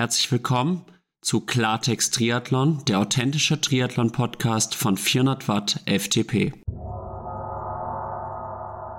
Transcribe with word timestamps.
Herzlich 0.00 0.32
willkommen 0.32 0.86
zu 1.20 1.42
Klartext 1.42 2.14
Triathlon, 2.14 2.82
der 2.88 3.00
authentische 3.00 3.60
Triathlon-Podcast 3.60 4.74
von 4.74 4.96
400 4.96 5.46
Watt 5.46 5.80
FTP. 5.84 6.54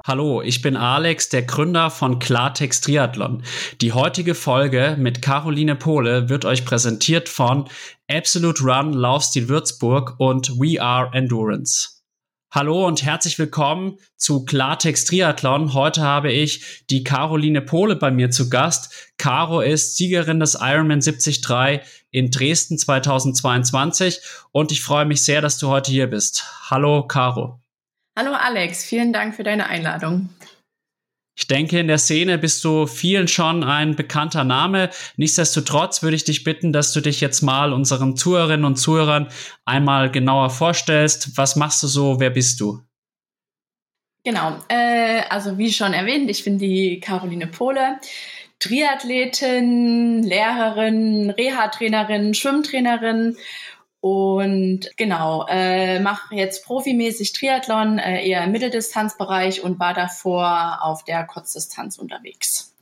Hallo, 0.06 0.44
ich 0.44 0.62
bin 0.62 0.78
Alex, 0.78 1.30
der 1.30 1.42
Gründer 1.42 1.90
von 1.90 2.20
Klartext 2.20 2.84
Triathlon. 2.84 3.42
Die 3.82 3.94
heutige 3.94 4.36
Folge 4.36 4.96
mit 5.00 5.24
Caroline 5.24 5.76
Pohle 5.76 6.30
wird 6.30 6.46
euch 6.46 6.66
präsentiert 6.66 7.30
von 7.30 7.68
Absolute 8.08 8.64
Run 8.64 8.94
Laufstil 8.94 9.50
Würzburg 9.50 10.14
und 10.20 10.52
We 10.60 10.80
Are 10.80 11.10
Endurance. 11.16 12.01
Hallo 12.54 12.86
und 12.86 13.02
herzlich 13.02 13.40
willkommen 13.40 13.98
zu 14.18 14.44
Klartext 14.44 15.08
Triathlon. 15.08 15.74
Heute 15.74 16.02
habe 16.02 16.34
ich 16.34 16.84
die 16.90 17.02
Caroline 17.02 17.62
Pohle 17.62 17.96
bei 17.96 18.12
mir 18.12 18.30
zu 18.30 18.50
Gast. 18.50 19.14
Caro 19.18 19.62
ist 19.62 19.96
Siegerin 19.96 20.42
des 20.42 20.58
Ironman 20.60 21.00
73 21.00 21.80
in 22.12 22.30
Dresden 22.30 22.78
2022 22.78 24.20
und 24.52 24.74
ich 24.74 24.84
freue 24.84 25.06
mich 25.06 25.24
sehr, 25.24 25.40
dass 25.40 25.60
du 25.60 25.70
heute 25.70 25.92
hier 25.92 26.08
bist. 26.08 26.46
Hallo 26.70 27.08
Caro. 27.08 27.62
Hallo 28.20 28.34
Alex, 28.34 28.84
vielen 28.84 29.14
Dank 29.14 29.34
für 29.34 29.44
deine 29.44 29.68
Einladung. 29.68 30.28
Ich 31.42 31.48
denke, 31.48 31.80
in 31.80 31.88
der 31.88 31.98
Szene 31.98 32.38
bist 32.38 32.64
du 32.64 32.86
vielen 32.86 33.28
schon 33.28 33.64
ein 33.64 33.96
bekannter 33.96 34.44
Name. 34.44 34.92
Nichtsdestotrotz 35.18 36.04
würde 36.04 36.16
ich 36.16 36.24
dich 36.24 36.44
bitten, 36.44 36.72
dass 36.72 36.94
du 36.94 37.02
dich 37.02 37.20
jetzt 37.20 37.42
mal 37.42 37.74
unseren 37.74 38.16
Zuhörerinnen 38.16 38.64
und 38.64 38.76
Zuhörern 38.76 39.28
einmal 39.66 40.12
genauer 40.12 40.52
vorstellst. 40.52 41.36
Was 41.38 41.56
machst 41.56 41.82
du 41.82 41.88
so? 41.88 42.20
Wer 42.20 42.30
bist 42.30 42.60
du? 42.62 42.82
Genau, 44.24 44.60
äh, 44.68 45.24
also 45.32 45.58
wie 45.58 45.74
schon 45.74 45.94
erwähnt, 45.94 46.30
ich 46.30 46.44
bin 46.44 46.60
die 46.60 47.00
Caroline 47.00 47.48
Pohle, 47.48 48.00
Triathletin, 48.60 50.22
Lehrerin, 50.22 51.32
Reha-Trainerin, 51.32 52.36
Schwimmtrainerin 52.36 53.36
und 54.02 54.90
genau, 54.98 55.46
äh, 55.48 56.00
mache 56.00 56.36
jetzt 56.36 56.66
profimäßig 56.66 57.34
Triathlon, 57.34 58.00
äh, 58.00 58.28
eher 58.28 58.44
im 58.44 58.52
Mitteldistanzbereich 58.52 59.64
und 59.64 59.80
war 59.80 59.94
davor 59.94 60.80
auf 60.82 61.04
der 61.06 61.24
Kurzdistanz 61.26 61.98
unterwegs. 61.98 62.76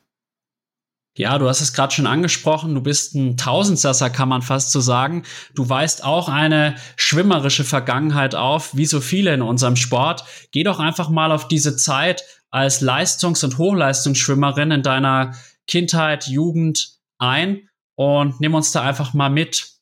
Ja, 1.18 1.38
du 1.38 1.50
hast 1.50 1.60
es 1.60 1.74
gerade 1.74 1.94
schon 1.94 2.08
angesprochen, 2.08 2.74
du 2.74 2.82
bist 2.82 3.14
ein 3.16 3.36
Tausendsasser, 3.36 4.10
kann 4.10 4.30
man 4.30 4.42
fast 4.42 4.72
so 4.72 4.80
sagen. 4.80 5.24
Du 5.54 5.68
weist 5.68 6.06
auch 6.06 6.30
eine 6.30 6.76
schwimmerische 6.96 7.66
Vergangenheit 7.66 8.36
auf, 8.36 8.74
wie 8.78 8.86
so 8.86 9.02
viele 9.02 9.34
in 9.34 9.42
unserem 9.42 9.76
Sport. 9.76 10.24
Geh 10.52 10.64
doch 10.64 10.80
einfach 10.80 11.10
mal 11.10 11.34
auf 11.34 11.50
diese 11.50 11.76
Zeit 11.76 12.24
als 12.52 12.80
Leistungs- 12.80 13.44
und 13.44 13.58
Hochleistungsschwimmerin 13.58 14.72
in 14.72 14.84
deiner 14.84 15.36
Kindheit, 15.68 16.28
Jugend 16.28 17.00
ein 17.18 17.68
und 17.96 18.40
nimm 18.40 18.54
uns 18.54 18.72
da 18.72 18.84
einfach 18.84 19.14
mal 19.14 19.30
mit. 19.30 19.79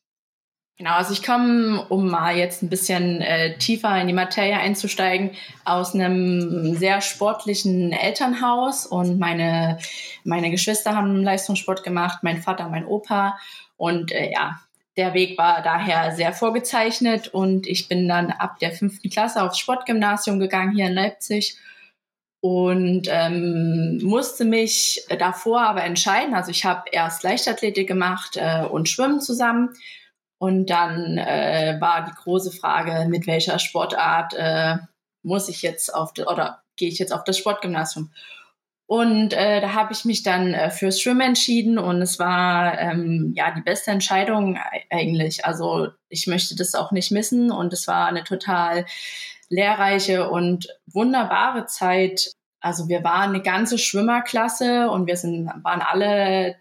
Genau, 0.78 0.92
also 0.92 1.12
ich 1.12 1.24
komme, 1.24 1.84
um 1.88 2.08
mal 2.08 2.36
jetzt 2.36 2.62
ein 2.62 2.68
bisschen 2.68 3.20
äh, 3.20 3.58
tiefer 3.58 4.00
in 4.00 4.06
die 4.06 4.12
Materie 4.12 4.56
einzusteigen, 4.56 5.32
aus 5.64 5.92
einem 5.92 6.76
sehr 6.76 7.00
sportlichen 7.00 7.90
Elternhaus 7.90 8.86
und 8.86 9.18
meine, 9.18 9.78
meine 10.22 10.52
Geschwister 10.52 10.94
haben 10.94 11.24
Leistungssport 11.24 11.82
gemacht, 11.82 12.20
mein 12.22 12.40
Vater, 12.40 12.68
mein 12.68 12.86
Opa 12.86 13.36
und 13.76 14.12
äh, 14.12 14.30
ja, 14.30 14.60
der 14.96 15.14
Weg 15.14 15.36
war 15.36 15.62
daher 15.62 16.14
sehr 16.14 16.32
vorgezeichnet 16.32 17.26
und 17.26 17.66
ich 17.66 17.88
bin 17.88 18.06
dann 18.06 18.30
ab 18.30 18.60
der 18.60 18.70
fünften 18.70 19.10
Klasse 19.10 19.42
aufs 19.42 19.58
Sportgymnasium 19.58 20.38
gegangen 20.38 20.76
hier 20.76 20.86
in 20.86 20.94
Leipzig 20.94 21.56
und 22.40 23.08
ähm, 23.10 23.98
musste 24.04 24.44
mich 24.44 25.04
davor 25.18 25.62
aber 25.62 25.82
entscheiden. 25.82 26.34
Also 26.34 26.52
ich 26.52 26.64
habe 26.64 26.84
erst 26.92 27.24
Leichtathletik 27.24 27.88
gemacht 27.88 28.36
äh, 28.36 28.64
und 28.64 28.88
Schwimmen 28.88 29.20
zusammen 29.20 29.70
und 30.38 30.66
dann 30.66 31.18
äh, 31.18 31.76
war 31.80 32.04
die 32.04 32.14
große 32.14 32.52
Frage, 32.52 33.08
mit 33.08 33.26
welcher 33.26 33.58
Sportart 33.58 34.34
äh, 34.34 34.76
muss 35.22 35.48
ich 35.48 35.62
jetzt 35.62 35.92
auf 35.94 36.12
oder 36.16 36.62
gehe 36.76 36.88
ich 36.88 36.98
jetzt 36.98 37.12
auf 37.12 37.24
das 37.24 37.36
Sportgymnasium? 37.38 38.12
Und 38.86 39.34
äh, 39.34 39.60
da 39.60 39.74
habe 39.74 39.92
ich 39.92 40.06
mich 40.06 40.22
dann 40.22 40.54
äh, 40.54 40.70
fürs 40.70 40.98
Schwimmen 40.98 41.20
entschieden 41.20 41.76
und 41.76 42.00
es 42.00 42.18
war 42.18 42.78
ähm, 42.78 43.34
ja 43.36 43.50
die 43.50 43.60
beste 43.60 43.90
Entscheidung 43.90 44.58
eigentlich. 44.88 45.44
Also 45.44 45.88
ich 46.08 46.26
möchte 46.26 46.56
das 46.56 46.74
auch 46.74 46.90
nicht 46.90 47.10
missen 47.10 47.50
und 47.50 47.72
es 47.74 47.86
war 47.86 48.06
eine 48.06 48.24
total 48.24 48.86
lehrreiche 49.50 50.30
und 50.30 50.68
wunderbare 50.86 51.66
Zeit. 51.66 52.32
Also 52.60 52.88
wir 52.88 53.04
waren 53.04 53.34
eine 53.34 53.42
ganze 53.42 53.76
Schwimmerklasse 53.76 54.88
und 54.90 55.06
wir 55.06 55.16
sind, 55.18 55.50
waren 55.62 55.82
alle 55.82 56.56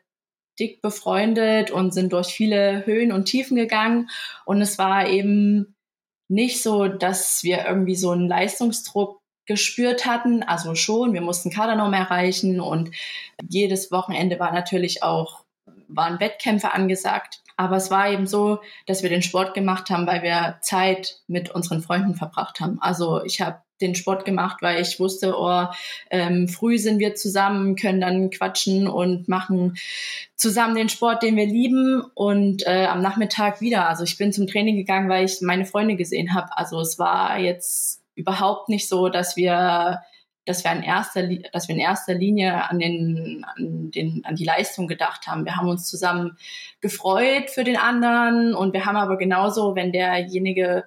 dick 0.60 0.82
befreundet 0.82 1.72
und 1.72 1.94
sind 1.94 2.14
durch 2.14 2.28
viele 2.28 2.86
Höhen 2.86 3.12
und 3.12 3.26
Tiefen 3.26 3.56
gegangen. 3.56 4.10
Und 4.46 4.62
es 4.62 4.78
war 4.78 5.08
eben 5.08 5.76
nicht 6.30 6.62
so, 6.62 6.88
dass 6.88 7.44
wir 7.44 7.66
irgendwie 7.66 7.96
so 7.96 8.12
einen 8.12 8.28
Leistungsdruck 8.28 9.22
gespürt 9.46 10.06
hatten. 10.06 10.44
Also 10.44 10.76
schon, 10.76 11.14
wir 11.14 11.22
mussten 11.22 11.52
Kadernorm 11.52 11.94
erreichen 11.94 12.60
und 12.60 12.92
jedes 13.48 13.92
Wochenende 13.92 14.40
war 14.40 14.52
natürlich 14.52 15.04
auch, 15.04 15.46
waren 15.88 16.20
Wettkämpfe 16.20 16.74
angesagt. 16.74 17.42
Aber 17.56 17.78
es 17.78 17.90
war 17.90 18.12
eben 18.12 18.28
so, 18.28 18.60
dass 18.86 19.02
wir 19.02 19.10
den 19.10 19.24
Sport 19.24 19.56
gemacht 19.56 19.90
haben, 19.90 20.06
weil 20.06 20.22
wir 20.22 20.58
Zeit 20.62 21.22
mit 21.28 21.50
unseren 21.50 21.82
Freunden 21.82 22.14
verbracht 22.14 22.60
haben. 22.60 22.80
Also 22.82 23.24
ich 23.24 23.42
habe 23.42 23.62
den 23.82 23.96
Sport 23.96 24.26
gemacht, 24.26 24.58
weil 24.62 24.82
ich 24.82 25.00
wusste, 25.00 25.36
oh, 25.38 25.66
ähm, 26.10 26.48
früh 26.48 26.78
sind 26.78 27.00
wir 27.00 27.16
zusammen, 27.16 27.76
können 27.76 28.02
dann 28.02 28.30
quatschen 28.30 28.88
und 28.88 29.28
machen 29.28 29.78
zusammen 30.36 30.76
den 30.76 30.90
Sport, 30.90 31.24
den 31.24 31.36
wir 31.36 31.46
lieben 31.46 32.04
und 32.14 32.66
äh, 32.66 32.86
am 32.86 33.02
Nachmittag 33.02 33.62
wieder. 33.62 33.88
Also 33.88 34.04
ich 34.04 34.18
bin 34.18 34.34
zum 34.34 34.48
Training 34.48 34.76
gegangen, 34.76 35.10
weil 35.10 35.26
ich 35.26 35.42
meine 35.42 35.66
Freunde 35.66 35.96
gesehen 35.96 36.34
habe. 36.34 36.56
Also 36.58 36.80
es 36.80 37.00
war 37.00 37.40
jetzt 37.40 38.02
überhaupt 38.16 38.70
nicht 38.70 38.88
so, 38.88 39.10
dass 39.10 39.36
wir 39.36 40.02
dass 40.48 40.64
wir 40.64 40.72
in 40.72 40.82
erster, 40.82 41.28
dass 41.52 41.68
wir 41.68 41.76
in 41.76 41.82
erster 41.82 42.14
Linie 42.14 42.70
an 42.70 42.80
den, 42.80 43.46
an 43.56 43.92
den, 43.92 44.22
an 44.24 44.36
die 44.36 44.46
Leistung 44.46 44.88
gedacht 44.88 45.28
haben. 45.28 45.46
Wir 45.46 45.58
haben 45.58 45.68
uns 45.68 45.90
zusammen 45.90 46.38
gefreut 46.80 47.50
für 47.50 47.66
den 47.66 47.76
anderen 47.76 48.56
und 48.56 48.74
wir 48.74 48.86
haben 48.86 48.96
aber 48.96 49.18
genauso, 49.18 49.76
wenn 49.76 49.92
derjenige 49.92 50.86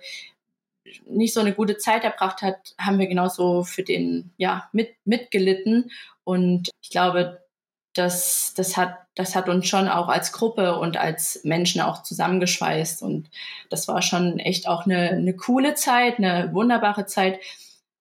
nicht 1.06 1.34
so 1.34 1.40
eine 1.40 1.52
gute 1.52 1.76
Zeit 1.76 2.04
erbracht 2.04 2.42
hat, 2.42 2.74
haben 2.78 2.98
wir 2.98 3.06
genauso 3.06 3.64
für 3.64 3.82
den 3.82 4.32
ja 4.36 4.68
mit 4.72 4.94
mitgelitten 5.04 5.90
und 6.24 6.70
ich 6.82 6.90
glaube, 6.90 7.42
das 7.94 8.54
das 8.56 8.76
hat 8.76 8.96
das 9.14 9.34
hat 9.34 9.48
uns 9.48 9.66
schon 9.66 9.88
auch 9.88 10.08
als 10.08 10.32
Gruppe 10.32 10.78
und 10.78 10.96
als 10.96 11.40
Menschen 11.44 11.80
auch 11.80 12.02
zusammengeschweißt 12.02 13.02
und 13.02 13.30
das 13.68 13.88
war 13.88 14.02
schon 14.02 14.38
echt 14.38 14.68
auch 14.68 14.84
eine 14.86 15.10
eine 15.10 15.34
coole 15.36 15.74
Zeit, 15.74 16.18
eine 16.18 16.52
wunderbare 16.52 17.06
Zeit, 17.06 17.40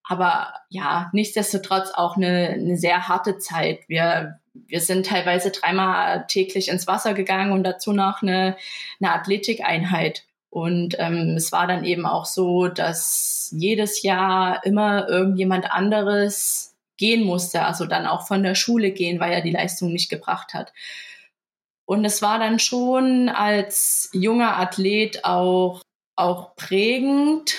aber 0.03 0.53
ja 0.69 1.09
nichtsdestotrotz 1.13 1.91
auch 1.93 2.17
eine 2.17 2.49
eine 2.49 2.77
sehr 2.77 3.07
harte 3.07 3.37
Zeit. 3.39 3.81
Wir 3.87 4.39
wir 4.67 4.81
sind 4.81 5.05
teilweise 5.05 5.51
dreimal 5.51 6.25
täglich 6.27 6.69
ins 6.69 6.87
Wasser 6.87 7.13
gegangen 7.13 7.51
und 7.51 7.63
dazu 7.63 7.93
noch 7.93 8.21
eine, 8.21 8.57
eine 9.01 9.13
Athletikeinheit. 9.13 10.25
Und 10.49 10.95
ähm, 10.97 11.35
es 11.37 11.51
war 11.51 11.67
dann 11.67 11.83
eben 11.83 12.05
auch 12.05 12.25
so, 12.25 12.67
dass 12.67 13.53
jedes 13.55 14.01
Jahr 14.01 14.65
immer 14.65 15.07
irgendjemand 15.07 15.71
anderes 15.71 16.75
gehen 16.97 17.23
musste, 17.23 17.63
also 17.63 17.85
dann 17.85 18.05
auch 18.05 18.27
von 18.27 18.43
der 18.43 18.55
Schule 18.55 18.91
gehen, 18.91 19.19
weil 19.19 19.31
er 19.31 19.41
die 19.41 19.51
Leistung 19.51 19.93
nicht 19.93 20.09
gebracht 20.09 20.53
hat. 20.53 20.73
Und 21.85 22.05
es 22.05 22.21
war 22.21 22.37
dann 22.37 22.59
schon 22.59 23.29
als 23.29 24.09
junger 24.13 24.59
Athlet 24.59 25.23
auch, 25.23 25.81
auch 26.15 26.55
prägend. 26.55 27.55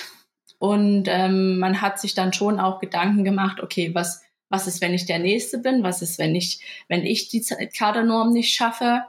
Und 0.57 1.05
ähm, 1.07 1.59
man 1.59 1.81
hat 1.81 1.99
sich 1.99 2.13
dann 2.13 2.31
schon 2.31 2.59
auch 2.59 2.79
Gedanken 2.79 3.23
gemacht, 3.23 3.61
okay, 3.61 3.93
was, 3.95 4.21
was 4.49 4.67
ist, 4.67 4.79
wenn 4.79 4.93
ich 4.93 5.05
der 5.05 5.19
Nächste 5.19 5.57
bin? 5.57 5.83
Was 5.83 6.01
ist, 6.01 6.19
wenn 6.19 6.35
ich, 6.35 6.61
wenn 6.87 7.05
ich 7.05 7.29
die 7.29 7.41
Kadernorm 7.41 8.31
nicht 8.31 8.53
schaffe? 8.53 9.03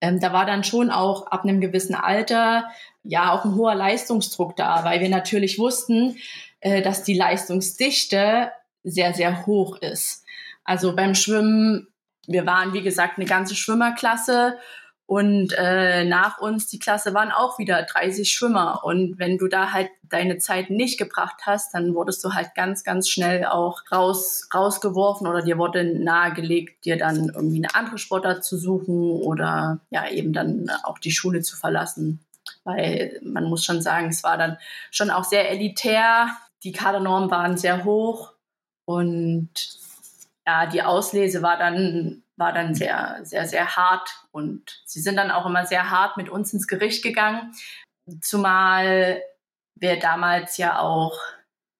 Ähm, 0.00 0.20
da 0.20 0.32
war 0.32 0.46
dann 0.46 0.64
schon 0.64 0.90
auch 0.90 1.26
ab 1.26 1.44
einem 1.44 1.60
gewissen 1.60 1.94
Alter 1.94 2.68
ja 3.08 3.32
auch 3.32 3.44
ein 3.44 3.54
hoher 3.54 3.74
Leistungsdruck 3.74 4.56
da, 4.56 4.84
weil 4.84 5.00
wir 5.00 5.08
natürlich 5.08 5.58
wussten, 5.58 6.16
äh, 6.60 6.82
dass 6.82 7.04
die 7.04 7.16
Leistungsdichte 7.16 8.50
sehr, 8.82 9.14
sehr 9.14 9.46
hoch 9.46 9.78
ist. 9.78 10.24
Also 10.64 10.94
beim 10.94 11.14
Schwimmen, 11.14 11.88
wir 12.26 12.46
waren, 12.46 12.72
wie 12.72 12.82
gesagt, 12.82 13.18
eine 13.18 13.26
ganze 13.26 13.54
Schwimmerklasse 13.54 14.58
und 15.06 15.54
äh, 15.56 16.04
nach 16.04 16.38
uns, 16.38 16.66
die 16.66 16.80
Klasse, 16.80 17.14
waren 17.14 17.30
auch 17.30 17.60
wieder 17.60 17.84
30 17.84 18.28
Schwimmer. 18.28 18.80
Und 18.82 19.20
wenn 19.20 19.38
du 19.38 19.46
da 19.46 19.72
halt 19.72 19.88
deine 20.02 20.38
Zeit 20.38 20.68
nicht 20.68 20.98
gebracht 20.98 21.42
hast, 21.42 21.74
dann 21.74 21.94
wurdest 21.94 22.24
du 22.24 22.34
halt 22.34 22.56
ganz, 22.56 22.82
ganz 22.82 23.08
schnell 23.08 23.44
auch 23.44 23.82
raus, 23.92 24.48
rausgeworfen 24.52 25.28
oder 25.28 25.42
dir 25.42 25.58
wurde 25.58 25.84
nahegelegt, 25.84 26.84
dir 26.84 26.96
dann 26.96 27.28
irgendwie 27.28 27.58
eine 27.58 27.74
andere 27.76 27.98
Sportart 27.98 28.44
zu 28.44 28.58
suchen 28.58 29.12
oder 29.12 29.78
ja 29.90 30.08
eben 30.10 30.32
dann 30.32 30.70
auch 30.82 30.98
die 30.98 31.12
Schule 31.12 31.40
zu 31.42 31.56
verlassen 31.56 32.26
weil 32.66 33.18
man 33.22 33.44
muss 33.44 33.64
schon 33.64 33.80
sagen, 33.80 34.08
es 34.08 34.22
war 34.22 34.36
dann 34.36 34.58
schon 34.90 35.10
auch 35.10 35.24
sehr 35.24 35.50
elitär. 35.50 36.28
Die 36.64 36.72
Kadernormen 36.72 37.30
waren 37.30 37.56
sehr 37.56 37.84
hoch 37.84 38.34
und 38.84 39.50
ja, 40.46 40.66
die 40.66 40.82
Auslese 40.82 41.42
war 41.42 41.56
dann 41.56 42.22
war 42.36 42.52
dann 42.52 42.74
sehr, 42.74 43.20
sehr, 43.22 43.46
sehr 43.46 43.76
hart. 43.76 44.10
Und 44.30 44.82
sie 44.84 45.00
sind 45.00 45.16
dann 45.16 45.30
auch 45.30 45.46
immer 45.46 45.66
sehr 45.66 45.90
hart 45.90 46.16
mit 46.16 46.28
uns 46.28 46.52
ins 46.52 46.68
Gericht 46.68 47.02
gegangen. 47.02 47.52
Zumal 48.20 49.22
wir 49.74 49.98
damals 49.98 50.56
ja 50.56 50.78
auch 50.78 51.18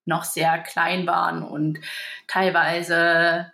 noch 0.05 0.25
sehr 0.25 0.59
klein 0.59 1.07
waren 1.07 1.43
und 1.43 1.81
teilweise 2.29 3.53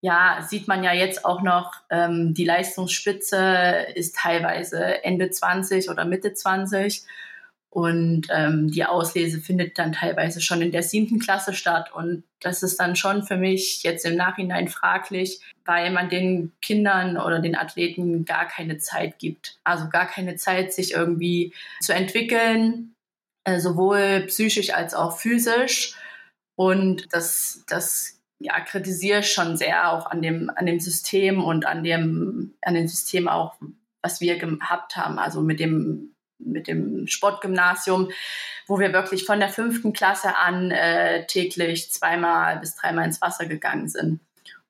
ja, 0.00 0.46
sieht 0.48 0.68
man 0.68 0.84
ja 0.84 0.92
jetzt 0.92 1.24
auch 1.24 1.42
noch, 1.42 1.72
ähm, 1.90 2.32
die 2.34 2.44
Leistungsspitze 2.44 3.86
ist 3.94 4.16
teilweise 4.16 5.02
Ende 5.04 5.30
20 5.30 5.90
oder 5.90 6.04
Mitte 6.04 6.34
20. 6.34 7.04
Und 7.70 8.28
ähm, 8.30 8.70
die 8.70 8.84
Auslese 8.86 9.40
findet 9.40 9.78
dann 9.78 9.92
teilweise 9.92 10.40
schon 10.40 10.62
in 10.62 10.72
der 10.72 10.82
siebten 10.82 11.18
Klasse 11.18 11.52
statt. 11.52 11.92
Und 11.92 12.24
das 12.40 12.62
ist 12.62 12.80
dann 12.80 12.96
schon 12.96 13.24
für 13.24 13.36
mich 13.36 13.82
jetzt 13.82 14.06
im 14.06 14.16
Nachhinein 14.16 14.68
fraglich, 14.68 15.40
weil 15.66 15.90
man 15.90 16.08
den 16.08 16.52
Kindern 16.62 17.18
oder 17.18 17.40
den 17.40 17.56
Athleten 17.56 18.24
gar 18.24 18.46
keine 18.46 18.78
Zeit 18.78 19.18
gibt. 19.18 19.58
Also 19.64 19.88
gar 19.90 20.06
keine 20.06 20.36
Zeit, 20.36 20.72
sich 20.72 20.92
irgendwie 20.92 21.52
zu 21.80 21.92
entwickeln, 21.92 22.94
äh, 23.44 23.60
sowohl 23.60 24.24
psychisch 24.28 24.72
als 24.72 24.94
auch 24.94 25.18
physisch. 25.18 25.94
Und 26.56 27.12
das, 27.12 27.64
das 27.68 28.17
ja, 28.40 28.60
kritisiere 28.60 29.22
schon 29.22 29.56
sehr 29.56 29.92
auch 29.92 30.06
an 30.06 30.22
dem, 30.22 30.50
an 30.54 30.66
dem 30.66 30.80
System 30.80 31.42
und 31.42 31.66
an 31.66 31.82
dem, 31.82 32.54
an 32.62 32.74
dem 32.74 32.86
System 32.86 33.28
auch, 33.28 33.56
was 34.02 34.20
wir 34.20 34.38
gehabt 34.38 34.96
haben, 34.96 35.18
also 35.18 35.40
mit 35.40 35.60
dem, 35.60 36.14
mit 36.38 36.68
dem 36.68 37.06
Sportgymnasium, 37.08 38.10
wo 38.68 38.78
wir 38.78 38.92
wirklich 38.92 39.24
von 39.24 39.40
der 39.40 39.48
fünften 39.48 39.92
Klasse 39.92 40.36
an 40.36 40.70
äh, 40.70 41.26
täglich 41.26 41.90
zweimal 41.90 42.58
bis 42.60 42.76
dreimal 42.76 43.06
ins 43.06 43.20
Wasser 43.20 43.46
gegangen 43.46 43.88
sind. 43.88 44.20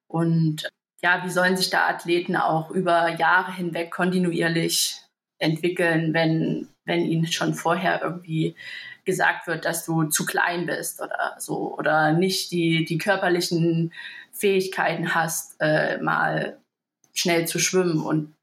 Und 0.06 0.66
ja, 1.02 1.22
wie 1.24 1.30
sollen 1.30 1.56
sich 1.56 1.68
da 1.68 1.88
Athleten 1.88 2.36
auch 2.36 2.70
über 2.70 3.10
Jahre 3.18 3.54
hinweg 3.54 3.90
kontinuierlich 3.90 5.02
entwickeln, 5.38 6.14
wenn, 6.14 6.68
wenn 6.84 7.04
ihnen 7.04 7.26
schon 7.30 7.54
vorher 7.54 8.00
irgendwie 8.02 8.56
gesagt 9.08 9.46
wird, 9.46 9.64
dass 9.64 9.86
du 9.86 10.04
zu 10.04 10.26
klein 10.26 10.66
bist 10.66 11.00
oder 11.00 11.34
so 11.38 11.74
oder 11.74 12.12
nicht 12.12 12.52
die, 12.52 12.84
die 12.84 12.98
körperlichen 12.98 13.94
Fähigkeiten 14.32 15.14
hast, 15.14 15.56
äh, 15.60 15.96
mal 15.96 16.58
schnell 17.14 17.48
zu 17.48 17.58
schwimmen. 17.58 18.00
Und 18.04 18.34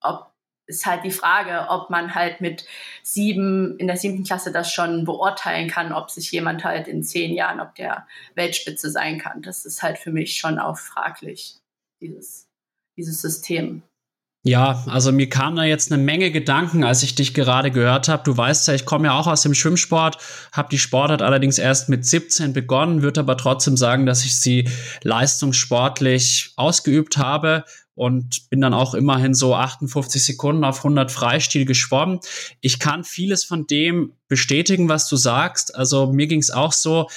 ob 0.00 0.32
ist 0.66 0.86
halt 0.86 1.04
die 1.04 1.12
Frage, 1.12 1.70
ob 1.70 1.88
man 1.88 2.16
halt 2.16 2.40
mit 2.40 2.66
sieben, 3.04 3.78
in 3.78 3.86
der 3.86 3.96
siebten 3.96 4.24
Klasse 4.24 4.50
das 4.50 4.72
schon 4.72 5.04
beurteilen 5.04 5.70
kann, 5.70 5.92
ob 5.92 6.10
sich 6.10 6.32
jemand 6.32 6.64
halt 6.64 6.88
in 6.88 7.04
zehn 7.04 7.32
Jahren, 7.32 7.60
ob 7.60 7.76
der 7.76 8.06
Weltspitze 8.34 8.90
sein 8.90 9.18
kann. 9.18 9.40
Das 9.40 9.64
ist 9.64 9.82
halt 9.82 9.98
für 9.98 10.10
mich 10.10 10.36
schon 10.36 10.58
auch 10.58 10.76
fraglich, 10.76 11.56
dieses, 12.02 12.48
dieses 12.98 13.22
System. 13.22 13.82
Ja, 14.48 14.82
also 14.86 15.12
mir 15.12 15.28
kam 15.28 15.56
da 15.56 15.64
jetzt 15.64 15.92
eine 15.92 16.02
Menge 16.02 16.30
Gedanken, 16.30 16.82
als 16.82 17.02
ich 17.02 17.14
dich 17.14 17.34
gerade 17.34 17.70
gehört 17.70 18.08
habe. 18.08 18.22
Du 18.24 18.34
weißt 18.34 18.66
ja, 18.68 18.72
ich 18.72 18.86
komme 18.86 19.08
ja 19.08 19.12
auch 19.12 19.26
aus 19.26 19.42
dem 19.42 19.52
Schwimmsport, 19.52 20.16
habe 20.52 20.70
die 20.70 20.78
Sportart 20.78 21.20
allerdings 21.20 21.58
erst 21.58 21.90
mit 21.90 22.06
17 22.06 22.54
begonnen, 22.54 23.02
würde 23.02 23.20
aber 23.20 23.36
trotzdem 23.36 23.76
sagen, 23.76 24.06
dass 24.06 24.24
ich 24.24 24.40
sie 24.40 24.66
leistungssportlich 25.02 26.54
ausgeübt 26.56 27.18
habe 27.18 27.64
und 27.94 28.48
bin 28.48 28.62
dann 28.62 28.72
auch 28.72 28.94
immerhin 28.94 29.34
so 29.34 29.54
58 29.54 30.24
Sekunden 30.24 30.64
auf 30.64 30.78
100 30.78 31.12
Freistil 31.12 31.66
geschwommen. 31.66 32.20
Ich 32.62 32.78
kann 32.78 33.04
vieles 33.04 33.44
von 33.44 33.66
dem 33.66 34.14
bestätigen, 34.28 34.88
was 34.88 35.10
du 35.10 35.16
sagst. 35.16 35.74
Also 35.74 36.10
mir 36.10 36.26
ging 36.26 36.40
es 36.40 36.50
auch 36.50 36.72
so, 36.72 37.08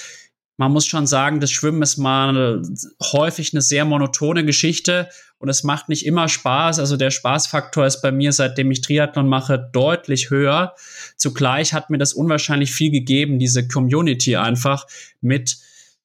man 0.58 0.70
muss 0.70 0.84
schon 0.84 1.06
sagen, 1.06 1.40
das 1.40 1.50
Schwimmen 1.50 1.80
ist 1.80 1.96
mal 1.96 2.62
häufig 3.02 3.54
eine 3.54 3.62
sehr 3.62 3.86
monotone 3.86 4.44
Geschichte 4.44 5.08
und 5.42 5.48
es 5.48 5.64
macht 5.64 5.88
nicht 5.88 6.06
immer 6.06 6.28
Spaß. 6.28 6.78
Also 6.78 6.96
der 6.96 7.10
Spaßfaktor 7.10 7.84
ist 7.84 8.00
bei 8.00 8.12
mir, 8.12 8.32
seitdem 8.32 8.70
ich 8.70 8.80
Triathlon 8.80 9.28
mache, 9.28 9.58
deutlich 9.72 10.30
höher. 10.30 10.76
Zugleich 11.16 11.74
hat 11.74 11.90
mir 11.90 11.98
das 11.98 12.12
unwahrscheinlich 12.12 12.72
viel 12.72 12.92
gegeben, 12.92 13.40
diese 13.40 13.66
Community 13.66 14.36
einfach 14.36 14.86
mit 15.20 15.58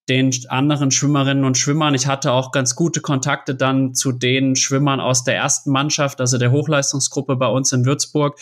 den 0.10 0.32
anderen 0.48 0.90
Schwimmerinnen 0.90 1.46
und 1.46 1.56
Schwimmern. 1.56 1.94
Ich 1.94 2.08
hatte 2.08 2.32
auch 2.32 2.52
ganz 2.52 2.76
gute 2.76 3.00
Kontakte 3.00 3.54
dann 3.54 3.94
zu 3.94 4.12
den 4.12 4.56
Schwimmern 4.56 5.00
aus 5.00 5.24
der 5.24 5.36
ersten 5.36 5.70
Mannschaft, 5.70 6.20
also 6.20 6.40
der 6.40 6.52
Hochleistungsgruppe 6.52 7.36
bei 7.36 7.48
uns 7.48 7.72
in 7.72 7.86
Würzburg, 7.86 8.40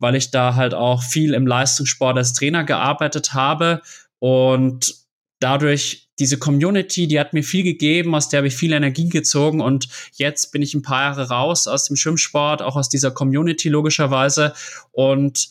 weil 0.00 0.16
ich 0.16 0.32
da 0.32 0.56
halt 0.56 0.74
auch 0.74 1.04
viel 1.04 1.32
im 1.32 1.46
Leistungssport 1.46 2.16
als 2.16 2.32
Trainer 2.32 2.64
gearbeitet 2.64 3.34
habe 3.34 3.82
und 4.18 4.96
dadurch 5.38 6.03
diese 6.18 6.38
Community, 6.38 7.08
die 7.08 7.18
hat 7.18 7.32
mir 7.32 7.42
viel 7.42 7.64
gegeben, 7.64 8.14
aus 8.14 8.28
der 8.28 8.38
habe 8.38 8.48
ich 8.48 8.56
viel 8.56 8.72
Energie 8.72 9.08
gezogen 9.08 9.60
und 9.60 9.88
jetzt 10.12 10.52
bin 10.52 10.62
ich 10.62 10.74
ein 10.74 10.82
paar 10.82 11.02
Jahre 11.02 11.28
raus 11.28 11.66
aus 11.66 11.86
dem 11.86 11.96
Schwimmsport, 11.96 12.62
auch 12.62 12.76
aus 12.76 12.88
dieser 12.88 13.10
Community 13.10 13.68
logischerweise 13.68 14.54
und 14.92 15.48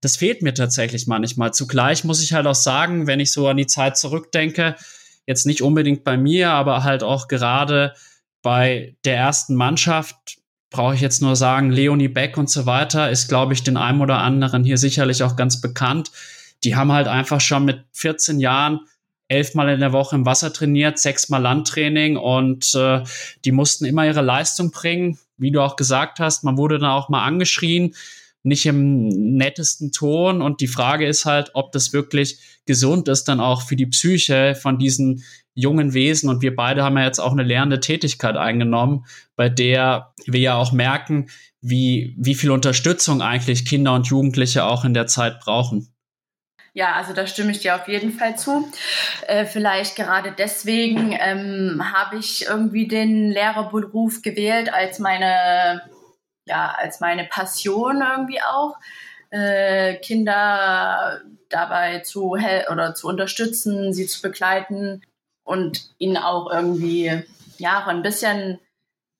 das 0.00 0.16
fehlt 0.16 0.42
mir 0.42 0.52
tatsächlich 0.52 1.06
manchmal. 1.06 1.54
Zugleich 1.54 2.04
muss 2.04 2.22
ich 2.22 2.34
halt 2.34 2.46
auch 2.46 2.54
sagen, 2.54 3.06
wenn 3.06 3.20
ich 3.20 3.32
so 3.32 3.48
an 3.48 3.56
die 3.56 3.66
Zeit 3.66 3.96
zurückdenke, 3.96 4.76
jetzt 5.26 5.46
nicht 5.46 5.62
unbedingt 5.62 6.04
bei 6.04 6.18
mir, 6.18 6.50
aber 6.50 6.84
halt 6.84 7.02
auch 7.02 7.26
gerade 7.26 7.94
bei 8.42 8.96
der 9.04 9.16
ersten 9.16 9.54
Mannschaft, 9.54 10.38
brauche 10.68 10.94
ich 10.94 11.00
jetzt 11.00 11.22
nur 11.22 11.36
sagen, 11.36 11.70
Leonie 11.70 12.08
Beck 12.08 12.36
und 12.36 12.50
so 12.50 12.66
weiter, 12.66 13.10
ist, 13.10 13.28
glaube 13.28 13.54
ich, 13.54 13.62
den 13.62 13.76
einem 13.76 14.02
oder 14.02 14.18
anderen 14.18 14.64
hier 14.64 14.76
sicherlich 14.76 15.22
auch 15.22 15.36
ganz 15.36 15.60
bekannt. 15.60 16.10
Die 16.64 16.76
haben 16.76 16.92
halt 16.92 17.06
einfach 17.06 17.40
schon 17.40 17.64
mit 17.64 17.84
14 17.92 18.40
Jahren 18.40 18.80
elfmal 19.28 19.70
in 19.70 19.80
der 19.80 19.92
Woche 19.92 20.16
im 20.16 20.26
Wasser 20.26 20.52
trainiert, 20.52 20.98
sechsmal 20.98 21.42
Landtraining 21.42 22.16
und 22.16 22.74
äh, 22.74 23.02
die 23.44 23.52
mussten 23.52 23.84
immer 23.84 24.06
ihre 24.06 24.22
Leistung 24.22 24.70
bringen. 24.70 25.18
Wie 25.36 25.50
du 25.50 25.62
auch 25.62 25.76
gesagt 25.76 26.20
hast, 26.20 26.44
man 26.44 26.58
wurde 26.58 26.78
dann 26.78 26.90
auch 26.90 27.08
mal 27.08 27.24
angeschrien, 27.24 27.94
nicht 28.42 28.66
im 28.66 29.08
nettesten 29.08 29.90
Ton. 29.90 30.42
Und 30.42 30.60
die 30.60 30.68
Frage 30.68 31.06
ist 31.06 31.24
halt, 31.24 31.50
ob 31.54 31.72
das 31.72 31.92
wirklich 31.92 32.38
gesund 32.66 33.08
ist, 33.08 33.24
dann 33.24 33.40
auch 33.40 33.62
für 33.62 33.76
die 33.76 33.86
Psyche 33.86 34.54
von 34.54 34.78
diesen 34.78 35.24
jungen 35.54 35.94
Wesen. 35.94 36.28
Und 36.28 36.42
wir 36.42 36.54
beide 36.54 36.84
haben 36.84 36.98
ja 36.98 37.04
jetzt 37.04 37.20
auch 37.20 37.32
eine 37.32 37.42
lernende 37.42 37.80
Tätigkeit 37.80 38.36
eingenommen, 38.36 39.06
bei 39.34 39.48
der 39.48 40.12
wir 40.26 40.40
ja 40.40 40.54
auch 40.56 40.72
merken, 40.72 41.28
wie, 41.62 42.14
wie 42.18 42.34
viel 42.34 42.50
Unterstützung 42.50 43.22
eigentlich 43.22 43.64
Kinder 43.64 43.94
und 43.94 44.06
Jugendliche 44.08 44.64
auch 44.64 44.84
in 44.84 44.92
der 44.92 45.06
Zeit 45.06 45.40
brauchen. 45.40 45.93
Ja, 46.76 46.94
also 46.94 47.12
da 47.12 47.24
stimme 47.28 47.52
ich 47.52 47.60
dir 47.60 47.76
auf 47.76 47.86
jeden 47.86 48.10
Fall 48.10 48.36
zu. 48.36 48.68
Äh, 49.28 49.46
vielleicht 49.46 49.94
gerade 49.94 50.34
deswegen 50.36 51.16
ähm, 51.18 51.80
habe 51.94 52.16
ich 52.16 52.46
irgendwie 52.46 52.88
den 52.88 53.30
Lehrerberuf 53.30 54.22
gewählt 54.22 54.74
als 54.74 54.98
meine, 54.98 55.82
ja, 56.46 56.74
als 56.76 56.98
meine 56.98 57.24
Passion 57.26 58.02
irgendwie 58.02 58.42
auch. 58.42 58.76
Äh, 59.30 59.94
Kinder 60.00 61.20
dabei 61.48 62.00
zu 62.00 62.36
helfen 62.36 62.72
oder 62.72 62.94
zu 62.94 63.06
unterstützen, 63.06 63.92
sie 63.92 64.06
zu 64.06 64.20
begleiten 64.20 65.02
und 65.44 65.94
ihnen 65.98 66.16
auch 66.16 66.50
irgendwie 66.50 67.22
ja 67.58 67.82
auch 67.82 67.86
ein 67.86 68.02
bisschen 68.02 68.58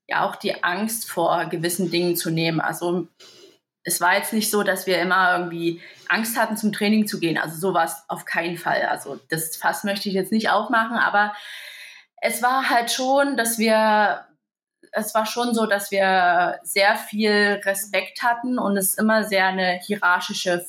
ja 0.09 0.29
auch 0.29 0.37
die 0.37 0.65
Angst 0.65 1.09
vor 1.09 1.45
gewissen 1.47 1.91
Dingen 1.91 2.17
zu 2.17 2.31
nehmen. 2.31 2.61
Also 2.61 3.07
es 3.85 4.01
war 4.01 4.17
jetzt 4.17 4.33
nicht 4.33 4.51
so, 4.51 4.63
dass 4.63 4.87
wir 4.87 4.99
immer 4.99 5.37
irgendwie 5.39 5.81
Angst 6.09 6.39
hatten, 6.39 6.57
zum 6.57 6.73
Training 6.73 7.07
zu 7.07 7.21
gehen. 7.21 7.39
Also 7.39 7.57
sowas 7.57 8.05
auf 8.09 8.25
keinen 8.25 8.57
Fall. 8.57 8.83
Also 8.83 9.21
das 9.29 9.57
Fass 9.57 9.85
möchte 9.85 10.09
ich 10.09 10.15
jetzt 10.15 10.33
nicht 10.33 10.51
aufmachen, 10.51 10.97
aber 10.97 11.35
es 12.17 12.43
war 12.43 12.71
halt 12.71 12.91
schon, 12.91 13.37
dass 13.37 13.59
wir, 13.59 14.25
es 14.93 15.15
war 15.15 15.27
schon 15.27 15.55
so, 15.55 15.67
dass 15.67 15.91
wir 15.91 16.59
sehr 16.63 16.97
viel 16.97 17.61
Respekt 17.65 18.23
hatten 18.23 18.59
und 18.59 18.79
es 18.79 18.95
immer 18.95 19.25
sehr 19.25 19.47
eine 19.47 19.79
hierarchische 19.85 20.65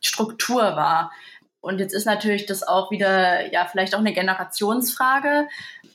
Struktur 0.00 0.62
war. 0.76 1.12
Und 1.60 1.78
jetzt 1.78 1.92
ist 1.92 2.06
natürlich 2.06 2.46
das 2.46 2.62
auch 2.62 2.90
wieder, 2.90 3.52
ja, 3.52 3.66
vielleicht 3.66 3.94
auch 3.94 4.00
eine 4.00 4.14
Generationsfrage. 4.14 5.48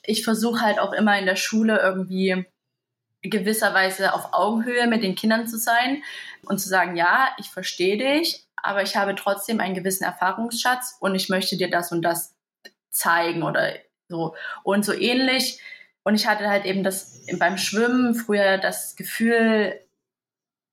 Ich 0.03 0.23
versuche 0.23 0.61
halt 0.61 0.79
auch 0.79 0.93
immer 0.93 1.17
in 1.17 1.25
der 1.25 1.35
Schule 1.35 1.79
irgendwie 1.79 2.45
gewisserweise 3.29 4.13
auf 4.13 4.33
Augenhöhe 4.33 4.87
mit 4.87 5.03
den 5.03 5.15
Kindern 5.15 5.47
zu 5.47 5.57
sein 5.57 6.03
und 6.45 6.59
zu 6.59 6.69
sagen, 6.69 6.95
ja, 6.95 7.29
ich 7.37 7.49
verstehe 7.49 7.97
dich, 7.97 8.47
aber 8.55 8.81
ich 8.83 8.95
habe 8.95 9.15
trotzdem 9.15 9.59
einen 9.59 9.75
gewissen 9.75 10.03
Erfahrungsschatz 10.03 10.97
und 10.99 11.15
ich 11.15 11.29
möchte 11.29 11.57
dir 11.57 11.69
das 11.69 11.91
und 11.91 12.01
das 12.01 12.35
zeigen 12.89 13.43
oder 13.43 13.73
so. 14.07 14.35
Und 14.63 14.85
so 14.85 14.93
ähnlich. 14.93 15.61
Und 16.03 16.15
ich 16.15 16.27
hatte 16.27 16.49
halt 16.49 16.65
eben 16.65 16.83
das 16.83 17.25
beim 17.37 17.57
Schwimmen 17.57 18.15
früher 18.15 18.57
das 18.57 18.95
Gefühl, 18.95 19.79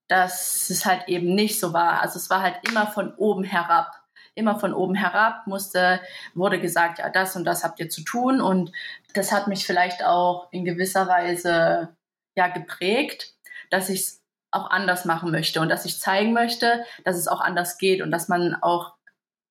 dass 0.09 0.71
es 0.71 0.85
halt 0.87 1.09
eben 1.09 1.35
nicht 1.35 1.59
so 1.59 1.73
war. 1.73 2.01
Also 2.01 2.19
es 2.19 2.31
war 2.31 2.43
halt 2.43 2.57
immer 2.69 2.87
von 2.87 3.15
oben 3.15 3.45
herab. 3.45 3.91
Immer 4.37 4.59
von 4.59 4.75
oben 4.75 4.97
herab 4.97 5.47
musste, 5.47 6.01
wurde 6.35 6.61
gesagt, 6.61 6.99
ja, 6.99 7.09
das 7.09 7.37
und 7.37 7.45
das 7.45 7.63
habt 7.63 7.79
ihr 7.79 7.89
zu 7.89 8.03
tun. 8.03 8.41
Und 8.41 8.73
das 9.15 9.31
hat 9.31 9.47
mich 9.47 9.65
vielleicht 9.65 10.05
auch 10.05 10.49
in 10.51 10.65
gewisser 10.65 11.07
Weise 11.07 11.97
ja 12.37 12.49
geprägt, 12.49 13.35
dass 13.71 13.89
ich 13.89 14.01
es 14.01 14.25
auch 14.51 14.71
anders 14.71 15.05
machen 15.05 15.31
möchte 15.31 15.61
und 15.61 15.69
dass 15.69 15.85
ich 15.85 16.01
zeigen 16.01 16.33
möchte, 16.33 16.85
dass 17.05 17.17
es 17.17 17.29
auch 17.29 17.41
anders 17.41 17.79
geht 17.79 18.03
und 18.03 18.11
dass 18.11 18.29
man 18.29 18.55
auch 18.63 18.95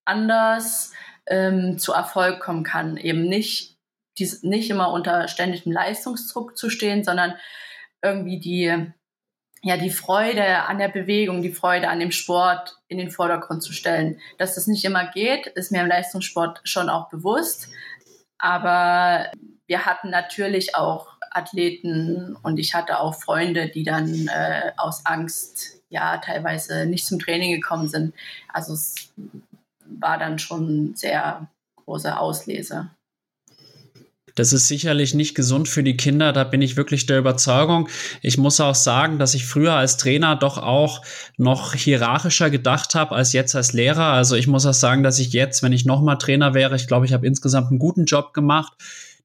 anders 0.05 0.93
ähm, 1.25 1.77
zu 1.77 1.93
Erfolg 1.93 2.39
kommen 2.39 2.63
kann. 2.63 2.97
Eben 2.97 3.23
nicht 3.23 3.77
die, 4.17 4.31
nicht 4.41 4.69
immer 4.69 4.91
unter 4.91 5.27
ständigem 5.27 5.71
Leistungsdruck 5.71 6.57
zu 6.57 6.69
stehen, 6.69 7.03
sondern 7.03 7.35
irgendwie 8.01 8.39
die, 8.39 8.91
ja, 9.61 9.77
die 9.77 9.89
Freude 9.89 10.63
an 10.63 10.77
der 10.77 10.89
Bewegung, 10.89 11.41
die 11.41 11.53
Freude 11.53 11.89
an 11.89 11.99
dem 11.99 12.11
Sport 12.11 12.77
in 12.87 12.97
den 12.97 13.11
Vordergrund 13.11 13.63
zu 13.63 13.73
stellen. 13.73 14.19
Dass 14.37 14.55
das 14.55 14.67
nicht 14.67 14.85
immer 14.85 15.07
geht, 15.11 15.47
ist 15.47 15.71
mir 15.71 15.81
im 15.81 15.87
Leistungssport 15.87 16.61
schon 16.63 16.89
auch 16.89 17.09
bewusst. 17.09 17.69
Aber 18.37 19.31
wir 19.67 19.85
hatten 19.85 20.09
natürlich 20.09 20.75
auch 20.75 21.12
Athleten 21.33 22.35
und 22.41 22.57
ich 22.57 22.73
hatte 22.73 22.99
auch 22.99 23.15
Freunde, 23.15 23.69
die 23.69 23.83
dann 23.83 24.27
äh, 24.27 24.71
aus 24.77 25.05
Angst 25.05 25.81
ja 25.89 26.17
teilweise 26.17 26.85
nicht 26.85 27.05
zum 27.05 27.19
Training 27.19 27.51
gekommen 27.51 27.87
sind. 27.87 28.13
Also 28.51 28.73
es 28.73 28.95
war 29.85 30.17
dann 30.17 30.39
schon 30.39 30.95
sehr 30.95 31.47
große 31.85 32.17
Auslese. 32.17 32.89
Das 34.35 34.51
ist 34.51 34.67
sicherlich 34.67 35.13
nicht 35.13 35.35
gesund 35.35 35.69
für 35.69 35.83
die 35.83 35.95
Kinder, 35.95 36.33
da 36.33 36.43
bin 36.43 36.63
ich 36.63 36.75
wirklich 36.75 37.05
der 37.05 37.19
Überzeugung. 37.19 37.87
Ich 38.23 38.39
muss 38.39 38.59
auch 38.59 38.73
sagen, 38.73 39.19
dass 39.19 39.35
ich 39.35 39.45
früher 39.45 39.73
als 39.73 39.97
Trainer 39.97 40.35
doch 40.35 40.57
auch 40.57 41.03
noch 41.37 41.75
hierarchischer 41.75 42.49
gedacht 42.49 42.95
habe 42.95 43.13
als 43.13 43.33
jetzt 43.33 43.55
als 43.55 43.73
Lehrer. 43.73 44.05
Also 44.05 44.35
ich 44.35 44.47
muss 44.47 44.65
auch 44.65 44.73
sagen, 44.73 45.03
dass 45.03 45.19
ich 45.19 45.33
jetzt, 45.33 45.61
wenn 45.61 45.71
ich 45.71 45.85
nochmal 45.85 46.17
Trainer 46.17 46.55
wäre, 46.55 46.75
ich 46.75 46.87
glaube, 46.87 47.05
ich 47.05 47.13
habe 47.13 47.27
insgesamt 47.27 47.69
einen 47.69 47.77
guten 47.77 48.05
Job 48.05 48.33
gemacht. 48.33 48.73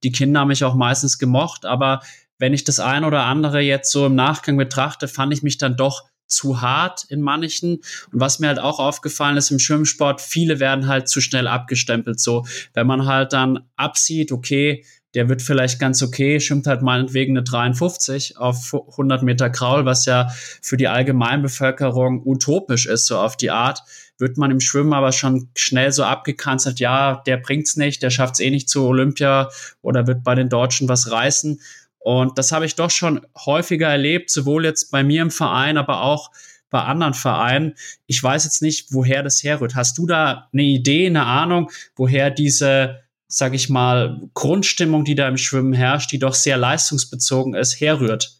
Die 0.03 0.13
Kinder 0.13 0.41
haben 0.41 0.49
mich 0.49 0.65
auch 0.65 0.75
meistens 0.75 1.19
gemocht, 1.19 1.65
aber 1.65 2.01
wenn 2.39 2.55
ich 2.55 2.65
das 2.65 2.81
ein 2.81 3.05
oder 3.05 3.25
andere 3.25 3.61
jetzt 3.61 3.91
so 3.91 4.07
im 4.07 4.15
Nachgang 4.15 4.57
betrachte, 4.57 5.09
fand 5.09 5.33
ich 5.33 5.43
mich 5.43 5.59
dann 5.59 5.77
doch 5.77 6.05
zu 6.29 6.61
hart 6.61 7.05
in 7.09 7.21
manchen. 7.21 7.77
Und 8.13 8.21
was 8.21 8.39
mir 8.39 8.49
halt 8.49 8.59
auch 8.59 8.79
aufgefallen 8.79 9.37
ist 9.37 9.51
im 9.51 9.59
Schwimmsport, 9.59 10.21
viele 10.21 10.61
werden 10.61 10.87
halt 10.87 11.09
zu 11.09 11.21
schnell 11.21 11.49
abgestempelt. 11.49 12.21
So, 12.21 12.47
wenn 12.75 12.87
man 12.87 13.07
halt 13.07 13.33
dann 13.33 13.61
absieht, 13.77 14.31
okay, 14.31 14.85
der 15.15 15.29
wird 15.31 15.41
vielleicht 15.41 15.79
ganz 15.79 16.03
okay, 16.03 16.39
schwimmt 16.39 16.67
halt 16.67 16.83
meinetwegen 16.83 17.37
eine 17.37 17.43
53 17.43 18.37
auf 18.37 18.75
100 18.75 19.23
Meter 19.23 19.49
Kraul, 19.49 19.87
was 19.87 20.05
ja 20.05 20.29
für 20.63 20.77
die 20.77 20.87
Allgemeinbevölkerung 20.89 22.23
utopisch 22.25 22.87
ist, 22.87 23.07
so 23.07 23.19
auf 23.19 23.37
die 23.37 23.51
Art, 23.51 23.83
wird 24.19 24.37
man 24.37 24.51
im 24.51 24.61
Schwimmen 24.61 24.93
aber 24.93 25.13
schon 25.13 25.49
schnell 25.57 25.93
so 25.93 26.05
abgekanzelt, 26.05 26.81
ja, 26.81 27.23
der 27.27 27.37
bringt's 27.37 27.77
nicht, 27.77 28.03
der 28.03 28.11
schafft's 28.11 28.41
eh 28.41 28.51
nicht 28.51 28.69
zu 28.69 28.85
Olympia 28.85 29.49
oder 29.81 30.07
wird 30.07 30.25
bei 30.25 30.35
den 30.35 30.49
Deutschen 30.49 30.89
was 30.89 31.11
reißen. 31.11 31.61
Und 31.99 32.39
das 32.39 32.53
habe 32.53 32.67
ich 32.67 32.75
doch 32.75 32.91
schon 32.91 33.27
häufiger 33.37 33.89
erlebt, 33.89 34.31
sowohl 34.31 34.65
jetzt 34.65 34.91
bei 34.91 35.03
mir 35.03 35.23
im 35.23 35.31
Verein, 35.31 35.77
aber 35.77 36.03
auch 36.03 36.31
bei 36.71 36.83
anderen 36.83 37.15
Vereinen. 37.15 37.75
Ich 38.07 38.23
weiß 38.23 38.45
jetzt 38.45 38.63
nicht, 38.63 38.93
woher 38.93 39.23
das 39.23 39.43
herrührt. 39.43 39.75
Hast 39.75 39.99
du 39.99 40.07
da 40.07 40.49
eine 40.53 40.63
Idee, 40.63 41.07
eine 41.07 41.25
Ahnung, 41.25 41.71
woher 41.97 42.31
diese, 42.31 43.03
sag 43.27 43.55
ich 43.55 43.69
mal, 43.69 44.21
Grundstimmung, 44.35 45.05
die 45.05 45.15
da 45.15 45.29
im 45.29 45.39
Schwimmen 45.39 45.73
herrscht, 45.73 46.13
die 46.13 46.19
doch 46.19 46.35
sehr 46.35 46.57
leistungsbezogen 46.57 47.55
ist, 47.55 47.81
herrührt? 47.81 48.39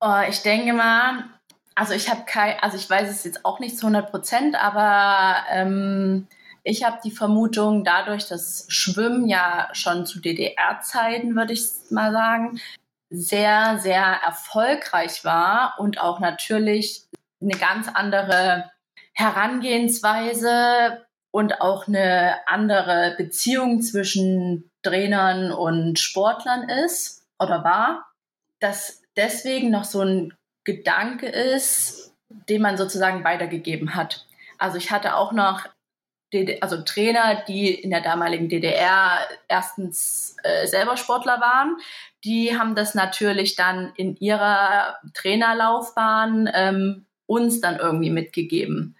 Oh, 0.00 0.20
ich 0.28 0.40
denke 0.42 0.72
mal, 0.72 1.24
also 1.74 1.92
ich 1.92 2.10
habe 2.10 2.22
kein, 2.26 2.58
also 2.60 2.76
ich 2.76 2.88
weiß 2.88 3.10
es 3.10 3.24
jetzt 3.24 3.44
auch 3.44 3.58
nicht 3.58 3.78
zu 3.78 3.86
100 3.86 4.10
Prozent, 4.10 4.62
aber 4.62 5.44
ähm, 5.50 6.28
ich 6.62 6.84
habe 6.84 6.98
die 7.04 7.10
Vermutung, 7.10 7.84
dadurch, 7.84 8.26
dass 8.26 8.66
Schwimmen 8.68 9.28
ja 9.28 9.68
schon 9.72 10.06
zu 10.06 10.20
DDR-Zeiten, 10.20 11.36
würde 11.36 11.52
ich 11.52 11.68
mal 11.90 12.12
sagen, 12.12 12.60
sehr, 13.10 13.78
sehr 13.78 14.02
erfolgreich 14.24 15.24
war 15.24 15.74
und 15.78 16.00
auch 16.00 16.20
natürlich 16.20 17.06
eine 17.40 17.58
ganz 17.58 17.88
andere 17.92 18.70
Herangehensweise 19.12 21.04
und 21.30 21.60
auch 21.60 21.86
eine 21.86 22.38
andere 22.46 23.14
Beziehung 23.18 23.82
zwischen 23.82 24.70
Trainern 24.82 25.52
und 25.52 25.98
Sportlern 25.98 26.68
ist 26.68 27.26
oder 27.38 27.62
war, 27.64 28.06
dass 28.60 29.02
deswegen 29.16 29.70
noch 29.70 29.84
so 29.84 30.00
ein 30.00 30.32
Gedanke 30.64 31.26
ist, 31.26 32.14
den 32.48 32.62
man 32.62 32.76
sozusagen 32.76 33.24
weitergegeben 33.24 33.94
hat. 33.94 34.26
Also 34.58 34.78
ich 34.78 34.90
hatte 34.90 35.16
auch 35.16 35.32
noch 35.32 35.68
also 36.60 36.82
Trainer, 36.82 37.44
die 37.46 37.72
in 37.72 37.90
der 37.90 38.00
damaligen 38.00 38.48
DDR 38.48 39.18
erstens 39.46 40.36
äh, 40.42 40.66
selber 40.66 40.96
Sportler 40.96 41.40
waren, 41.40 41.76
die 42.24 42.58
haben 42.58 42.74
das 42.74 42.94
natürlich 42.94 43.54
dann 43.54 43.92
in 43.96 44.16
ihrer 44.16 44.98
Trainerlaufbahn 45.12 46.50
ähm, 46.52 47.06
uns 47.26 47.60
dann 47.60 47.76
irgendwie 47.76 48.10
mitgegeben. 48.10 48.96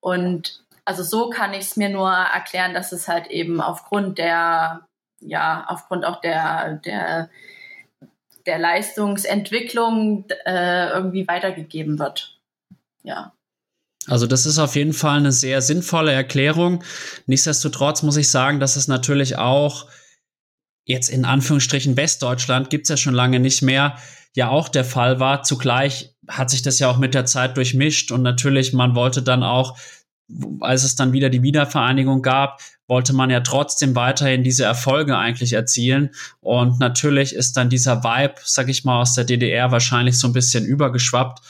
Und 0.00 0.64
also 0.84 1.02
so 1.02 1.30
kann 1.30 1.54
ich 1.54 1.60
es 1.60 1.76
mir 1.76 1.88
nur 1.88 2.10
erklären, 2.10 2.74
dass 2.74 2.92
es 2.92 3.06
halt 3.06 3.28
eben 3.28 3.60
aufgrund 3.60 4.18
der, 4.18 4.86
ja, 5.20 5.64
aufgrund 5.68 6.04
auch 6.04 6.20
der, 6.20 6.74
der, 6.84 7.30
der 8.46 8.58
Leistungsentwicklung 8.58 10.26
äh, 10.44 10.88
irgendwie 10.90 11.26
weitergegeben 11.28 11.98
wird. 11.98 12.38
Ja. 13.02 13.32
Also 14.06 14.26
das 14.26 14.46
ist 14.46 14.58
auf 14.58 14.74
jeden 14.74 14.92
Fall 14.92 15.18
eine 15.18 15.32
sehr 15.32 15.62
sinnvolle 15.62 16.12
Erklärung. 16.12 16.82
Nichtsdestotrotz 17.26 18.02
muss 18.02 18.16
ich 18.16 18.30
sagen, 18.30 18.58
dass 18.58 18.76
es 18.76 18.88
natürlich 18.88 19.38
auch 19.38 19.86
jetzt 20.84 21.08
in 21.08 21.24
Anführungsstrichen 21.24 21.96
Westdeutschland 21.96 22.70
gibt's 22.70 22.88
ja 22.88 22.96
schon 22.96 23.14
lange 23.14 23.38
nicht 23.38 23.62
mehr, 23.62 23.96
ja 24.34 24.48
auch 24.48 24.68
der 24.68 24.84
Fall 24.84 25.20
war. 25.20 25.44
Zugleich 25.44 26.14
hat 26.26 26.50
sich 26.50 26.62
das 26.62 26.78
ja 26.78 26.88
auch 26.88 26.98
mit 26.98 27.14
der 27.14 27.26
Zeit 27.26 27.56
durchmischt 27.56 28.10
und 28.10 28.22
natürlich, 28.22 28.72
man 28.72 28.94
wollte 28.94 29.22
dann 29.22 29.42
auch, 29.42 29.78
als 30.60 30.84
es 30.84 30.96
dann 30.96 31.12
wieder 31.12 31.30
die 31.30 31.42
Wiedervereinigung 31.42 32.22
gab, 32.22 32.60
wollte 32.86 33.12
man 33.12 33.30
ja 33.30 33.40
trotzdem 33.40 33.94
weiterhin 33.94 34.42
diese 34.42 34.64
Erfolge 34.64 35.16
eigentlich 35.16 35.52
erzielen. 35.52 36.10
Und 36.40 36.78
natürlich 36.80 37.34
ist 37.34 37.56
dann 37.56 37.70
dieser 37.70 38.04
Vibe, 38.04 38.34
sag 38.44 38.68
ich 38.68 38.84
mal, 38.84 39.00
aus 39.00 39.14
der 39.14 39.24
DDR 39.24 39.70
wahrscheinlich 39.70 40.18
so 40.18 40.28
ein 40.28 40.32
bisschen 40.32 40.64
übergeschwappt 40.64 41.40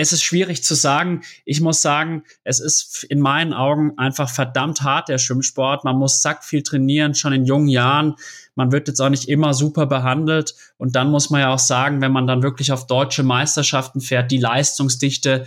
es 0.00 0.12
ist 0.12 0.22
schwierig 0.22 0.62
zu 0.62 0.76
sagen. 0.76 1.22
Ich 1.44 1.60
muss 1.60 1.82
sagen, 1.82 2.22
es 2.44 2.60
ist 2.60 3.02
in 3.02 3.18
meinen 3.20 3.52
Augen 3.52 3.98
einfach 3.98 4.30
verdammt 4.30 4.82
hart, 4.82 5.08
der 5.08 5.18
Schwimmsport. 5.18 5.82
Man 5.82 5.96
muss 5.96 6.22
zack 6.22 6.44
viel 6.44 6.62
trainieren, 6.62 7.16
schon 7.16 7.32
in 7.32 7.44
jungen 7.44 7.66
Jahren. 7.66 8.14
Man 8.54 8.70
wird 8.70 8.86
jetzt 8.86 9.00
auch 9.00 9.08
nicht 9.08 9.28
immer 9.28 9.54
super 9.54 9.86
behandelt. 9.86 10.54
Und 10.76 10.94
dann 10.94 11.10
muss 11.10 11.30
man 11.30 11.40
ja 11.40 11.52
auch 11.52 11.58
sagen, 11.58 12.00
wenn 12.00 12.12
man 12.12 12.28
dann 12.28 12.44
wirklich 12.44 12.70
auf 12.70 12.86
deutsche 12.86 13.24
Meisterschaften 13.24 14.00
fährt, 14.00 14.30
die 14.30 14.38
Leistungsdichte 14.38 15.46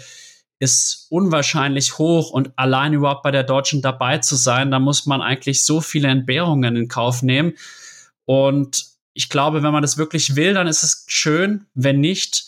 ist 0.61 1.07
unwahrscheinlich 1.09 1.97
hoch 1.97 2.29
und 2.29 2.51
allein 2.55 2.93
überhaupt 2.93 3.23
bei 3.23 3.31
der 3.31 3.41
Deutschen 3.41 3.81
dabei 3.81 4.19
zu 4.19 4.35
sein, 4.35 4.69
da 4.69 4.77
muss 4.77 5.07
man 5.07 5.19
eigentlich 5.19 5.65
so 5.65 5.81
viele 5.81 6.07
Entbehrungen 6.07 6.75
in 6.75 6.87
Kauf 6.87 7.23
nehmen. 7.23 7.53
Und 8.25 8.85
ich 9.13 9.29
glaube, 9.29 9.63
wenn 9.63 9.73
man 9.73 9.81
das 9.81 9.97
wirklich 9.97 10.35
will, 10.35 10.53
dann 10.53 10.67
ist 10.67 10.83
es 10.83 11.05
schön. 11.07 11.65
Wenn 11.73 11.99
nicht, 11.99 12.45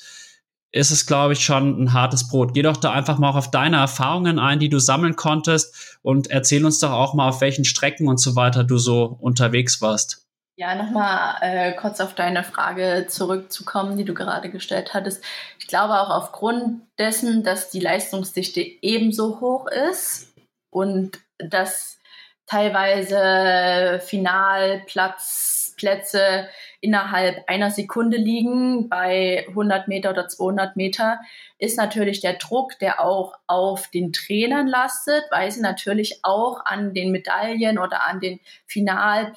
ist 0.72 0.91
es, 0.91 1.08
glaube 1.08 1.34
ich, 1.34 1.43
schon 1.43 1.82
ein 1.82 1.93
hartes 1.93 2.27
Brot. 2.27 2.53
Geh 2.53 2.62
doch 2.62 2.77
da 2.77 2.91
einfach 2.91 3.17
mal 3.17 3.32
auf 3.32 3.50
deine 3.50 3.77
Erfahrungen 3.77 4.38
ein, 4.38 4.60
die 4.60 4.70
du 4.70 4.77
sammeln 4.77 5.15
konntest 5.15 5.98
und 6.03 6.29
erzähl 6.29 6.63
uns 6.65 6.77
doch 6.77 6.91
auch 6.91 7.15
mal, 7.15 7.29
auf 7.29 7.41
welchen 7.41 7.65
Strecken 7.65 8.08
und 8.08 8.20
so 8.20 8.36
weiter 8.36 8.63
du 8.63 8.77
so 8.77 9.17
unterwegs 9.22 9.82
warst. 9.82 10.24
Ja, 10.55 10.75
nochmal 10.75 11.38
äh, 11.41 11.74
kurz 11.74 12.00
auf 12.00 12.13
deine 12.13 12.43
Frage 12.43 13.07
zurückzukommen, 13.10 13.98
die 13.98 14.05
du 14.05 14.13
gerade 14.13 14.51
gestellt 14.51 14.93
hattest. 14.93 15.24
Ich 15.57 15.65
glaube 15.65 16.00
auch 16.00 16.12
aufgrund 16.12 16.83
dessen, 17.00 17.43
dass 17.43 17.72
die 17.72 17.79
Leistungsdichte 17.79 18.62
ebenso 18.62 19.41
hoch 19.41 19.65
ist 19.67 20.31
und 20.69 21.17
dass 21.39 21.98
teilweise 22.45 24.00
Finalplatzplätze 24.05 26.48
innerhalb 26.81 27.43
einer 27.48 27.72
Sekunde 27.72 28.17
liegen 28.17 28.89
bei 28.89 29.48
100 29.50 29.88
Meter 29.88 30.12
oder 30.12 30.27
200 30.27 30.75
Meter, 30.75 31.19
ist 31.57 31.77
natürlich 31.77 32.22
der 32.22 32.33
Druck, 32.33 32.77
der 32.77 33.01
auch 33.01 33.33
auf 33.48 33.88
den 33.88 34.13
Trainern 34.13 34.67
lastet, 34.67 35.24
weil 35.31 35.50
sie 35.50 35.62
natürlich 35.62 36.19
auch 36.24 36.63
an 36.65 36.93
den 36.93 37.12
Medaillen 37.12 37.79
oder 37.79 38.05
an 38.05 38.19
den 38.19 38.39
Final, 38.67 39.33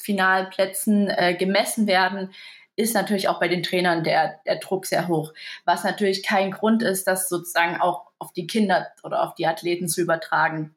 Finalplätzen 0.00 1.08
äh, 1.08 1.34
gemessen 1.34 1.86
werden, 1.86 2.32
ist 2.76 2.94
natürlich 2.94 3.28
auch 3.28 3.40
bei 3.40 3.48
den 3.48 3.62
Trainern 3.62 4.04
der, 4.04 4.40
der 4.46 4.56
Druck 4.56 4.86
sehr 4.86 5.08
hoch. 5.08 5.32
Was 5.64 5.84
natürlich 5.84 6.22
kein 6.22 6.50
Grund 6.50 6.82
ist, 6.82 7.06
das 7.06 7.28
sozusagen 7.28 7.80
auch 7.80 8.10
auf 8.18 8.32
die 8.32 8.46
Kinder 8.46 8.88
oder 9.02 9.22
auf 9.22 9.34
die 9.34 9.46
Athleten 9.46 9.88
zu 9.88 10.00
übertragen. 10.00 10.74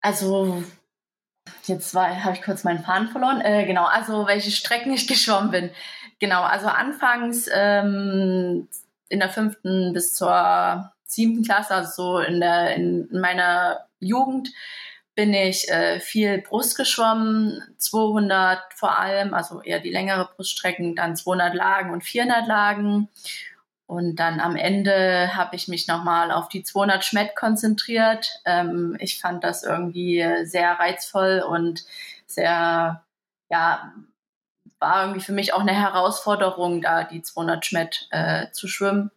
Also 0.00 0.64
Jetzt 1.64 1.94
habe 1.94 2.34
ich 2.34 2.42
kurz 2.42 2.64
meinen 2.64 2.82
Faden 2.82 3.08
verloren. 3.08 3.40
Äh, 3.40 3.66
genau, 3.66 3.84
also 3.84 4.26
welche 4.26 4.50
Strecken 4.50 4.92
ich 4.92 5.06
geschwommen 5.08 5.50
bin. 5.50 5.70
Genau, 6.18 6.42
also 6.42 6.66
anfangs 6.66 7.48
ähm, 7.52 8.68
in 9.08 9.20
der 9.20 9.28
fünften 9.28 9.92
bis 9.92 10.14
zur 10.14 10.92
siebten 11.04 11.44
Klasse, 11.44 11.74
also 11.74 11.90
so 11.90 12.18
in, 12.18 12.40
der, 12.40 12.74
in 12.74 13.08
meiner 13.12 13.86
Jugend, 14.00 14.50
bin 15.16 15.34
ich 15.34 15.68
äh, 15.70 15.98
viel 15.98 16.42
Brust 16.42 16.76
geschwommen, 16.76 17.60
200 17.78 18.60
vor 18.74 18.98
allem, 18.98 19.34
also 19.34 19.62
eher 19.62 19.80
die 19.80 19.90
längere 19.90 20.28
Bruststrecken, 20.36 20.94
dann 20.94 21.16
200 21.16 21.54
Lagen 21.54 21.90
und 21.90 22.04
400 22.04 22.46
Lagen 22.46 23.08
und 23.86 24.16
dann 24.16 24.40
am 24.40 24.56
Ende 24.56 25.34
habe 25.36 25.56
ich 25.56 25.68
mich 25.68 25.86
nochmal 25.86 26.32
auf 26.32 26.48
die 26.48 26.64
200 26.64 27.04
Schmett 27.04 27.36
konzentriert. 27.36 28.40
Ähm, 28.44 28.96
ich 29.00 29.20
fand 29.20 29.42
das 29.42 29.62
irgendwie 29.62 30.24
sehr 30.44 30.72
reizvoll 30.72 31.42
und 31.48 31.84
sehr, 32.26 33.04
ja, 33.48 33.92
war 34.80 35.02
irgendwie 35.02 35.24
für 35.24 35.32
mich 35.32 35.54
auch 35.54 35.60
eine 35.60 35.74
Herausforderung, 35.74 36.82
da 36.82 37.04
die 37.04 37.22
200 37.22 37.64
Schmett 37.64 38.08
äh, 38.10 38.50
zu 38.50 38.68
schwimmen. 38.68 39.10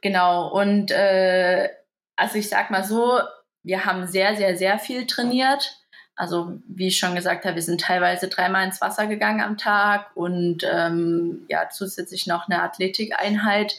Genau, 0.00 0.48
und 0.48 0.90
äh, 0.90 1.68
also 2.16 2.38
ich 2.38 2.48
sag 2.48 2.70
mal 2.70 2.84
so, 2.84 3.20
wir 3.66 3.84
haben 3.84 4.06
sehr, 4.06 4.36
sehr, 4.36 4.56
sehr 4.56 4.78
viel 4.78 5.06
trainiert. 5.06 5.78
Also 6.14 6.54
wie 6.68 6.86
ich 6.86 6.98
schon 6.98 7.16
gesagt 7.16 7.44
habe, 7.44 7.56
wir 7.56 7.62
sind 7.62 7.80
teilweise 7.80 8.28
dreimal 8.28 8.64
ins 8.64 8.80
Wasser 8.80 9.06
gegangen 9.06 9.42
am 9.42 9.58
Tag 9.58 10.16
und 10.16 10.62
ähm, 10.64 11.44
ja, 11.48 11.68
zusätzlich 11.68 12.26
noch 12.26 12.48
eine 12.48 12.62
Athletikeinheit. 12.62 13.76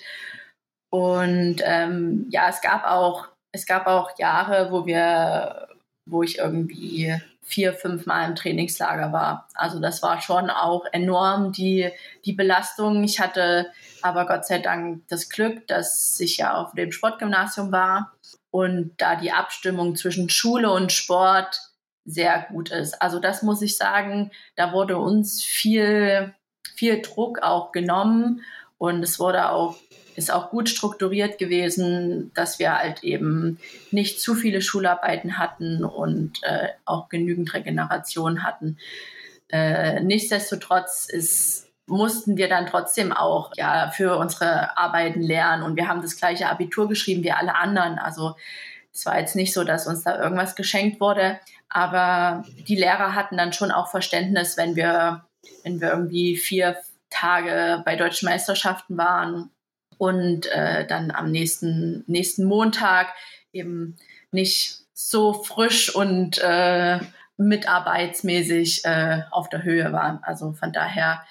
Und 0.89 1.61
ähm, 1.63 2.27
ja, 2.29 2.49
es 2.49 2.61
gab 2.61 2.83
auch, 2.85 3.29
es 3.53 3.65
gab 3.65 3.87
auch 3.87 4.11
Jahre, 4.19 4.71
wo 4.71 4.85
wir, 4.85 5.69
wo 6.05 6.21
ich 6.21 6.37
irgendwie 6.37 7.15
vier, 7.41 7.73
fünf 7.73 8.05
Mal 8.05 8.27
im 8.27 8.35
Trainingslager 8.35 9.13
war. 9.13 9.47
Also 9.55 9.79
das 9.79 10.03
war 10.03 10.21
schon 10.21 10.49
auch 10.49 10.85
enorm, 10.91 11.53
die, 11.53 11.89
die 12.25 12.33
Belastung. 12.33 13.05
Ich 13.05 13.21
hatte 13.21 13.71
aber 14.01 14.25
Gott 14.27 14.45
sei 14.45 14.59
Dank 14.59 15.07
das 15.07 15.29
Glück, 15.29 15.65
dass 15.67 16.19
ich 16.19 16.37
ja 16.37 16.55
auf 16.55 16.73
dem 16.73 16.91
Sportgymnasium 16.91 17.71
war 17.71 18.16
und 18.51 18.93
da 18.97 19.15
die 19.15 19.31
Abstimmung 19.31 19.95
zwischen 19.95 20.29
Schule 20.29 20.71
und 20.71 20.91
Sport 20.91 21.59
sehr 22.05 22.47
gut 22.49 22.71
ist. 22.71 23.01
Also 23.01 23.19
das 23.19 23.43
muss 23.43 23.61
ich 23.61 23.77
sagen, 23.77 24.31
da 24.55 24.71
wurde 24.71 24.97
uns 24.97 25.43
viel, 25.43 26.33
viel 26.75 27.01
Druck 27.01 27.39
auch 27.41 27.71
genommen 27.71 28.41
und 28.77 29.03
es 29.03 29.19
wurde 29.19 29.49
auch 29.49 29.75
ist 30.17 30.31
auch 30.31 30.49
gut 30.49 30.67
strukturiert 30.67 31.37
gewesen, 31.37 32.31
dass 32.33 32.57
wir 32.57 32.75
halt 32.75 33.03
eben 33.03 33.59
nicht 33.91 34.19
zu 34.19 34.33
viele 34.33 34.63
Schularbeiten 34.63 35.37
hatten 35.37 35.85
und 35.85 36.41
äh, 36.41 36.69
auch 36.85 37.07
genügend 37.07 37.53
Regeneration 37.53 38.41
hatten. 38.41 38.79
Äh, 39.49 40.01
nichtsdestotrotz 40.01 41.07
ist, 41.07 41.66
mussten 41.87 42.37
wir 42.37 42.49
dann 42.49 42.67
trotzdem 42.67 43.11
auch 43.11 43.51
ja, 43.55 43.91
für 43.91 44.17
unsere 44.17 44.77
Arbeiten 44.77 45.21
lernen 45.21 45.63
und 45.63 45.75
wir 45.75 45.87
haben 45.87 46.01
das 46.01 46.17
gleiche 46.17 46.49
Abitur 46.49 46.87
geschrieben 46.87 47.23
wie 47.23 47.31
alle 47.31 47.55
anderen. 47.55 47.97
Also 47.97 48.35
es 48.93 49.05
war 49.05 49.19
jetzt 49.19 49.35
nicht 49.35 49.53
so, 49.53 49.63
dass 49.63 49.87
uns 49.87 50.03
da 50.03 50.21
irgendwas 50.21 50.55
geschenkt 50.55 50.99
wurde, 50.99 51.39
aber 51.69 52.43
die 52.67 52.75
Lehrer 52.75 53.15
hatten 53.15 53.37
dann 53.37 53.53
schon 53.53 53.71
auch 53.71 53.89
Verständnis, 53.89 54.57
wenn 54.57 54.75
wir, 54.75 55.25
wenn 55.63 55.81
wir 55.81 55.89
irgendwie 55.89 56.35
vier 56.37 56.77
Tage 57.09 57.81
bei 57.85 57.95
deutschen 57.95 58.27
Meisterschaften 58.27 58.97
waren 58.97 59.49
und 59.97 60.45
äh, 60.47 60.85
dann 60.85 61.11
am 61.11 61.31
nächsten, 61.31 62.03
nächsten 62.07 62.45
Montag 62.45 63.13
eben 63.53 63.95
nicht 64.31 64.81
so 64.93 65.33
frisch 65.33 65.93
und 65.93 66.37
äh, 66.39 66.99
mitarbeitsmäßig 67.37 68.83
äh, 68.85 69.21
auf 69.31 69.49
der 69.49 69.63
Höhe 69.63 69.93
waren. 69.93 70.19
Also 70.23 70.53
von 70.53 70.73
daher, 70.73 71.23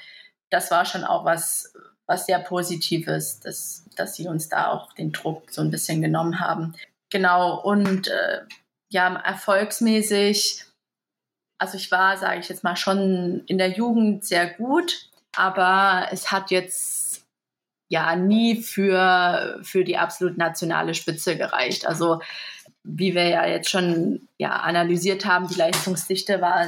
das 0.50 0.70
war 0.70 0.84
schon 0.84 1.04
auch 1.04 1.24
was, 1.24 1.72
was 2.06 2.26
sehr 2.26 2.38
Positives, 2.38 3.40
dass, 3.40 3.84
dass 3.96 4.14
sie 4.14 4.28
uns 4.28 4.48
da 4.48 4.68
auch 4.68 4.92
den 4.92 5.12
Druck 5.12 5.50
so 5.50 5.62
ein 5.62 5.70
bisschen 5.70 6.02
genommen 6.02 6.40
haben. 6.40 6.74
Genau, 7.10 7.60
und 7.60 8.08
äh, 8.08 8.42
ja, 8.90 9.14
erfolgsmäßig, 9.16 10.64
also 11.58 11.76
ich 11.76 11.90
war, 11.90 12.16
sage 12.16 12.40
ich 12.40 12.48
jetzt 12.48 12.64
mal, 12.64 12.76
schon 12.76 13.44
in 13.46 13.58
der 13.58 13.70
Jugend 13.70 14.24
sehr 14.24 14.48
gut, 14.48 15.08
aber 15.36 16.08
es 16.10 16.30
hat 16.30 16.50
jetzt 16.50 17.24
ja 17.88 18.16
nie 18.16 18.62
für, 18.62 19.60
für 19.62 19.84
die 19.84 19.96
absolut 19.96 20.36
nationale 20.36 20.94
Spitze 20.94 21.36
gereicht. 21.36 21.86
Also 21.86 22.20
wie 22.82 23.14
wir 23.14 23.28
ja 23.28 23.46
jetzt 23.46 23.70
schon 23.70 24.28
ja, 24.38 24.50
analysiert 24.60 25.24
haben, 25.24 25.48
die 25.48 25.54
Leistungsdichte 25.54 26.40
war 26.40 26.66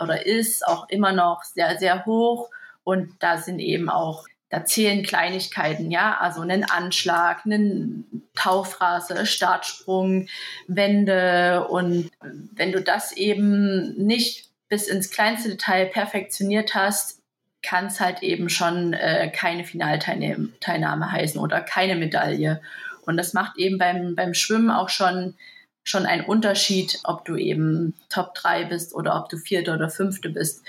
oder 0.00 0.26
ist 0.26 0.66
auch 0.66 0.88
immer 0.88 1.12
noch 1.12 1.42
sehr, 1.44 1.78
sehr 1.78 2.04
hoch. 2.04 2.50
Und 2.86 3.14
da 3.18 3.38
sind 3.38 3.58
eben 3.58 3.90
auch, 3.90 4.28
da 4.48 4.64
zählen 4.64 5.02
Kleinigkeiten, 5.02 5.90
ja, 5.90 6.18
also 6.20 6.40
einen 6.40 6.62
Anschlag, 6.62 7.44
einen 7.44 8.28
Taufrase, 8.36 9.26
Startsprung, 9.26 10.28
Wände. 10.68 11.66
Und 11.68 12.12
wenn 12.20 12.70
du 12.70 12.80
das 12.80 13.10
eben 13.10 13.96
nicht 13.96 14.50
bis 14.68 14.86
ins 14.86 15.10
kleinste 15.10 15.48
Detail 15.48 15.86
perfektioniert 15.86 16.76
hast, 16.76 17.18
kann 17.60 17.86
es 17.86 17.98
halt 17.98 18.22
eben 18.22 18.48
schon 18.50 18.92
äh, 18.92 19.32
keine 19.34 19.64
Finalteilnahme 19.64 21.10
heißen 21.10 21.40
oder 21.40 21.60
keine 21.60 21.96
Medaille. 21.96 22.60
Und 23.04 23.16
das 23.16 23.32
macht 23.32 23.58
eben 23.58 23.78
beim, 23.78 24.14
beim 24.14 24.32
Schwimmen 24.32 24.70
auch 24.70 24.90
schon, 24.90 25.34
schon 25.82 26.06
einen 26.06 26.24
Unterschied, 26.24 27.00
ob 27.02 27.24
du 27.24 27.34
eben 27.34 27.94
Top 28.10 28.36
3 28.36 28.66
bist 28.66 28.94
oder 28.94 29.20
ob 29.20 29.28
du 29.28 29.38
Vierte 29.38 29.72
oder 29.72 29.90
Fünfte 29.90 30.28
bist. 30.28 30.62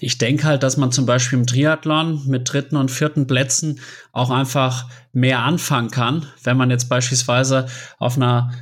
Ich 0.00 0.18
denke 0.18 0.44
halt, 0.44 0.62
dass 0.62 0.76
man 0.76 0.92
zum 0.92 1.06
Beispiel 1.06 1.38
im 1.38 1.46
Triathlon 1.46 2.26
mit 2.26 2.52
dritten 2.52 2.76
und 2.76 2.90
vierten 2.90 3.26
Plätzen 3.26 3.80
auch 4.12 4.30
einfach 4.30 4.88
mehr 5.12 5.40
anfangen 5.40 5.90
kann, 5.90 6.26
wenn 6.42 6.56
man 6.56 6.70
jetzt 6.70 6.88
beispielsweise 6.88 7.66
auf 7.98 8.16
einer 8.16 8.52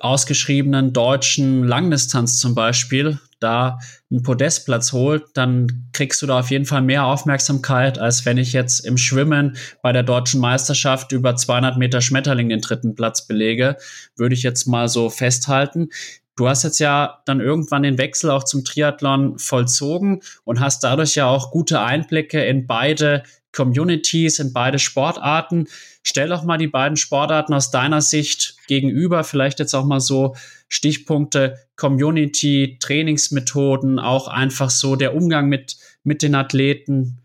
ausgeschriebenen 0.00 0.92
deutschen 0.92 1.64
Langdistanz 1.64 2.38
zum 2.38 2.54
Beispiel 2.54 3.20
da 3.38 3.78
einen 4.10 4.22
Podestplatz 4.22 4.92
holt, 4.92 5.24
dann 5.34 5.88
kriegst 5.92 6.22
du 6.22 6.26
da 6.26 6.40
auf 6.40 6.50
jeden 6.50 6.64
Fall 6.64 6.82
mehr 6.82 7.04
Aufmerksamkeit, 7.04 7.98
als 7.98 8.24
wenn 8.24 8.38
ich 8.38 8.52
jetzt 8.52 8.80
im 8.80 8.96
Schwimmen 8.96 9.56
bei 9.82 9.92
der 9.92 10.02
deutschen 10.02 10.40
Meisterschaft 10.40 11.12
über 11.12 11.36
200 11.36 11.76
Meter 11.76 12.00
Schmetterling 12.00 12.48
den 12.48 12.60
dritten 12.60 12.94
Platz 12.94 13.26
belege, 13.26 13.76
würde 14.16 14.34
ich 14.34 14.42
jetzt 14.42 14.66
mal 14.66 14.88
so 14.88 15.10
festhalten. 15.10 15.90
Du 16.36 16.48
hast 16.48 16.64
jetzt 16.64 16.80
ja 16.80 17.22
dann 17.26 17.40
irgendwann 17.40 17.84
den 17.84 17.98
Wechsel 17.98 18.30
auch 18.30 18.44
zum 18.44 18.64
Triathlon 18.64 19.38
vollzogen 19.38 20.22
und 20.44 20.60
hast 20.60 20.82
dadurch 20.82 21.14
ja 21.14 21.26
auch 21.26 21.52
gute 21.52 21.80
Einblicke 21.80 22.44
in 22.44 22.66
beide 22.66 23.22
Communities, 23.52 24.40
in 24.40 24.52
beide 24.52 24.78
Sportarten. 24.78 25.68
Stell 26.02 26.28
doch 26.28 26.42
mal 26.42 26.58
die 26.58 26.66
beiden 26.66 26.96
Sportarten 26.96 27.54
aus 27.54 27.70
deiner 27.70 28.00
Sicht 28.00 28.56
gegenüber, 28.66 29.22
vielleicht 29.22 29.60
jetzt 29.60 29.74
auch 29.74 29.84
mal 29.84 30.00
so 30.00 30.34
Stichpunkte 30.68 31.56
Community, 31.76 32.78
Trainingsmethoden, 32.80 34.00
auch 34.00 34.26
einfach 34.26 34.70
so 34.70 34.96
der 34.96 35.14
Umgang 35.14 35.48
mit, 35.48 35.76
mit 36.02 36.22
den 36.22 36.34
Athleten. 36.34 37.20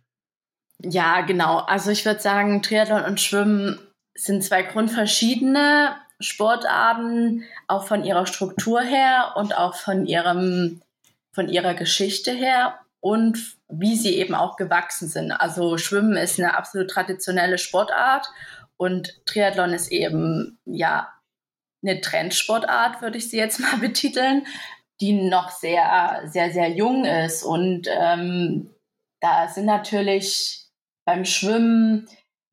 Ja, 0.82 1.22
genau. 1.22 1.58
Also 1.58 1.90
ich 1.90 2.06
würde 2.06 2.22
sagen, 2.22 2.62
Triathlon 2.62 3.04
und 3.04 3.20
Schwimmen 3.20 3.80
sind 4.16 4.44
zwei 4.44 4.62
grundverschiedene 4.62 5.96
Sportarten, 6.20 7.44
auch 7.68 7.86
von 7.86 8.04
ihrer 8.04 8.26
Struktur 8.26 8.82
her 8.82 9.34
und 9.36 9.58
auch 9.58 9.76
von 9.76 10.06
ihrem, 10.06 10.82
von 11.34 11.48
ihrer 11.48 11.74
Geschichte 11.74 12.32
her 12.32 12.80
und 13.00 13.58
wie 13.70 13.96
sie 13.96 14.16
eben 14.16 14.36
auch 14.36 14.58
gewachsen 14.58 15.08
sind. 15.08 15.32
Also 15.32 15.78
Schwimmen 15.78 16.18
ist 16.18 16.40
eine 16.40 16.58
absolut 16.58 16.90
traditionelle 16.90 17.58
Sportart 17.58 18.28
und 18.78 19.26
Triathlon 19.26 19.72
ist 19.72 19.92
eben, 19.92 20.60
ja, 20.66 21.14
eine 21.82 22.02
Trendsportart, 22.02 23.02
würde 23.02 23.18
ich 23.18 23.30
sie 23.30 23.38
jetzt 23.38 23.60
mal 23.60 23.78
betiteln, 23.80 24.46
die 25.02 25.14
noch 25.14 25.50
sehr, 25.50 26.24
sehr, 26.26 26.52
sehr 26.52 26.70
jung 26.70 27.06
ist. 27.06 27.44
Und 27.44 27.88
ähm, 27.90 28.70
da 29.22 29.48
sind 29.48 29.66
natürlich 29.66 30.66
beim 31.06 31.26
Schwimmen 31.26 32.08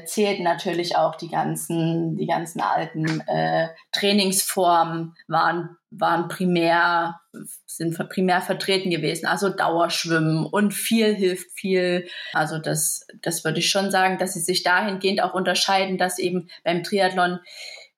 zählt 0.07 0.41
natürlich 0.41 0.97
auch 0.97 1.17
die 1.17 1.29
ganzen, 1.29 2.17
die 2.17 2.27
ganzen 2.27 2.61
alten 2.61 3.21
äh, 3.29 3.69
Trainingsformen 3.93 5.15
waren, 5.29 5.77
waren 5.91 6.29
primär, 6.29 7.21
sind 7.67 7.97
primär 8.09 8.41
vertreten 8.41 8.91
gewesen. 8.91 9.27
Also 9.27 9.49
Dauerschwimmen 9.49 10.47
und 10.47 10.73
viel 10.73 11.15
hilft 11.15 11.51
viel. 11.53 12.09
Also 12.33 12.59
das, 12.59 13.07
das 13.23 13.45
würde 13.45 13.59
ich 13.59 13.71
schon 13.71 13.91
sagen, 13.91 14.19
dass 14.19 14.35
sie 14.35 14.41
sich 14.41 14.63
dahingehend 14.63 15.23
auch 15.23 15.35
unterscheiden, 15.35 15.99
dass 15.99 16.19
eben 16.19 16.49
beim 16.65 16.83
Triathlon 16.83 17.41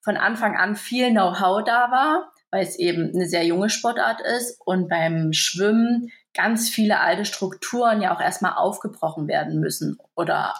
von 0.00 0.16
Anfang 0.16 0.56
an 0.56 0.76
viel 0.76 1.10
Know-how 1.10 1.64
da 1.64 1.90
war, 1.90 2.32
weil 2.50 2.62
es 2.62 2.78
eben 2.78 3.12
eine 3.14 3.26
sehr 3.26 3.44
junge 3.44 3.70
Sportart 3.70 4.20
ist 4.20 4.60
und 4.64 4.88
beim 4.88 5.32
Schwimmen 5.32 6.10
ganz 6.34 6.68
viele 6.68 7.00
alte 7.00 7.24
Strukturen 7.24 8.00
ja 8.00 8.14
auch 8.14 8.20
erstmal 8.20 8.54
aufgebrochen 8.54 9.28
werden 9.28 9.60
müssen 9.60 9.98
oder 10.14 10.54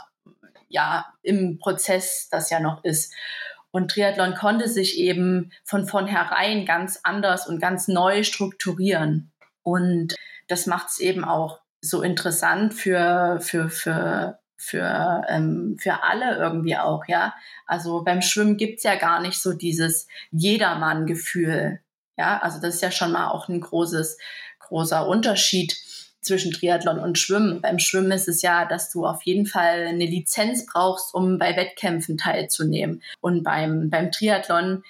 ja 0.68 1.06
im 1.22 1.58
Prozess 1.58 2.28
das 2.30 2.50
ja 2.50 2.60
noch 2.60 2.84
ist. 2.84 3.12
Und 3.70 3.90
Triathlon 3.90 4.34
konnte 4.34 4.68
sich 4.68 4.98
eben 4.98 5.52
von 5.64 5.86
vornherein 5.86 6.64
ganz 6.64 7.00
anders 7.02 7.46
und 7.46 7.60
ganz 7.60 7.86
neu 7.88 8.24
strukturieren. 8.24 9.30
Und 9.62 10.14
das 10.48 10.66
macht 10.66 10.88
es 10.88 10.98
eben 10.98 11.24
auch 11.24 11.60
so 11.80 12.02
interessant 12.02 12.74
für, 12.74 13.38
für, 13.40 13.68
für, 13.68 14.38
für, 14.56 15.22
ähm, 15.28 15.76
für 15.78 16.02
alle 16.02 16.36
irgendwie 16.36 16.76
auch, 16.76 17.04
ja. 17.06 17.34
Also 17.66 18.02
beim 18.02 18.22
Schwimmen 18.22 18.56
gibt's 18.56 18.82
ja 18.82 18.96
gar 18.96 19.20
nicht 19.20 19.40
so 19.40 19.52
dieses 19.52 20.08
Jedermann-Gefühl. 20.30 21.80
Ja, 22.16 22.38
also 22.38 22.60
das 22.60 22.76
ist 22.76 22.82
ja 22.82 22.90
schon 22.90 23.12
mal 23.12 23.28
auch 23.28 23.48
ein 23.48 23.60
großes, 23.60 24.18
großer 24.58 25.06
Unterschied 25.06 25.76
zwischen 26.28 26.52
Triathlon 26.52 27.00
und 27.00 27.18
Schwimmen. 27.18 27.60
Beim 27.60 27.78
Schwimmen 27.78 28.12
ist 28.12 28.28
es 28.28 28.42
ja, 28.42 28.64
dass 28.64 28.90
du 28.90 29.04
auf 29.04 29.22
jeden 29.22 29.46
Fall 29.46 29.86
eine 29.88 30.06
Lizenz 30.06 30.66
brauchst, 30.66 31.14
um 31.14 31.38
bei 31.38 31.56
Wettkämpfen 31.56 32.16
teilzunehmen. 32.16 33.02
Und 33.20 33.42
beim, 33.42 33.90
beim 33.90 34.12
Triathlon, 34.12 34.84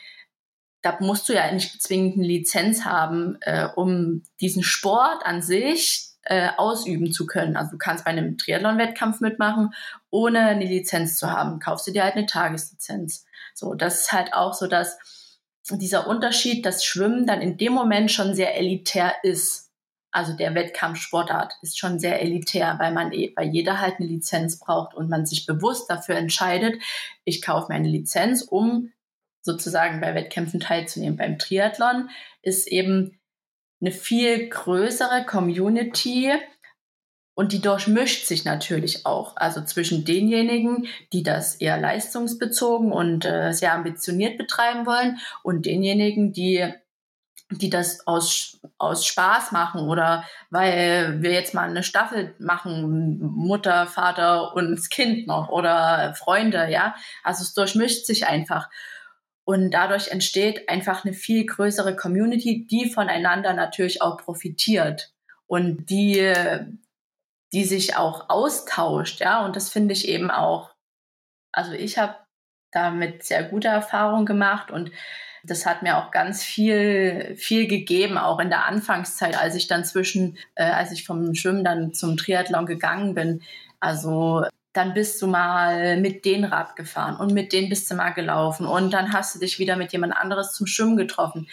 da 0.83 0.97
musst 1.01 1.29
du 1.29 1.33
ja 1.33 1.51
nicht 1.51 1.81
zwingend 1.83 2.17
eine 2.17 2.27
Lizenz 2.27 2.85
haben, 2.85 3.39
äh, 3.41 3.69
um 3.75 4.23
diesen 4.41 4.63
Sport 4.63 5.25
an 5.25 5.41
sich 5.41 6.09
äh, 6.25 6.51
ausüben 6.57 7.11
zu 7.13 7.27
können. 7.27 7.57
Also 7.57 7.73
du 7.73 7.79
kannst 7.79 8.05
bei 8.05 8.11
einem 8.11 8.37
Triathlon-Wettkampf 8.37 9.21
mitmachen, 9.21 9.73
ohne 10.11 10.41
eine 10.41 10.67
Lizenz 10.67 11.17
zu 11.17 11.31
haben. 11.31 11.59
Kaufst 11.59 11.87
du 11.87 11.93
dir 11.93 12.05
halt 12.05 12.17
eine 12.17 12.27
Tageslizenz. 12.27 13.25
So, 13.55 13.75
das 13.75 14.03
ist 14.03 14.13
halt 14.13 14.35
auch 14.35 14.53
so, 14.53 14.67
dass 14.67 14.99
dieser 15.71 16.07
Unterschied, 16.07 16.65
dass 16.65 16.85
Schwimmen 16.85 17.27
dann 17.27 17.41
in 17.41 17.57
dem 17.57 17.73
Moment 17.73 18.11
schon 18.11 18.35
sehr 18.35 18.57
elitär 18.57 19.13
ist. 19.23 19.68
Also 20.19 20.33
der 20.33 20.57
Wettkampfsportart 20.57 21.59
ist 21.63 21.79
schon 21.79 22.01
sehr 22.01 22.21
elitär, 22.21 22.75
weil 22.81 22.93
man 22.93 23.13
eh, 23.13 23.33
weil 23.37 23.51
jeder 23.51 23.81
halt 23.81 24.01
eine 24.01 24.09
Lizenz 24.09 24.59
braucht 24.59 24.97
und 24.97 25.09
man 25.09 25.27
sich 25.27 25.47
bewusst 25.47 25.89
dafür 25.89 26.17
entscheidet, 26.17 26.83
ich 27.23 27.41
kaufe 27.41 27.69
mir 27.69 27.77
eine 27.77 27.89
Lizenz, 27.89 28.43
um 28.43 28.91
sozusagen 29.43 30.01
bei 30.01 30.17
Wettkämpfen 30.17 30.59
teilzunehmen. 30.59 31.17
Beim 31.17 31.39
Triathlon 31.39 32.11
ist 32.43 32.67
eben 32.67 33.21
eine 33.81 33.93
viel 33.93 34.49
größere 34.49 35.25
Community 35.25 36.33
und 37.37 37.53
die 37.53 37.61
durchmischt 37.61 38.27
sich 38.27 38.45
natürlich 38.45 39.07
auch. 39.07 39.37
Also 39.37 39.63
zwischen 39.63 40.05
denjenigen, 40.05 40.89
die 41.13 41.23
das 41.23 41.55
eher 41.55 41.79
leistungsbezogen 41.79 42.91
und 42.91 43.25
äh, 43.25 43.53
sehr 43.53 43.73
ambitioniert 43.73 44.37
betreiben 44.37 44.85
wollen 44.85 45.21
und 45.45 45.65
denjenigen, 45.65 46.33
die 46.33 46.75
die 47.51 47.71
das 47.71 48.07
aus, 48.07 48.61
aus 48.77 49.07
Spaß 49.07 49.53
machen 49.53 49.89
oder 49.89 50.25
weil 50.51 51.23
wir 51.23 51.33
jetzt 51.33 51.55
mal 51.55 51.69
eine 51.69 51.83
Staffel 51.83 52.35
machen, 52.39 53.19
Mutter, 53.21 53.87
Vater 53.87 54.55
und 54.55 54.73
das 54.73 54.91
Kind 54.91 55.27
noch 55.27 55.49
oder 55.49 56.15
Freunde, 56.15 56.71
ja. 56.71 56.95
Also 57.25 57.43
es 57.43 57.55
durchmischt 57.55 58.05
sich 58.05 58.27
einfach. 58.27 58.69
Und 59.45 59.71
dadurch 59.71 60.09
entsteht 60.09 60.69
einfach 60.69 61.05
eine 61.05 61.15
viel 61.15 61.47
größere 61.47 61.97
Community, 61.97 62.67
die 62.67 62.91
voneinander 62.91 63.55
natürlich 63.55 64.03
auch 64.03 64.19
profitiert 64.19 65.15
und 65.47 65.87
die, 65.89 66.35
die 67.55 67.65
sich 67.65 67.97
auch 67.97 68.29
austauscht, 68.29 69.21
ja. 69.21 69.43
Und 69.45 69.57
das 69.57 69.71
finde 69.71 69.95
ich 69.95 70.07
eben 70.07 70.31
auch, 70.31 70.75
also 71.51 71.73
ich 71.73 71.97
habe 71.97 72.15
damit 72.73 73.25
sehr 73.25 73.43
gute 73.43 73.69
Erfahrungen 73.69 74.27
gemacht 74.27 74.71
und 74.71 74.91
das 75.45 75.67
hat 75.67 75.83
mir 75.83 75.99
auch 75.99 76.11
ganz 76.11 76.43
viel, 76.43 77.35
viel 77.37 77.67
gegeben, 77.67 78.19
auch 78.19 78.41
in 78.41 78.51
der 78.51 78.67
Anfangszeit, 78.67 79.39
als 79.39 79.55
ich 79.55 79.67
dann 79.67 79.85
zwischen, 79.85 80.37
äh, 80.55 80.65
als 80.65 80.93
ich 80.93 81.05
vom 81.05 81.35
Schwimmen 81.35 81.65
dann 81.65 81.95
zum 81.95 82.17
Triathlon 82.17 82.67
gegangen 82.67 83.15
bin. 83.15 83.43
Also 83.81 84.45
dann 84.73 84.95
bist 84.95 85.21
du 85.23 85.27
mal 85.27 86.01
mit 86.01 86.25
denen 86.25 86.45
Rad 86.45 86.77
gefahren 86.77 87.17
und 87.17 87.33
mit 87.33 87.53
denen 87.53 87.69
bist 87.69 87.91
du 87.91 87.95
mal 87.95 88.11
gelaufen 88.11 88.67
und 88.67 88.93
dann 88.93 89.13
hast 89.13 89.35
du 89.35 89.39
dich 89.39 89.59
wieder 89.59 89.77
mit 89.77 89.93
jemand 89.93 90.17
anderes 90.17 90.53
zum 90.53 90.67
Schwimmen 90.67 90.97
getroffen. 90.97 91.49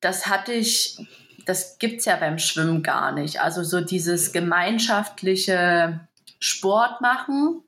Das 0.00 0.26
hatte 0.26 0.52
ich, 0.52 0.98
das 1.46 1.78
gibt's 1.78 2.04
ja 2.04 2.16
beim 2.16 2.38
Schwimmen 2.38 2.82
gar 2.82 3.12
nicht. 3.12 3.40
Also 3.40 3.64
so 3.64 3.80
dieses 3.80 4.32
gemeinschaftliche 4.32 6.00
Sport 6.38 7.00
machen, 7.00 7.62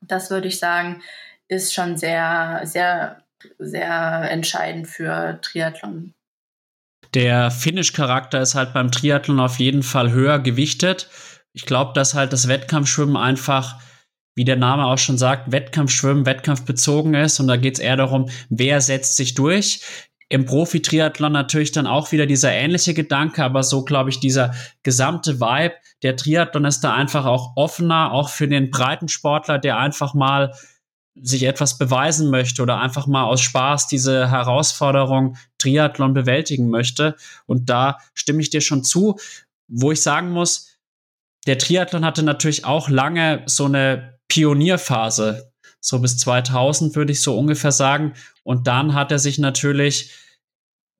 das 0.00 0.30
würde 0.30 0.48
ich 0.48 0.58
sagen, 0.58 1.02
ist 1.48 1.74
schon 1.74 1.96
sehr, 1.96 2.60
sehr, 2.64 3.24
sehr 3.58 4.30
entscheidend 4.30 4.88
für 4.88 5.40
Triathlon. 5.42 6.14
Der 7.14 7.50
Finish-Charakter 7.50 8.40
ist 8.40 8.54
halt 8.54 8.74
beim 8.74 8.90
Triathlon 8.90 9.40
auf 9.40 9.58
jeden 9.58 9.82
Fall 9.82 10.12
höher 10.12 10.38
gewichtet. 10.38 11.08
Ich 11.52 11.64
glaube, 11.64 11.92
dass 11.94 12.14
halt 12.14 12.32
das 12.32 12.48
Wettkampfschwimmen 12.48 13.16
einfach 13.16 13.80
wie 14.38 14.44
der 14.44 14.56
Name 14.56 14.86
auch 14.86 14.98
schon 14.98 15.18
sagt, 15.18 15.50
Wettkampfschwimmen, 15.50 16.24
wettkampfbezogen 16.24 17.12
ist. 17.14 17.40
Und 17.40 17.48
da 17.48 17.56
geht 17.56 17.74
es 17.74 17.80
eher 17.80 17.96
darum, 17.96 18.30
wer 18.48 18.80
setzt 18.80 19.16
sich 19.16 19.34
durch. 19.34 19.80
Im 20.28 20.44
Profi-Triathlon 20.44 21.32
natürlich 21.32 21.72
dann 21.72 21.88
auch 21.88 22.12
wieder 22.12 22.24
dieser 22.24 22.52
ähnliche 22.52 22.94
Gedanke, 22.94 23.42
aber 23.42 23.64
so 23.64 23.84
glaube 23.84 24.10
ich, 24.10 24.20
dieser 24.20 24.54
gesamte 24.84 25.40
Vibe, 25.40 25.74
der 26.04 26.14
Triathlon 26.14 26.66
ist 26.66 26.82
da 26.82 26.94
einfach 26.94 27.24
auch 27.24 27.56
offener, 27.56 28.12
auch 28.12 28.28
für 28.28 28.46
den 28.46 28.70
breiten 28.70 29.08
Sportler, 29.08 29.58
der 29.58 29.78
einfach 29.78 30.14
mal 30.14 30.54
sich 31.22 31.44
etwas 31.44 31.78
beweisen 31.78 32.30
möchte 32.30 32.62
oder 32.62 32.80
einfach 32.80 33.06
mal 33.06 33.24
aus 33.24 33.40
Spaß 33.40 33.86
diese 33.88 34.30
Herausforderung 34.30 35.36
Triathlon 35.58 36.14
bewältigen 36.14 36.70
möchte. 36.70 37.16
Und 37.46 37.68
da 37.70 37.98
stimme 38.14 38.40
ich 38.40 38.50
dir 38.50 38.60
schon 38.60 38.84
zu, 38.84 39.18
wo 39.68 39.92
ich 39.92 40.02
sagen 40.02 40.30
muss, 40.30 40.78
der 41.46 41.58
Triathlon 41.58 42.04
hatte 42.04 42.22
natürlich 42.22 42.64
auch 42.64 42.88
lange 42.88 43.42
so 43.46 43.64
eine 43.64 44.18
Pionierphase, 44.28 45.52
so 45.80 45.98
bis 46.00 46.18
2000 46.18 46.94
würde 46.96 47.12
ich 47.12 47.22
so 47.22 47.38
ungefähr 47.38 47.72
sagen. 47.72 48.14
Und 48.42 48.66
dann 48.66 48.94
hat 48.94 49.12
er 49.12 49.18
sich 49.18 49.38
natürlich 49.38 50.12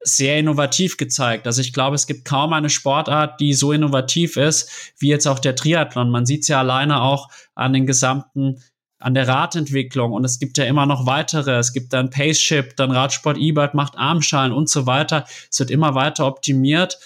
sehr 0.00 0.38
innovativ 0.38 0.96
gezeigt. 0.96 1.46
Also 1.46 1.60
ich 1.60 1.72
glaube, 1.72 1.96
es 1.96 2.06
gibt 2.06 2.24
kaum 2.24 2.52
eine 2.52 2.70
Sportart, 2.70 3.40
die 3.40 3.52
so 3.52 3.72
innovativ 3.72 4.36
ist 4.36 4.92
wie 4.98 5.08
jetzt 5.08 5.26
auch 5.26 5.38
der 5.38 5.56
Triathlon. 5.56 6.10
Man 6.10 6.24
sieht 6.24 6.42
es 6.42 6.48
ja 6.48 6.60
alleine 6.60 7.02
auch 7.02 7.28
an 7.54 7.72
den 7.72 7.86
gesamten 7.86 8.62
an 8.98 9.14
der 9.14 9.28
Radentwicklung 9.28 10.12
und 10.12 10.24
es 10.24 10.38
gibt 10.38 10.58
ja 10.58 10.64
immer 10.64 10.86
noch 10.86 11.06
weitere. 11.06 11.52
Es 11.58 11.72
gibt 11.72 11.92
dann 11.92 12.10
Paceship, 12.10 12.76
dann 12.76 12.90
Radsport 12.90 13.38
E-Bike 13.38 13.74
macht 13.74 13.96
Armschalen 13.96 14.52
und 14.52 14.68
so 14.68 14.86
weiter. 14.86 15.24
Es 15.50 15.60
wird 15.60 15.70
immer 15.70 15.94
weiter 15.94 16.26
optimiert 16.26 16.98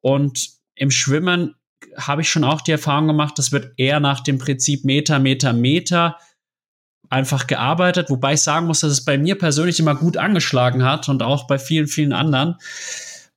und 0.00 0.50
im 0.74 0.90
Schwimmen 0.90 1.56
habe 1.96 2.22
ich 2.22 2.30
schon 2.30 2.44
auch 2.44 2.60
die 2.60 2.72
Erfahrung 2.72 3.08
gemacht, 3.08 3.38
das 3.38 3.52
wird 3.52 3.72
eher 3.76 4.00
nach 4.00 4.20
dem 4.20 4.38
Prinzip 4.38 4.84
Meter, 4.84 5.18
Meter, 5.18 5.52
Meter 5.52 6.16
einfach 7.08 7.48
gearbeitet, 7.48 8.08
wobei 8.08 8.34
ich 8.34 8.40
sagen 8.40 8.66
muss, 8.66 8.80
dass 8.80 8.92
es 8.92 9.04
bei 9.04 9.18
mir 9.18 9.36
persönlich 9.36 9.80
immer 9.80 9.96
gut 9.96 10.16
angeschlagen 10.16 10.84
hat 10.84 11.08
und 11.08 11.22
auch 11.22 11.46
bei 11.48 11.58
vielen, 11.58 11.88
vielen 11.88 12.12
anderen. 12.12 12.56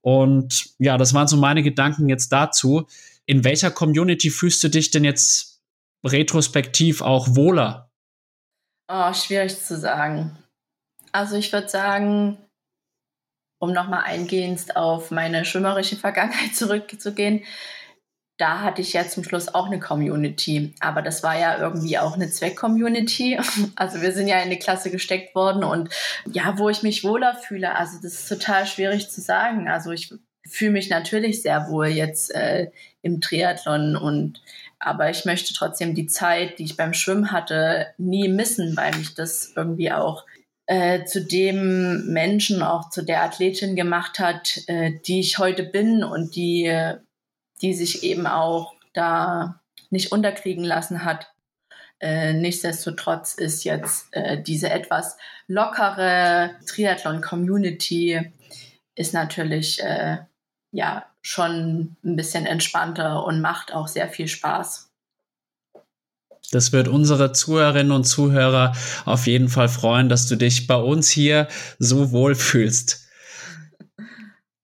Und 0.02 0.69
ja, 0.78 0.97
das 0.97 1.13
waren 1.13 1.28
so 1.28 1.38
meine 1.38 1.63
Gedanken 1.63 2.08
jetzt 2.10 2.30
dazu. 2.30 2.88
In 3.26 3.43
welcher 3.43 3.71
Community 3.71 4.30
fühlst 4.30 4.63
du 4.63 4.69
dich 4.69 4.91
denn 4.91 5.04
jetzt 5.04 5.62
retrospektiv 6.06 7.02
auch 7.02 7.36
wohler? 7.36 7.83
Oh, 8.88 9.13
schwierig 9.13 9.60
zu 9.63 9.78
sagen. 9.78 10.38
Also 11.12 11.36
ich 11.38 11.54
würde 11.54 11.69
sagen, 11.69 12.38
um 13.60 13.72
nochmal 13.72 14.04
eingehend 14.04 14.76
auf 14.76 15.10
meine 15.10 15.46
schwimmerische 15.46 15.96
Vergangenheit 15.96 16.56
zurückzugehen, 16.56 17.46
da 18.38 18.62
hatte 18.62 18.82
ich 18.82 18.93
ja 18.93 19.08
zum 19.08 19.24
Schluss 19.24 19.54
auch 19.54 19.67
eine 19.67 19.80
Community, 19.80 20.74
aber 20.80 21.02
das 21.02 21.22
war 21.24 21.38
ja 21.38 21.60
irgendwie 21.60 21.98
auch 22.00 22.15
eine 22.15 22.30
Zweck-Community. 22.30 23.39
Also 23.76 24.02
wir 24.02 24.12
sind 24.12 24.28
ja 24.28 24.38
in 24.38 24.46
eine 24.46 24.60
Klasse 24.60 24.91
gesteckt 24.91 25.36
worden 25.36 25.63
und 25.63 25.89
ja, 26.26 26.58
wo 26.58 26.69
ich 26.69 26.84
mich 26.84 27.04
wohler 27.04 27.36
fühle, 27.36 27.76
also 27.76 27.98
das 28.02 28.13
ist 28.13 28.30
total 28.30 28.65
schwierig 28.65 29.10
zu 29.10 29.22
sagen. 29.22 29.69
Also 29.69 29.91
ich 29.91 30.13
fühle 30.46 30.72
mich 30.72 30.89
natürlich 30.89 31.41
sehr 31.41 31.69
wohl 31.69 31.88
jetzt 31.88 32.34
äh, 32.34 32.72
im 33.02 33.22
Triathlon 33.22 33.96
und 33.96 34.41
aber 34.86 35.10
ich 35.10 35.26
möchte 35.26 35.54
trotzdem 35.54 35.96
die 35.96 36.08
Zeit, 36.08 36.60
die 36.60 36.63
ich 36.63 36.78
beim 36.78 36.93
Schwimmen 36.93 37.32
hatte, 37.32 37.88
nie 37.98 38.28
missen, 38.28 38.76
weil 38.78 38.96
mich 38.96 39.15
das 39.15 39.54
irgendwie 39.56 39.91
auch 39.91 40.26
äh, 40.65 41.04
zu 41.06 41.26
dem 41.26 42.08
Menschen, 42.12 42.63
auch 42.63 42.89
zu 42.89 43.04
der 43.04 43.24
Athletin 43.24 43.76
gemacht 43.76 44.19
hat, 44.19 44.60
äh, 44.67 44.93
die 45.06 45.19
ich 45.19 45.38
heute 45.38 45.63
bin 45.63 46.04
und 46.04 46.36
die 46.36 46.96
die 47.63 47.74
sich 47.74 48.04
eben 48.04 48.28
auch 48.28 48.76
da 48.93 49.62
nicht 49.89 50.12
unterkriegen 50.12 50.63
lassen 50.63 51.06
hat. 51.06 51.34
Äh, 52.00 52.34
nichtsdestotrotz 52.34 53.34
ist 53.36 53.63
jetzt 53.63 54.08
äh, 54.12 54.41
diese 54.41 54.69
etwas 54.69 55.17
lockere 55.48 56.52
Triathlon-Community 56.67 58.34
ist 58.96 59.13
natürlich 59.13 59.82
äh, 59.82 60.17
ja 60.72 61.06
schon 61.24 61.96
ein 62.04 62.16
bisschen 62.16 62.46
entspannter 62.46 63.26
und 63.26 63.42
macht 63.42 63.74
auch 63.74 63.88
sehr 63.88 64.10
viel 64.10 64.28
Spaß. 64.28 64.92
Das 66.52 66.72
wird 66.72 66.88
unsere 66.88 67.32
Zuhörerinnen 67.32 67.92
und 67.92 68.04
Zuhörer 68.04 68.76
auf 69.06 69.26
jeden 69.26 69.50
Fall 69.50 69.70
freuen, 69.70 70.10
dass 70.10 70.28
du 70.28 70.36
dich 70.36 70.68
bei 70.68 70.76
uns 70.76 71.10
hier 71.10 71.48
so 71.80 72.12
wohl 72.12 72.36
fühlst. 72.36 73.08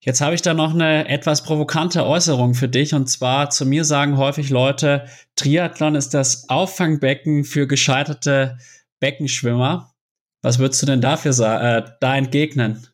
Jetzt 0.01 0.21
habe 0.21 0.35
ich 0.35 0.41
da 0.41 0.53
noch 0.53 0.73
eine 0.73 1.07
etwas 1.09 1.43
provokante 1.43 2.05
Äußerung 2.05 2.53
für 2.53 2.69
dich. 2.69 2.93
Und 2.93 3.07
zwar 3.07 3.49
zu 3.49 3.65
mir 3.65 3.83
sagen 3.83 4.17
häufig 4.17 4.49
Leute, 4.49 5.07
Triathlon 5.35 5.95
ist 5.95 6.13
das 6.13 6.49
Auffangbecken 6.49 7.43
für 7.43 7.67
gescheiterte 7.67 8.57
Beckenschwimmer. 8.99 9.93
Was 10.41 10.59
würdest 10.59 10.81
du 10.81 10.85
denn 10.85 11.01
dafür 11.01 11.31
äh, 11.39 11.83
da 11.99 12.15
entgegnen? 12.15 12.87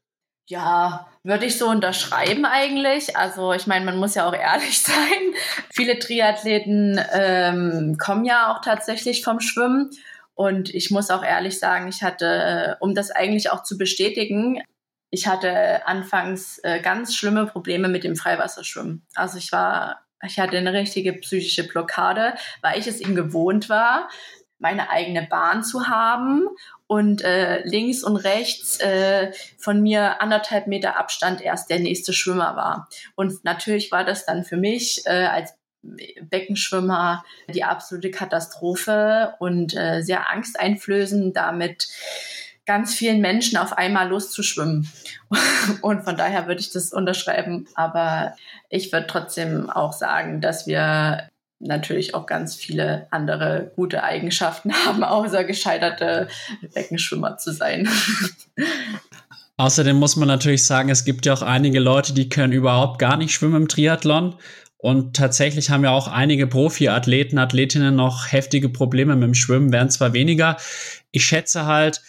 Ja, 0.47 1.07
würde 1.25 1.47
ich 1.47 1.57
so 1.57 1.67
unterschreiben 1.67 2.45
eigentlich. 2.45 3.17
Also 3.17 3.51
ich 3.51 3.65
meine, 3.67 3.83
man 3.83 3.97
muss 3.97 4.15
ja 4.15 4.27
auch 4.27 4.35
ehrlich 4.35 4.81
sein. 4.83 5.33
Viele 5.73 5.99
Triathleten 5.99 6.99
ähm, 7.13 7.97
kommen 7.97 8.25
ja 8.25 8.53
auch 8.53 8.61
tatsächlich 8.61 9.23
vom 9.23 9.39
Schwimmen. 9.39 9.89
Und 10.35 10.73
ich 10.73 10.91
muss 10.91 11.09
auch 11.09 11.23
ehrlich 11.23 11.59
sagen, 11.59 11.87
ich 11.87 12.03
hatte, 12.03 12.25
äh, 12.25 12.75
um 12.79 12.93
das 12.93 13.09
eigentlich 13.09 13.49
auch 13.51 13.63
zu 13.63 13.77
bestätigen, 13.77 14.61
ich 15.09 15.27
hatte 15.27 15.87
anfangs 15.87 16.59
äh, 16.63 16.81
ganz 16.81 17.15
schlimme 17.15 17.45
Probleme 17.45 17.87
mit 17.87 18.03
dem 18.03 18.15
Freiwasserschwimmen. 18.15 19.05
Also 19.15 19.37
ich 19.37 19.51
war, 19.51 20.01
ich 20.23 20.39
hatte 20.39 20.57
eine 20.57 20.73
richtige 20.73 21.13
psychische 21.13 21.65
Blockade, 21.65 22.35
weil 22.61 22.77
ich 22.77 22.87
es 22.87 22.99
ihm 22.99 23.15
gewohnt 23.15 23.69
war, 23.69 24.09
meine 24.59 24.89
eigene 24.89 25.23
Bahn 25.23 25.63
zu 25.63 25.87
haben 25.87 26.47
und 26.87 27.23
äh, 27.23 27.63
links 27.67 28.03
und 28.03 28.17
rechts 28.17 28.79
äh, 28.79 29.31
von 29.57 29.81
mir 29.81 30.21
anderthalb 30.21 30.67
Meter 30.67 30.99
Abstand 30.99 31.41
erst 31.41 31.69
der 31.69 31.79
nächste 31.79 32.13
Schwimmer 32.13 32.55
war. 32.55 32.89
Und 33.15 33.43
natürlich 33.43 33.91
war 33.91 34.03
das 34.03 34.25
dann 34.25 34.43
für 34.43 34.57
mich 34.57 35.01
äh, 35.05 35.25
als 35.25 35.53
Beckenschwimmer 36.21 37.23
die 37.53 37.63
absolute 37.63 38.11
Katastrophe 38.11 39.35
und 39.39 39.75
äh, 39.75 40.01
sehr 40.01 40.31
angsteinflößend, 40.31 41.35
damit 41.35 41.87
ganz 42.65 42.95
vielen 42.95 43.21
Menschen 43.21 43.57
auf 43.57 43.73
einmal 43.77 44.09
loszuschwimmen. 44.09 44.89
Und 45.81 46.03
von 46.03 46.17
daher 46.17 46.47
würde 46.47 46.61
ich 46.61 46.71
das 46.71 46.91
unterschreiben. 46.91 47.67
Aber 47.75 48.35
ich 48.69 48.91
würde 48.91 49.07
trotzdem 49.07 49.69
auch 49.69 49.93
sagen, 49.93 50.41
dass 50.41 50.65
wir 50.65 51.29
natürlich 51.67 52.15
auch 52.15 52.25
ganz 52.25 52.55
viele 52.55 53.07
andere 53.11 53.71
gute 53.75 54.03
Eigenschaften 54.03 54.73
haben, 54.85 55.03
außer 55.03 55.43
gescheiterte 55.43 56.27
Beckenschwimmer 56.73 57.37
zu 57.37 57.51
sein. 57.51 57.87
Außerdem 59.57 59.95
muss 59.95 60.17
man 60.17 60.27
natürlich 60.27 60.65
sagen, 60.65 60.89
es 60.89 61.05
gibt 61.05 61.25
ja 61.25 61.33
auch 61.33 61.41
einige 61.41 61.79
Leute, 61.79 62.13
die 62.13 62.27
können 62.27 62.51
überhaupt 62.51 62.99
gar 62.99 63.15
nicht 63.15 63.33
schwimmen 63.33 63.55
im 63.55 63.67
Triathlon. 63.69 64.35
Und 64.77 65.15
tatsächlich 65.15 65.69
haben 65.69 65.85
ja 65.85 65.91
auch 65.91 66.09
einige 66.09 66.45
Profiathleten, 66.45 67.39
Athletinnen 67.39 67.95
noch 67.95 68.31
heftige 68.31 68.67
Probleme 68.67 69.15
mit 69.15 69.23
dem 69.23 69.33
Schwimmen, 69.33 69.71
werden 69.71 69.89
zwar 69.89 70.11
weniger. 70.11 70.57
Ich 71.11 71.23
schätze 71.23 71.65
halt, 71.65 72.01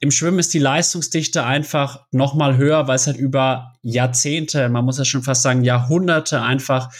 im 0.00 0.10
Schwimmen 0.10 0.38
ist 0.38 0.54
die 0.54 0.58
Leistungsdichte 0.58 1.44
einfach 1.44 2.06
noch 2.10 2.34
mal 2.34 2.56
höher, 2.56 2.88
weil 2.88 2.96
es 2.96 3.06
halt 3.06 3.18
über 3.18 3.74
Jahrzehnte, 3.82 4.70
man 4.70 4.86
muss 4.86 4.98
ja 4.98 5.04
schon 5.04 5.22
fast 5.22 5.42
sagen 5.42 5.62
Jahrhunderte 5.62 6.40
einfach 6.40 6.90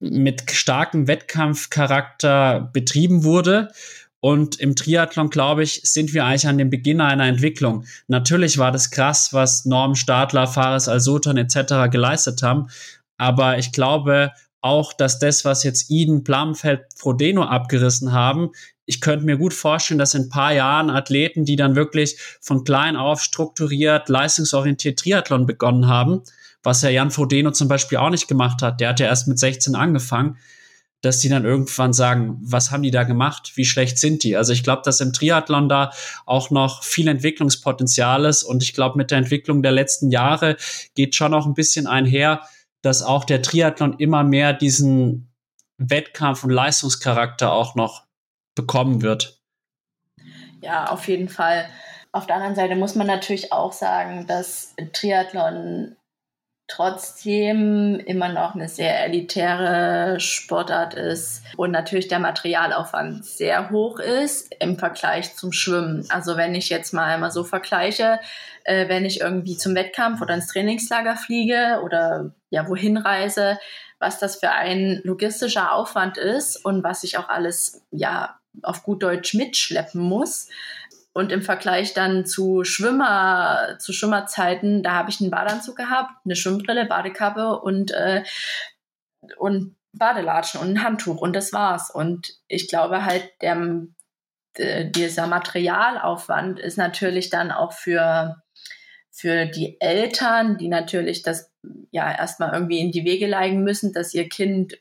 mit 0.00 0.50
starkem 0.50 1.06
Wettkampfcharakter 1.06 2.70
betrieben 2.72 3.24
wurde. 3.24 3.70
Und 4.20 4.60
im 4.60 4.76
Triathlon, 4.76 5.30
glaube 5.30 5.62
ich, 5.62 5.80
sind 5.84 6.12
wir 6.12 6.24
eigentlich 6.24 6.46
an 6.46 6.58
dem 6.58 6.68
Beginn 6.68 7.00
einer 7.00 7.26
Entwicklung. 7.26 7.84
Natürlich 8.08 8.58
war 8.58 8.72
das 8.72 8.90
krass, 8.90 9.32
was 9.32 9.64
Norm 9.64 9.94
Stadler, 9.94 10.46
Fares 10.46 10.88
Al-Sultan 10.88 11.38
etc. 11.38 11.90
geleistet 11.90 12.42
haben. 12.42 12.68
Aber 13.16 13.58
ich 13.58 13.72
glaube 13.72 14.32
auch, 14.60 14.92
dass 14.92 15.18
das, 15.18 15.44
was 15.46 15.64
jetzt 15.64 15.90
Iden, 15.90 16.22
Blamfeld, 16.22 16.82
Frodeno 16.96 17.44
abgerissen 17.44 18.12
haben, 18.12 18.50
ich 18.90 19.00
könnte 19.00 19.24
mir 19.24 19.36
gut 19.36 19.54
vorstellen, 19.54 19.98
dass 19.98 20.14
in 20.14 20.22
ein 20.22 20.28
paar 20.28 20.52
Jahren 20.52 20.90
Athleten, 20.90 21.44
die 21.44 21.54
dann 21.54 21.76
wirklich 21.76 22.18
von 22.40 22.64
klein 22.64 22.96
auf 22.96 23.22
strukturiert, 23.22 24.08
leistungsorientiert 24.08 24.98
Triathlon 24.98 25.46
begonnen 25.46 25.86
haben, 25.86 26.22
was 26.62 26.82
ja 26.82 26.90
Jan 26.90 27.10
Frodeno 27.10 27.50
zum 27.52 27.68
Beispiel 27.68 27.98
auch 27.98 28.10
nicht 28.10 28.28
gemacht 28.28 28.62
hat. 28.62 28.80
Der 28.80 28.90
hat 28.90 29.00
ja 29.00 29.06
erst 29.06 29.28
mit 29.28 29.38
16 29.38 29.74
angefangen, 29.74 30.36
dass 31.02 31.18
die 31.20 31.30
dann 31.30 31.44
irgendwann 31.44 31.92
sagen, 31.92 32.38
was 32.42 32.70
haben 32.70 32.82
die 32.82 32.90
da 32.90 33.04
gemacht? 33.04 33.52
Wie 33.54 33.64
schlecht 33.64 33.98
sind 33.98 34.22
die? 34.22 34.36
Also 34.36 34.52
ich 34.52 34.62
glaube, 34.62 34.82
dass 34.84 35.00
im 35.00 35.12
Triathlon 35.12 35.68
da 35.68 35.92
auch 36.26 36.50
noch 36.50 36.84
viel 36.84 37.08
Entwicklungspotenzial 37.08 38.26
ist 38.26 38.42
und 38.42 38.62
ich 38.62 38.74
glaube, 38.74 38.98
mit 38.98 39.10
der 39.10 39.18
Entwicklung 39.18 39.62
der 39.62 39.72
letzten 39.72 40.10
Jahre 40.10 40.56
geht 40.94 41.14
schon 41.14 41.32
auch 41.32 41.46
ein 41.46 41.54
bisschen 41.54 41.86
einher, 41.86 42.42
dass 42.82 43.02
auch 43.02 43.24
der 43.24 43.42
Triathlon 43.42 43.94
immer 43.98 44.24
mehr 44.24 44.52
diesen 44.52 45.32
Wettkampf- 45.78 46.44
und 46.44 46.50
Leistungscharakter 46.50 47.52
auch 47.52 47.74
noch 47.74 48.04
bekommen 48.54 49.00
wird. 49.00 49.40
Ja, 50.60 50.90
auf 50.90 51.08
jeden 51.08 51.30
Fall. 51.30 51.66
Auf 52.12 52.26
der 52.26 52.36
anderen 52.36 52.56
Seite 52.56 52.76
muss 52.76 52.94
man 52.94 53.06
natürlich 53.06 53.52
auch 53.52 53.72
sagen, 53.72 54.26
dass 54.26 54.74
Triathlon 54.92 55.96
trotzdem 56.70 57.98
immer 57.98 58.28
noch 58.28 58.54
eine 58.54 58.68
sehr 58.68 59.04
elitäre 59.04 60.20
Sportart 60.20 60.94
ist 60.94 61.42
und 61.56 61.70
natürlich 61.70 62.08
der 62.08 62.18
Materialaufwand 62.18 63.24
sehr 63.24 63.70
hoch 63.70 63.98
ist 63.98 64.54
im 64.60 64.78
Vergleich 64.78 65.34
zum 65.36 65.52
Schwimmen. 65.52 66.06
Also 66.08 66.36
wenn 66.36 66.54
ich 66.54 66.68
jetzt 66.68 66.94
mal 66.94 67.04
einmal 67.04 67.30
so 67.30 67.44
vergleiche, 67.44 68.20
äh, 68.64 68.88
wenn 68.88 69.04
ich 69.04 69.20
irgendwie 69.20 69.56
zum 69.56 69.74
Wettkampf 69.74 70.20
oder 70.20 70.34
ins 70.34 70.48
Trainingslager 70.48 71.16
fliege 71.16 71.80
oder 71.84 72.32
ja 72.50 72.68
wohin 72.68 72.96
reise, 72.96 73.58
was 73.98 74.18
das 74.18 74.36
für 74.36 74.50
ein 74.50 75.00
logistischer 75.04 75.72
Aufwand 75.72 76.16
ist 76.18 76.64
und 76.64 76.82
was 76.82 77.04
ich 77.04 77.18
auch 77.18 77.28
alles 77.28 77.82
ja 77.90 78.38
auf 78.62 78.82
gut 78.82 79.02
Deutsch 79.02 79.34
mitschleppen 79.34 80.00
muss. 80.00 80.48
Und 81.12 81.32
im 81.32 81.42
Vergleich 81.42 81.92
dann 81.92 82.24
zu 82.24 82.62
Schwimmer, 82.62 83.76
zu 83.78 83.92
Schwimmerzeiten, 83.92 84.82
da 84.82 84.92
habe 84.92 85.10
ich 85.10 85.20
einen 85.20 85.30
Badeanzug 85.30 85.76
gehabt, 85.76 86.12
eine 86.24 86.36
Schwimmbrille, 86.36 86.86
Badekappe 86.86 87.58
und, 87.60 87.90
äh, 87.90 88.22
und 89.36 89.76
Badelatschen 89.92 90.60
und 90.60 90.68
ein 90.68 90.84
Handtuch 90.84 91.20
und 91.20 91.34
das 91.34 91.52
war's. 91.52 91.90
Und 91.90 92.38
ich 92.46 92.68
glaube 92.68 93.04
halt, 93.04 93.28
der, 93.42 93.56
dieser 94.56 95.26
Materialaufwand 95.26 96.60
ist 96.60 96.78
natürlich 96.78 97.30
dann 97.30 97.50
auch 97.50 97.72
für, 97.72 98.42
für 99.10 99.46
die 99.46 99.80
Eltern, 99.80 100.58
die 100.58 100.68
natürlich 100.68 101.22
das 101.22 101.52
ja 101.90 102.10
erstmal 102.10 102.52
irgendwie 102.52 102.80
in 102.80 102.92
die 102.92 103.04
Wege 103.04 103.26
leiten 103.26 103.62
müssen, 103.62 103.92
dass 103.92 104.14
ihr 104.14 104.28
Kind 104.28 104.78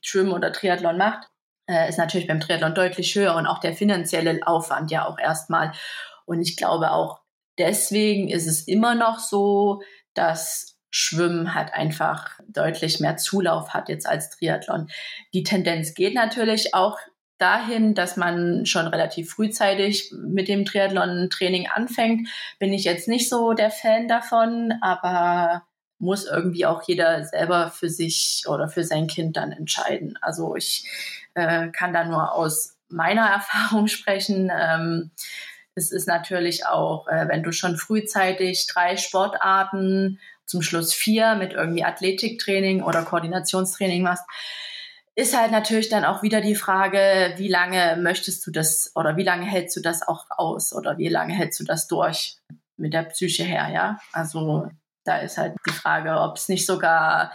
Schwimmen 0.00 0.32
oder 0.32 0.52
Triathlon 0.52 0.98
macht, 0.98 1.28
äh, 1.66 1.88
ist 1.88 1.98
natürlich 1.98 2.26
beim 2.26 2.40
Triathlon 2.40 2.74
deutlich 2.74 3.14
höher 3.14 3.36
und 3.36 3.46
auch 3.46 3.60
der 3.60 3.74
finanzielle 3.74 4.40
Aufwand 4.46 4.90
ja 4.90 5.06
auch 5.06 5.18
erstmal. 5.18 5.72
Und 6.26 6.40
ich 6.40 6.56
glaube 6.56 6.92
auch 6.92 7.20
deswegen 7.58 8.28
ist 8.28 8.46
es 8.46 8.66
immer 8.66 8.94
noch 8.94 9.18
so, 9.18 9.82
dass 10.14 10.78
Schwimmen 10.90 11.54
halt 11.54 11.74
einfach 11.74 12.38
deutlich 12.46 13.00
mehr 13.00 13.16
Zulauf 13.16 13.70
hat 13.70 13.88
jetzt 13.88 14.06
als 14.06 14.30
Triathlon. 14.30 14.88
Die 15.32 15.42
Tendenz 15.42 15.94
geht 15.94 16.14
natürlich 16.14 16.74
auch 16.74 16.98
dahin, 17.38 17.94
dass 17.94 18.16
man 18.16 18.64
schon 18.64 18.86
relativ 18.86 19.32
frühzeitig 19.32 20.12
mit 20.16 20.46
dem 20.46 20.64
Triathlon-Training 20.64 21.66
anfängt. 21.68 22.28
Bin 22.60 22.72
ich 22.72 22.84
jetzt 22.84 23.08
nicht 23.08 23.28
so 23.28 23.54
der 23.54 23.70
Fan 23.70 24.06
davon, 24.06 24.72
aber 24.82 25.64
muss 25.98 26.26
irgendwie 26.26 26.66
auch 26.66 26.82
jeder 26.86 27.24
selber 27.24 27.70
für 27.70 27.88
sich 27.88 28.44
oder 28.46 28.68
für 28.68 28.84
sein 28.84 29.08
Kind 29.08 29.36
dann 29.36 29.50
entscheiden. 29.50 30.16
Also 30.20 30.54
ich 30.54 30.88
äh, 31.34 31.68
kann 31.68 31.92
da 31.92 32.04
nur 32.04 32.32
aus 32.32 32.76
meiner 32.88 33.26
Erfahrung 33.30 33.88
sprechen. 33.88 34.50
Ähm, 34.56 35.10
es 35.74 35.90
ist 35.90 36.06
natürlich 36.06 36.66
auch, 36.66 37.08
äh, 37.08 37.28
wenn 37.28 37.42
du 37.42 37.52
schon 37.52 37.76
frühzeitig 37.76 38.66
drei 38.66 38.96
Sportarten, 38.96 40.20
zum 40.46 40.62
Schluss 40.62 40.92
vier 40.92 41.36
mit 41.36 41.54
irgendwie 41.54 41.84
Athletiktraining 41.84 42.82
oder 42.82 43.02
Koordinationstraining 43.02 44.02
machst, 44.02 44.24
ist 45.16 45.36
halt 45.36 45.52
natürlich 45.52 45.88
dann 45.88 46.04
auch 46.04 46.22
wieder 46.22 46.40
die 46.40 46.56
Frage, 46.56 47.34
wie 47.36 47.48
lange 47.48 47.96
möchtest 48.00 48.46
du 48.46 48.50
das 48.50 48.90
oder 48.94 49.16
wie 49.16 49.22
lange 49.22 49.46
hältst 49.46 49.76
du 49.76 49.80
das 49.80 50.06
auch 50.06 50.26
aus 50.30 50.74
oder 50.74 50.98
wie 50.98 51.08
lange 51.08 51.34
hältst 51.34 51.60
du 51.60 51.64
das 51.64 51.86
durch 51.86 52.38
mit 52.76 52.92
der 52.92 53.04
Psyche 53.04 53.44
her, 53.44 53.68
ja? 53.72 53.98
Also 54.12 54.68
da 55.04 55.18
ist 55.18 55.38
halt 55.38 55.54
die 55.66 55.72
Frage, 55.72 56.18
ob 56.18 56.36
es 56.36 56.48
nicht 56.48 56.66
sogar 56.66 57.32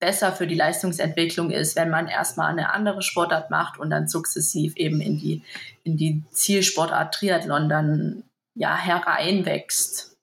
besser 0.00 0.32
für 0.32 0.46
die 0.46 0.54
Leistungsentwicklung 0.54 1.50
ist, 1.50 1.76
wenn 1.76 1.90
man 1.90 2.08
erstmal 2.08 2.50
eine 2.50 2.72
andere 2.72 3.02
Sportart 3.02 3.50
macht 3.50 3.78
und 3.78 3.90
dann 3.90 4.08
sukzessiv 4.08 4.74
eben 4.76 5.00
in 5.00 5.18
die, 5.18 5.42
in 5.84 5.96
die 5.96 6.22
Zielsportart 6.32 7.14
Triathlon 7.14 7.68
dann 7.68 8.24
ja 8.54 8.76
hereinwächst. 8.76 10.16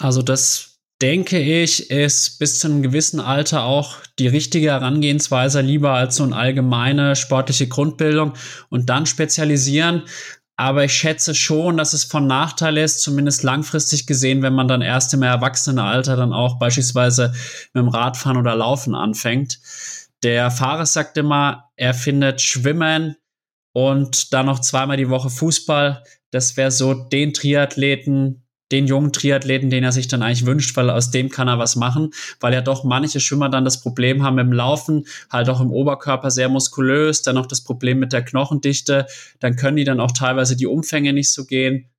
Also 0.00 0.22
das 0.22 0.74
denke 1.00 1.38
ich, 1.38 1.90
ist 1.90 2.38
bis 2.38 2.58
zu 2.58 2.68
einem 2.68 2.82
gewissen 2.82 3.20
Alter 3.20 3.64
auch 3.64 3.98
die 4.18 4.28
richtige 4.28 4.70
Herangehensweise, 4.70 5.60
lieber 5.60 5.92
als 5.92 6.16
so 6.16 6.24
eine 6.24 6.36
allgemeine 6.36 7.16
sportliche 7.16 7.68
Grundbildung 7.68 8.34
und 8.70 8.88
dann 8.88 9.06
spezialisieren. 9.06 10.04
Aber 10.56 10.84
ich 10.84 10.92
schätze 10.92 11.34
schon, 11.34 11.76
dass 11.76 11.94
es 11.94 12.04
von 12.04 12.26
Nachteil 12.26 12.78
ist, 12.78 13.00
zumindest 13.00 13.42
langfristig 13.42 14.06
gesehen, 14.06 14.42
wenn 14.42 14.52
man 14.52 14.68
dann 14.68 14.82
erst 14.82 15.12
im 15.12 15.22
Erwachsenenalter 15.22 16.16
dann 16.16 16.32
auch 16.32 16.58
beispielsweise 16.58 17.32
mit 17.72 17.82
dem 17.82 17.88
Radfahren 17.88 18.36
oder 18.36 18.54
Laufen 18.54 18.94
anfängt. 18.94 19.58
Der 20.22 20.50
Fahrer 20.50 20.86
sagt 20.86 21.18
immer, 21.18 21.70
er 21.76 21.92
findet 21.92 22.40
Schwimmen 22.40 23.16
und 23.72 24.32
dann 24.32 24.46
noch 24.46 24.60
zweimal 24.60 24.96
die 24.96 25.10
Woche 25.10 25.28
Fußball. 25.28 26.04
Das 26.30 26.56
wäre 26.56 26.70
so 26.70 26.94
den 26.94 27.34
Triathleten, 27.34 28.43
den 28.72 28.86
jungen 28.86 29.12
Triathleten, 29.12 29.70
den 29.70 29.84
er 29.84 29.92
sich 29.92 30.08
dann 30.08 30.22
eigentlich 30.22 30.46
wünscht, 30.46 30.76
weil 30.76 30.90
aus 30.90 31.10
dem 31.10 31.28
kann 31.28 31.48
er 31.48 31.58
was 31.58 31.76
machen, 31.76 32.12
weil 32.40 32.54
ja 32.54 32.60
doch 32.60 32.84
manche 32.84 33.20
Schwimmer 33.20 33.48
dann 33.48 33.64
das 33.64 33.80
Problem 33.80 34.22
haben 34.22 34.38
im 34.38 34.52
Laufen, 34.52 35.06
halt 35.30 35.48
auch 35.48 35.60
im 35.60 35.70
Oberkörper 35.70 36.30
sehr 36.30 36.48
muskulös, 36.48 37.22
dann 37.22 37.34
noch 37.34 37.46
das 37.46 37.62
Problem 37.62 37.98
mit 37.98 38.12
der 38.12 38.24
Knochendichte, 38.24 39.06
dann 39.40 39.56
können 39.56 39.76
die 39.76 39.84
dann 39.84 40.00
auch 40.00 40.12
teilweise 40.12 40.56
die 40.56 40.66
Umfänge 40.66 41.12
nicht 41.12 41.32
so 41.32 41.44
gehen. 41.44 41.90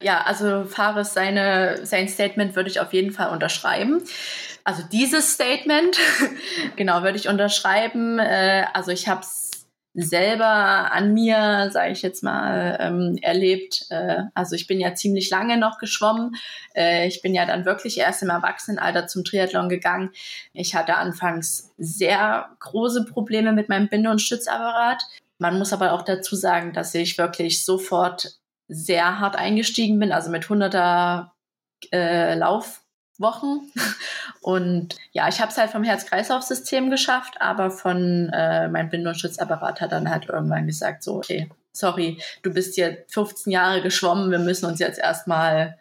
Ja, 0.00 0.22
also 0.22 0.64
Fares 0.64 1.12
seine, 1.12 1.84
sein 1.84 2.08
Statement 2.08 2.54
würde 2.54 2.70
ich 2.70 2.78
auf 2.78 2.92
jeden 2.92 3.10
Fall 3.10 3.30
unterschreiben. 3.30 4.00
Also 4.62 4.82
dieses 4.92 5.32
Statement, 5.32 5.98
genau, 6.76 7.02
würde 7.02 7.18
ich 7.18 7.28
unterschreiben. 7.28 8.20
Äh, 8.20 8.66
also 8.74 8.92
ich 8.92 9.08
habe 9.08 9.22
es 9.22 9.47
selber 10.00 10.92
an 10.92 11.12
mir, 11.12 11.70
sage 11.72 11.90
ich 11.90 12.02
jetzt 12.02 12.22
mal, 12.22 12.78
ähm, 12.80 13.18
erlebt. 13.20 13.86
Äh, 13.90 14.22
also 14.34 14.54
ich 14.54 14.68
bin 14.68 14.78
ja 14.78 14.94
ziemlich 14.94 15.28
lange 15.28 15.58
noch 15.58 15.78
geschwommen. 15.78 16.36
Äh, 16.74 17.08
ich 17.08 17.20
bin 17.20 17.34
ja 17.34 17.44
dann 17.46 17.64
wirklich 17.64 17.98
erst 17.98 18.22
im 18.22 18.30
Erwachsenenalter 18.30 19.08
zum 19.08 19.24
Triathlon 19.24 19.68
gegangen. 19.68 20.10
Ich 20.52 20.76
hatte 20.76 20.94
anfangs 20.94 21.74
sehr 21.78 22.48
große 22.60 23.06
Probleme 23.06 23.52
mit 23.52 23.68
meinem 23.68 23.88
Binde- 23.88 24.10
und 24.10 24.22
Stützapparat. 24.22 25.02
man 25.38 25.58
muss 25.58 25.72
aber 25.72 25.92
auch 25.92 26.02
dazu 26.02 26.36
sagen, 26.36 26.72
dass 26.72 26.94
ich 26.94 27.18
wirklich 27.18 27.64
sofort 27.64 28.38
sehr 28.68 29.20
hart 29.20 29.36
eingestiegen 29.36 29.98
bin, 29.98 30.12
also 30.12 30.30
mit 30.30 30.44
100er 30.44 31.30
äh, 31.92 32.34
Laufwochen. 33.18 33.72
Und 34.40 34.96
ja, 35.12 35.28
ich 35.28 35.40
habe 35.40 35.50
es 35.50 35.58
halt 35.58 35.70
vom 35.70 35.84
Herz-Kreislauf-System 35.84 36.90
geschafft, 36.90 37.40
aber 37.40 37.70
von 37.70 38.30
äh, 38.32 38.68
mein 38.68 38.88
Bind- 38.90 39.06
und 39.06 39.18
Schutzapparat 39.18 39.80
hat 39.80 39.92
dann 39.92 40.10
halt 40.10 40.28
irgendwann 40.28 40.66
gesagt, 40.66 41.02
so, 41.02 41.16
okay, 41.16 41.48
sorry, 41.72 42.20
du 42.42 42.52
bist 42.52 42.76
jetzt 42.76 43.12
15 43.12 43.52
Jahre 43.52 43.82
geschwommen, 43.82 44.30
wir 44.30 44.38
müssen 44.38 44.66
uns 44.66 44.78
jetzt 44.78 44.98
erstmal, 44.98 45.78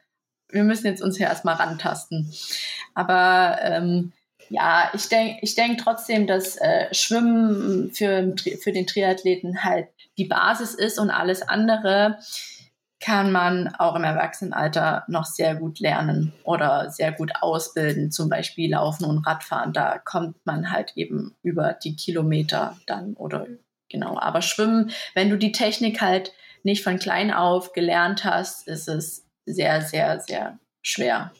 wir 0.50 0.64
müssen 0.64 0.88
jetzt 0.88 1.02
uns 1.02 1.18
hier 1.18 1.28
erstmal 1.28 1.56
rantasten. 1.56 2.32
Aber 2.94 3.58
ähm, 3.62 4.14
ja, 4.50 4.90
ich 4.94 5.10
denke 5.10 5.40
ich 5.42 5.56
denk 5.56 5.80
trotzdem, 5.80 6.26
dass 6.26 6.58
äh, 6.58 6.94
Schwimmen 6.94 7.92
für, 7.94 8.34
für 8.62 8.72
den 8.72 8.88
Triathleten 8.88 9.64
halt 9.64 9.88
die 10.18 10.26
Basis 10.26 10.74
ist 10.74 11.00
und 11.00 11.10
alles 11.10 11.42
andere 11.42 12.18
kann 13.00 13.32
man 13.32 13.68
auch 13.76 13.96
im 13.96 14.04
Erwachsenenalter 14.04 15.04
noch 15.08 15.26
sehr 15.26 15.56
gut 15.56 15.80
lernen 15.80 16.34
oder 16.44 16.90
sehr 16.90 17.12
gut 17.12 17.32
ausbilden, 17.40 18.12
zum 18.12 18.30
Beispiel 18.30 18.72
Laufen 18.72 19.06
und 19.06 19.26
Radfahren. 19.26 19.74
Da 19.74 20.00
kommt 20.00 20.44
man 20.46 20.72
halt 20.72 20.94
eben 20.96 21.36
über 21.44 21.74
die 21.74 21.96
Kilometer 21.96 22.76
dann 22.88 23.14
oder 23.14 23.46
genau. 23.90 24.18
Aber 24.20 24.42
Schwimmen, 24.42 24.92
wenn 25.14 25.30
du 25.30 25.38
die 25.38 25.52
Technik 25.52 26.02
halt 26.02 26.34
nicht 26.64 26.84
von 26.84 26.98
klein 26.98 27.32
auf 27.32 27.74
gelernt 27.74 28.24
hast, 28.24 28.68
ist 28.68 28.88
es 28.88 29.26
sehr, 29.46 29.82
sehr, 29.82 30.20
sehr 30.20 30.60
schwer 30.82 31.32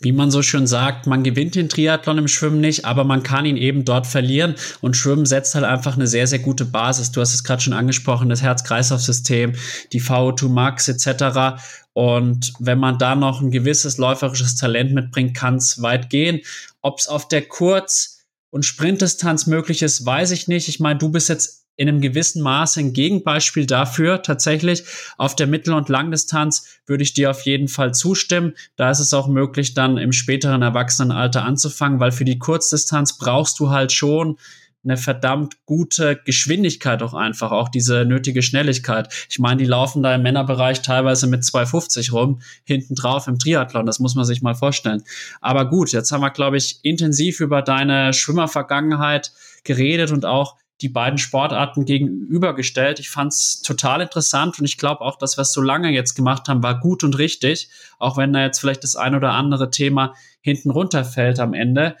wie 0.00 0.12
man 0.12 0.30
so 0.30 0.42
schön 0.42 0.66
sagt, 0.66 1.06
man 1.06 1.22
gewinnt 1.22 1.54
den 1.54 1.68
Triathlon 1.68 2.18
im 2.18 2.28
Schwimmen 2.28 2.60
nicht, 2.60 2.84
aber 2.84 3.04
man 3.04 3.22
kann 3.22 3.46
ihn 3.46 3.56
eben 3.56 3.84
dort 3.84 4.06
verlieren. 4.06 4.54
Und 4.80 4.96
Schwimmen 4.96 5.26
setzt 5.26 5.54
halt 5.54 5.64
einfach 5.64 5.96
eine 5.96 6.06
sehr, 6.06 6.26
sehr 6.26 6.38
gute 6.38 6.64
Basis. 6.64 7.12
Du 7.12 7.20
hast 7.20 7.34
es 7.34 7.44
gerade 7.44 7.62
schon 7.62 7.72
angesprochen, 7.72 8.28
das 8.28 8.42
Herz-Kreislauf-System, 8.42 9.54
die 9.92 10.02
VO2 10.02 10.48
Max 10.48 10.88
etc. 10.88 11.60
Und 11.92 12.52
wenn 12.58 12.78
man 12.78 12.98
da 12.98 13.14
noch 13.14 13.40
ein 13.40 13.50
gewisses 13.50 13.98
läuferisches 13.98 14.56
Talent 14.56 14.92
mitbringt, 14.94 15.36
kann 15.36 15.56
es 15.56 15.82
weit 15.82 16.10
gehen. 16.10 16.40
Ob 16.80 16.98
es 16.98 17.08
auf 17.08 17.28
der 17.28 17.42
Kurz- 17.42 18.24
und 18.50 18.64
Sprintdistanz 18.64 19.46
möglich 19.46 19.82
ist, 19.82 20.06
weiß 20.06 20.30
ich 20.30 20.48
nicht. 20.48 20.68
Ich 20.68 20.80
meine, 20.80 20.98
du 20.98 21.10
bist 21.10 21.28
jetzt 21.28 21.66
in 21.78 21.88
einem 21.88 22.00
gewissen 22.00 22.42
Maße 22.42 22.80
ein 22.80 22.92
Gegenbeispiel 22.92 23.64
dafür 23.64 24.20
tatsächlich. 24.22 24.82
Auf 25.16 25.36
der 25.36 25.46
Mittel- 25.46 25.74
und 25.74 25.88
Langdistanz 25.88 26.66
würde 26.86 27.04
ich 27.04 27.14
dir 27.14 27.30
auf 27.30 27.42
jeden 27.42 27.68
Fall 27.68 27.94
zustimmen. 27.94 28.54
Da 28.76 28.90
ist 28.90 28.98
es 28.98 29.14
auch 29.14 29.28
möglich, 29.28 29.74
dann 29.74 29.96
im 29.96 30.12
späteren 30.12 30.60
Erwachsenenalter 30.60 31.44
anzufangen, 31.44 32.00
weil 32.00 32.10
für 32.10 32.24
die 32.24 32.38
Kurzdistanz 32.38 33.16
brauchst 33.16 33.60
du 33.60 33.70
halt 33.70 33.92
schon 33.92 34.38
eine 34.82 34.96
verdammt 34.96 35.64
gute 35.66 36.16
Geschwindigkeit 36.16 37.02
auch 37.02 37.14
einfach, 37.14 37.52
auch 37.52 37.68
diese 37.68 38.04
nötige 38.04 38.42
Schnelligkeit. 38.42 39.12
Ich 39.28 39.38
meine, 39.38 39.58
die 39.58 39.64
laufen 39.64 40.02
da 40.02 40.14
im 40.14 40.22
Männerbereich 40.22 40.82
teilweise 40.82 41.26
mit 41.28 41.44
250 41.44 42.12
rum, 42.12 42.40
hinten 42.64 42.94
drauf 42.96 43.28
im 43.28 43.38
Triathlon, 43.38 43.86
das 43.86 44.00
muss 44.00 44.14
man 44.14 44.24
sich 44.24 44.42
mal 44.42 44.54
vorstellen. 44.54 45.02
Aber 45.40 45.68
gut, 45.68 45.92
jetzt 45.92 46.10
haben 46.10 46.22
wir, 46.22 46.30
glaube 46.30 46.56
ich, 46.56 46.80
intensiv 46.82 47.40
über 47.40 47.62
deine 47.62 48.12
Schwimmervergangenheit 48.12 49.32
geredet 49.62 50.10
und 50.10 50.24
auch 50.24 50.56
die 50.80 50.88
beiden 50.88 51.18
Sportarten 51.18 51.84
gegenübergestellt. 51.84 53.00
Ich 53.00 53.10
fand 53.10 53.32
es 53.32 53.62
total 53.62 54.00
interessant 54.00 54.58
und 54.58 54.64
ich 54.64 54.78
glaube 54.78 55.00
auch, 55.00 55.16
dass 55.16 55.36
wir 55.36 55.42
es 55.42 55.52
so 55.52 55.60
lange 55.60 55.90
jetzt 55.90 56.14
gemacht 56.14 56.48
haben, 56.48 56.62
war 56.62 56.78
gut 56.78 57.02
und 57.04 57.18
richtig, 57.18 57.68
auch 57.98 58.16
wenn 58.16 58.32
da 58.32 58.42
jetzt 58.42 58.60
vielleicht 58.60 58.84
das 58.84 58.96
ein 58.96 59.14
oder 59.14 59.32
andere 59.32 59.70
Thema 59.70 60.14
hinten 60.40 60.70
runterfällt 60.70 61.40
am 61.40 61.54
Ende. 61.54 61.96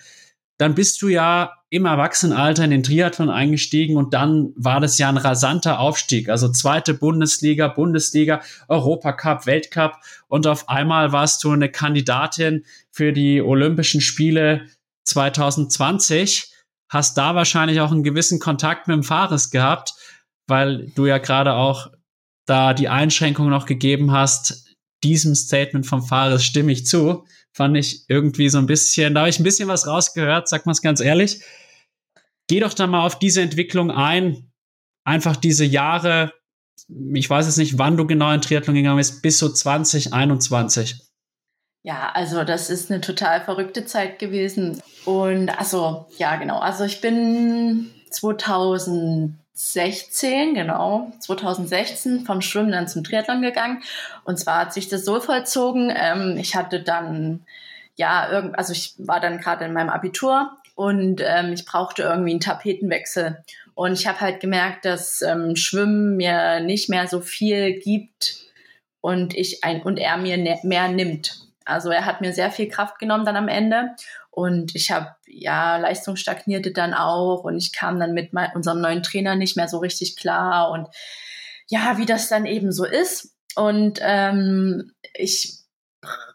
Dann 0.58 0.74
bist 0.74 1.02
du 1.02 1.08
ja 1.08 1.52
im 1.70 1.84
Erwachsenenalter 1.84 2.64
in 2.64 2.70
den 2.70 2.82
Triathlon 2.82 3.30
eingestiegen 3.30 3.96
und 3.96 4.14
dann 4.14 4.52
war 4.56 4.80
das 4.80 4.98
ja 4.98 5.08
ein 5.08 5.18
rasanter 5.18 5.80
Aufstieg. 5.80 6.28
Also 6.28 6.48
zweite 6.50 6.94
Bundesliga, 6.94 7.68
Bundesliga, 7.68 8.40
Europacup, 8.68 9.46
Weltcup 9.46 9.98
und 10.28 10.46
auf 10.46 10.68
einmal 10.68 11.12
warst 11.12 11.44
du 11.44 11.50
eine 11.50 11.70
Kandidatin 11.70 12.64
für 12.90 13.12
die 13.12 13.42
Olympischen 13.42 14.00
Spiele 14.00 14.66
2020 15.04 16.52
hast 16.88 17.18
da 17.18 17.34
wahrscheinlich 17.34 17.80
auch 17.80 17.92
einen 17.92 18.02
gewissen 18.02 18.38
Kontakt 18.38 18.88
mit 18.88 18.94
dem 18.94 19.04
Fares 19.04 19.50
gehabt, 19.50 19.92
weil 20.46 20.90
du 20.94 21.06
ja 21.06 21.18
gerade 21.18 21.54
auch 21.54 21.90
da 22.46 22.72
die 22.74 22.88
Einschränkung 22.88 23.50
noch 23.50 23.66
gegeben 23.66 24.12
hast. 24.12 24.74
Diesem 25.04 25.34
Statement 25.34 25.86
vom 25.86 26.02
Fares 26.02 26.44
stimme 26.44 26.72
ich 26.72 26.86
zu. 26.86 27.24
Fand 27.52 27.76
ich 27.76 28.04
irgendwie 28.08 28.48
so 28.48 28.58
ein 28.58 28.66
bisschen, 28.66 29.14
da 29.14 29.20
habe 29.20 29.30
ich 29.30 29.38
ein 29.38 29.44
bisschen 29.44 29.68
was 29.68 29.86
rausgehört, 29.86 30.48
sag 30.48 30.66
mal 30.66 30.72
es 30.72 30.82
ganz 30.82 31.00
ehrlich. 31.00 31.42
Geh 32.48 32.60
doch 32.60 32.72
da 32.72 32.86
mal 32.86 33.04
auf 33.04 33.18
diese 33.18 33.42
Entwicklung 33.42 33.90
ein. 33.90 34.50
Einfach 35.04 35.36
diese 35.36 35.64
Jahre, 35.64 36.32
ich 37.14 37.28
weiß 37.28 37.46
jetzt 37.46 37.58
nicht, 37.58 37.78
wann 37.78 37.96
du 37.96 38.06
genau 38.06 38.32
in 38.32 38.40
Triathlon 38.40 38.76
gegangen 38.76 38.98
bist, 38.98 39.22
bis 39.22 39.38
so 39.38 39.48
2021. 39.48 41.07
Ja, 41.82 42.10
also 42.12 42.44
das 42.44 42.70
ist 42.70 42.90
eine 42.90 43.00
total 43.00 43.40
verrückte 43.40 43.86
Zeit 43.86 44.18
gewesen. 44.18 44.82
Und 45.04 45.48
also, 45.48 46.06
ja, 46.18 46.36
genau. 46.36 46.58
Also 46.58 46.84
ich 46.84 47.00
bin 47.00 47.90
2016, 48.10 50.54
genau, 50.54 51.12
2016 51.20 52.26
vom 52.26 52.40
Schwimmen 52.40 52.72
dann 52.72 52.88
zum 52.88 53.04
Triathlon 53.04 53.42
gegangen. 53.42 53.82
Und 54.24 54.38
zwar 54.38 54.60
hat 54.60 54.74
sich 54.74 54.88
das 54.88 55.04
so 55.04 55.20
vollzogen. 55.20 55.92
Ähm, 55.94 56.36
ich 56.36 56.56
hatte 56.56 56.82
dann, 56.82 57.44
ja, 57.96 58.30
irgend, 58.30 58.58
also 58.58 58.72
ich 58.72 58.94
war 58.98 59.20
dann 59.20 59.38
gerade 59.38 59.64
in 59.64 59.72
meinem 59.72 59.90
Abitur 59.90 60.50
und 60.74 61.22
ähm, 61.24 61.52
ich 61.52 61.64
brauchte 61.64 62.02
irgendwie 62.02 62.32
einen 62.32 62.40
Tapetenwechsel. 62.40 63.44
Und 63.74 63.92
ich 63.92 64.08
habe 64.08 64.20
halt 64.20 64.40
gemerkt, 64.40 64.84
dass 64.84 65.22
ähm, 65.22 65.54
Schwimmen 65.54 66.16
mir 66.16 66.58
nicht 66.60 66.88
mehr 66.88 67.06
so 67.06 67.20
viel 67.20 67.78
gibt 67.78 68.38
und 69.00 69.34
ich 69.34 69.62
ein 69.62 69.82
und 69.82 69.98
er 69.98 70.16
mir 70.16 70.36
ne, 70.36 70.58
mehr 70.64 70.88
nimmt. 70.88 71.47
Also 71.68 71.90
er 71.90 72.06
hat 72.06 72.20
mir 72.20 72.32
sehr 72.32 72.50
viel 72.50 72.68
Kraft 72.68 72.98
genommen 72.98 73.24
dann 73.24 73.36
am 73.36 73.48
Ende 73.48 73.90
und 74.30 74.74
ich 74.74 74.90
habe 74.90 75.14
ja 75.26 75.76
Leistung 75.76 76.16
stagnierte 76.16 76.72
dann 76.72 76.94
auch 76.94 77.44
und 77.44 77.56
ich 77.56 77.72
kam 77.72 77.98
dann 77.98 78.14
mit 78.14 78.32
mein, 78.32 78.50
unserem 78.54 78.80
neuen 78.80 79.02
Trainer 79.02 79.36
nicht 79.36 79.56
mehr 79.56 79.68
so 79.68 79.78
richtig 79.78 80.16
klar 80.16 80.70
und 80.70 80.88
ja, 81.68 81.98
wie 81.98 82.06
das 82.06 82.28
dann 82.28 82.46
eben 82.46 82.72
so 82.72 82.84
ist. 82.84 83.34
Und 83.54 83.98
ähm, 84.02 84.92
ich 85.14 85.58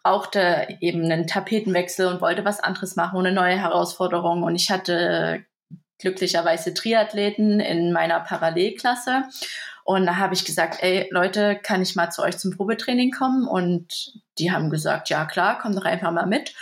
brauchte 0.04 0.68
eben 0.82 1.04
einen 1.06 1.28
Tapetenwechsel 1.28 2.08
und 2.08 2.22
wollte 2.22 2.46
was 2.46 2.60
anderes 2.60 2.96
machen 2.96 3.20
eine 3.20 3.32
neue 3.32 3.58
Herausforderung. 3.58 4.44
Und 4.44 4.56
ich 4.56 4.70
hatte 4.70 5.46
glücklicherweise 6.00 6.74
Triathleten 6.74 7.60
in 7.60 7.94
meiner 7.94 8.20
Parallelklasse. 8.20 9.24
Und 9.84 10.06
da 10.06 10.18
habe 10.18 10.34
ich 10.34 10.46
gesagt, 10.46 10.82
ey 10.82 11.08
Leute, 11.12 11.60
kann 11.62 11.82
ich 11.82 11.96
mal 11.96 12.10
zu 12.10 12.22
euch 12.22 12.38
zum 12.38 12.56
Probetraining 12.56 13.12
kommen? 13.12 13.48
Und 13.48 14.14
die 14.38 14.52
haben 14.52 14.70
gesagt, 14.70 15.10
ja 15.10 15.26
klar, 15.26 15.60
komm 15.62 15.76
doch 15.76 15.86
einfach 15.86 16.12
mal 16.12 16.26
mit. 16.26 16.54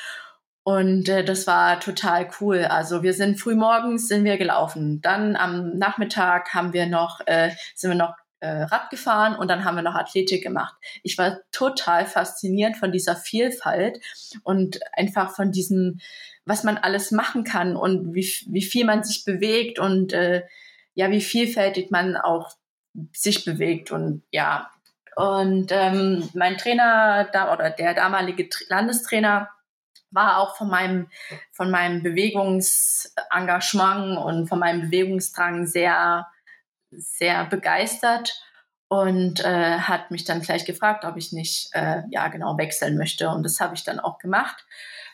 Und 0.63 1.09
äh, 1.09 1.23
das 1.23 1.47
war 1.47 1.79
total 1.79 2.29
cool. 2.39 2.65
Also 2.65 3.03
wir 3.03 3.13
sind 3.13 3.39
früh 3.39 3.55
morgens 3.55 4.07
sind 4.07 4.23
wir 4.25 4.37
gelaufen. 4.37 5.01
Dann 5.01 5.35
am 5.35 5.77
Nachmittag 5.77 6.53
haben 6.53 6.73
wir 6.73 6.85
noch, 6.85 7.19
äh, 7.25 7.51
sind 7.75 7.91
wir 7.91 7.97
noch 7.97 8.13
äh, 8.41 8.63
Rad 8.63 8.89
gefahren 8.89 9.35
und 9.35 9.47
dann 9.49 9.63
haben 9.63 9.75
wir 9.75 9.81
noch 9.83 9.95
Athletik 9.95 10.43
gemacht. 10.43 10.75
Ich 11.03 11.17
war 11.17 11.39
total 11.51 12.05
fasziniert 12.05 12.75
von 12.75 12.91
dieser 12.91 13.15
Vielfalt 13.15 13.99
und 14.43 14.79
einfach 14.93 15.35
von 15.35 15.51
diesem, 15.51 15.99
was 16.45 16.63
man 16.63 16.77
alles 16.77 17.11
machen 17.11 17.43
kann 17.43 17.75
und 17.75 18.13
wie, 18.13 18.27
wie 18.47 18.63
viel 18.63 18.85
man 18.85 19.03
sich 19.03 19.25
bewegt 19.25 19.79
und 19.79 20.13
äh, 20.13 20.43
ja, 20.93 21.09
wie 21.11 21.21
vielfältig 21.21 21.91
man 21.91 22.17
auch 22.17 22.51
sich 23.13 23.45
bewegt 23.45 23.91
und 23.91 24.23
ja. 24.31 24.69
Und 25.15 25.71
ähm, 25.71 26.27
mein 26.33 26.57
Trainer 26.57 27.29
da 27.31 27.53
oder 27.53 27.69
der 27.69 27.93
damalige 27.93 28.49
Landestrainer 28.69 29.49
war 30.09 30.37
auch 30.37 30.57
von 30.57 30.69
meinem, 30.69 31.09
von 31.51 31.69
meinem 31.71 32.03
Bewegungsengagement 32.03 34.17
und 34.17 34.47
von 34.47 34.59
meinem 34.59 34.81
Bewegungsdrang 34.81 35.65
sehr, 35.65 36.27
sehr 36.91 37.45
begeistert 37.45 38.41
und 38.87 39.39
äh, 39.39 39.79
hat 39.79 40.11
mich 40.11 40.25
dann 40.25 40.41
gleich 40.41 40.65
gefragt, 40.65 41.05
ob 41.05 41.15
ich 41.15 41.31
nicht, 41.31 41.69
äh, 41.73 42.03
ja, 42.09 42.27
genau, 42.27 42.57
wechseln 42.57 42.97
möchte. 42.97 43.29
Und 43.29 43.43
das 43.43 43.61
habe 43.61 43.73
ich 43.73 43.85
dann 43.85 44.01
auch 44.01 44.17
gemacht. 44.17 44.65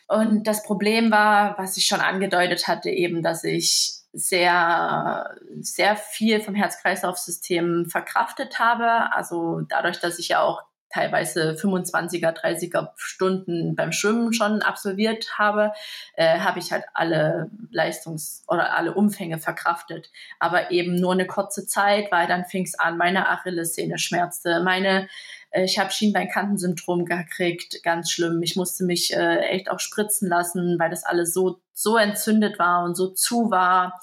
Und 0.08 0.48
das 0.48 0.64
Problem 0.64 1.12
war, 1.12 1.56
was 1.58 1.76
ich 1.76 1.86
schon 1.86 2.00
angedeutet 2.00 2.66
hatte, 2.66 2.90
eben, 2.90 3.22
dass 3.22 3.44
ich 3.44 3.97
sehr, 4.12 5.36
sehr 5.60 5.96
viel 5.96 6.40
vom 6.40 6.54
Herz-Kreislauf-System 6.54 7.86
verkraftet 7.86 8.58
habe. 8.58 9.12
Also 9.12 9.60
dadurch, 9.68 10.00
dass 10.00 10.18
ich 10.18 10.28
ja 10.28 10.42
auch 10.42 10.62
teilweise 10.90 11.52
25er, 11.52 12.32
30er 12.32 12.90
Stunden 12.96 13.74
beim 13.76 13.92
Schwimmen 13.92 14.32
schon 14.32 14.62
absolviert 14.62 15.38
habe, 15.38 15.72
äh, 16.14 16.38
habe 16.40 16.58
ich 16.58 16.72
halt 16.72 16.84
alle 16.94 17.50
Leistungs- 17.70 18.44
oder 18.48 18.76
alle 18.76 18.94
Umfänge 18.94 19.38
verkraftet. 19.38 20.10
Aber 20.38 20.70
eben 20.70 20.94
nur 20.94 21.12
eine 21.12 21.26
kurze 21.26 21.66
Zeit, 21.66 22.10
weil 22.10 22.26
dann 22.26 22.44
fing 22.44 22.64
es 22.64 22.78
an, 22.78 22.96
meine 22.96 23.28
Achillessehne 23.28 23.98
schmerzte, 23.98 24.62
meine 24.62 25.08
äh, 25.50 25.64
ich 25.64 25.78
habe 25.78 25.90
Schienbeinkantensyndrom 25.90 27.04
gekriegt, 27.04 27.82
ganz 27.82 28.10
schlimm. 28.10 28.42
Ich 28.42 28.56
musste 28.56 28.84
mich 28.84 29.14
äh, 29.14 29.38
echt 29.48 29.70
auch 29.70 29.80
spritzen 29.80 30.28
lassen, 30.28 30.78
weil 30.78 30.90
das 30.90 31.04
alles 31.04 31.32
so, 31.32 31.60
so 31.72 31.96
entzündet 31.96 32.58
war 32.58 32.84
und 32.84 32.96
so 32.96 33.08
zu 33.08 33.50
war. 33.50 34.00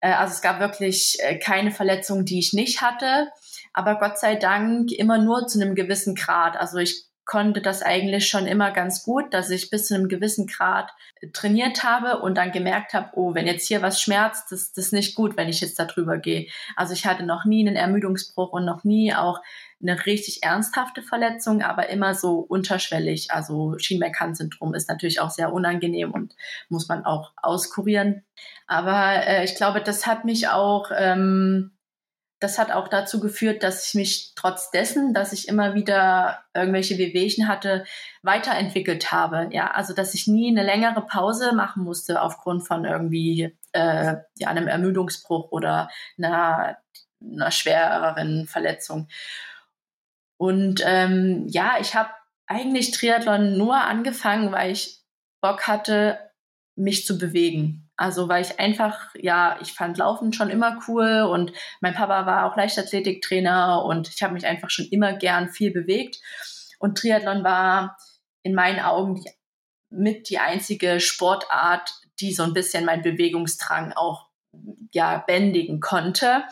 Äh, 0.00 0.12
also 0.12 0.34
es 0.34 0.42
gab 0.42 0.60
wirklich 0.60 1.18
äh, 1.20 1.38
keine 1.38 1.70
Verletzung, 1.70 2.24
die 2.24 2.38
ich 2.38 2.52
nicht 2.52 2.82
hatte. 2.82 3.28
Aber 3.74 3.98
Gott 3.98 4.18
sei 4.18 4.36
Dank 4.36 4.90
immer 4.92 5.18
nur 5.18 5.46
zu 5.46 5.60
einem 5.60 5.74
gewissen 5.74 6.14
Grad. 6.14 6.56
Also 6.56 6.78
ich 6.78 7.04
konnte 7.24 7.62
das 7.62 7.82
eigentlich 7.82 8.28
schon 8.28 8.46
immer 8.46 8.70
ganz 8.70 9.02
gut, 9.02 9.32
dass 9.32 9.48
ich 9.50 9.70
bis 9.70 9.86
zu 9.86 9.94
einem 9.94 10.08
gewissen 10.08 10.46
Grad 10.46 10.90
trainiert 11.32 11.82
habe 11.82 12.20
und 12.20 12.36
dann 12.36 12.52
gemerkt 12.52 12.92
habe, 12.92 13.10
oh, 13.14 13.34
wenn 13.34 13.46
jetzt 13.46 13.66
hier 13.66 13.80
was 13.80 14.00
schmerzt, 14.00 14.52
das, 14.52 14.72
das 14.72 14.86
ist 14.86 14.92
nicht 14.92 15.14
gut, 15.14 15.36
wenn 15.36 15.48
ich 15.48 15.60
jetzt 15.60 15.78
da 15.78 15.86
drüber 15.86 16.18
gehe. 16.18 16.48
Also 16.76 16.92
ich 16.92 17.06
hatte 17.06 17.24
noch 17.24 17.44
nie 17.46 17.66
einen 17.66 17.76
Ermüdungsbruch 17.76 18.52
und 18.52 18.66
noch 18.66 18.84
nie 18.84 19.14
auch 19.14 19.40
eine 19.80 20.04
richtig 20.06 20.42
ernsthafte 20.42 21.02
Verletzung, 21.02 21.62
aber 21.62 21.88
immer 21.88 22.14
so 22.14 22.38
unterschwellig. 22.40 23.30
Also 23.30 23.76
Schienbein-Syndrom 23.78 24.74
ist 24.74 24.88
natürlich 24.88 25.20
auch 25.20 25.30
sehr 25.30 25.52
unangenehm 25.52 26.12
und 26.12 26.34
muss 26.68 26.88
man 26.88 27.04
auch 27.04 27.32
auskurieren. 27.36 28.22
Aber 28.66 29.26
äh, 29.26 29.44
ich 29.44 29.54
glaube, 29.54 29.80
das 29.80 30.06
hat 30.06 30.24
mich 30.24 30.48
auch 30.48 30.90
ähm, 30.96 31.73
das 32.44 32.58
hat 32.58 32.70
auch 32.70 32.88
dazu 32.88 33.20
geführt, 33.20 33.62
dass 33.62 33.88
ich 33.88 33.94
mich 33.94 34.32
trotz 34.36 34.70
dessen, 34.70 35.14
dass 35.14 35.32
ich 35.32 35.48
immer 35.48 35.74
wieder 35.74 36.44
irgendwelche 36.52 36.98
Wehwehchen 36.98 37.48
hatte, 37.48 37.86
weiterentwickelt 38.22 39.10
habe. 39.10 39.48
Ja, 39.50 39.70
also 39.70 39.94
dass 39.94 40.12
ich 40.12 40.26
nie 40.26 40.50
eine 40.50 40.62
längere 40.62 41.06
Pause 41.06 41.54
machen 41.54 41.82
musste 41.84 42.20
aufgrund 42.20 42.66
von 42.66 42.84
irgendwie 42.84 43.56
äh, 43.72 44.16
ja, 44.36 44.48
einem 44.48 44.68
Ermüdungsbruch 44.68 45.52
oder 45.52 45.88
einer, 46.18 46.76
einer 47.22 47.50
schwereren 47.50 48.46
Verletzung. 48.46 49.08
Und 50.36 50.82
ähm, 50.84 51.46
ja, 51.48 51.76
ich 51.80 51.94
habe 51.94 52.10
eigentlich 52.46 52.90
Triathlon 52.90 53.56
nur 53.56 53.76
angefangen, 53.76 54.52
weil 54.52 54.72
ich 54.72 55.00
Bock 55.40 55.66
hatte, 55.66 56.18
mich 56.76 57.06
zu 57.06 57.16
bewegen. 57.16 57.83
Also 57.96 58.28
weil 58.28 58.42
ich 58.42 58.58
einfach, 58.58 59.14
ja, 59.14 59.58
ich 59.60 59.72
fand 59.72 59.98
Laufen 59.98 60.32
schon 60.32 60.50
immer 60.50 60.80
cool 60.88 61.28
und 61.30 61.52
mein 61.80 61.94
Papa 61.94 62.26
war 62.26 62.46
auch 62.46 62.56
Leichtathletiktrainer 62.56 63.84
und 63.84 64.08
ich 64.08 64.22
habe 64.22 64.34
mich 64.34 64.46
einfach 64.46 64.70
schon 64.70 64.86
immer 64.86 65.12
gern 65.12 65.48
viel 65.48 65.70
bewegt. 65.70 66.18
Und 66.78 66.98
Triathlon 66.98 67.44
war 67.44 67.96
in 68.42 68.54
meinen 68.54 68.80
Augen 68.80 69.14
die, 69.14 69.30
mit 69.90 70.28
die 70.28 70.38
einzige 70.38 70.98
Sportart, 70.98 71.94
die 72.20 72.34
so 72.34 72.42
ein 72.42 72.52
bisschen 72.52 72.84
mein 72.84 73.02
Bewegungsdrang 73.02 73.92
auch 73.92 74.28
ja 74.92 75.18
bändigen 75.18 75.80
konnte. 75.80 76.44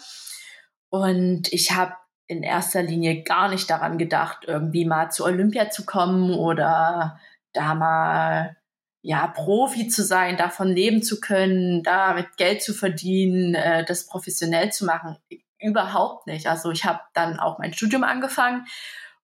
Und 0.91 1.53
ich 1.53 1.73
habe 1.73 1.95
in 2.29 2.43
erster 2.43 2.83
Linie 2.83 3.23
gar 3.23 3.49
nicht 3.49 3.69
daran 3.69 3.99
gedacht, 3.99 4.45
irgendwie 4.47 4.85
mal 4.85 5.11
zu 5.11 5.25
Olympia 5.25 5.71
zu 5.71 5.85
kommen 5.85 6.35
oder 6.35 7.19
da 7.53 7.75
mal 7.75 8.57
ja, 9.03 9.27
Profi 9.27 9.89
zu 9.89 10.05
sein, 10.05 10.37
davon 10.37 10.69
leben 10.69 11.03
zu 11.03 11.21
können, 11.21 11.83
damit 11.83 12.37
Geld 12.37 12.63
zu 12.63 12.73
verdienen, 12.73 13.55
äh, 13.55 13.85
das 13.85 14.07
professionell 14.07 14.73
zu 14.73 14.85
machen, 14.85 15.19
überhaupt 15.61 16.27
nicht. 16.27 16.47
Also 16.47 16.71
ich 16.71 16.85
habe 16.85 17.01
dann 17.13 17.39
auch 17.39 17.59
mein 17.59 17.75
Studium 17.75 18.05
angefangen 18.05 18.67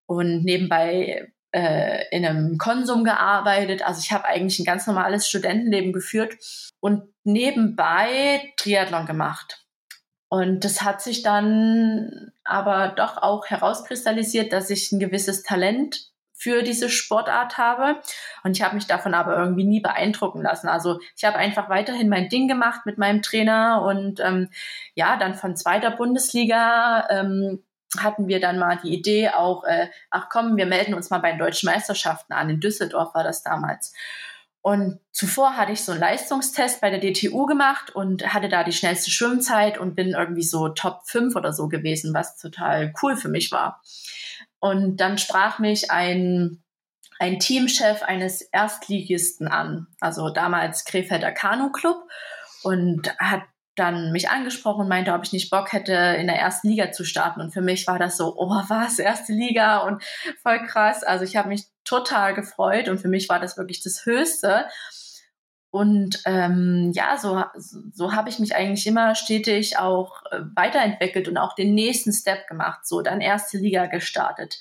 und 0.06 0.44
nebenbei 0.44 1.32
äh, 1.52 2.04
in 2.10 2.26
einem 2.26 2.58
Konsum 2.58 3.04
gearbeitet. 3.04 3.86
Also 3.86 4.00
ich 4.02 4.12
habe 4.12 4.24
eigentlich 4.24 4.58
ein 4.58 4.64
ganz 4.64 4.86
normales 4.86 5.28
Studentenleben 5.28 5.92
geführt 5.92 6.36
und 6.80 7.04
nebenbei 7.24 8.52
Triathlon 8.56 9.06
gemacht. 9.06 9.64
Und 10.28 10.64
das 10.64 10.82
hat 10.82 11.00
sich 11.00 11.22
dann 11.22 12.32
aber 12.44 12.88
doch 12.88 13.16
auch 13.16 13.46
herauskristallisiert, 13.46 14.52
dass 14.52 14.70
ich 14.70 14.92
ein 14.92 14.98
gewisses 14.98 15.42
Talent 15.42 16.10
für 16.38 16.62
diese 16.62 16.88
Sportart 16.88 17.58
habe. 17.58 18.00
Und 18.44 18.56
ich 18.56 18.62
habe 18.62 18.76
mich 18.76 18.86
davon 18.86 19.12
aber 19.12 19.36
irgendwie 19.36 19.64
nie 19.64 19.80
beeindrucken 19.80 20.40
lassen. 20.40 20.68
Also 20.68 21.00
ich 21.16 21.24
habe 21.24 21.36
einfach 21.36 21.68
weiterhin 21.68 22.08
mein 22.08 22.28
Ding 22.28 22.46
gemacht 22.46 22.86
mit 22.86 22.96
meinem 22.96 23.22
Trainer 23.22 23.82
und 23.82 24.20
ähm, 24.20 24.48
ja, 24.94 25.16
dann 25.16 25.34
von 25.34 25.56
zweiter 25.56 25.90
Bundesliga 25.90 27.08
ähm, 27.10 27.64
hatten 27.98 28.28
wir 28.28 28.38
dann 28.40 28.58
mal 28.58 28.78
die 28.82 28.94
Idee 28.94 29.30
auch, 29.30 29.64
äh, 29.64 29.88
ach 30.10 30.28
komm, 30.30 30.56
wir 30.56 30.66
melden 30.66 30.94
uns 30.94 31.10
mal 31.10 31.18
bei 31.18 31.30
den 31.30 31.38
deutschen 31.38 31.66
Meisterschaften 31.66 32.32
an. 32.32 32.50
In 32.50 32.60
Düsseldorf 32.60 33.14
war 33.14 33.24
das 33.24 33.42
damals. 33.42 33.92
Und 34.60 35.00
zuvor 35.12 35.56
hatte 35.56 35.72
ich 35.72 35.82
so 35.82 35.92
einen 35.92 36.00
Leistungstest 36.00 36.80
bei 36.80 36.90
der 36.90 37.00
DTU 37.00 37.46
gemacht 37.46 37.94
und 37.94 38.32
hatte 38.34 38.48
da 38.48 38.64
die 38.64 38.72
schnellste 38.72 39.10
Schwimmzeit 39.10 39.78
und 39.78 39.94
bin 39.94 40.10
irgendwie 40.10 40.42
so 40.42 40.68
Top 40.68 41.02
5 41.06 41.34
oder 41.36 41.52
so 41.52 41.68
gewesen, 41.68 42.12
was 42.12 42.36
total 42.36 42.92
cool 43.02 43.16
für 43.16 43.28
mich 43.28 43.50
war. 43.50 43.80
Und 44.60 44.96
dann 44.98 45.18
sprach 45.18 45.58
mich 45.58 45.90
ein, 45.90 46.62
ein 47.18 47.38
Teamchef 47.38 48.02
eines 48.02 48.42
Erstligisten 48.42 49.48
an, 49.48 49.86
also 50.00 50.30
damals 50.30 50.84
Krefelder 50.84 51.32
Kanu 51.32 51.70
Club 51.70 52.02
und 52.62 53.14
hat 53.18 53.42
dann 53.78 54.12
mich 54.12 54.28
angesprochen 54.28 54.82
und 54.82 54.88
meinte, 54.88 55.12
ob 55.12 55.22
ich 55.24 55.32
nicht 55.32 55.50
Bock 55.50 55.72
hätte, 55.72 55.92
in 55.92 56.26
der 56.26 56.36
ersten 56.36 56.68
Liga 56.68 56.90
zu 56.90 57.04
starten. 57.04 57.40
Und 57.40 57.52
für 57.52 57.60
mich 57.60 57.86
war 57.86 57.98
das 57.98 58.16
so, 58.16 58.34
oh 58.36 58.62
was, 58.68 58.98
erste 58.98 59.32
Liga 59.32 59.78
und 59.78 60.02
voll 60.42 60.64
krass. 60.66 61.04
Also 61.04 61.24
ich 61.24 61.36
habe 61.36 61.48
mich 61.48 61.64
total 61.84 62.34
gefreut 62.34 62.88
und 62.88 62.98
für 62.98 63.08
mich 63.08 63.28
war 63.28 63.40
das 63.40 63.56
wirklich 63.56 63.82
das 63.82 64.04
Höchste. 64.04 64.66
Und 65.70 66.22
ähm, 66.24 66.92
ja, 66.94 67.18
so, 67.18 67.44
so 67.92 68.14
habe 68.14 68.30
ich 68.30 68.38
mich 68.38 68.56
eigentlich 68.56 68.86
immer 68.86 69.14
stetig 69.14 69.78
auch 69.78 70.22
äh, 70.30 70.40
weiterentwickelt 70.54 71.28
und 71.28 71.36
auch 71.36 71.54
den 71.54 71.74
nächsten 71.74 72.12
Step 72.12 72.46
gemacht, 72.46 72.86
so 72.86 73.02
dann 73.02 73.20
erste 73.20 73.58
Liga 73.58 73.86
gestartet. 73.86 74.58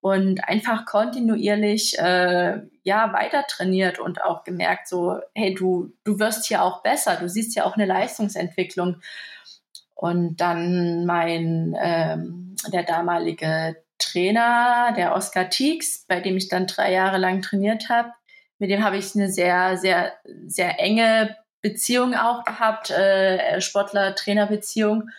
Und 0.00 0.42
einfach 0.48 0.84
kontinuierlich 0.84 1.96
äh, 1.96 2.60
ja 2.82 3.12
weiter 3.12 3.44
trainiert 3.46 4.00
und 4.00 4.24
auch 4.24 4.42
gemerkt 4.42 4.88
so 4.88 5.20
hey 5.32 5.54
du 5.54 5.92
du 6.02 6.18
wirst 6.18 6.46
hier 6.46 6.64
auch 6.64 6.82
besser 6.82 7.14
du 7.20 7.28
siehst 7.28 7.54
ja 7.54 7.64
auch 7.64 7.76
eine 7.76 7.86
Leistungsentwicklung. 7.86 8.96
Und 9.94 10.40
dann 10.40 11.06
mein 11.06 11.76
ähm, 11.80 12.56
der 12.72 12.82
damalige 12.82 13.76
Trainer 14.00 14.92
der 14.96 15.14
Oscar 15.14 15.48
Teeks 15.48 16.04
bei 16.08 16.18
dem 16.18 16.36
ich 16.36 16.48
dann 16.48 16.66
drei 16.66 16.92
Jahre 16.92 17.18
lang 17.18 17.40
trainiert 17.40 17.88
habe 17.88 18.10
mit 18.62 18.70
dem 18.70 18.84
habe 18.84 18.96
ich 18.96 19.16
eine 19.16 19.28
sehr, 19.28 19.76
sehr, 19.76 20.12
sehr 20.46 20.78
enge 20.78 21.36
Beziehung 21.62 22.14
auch 22.14 22.44
gehabt, 22.44 22.92
äh, 22.92 23.60
Sportler-Trainer-Beziehung. 23.60 25.10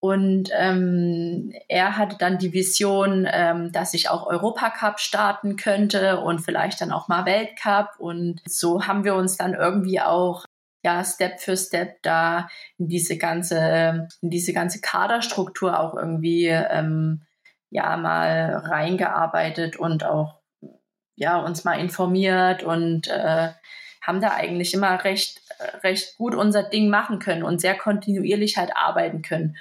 Und 0.00 0.48
ähm, 0.54 1.52
er 1.68 1.98
hatte 1.98 2.16
dann 2.18 2.38
die 2.38 2.54
Vision, 2.54 3.28
ähm, 3.30 3.70
dass 3.70 3.92
ich 3.92 4.08
auch 4.08 4.26
Europacup 4.26 4.98
starten 4.98 5.56
könnte 5.56 6.20
und 6.20 6.38
vielleicht 6.38 6.80
dann 6.80 6.90
auch 6.90 7.06
mal 7.06 7.26
Weltcup. 7.26 7.90
Und 7.98 8.40
so 8.46 8.86
haben 8.86 9.04
wir 9.04 9.14
uns 9.14 9.36
dann 9.36 9.52
irgendwie 9.52 10.00
auch 10.00 10.46
ja 10.82 11.04
Step 11.04 11.38
für 11.40 11.58
Step 11.58 12.02
da 12.02 12.48
in 12.78 12.88
diese 12.88 13.18
ganze, 13.18 14.08
in 14.22 14.30
diese 14.30 14.54
ganze 14.54 14.80
Kaderstruktur 14.80 15.78
auch 15.78 15.94
irgendwie 15.94 16.46
ähm, 16.46 17.26
ja 17.68 17.94
mal 17.98 18.56
reingearbeitet 18.64 19.76
und 19.76 20.02
auch 20.02 20.40
ja, 21.16 21.38
uns 21.38 21.64
mal 21.64 21.80
informiert 21.80 22.62
und 22.62 23.08
äh, 23.08 23.50
haben 24.02 24.20
da 24.20 24.34
eigentlich 24.34 24.72
immer 24.72 25.02
recht, 25.02 25.40
recht 25.82 26.16
gut 26.16 26.34
unser 26.34 26.62
Ding 26.62 26.88
machen 26.88 27.18
können 27.18 27.42
und 27.42 27.60
sehr 27.60 27.76
kontinuierlich 27.76 28.56
halt 28.56 28.76
arbeiten 28.76 29.22
können. 29.22 29.56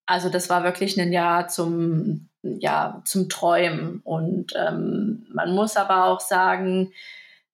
also 0.05 0.29
das 0.29 0.49
war 0.49 0.63
wirklich 0.63 0.99
ein 0.99 1.11
Jahr 1.11 1.47
zum, 1.49 2.29
ja, 2.41 3.01
zum 3.05 3.29
Träumen. 3.29 4.01
Und 4.03 4.53
ähm, 4.55 5.27
man 5.33 5.53
muss 5.53 5.75
aber 5.75 6.05
auch 6.05 6.21
sagen, 6.21 6.93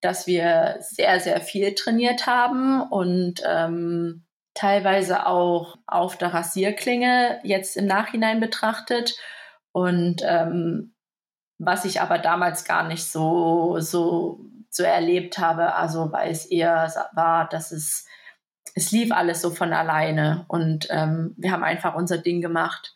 dass 0.02 0.28
wir 0.28 0.78
sehr, 0.82 1.20
sehr 1.20 1.42
viel 1.42 1.74
trainiert 1.76 2.28
haben 2.28 2.82
und 2.82 3.42
ähm, 3.46 4.24
teilweise 4.54 5.26
auch 5.26 5.78
auf 5.88 6.18
der 6.18 6.34
Rasierklinge 6.34 7.40
jetzt 7.44 7.78
im 7.78 7.86
Nachhinein 7.88 8.40
betrachtet. 8.40 9.16
Und 9.72 10.22
ähm, 10.24 10.93
was 11.58 11.86
ich 11.86 12.02
aber 12.02 12.20
damals 12.20 12.66
gar 12.66 12.88
nicht 12.88 13.06
so, 13.06 13.80
so, 13.80 14.40
so 14.70 14.84
erlebt 14.84 15.38
habe, 15.38 15.76
also 15.76 16.12
weil 16.12 16.32
es 16.32 16.46
eher 16.46 16.92
war, 17.14 17.48
dass 17.48 17.72
es, 17.72 18.06
es 18.76 18.92
lief 18.92 19.12
alles 19.12 19.42
so 19.42 19.52
von 19.52 19.74
alleine 19.74 20.46
und 20.48 20.88
ähm, 20.90 21.36
wir 21.38 21.52
haben 21.52 21.64
einfach 21.64 21.96
unser 21.96 22.18
Ding 22.18 22.42
gemacht. 22.42 22.96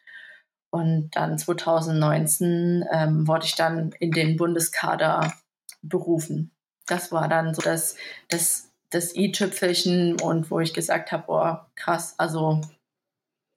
Und 0.70 1.12
dann 1.16 1.38
2019 1.38 2.86
ähm, 2.92 3.28
wurde 3.28 3.46
ich 3.46 3.56
dann 3.56 3.94
in 4.00 4.12
den 4.12 4.36
Bundeskader 4.36 5.34
berufen. 5.82 6.52
Das 6.88 7.12
war 7.12 7.30
dann 7.30 7.54
so 7.54 7.62
das, 7.62 7.96
das, 8.28 8.72
das 8.90 9.16
i-Tüpfelchen 9.16 10.20
und 10.20 10.52
wo 10.52 10.60
ich 10.60 10.74
gesagt 10.74 11.12
habe, 11.12 11.24
oh 11.28 11.56
krass, 11.76 12.16
also 12.18 12.62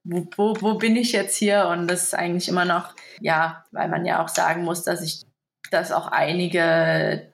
wo, 0.05 0.27
wo, 0.37 0.57
wo 0.61 0.75
bin 0.75 0.97
ich 0.97 1.13
jetzt 1.13 1.37
hier? 1.37 1.67
Und 1.69 1.89
das 1.89 2.05
ist 2.05 2.15
eigentlich 2.15 2.49
immer 2.49 2.65
noch, 2.65 2.95
ja, 3.21 3.65
weil 3.71 3.89
man 3.89 4.05
ja 4.05 4.23
auch 4.23 4.29
sagen 4.29 4.65
muss, 4.65 4.83
dass 4.83 5.03
ich, 5.03 5.23
dass 5.71 5.93
auch 5.93 6.09
einige 6.09 7.33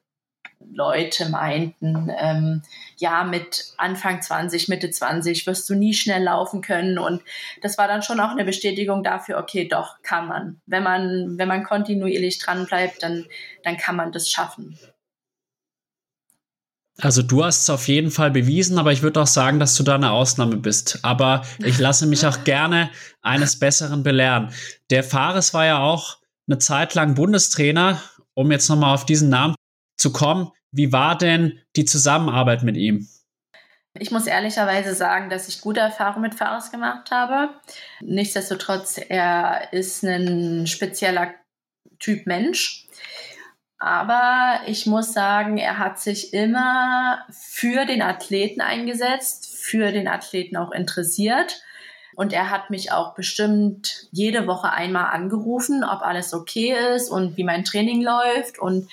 Leute 0.73 1.29
meinten, 1.29 2.11
ähm, 2.19 2.63
ja, 2.97 3.25
mit 3.25 3.75
Anfang 3.77 4.21
20, 4.21 4.69
Mitte 4.69 4.91
20 4.91 5.47
wirst 5.47 5.69
du 5.69 5.75
nie 5.75 5.95
schnell 5.95 6.23
laufen 6.23 6.61
können. 6.61 6.99
Und 6.99 7.23
das 7.63 7.79
war 7.79 7.89
dann 7.89 8.03
schon 8.03 8.21
auch 8.21 8.31
eine 8.31 8.45
Bestätigung 8.45 9.03
dafür, 9.03 9.39
okay, 9.39 9.69
doch, 9.69 10.03
kann 10.03 10.27
man. 10.27 10.61
Wenn 10.67 10.83
man, 10.83 11.39
wenn 11.39 11.49
man 11.49 11.65
kontinuierlich 11.65 12.39
dran 12.39 12.67
bleibt, 12.67 13.03
dann, 13.03 13.27
dann 13.63 13.77
kann 13.77 13.97
man 13.97 14.13
das 14.13 14.31
schaffen. 14.31 14.79
Also 16.99 17.23
du 17.23 17.45
hast 17.45 17.63
es 17.63 17.71
auf 17.71 17.89
jeden 17.89 18.11
Fall 18.11 18.31
bewiesen, 18.31 18.79
aber 18.79 18.93
ich 18.93 19.03
würde 19.03 19.21
auch 19.21 19.27
sagen, 19.27 19.61
dass 19.61 19.75
du 19.75 19.83
da 19.83 19.97
eine 19.97 20.13
Ausnahme 20.13 20.57
bist. 20.57 21.01
Aber 21.03 21.43
ich 21.59 21.79
lasse 21.79 22.07
mich 22.07 22.27
auch 22.27 22.45
gerne 22.45 22.91
eines 23.23 23.59
Besseren 23.59 24.03
belehren. 24.03 24.53
Der 24.91 25.05
Fares 25.05 25.53
war 25.53 25.67
ja 25.67 25.79
auch 25.79 26.19
eine 26.49 26.59
Zeit 26.59 26.95
lang 26.95 27.15
Bundestrainer, 27.15 28.01
um 28.35 28.51
jetzt 28.51 28.69
nochmal 28.69 28.95
auf 28.95 29.05
diesen 29.05 29.29
Namen 29.29 29.55
zu 29.99 30.13
kommen. 30.13 30.51
Wie 30.73 30.93
war 30.93 31.19
denn 31.19 31.61
die 31.75 31.85
Zusammenarbeit 31.85 32.63
mit 32.63 32.77
ihm? 32.77 33.09
Ich 33.99 34.11
muss 34.11 34.27
ehrlicherweise 34.27 34.95
sagen, 34.95 35.31
dass 35.31 35.49
ich 35.49 35.61
gute 35.61 35.81
Erfahrungen 35.81 36.23
mit 36.23 36.35
Fares 36.35 36.71
gemacht 36.71 37.11
habe. 37.11 37.51
Nichtsdestotrotz, 38.01 38.99
er 39.09 39.73
ist 39.73 40.03
ein 40.05 40.67
spezieller 40.67 41.35
Typ 41.99 42.27
Mensch. 42.27 42.86
Aber 43.79 44.61
ich 44.67 44.87
muss 44.87 45.13
sagen, 45.13 45.59
er 45.59 45.79
hat 45.79 46.01
sich 46.01 46.33
immer 46.33 47.25
für 47.31 47.85
den 47.85 48.01
Athleten 48.01 48.61
eingesetzt, 48.61 49.55
für 49.59 49.93
den 49.93 50.09
Athleten 50.09 50.57
auch 50.57 50.73
interessiert. 50.73 51.63
Und 52.15 52.33
er 52.33 52.49
hat 52.51 52.71
mich 52.71 52.93
auch 52.93 53.15
bestimmt 53.15 54.09
jede 54.11 54.47
Woche 54.47 54.73
einmal 54.73 55.13
angerufen, 55.13 55.85
ob 55.85 56.01
alles 56.01 56.33
okay 56.33 56.75
ist 56.95 57.11
und 57.11 57.37
wie 57.37 57.45
mein 57.45 57.65
Training 57.65 58.03
läuft. 58.03 58.59
Und 58.59 58.89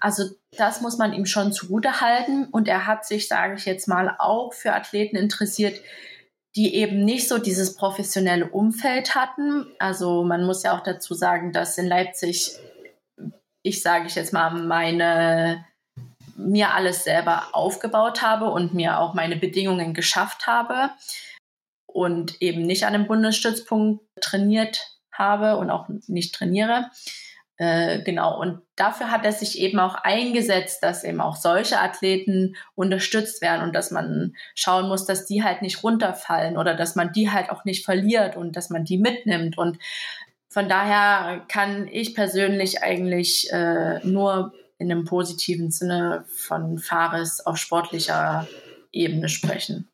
also 0.00 0.24
das 0.56 0.80
muss 0.80 0.96
man 0.96 1.12
ihm 1.12 1.26
schon 1.26 1.52
zugute 1.52 2.00
halten. 2.00 2.46
Und 2.46 2.68
er 2.68 2.86
hat 2.86 3.04
sich, 3.04 3.28
sage 3.28 3.56
ich 3.56 3.66
jetzt 3.66 3.88
mal, 3.88 4.16
auch 4.18 4.54
für 4.54 4.72
Athleten 4.72 5.16
interessiert, 5.16 5.78
die 6.56 6.74
eben 6.74 7.04
nicht 7.04 7.28
so 7.28 7.36
dieses 7.36 7.76
professionelle 7.76 8.46
Umfeld 8.46 9.14
hatten. 9.14 9.66
Also 9.78 10.24
man 10.24 10.44
muss 10.44 10.62
ja 10.62 10.76
auch 10.76 10.82
dazu 10.82 11.12
sagen, 11.12 11.52
dass 11.52 11.76
in 11.76 11.86
Leipzig 11.86 12.58
ich 13.62 13.82
sage 13.82 14.06
ich 14.06 14.14
jetzt 14.14 14.32
mal, 14.32 14.50
meine 14.50 15.64
mir 16.36 16.74
alles 16.74 17.04
selber 17.04 17.48
aufgebaut 17.52 18.22
habe 18.22 18.46
und 18.46 18.74
mir 18.74 18.98
auch 18.98 19.14
meine 19.14 19.36
Bedingungen 19.36 19.94
geschafft 19.94 20.46
habe 20.46 20.90
und 21.86 22.40
eben 22.40 22.62
nicht 22.62 22.84
an 22.84 22.94
einem 22.94 23.06
Bundesstützpunkt 23.06 24.04
trainiert 24.20 24.98
habe 25.12 25.56
und 25.58 25.70
auch 25.70 25.88
nicht 26.06 26.34
trainiere. 26.34 26.90
Äh, 27.58 28.02
genau, 28.02 28.40
und 28.40 28.62
dafür 28.76 29.10
hat 29.10 29.24
er 29.24 29.32
sich 29.32 29.60
eben 29.60 29.78
auch 29.78 29.94
eingesetzt, 29.94 30.82
dass 30.82 31.04
eben 31.04 31.20
auch 31.20 31.36
solche 31.36 31.78
Athleten 31.78 32.56
unterstützt 32.74 33.42
werden 33.42 33.62
und 33.62 33.74
dass 33.74 33.90
man 33.90 34.34
schauen 34.54 34.88
muss, 34.88 35.04
dass 35.04 35.26
die 35.26 35.44
halt 35.44 35.60
nicht 35.60 35.84
runterfallen 35.84 36.56
oder 36.56 36.74
dass 36.74 36.96
man 36.96 37.12
die 37.12 37.30
halt 37.30 37.50
auch 37.50 37.64
nicht 37.64 37.84
verliert 37.84 38.36
und 38.36 38.56
dass 38.56 38.70
man 38.70 38.84
die 38.84 38.98
mitnimmt. 38.98 39.58
Und 39.58 39.78
von 40.52 40.68
daher 40.68 41.46
kann 41.48 41.88
ich 41.88 42.14
persönlich 42.14 42.82
eigentlich 42.82 43.50
äh, 43.50 44.06
nur 44.06 44.52
in 44.76 44.92
einem 44.92 45.06
positiven 45.06 45.70
Sinne 45.70 46.26
von 46.36 46.78
Fares 46.78 47.40
auf 47.46 47.56
sportlicher 47.56 48.46
Ebene 48.92 49.30
sprechen. 49.30 49.88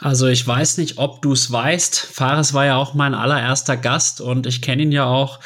Also 0.00 0.26
ich 0.26 0.46
weiß 0.46 0.78
nicht, 0.78 0.98
ob 0.98 1.22
du 1.22 1.32
es 1.32 1.50
weißt. 1.50 1.96
Fares 1.96 2.54
war 2.54 2.66
ja 2.66 2.76
auch 2.76 2.94
mein 2.94 3.14
allererster 3.14 3.76
Gast 3.76 4.20
und 4.20 4.46
ich 4.46 4.62
kenne 4.62 4.82
ihn 4.82 4.92
ja 4.92 5.06
auch 5.06 5.38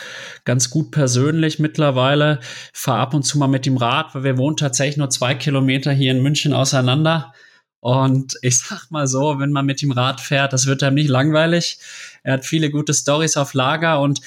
ganz 0.44 0.70
gut 0.70 0.90
persönlich 0.92 1.59
mittlerweile. 1.59 2.40
Fahre 2.72 3.01
ab 3.01 3.14
und 3.14 3.22
zu 3.22 3.38
mal 3.38 3.48
mit 3.48 3.66
dem 3.66 3.76
Rad, 3.76 4.14
weil 4.14 4.24
wir 4.24 4.38
wohnen 4.38 4.57
tatsächlich 4.57 4.96
nur 4.96 5.11
zwei 5.11 5.34
Kilometer 5.34 5.92
hier 5.92 6.11
in 6.11 6.22
München 6.22 6.55
auseinander. 6.55 7.34
Und 7.80 8.36
ich 8.42 8.59
sag 8.59 8.90
mal 8.90 9.07
so, 9.07 9.38
wenn 9.38 9.53
man 9.53 9.66
mit 9.66 9.82
dem 9.82 9.92
Rad 9.92 10.20
fährt, 10.20 10.53
das 10.53 10.66
wird 10.66 10.82
einem 10.82 10.96
nicht 10.96 11.09
langweilig. 11.09 11.78
Er 12.23 12.35
hat 12.35 12.45
viele 12.45 12.71
gute 12.71 12.95
Stories 12.95 13.37
auf 13.37 13.55
Lager 13.55 14.01
und 14.01 14.21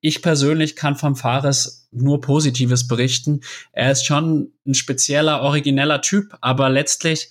ich 0.00 0.22
persönlich 0.22 0.76
kann 0.76 0.96
vom 0.96 1.16
Fares 1.16 1.88
nur 1.92 2.20
Positives 2.20 2.88
berichten. 2.88 3.40
Er 3.72 3.92
ist 3.92 4.06
schon 4.06 4.52
ein 4.66 4.74
spezieller, 4.74 5.42
origineller 5.42 6.00
Typ, 6.00 6.36
aber 6.40 6.70
letztlich 6.70 7.30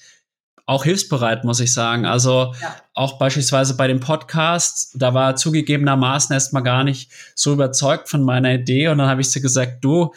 auch 0.70 0.84
hilfsbereit, 0.84 1.46
muss 1.46 1.60
ich 1.60 1.74
sagen. 1.74 2.06
Also 2.06 2.54
ja. 2.62 2.76
auch 2.94 3.18
beispielsweise 3.18 3.76
bei 3.76 3.88
dem 3.88 4.00
Podcast, 4.00 4.94
da 4.94 5.16
war 5.16 5.32
er 5.32 5.36
zugegebenermaßen 5.36 6.32
erstmal 6.32 6.62
gar 6.62 6.84
nicht 6.84 7.10
so 7.34 7.54
überzeugt 7.54 8.08
von 8.08 8.22
meiner 8.22 8.54
Idee. 8.54 8.88
Und 8.90 9.00
dann 9.00 9.08
habe 9.08 9.22
ich 9.22 9.32
sie 9.32 9.42
gesagt, 9.42 9.84
du, 9.84 10.14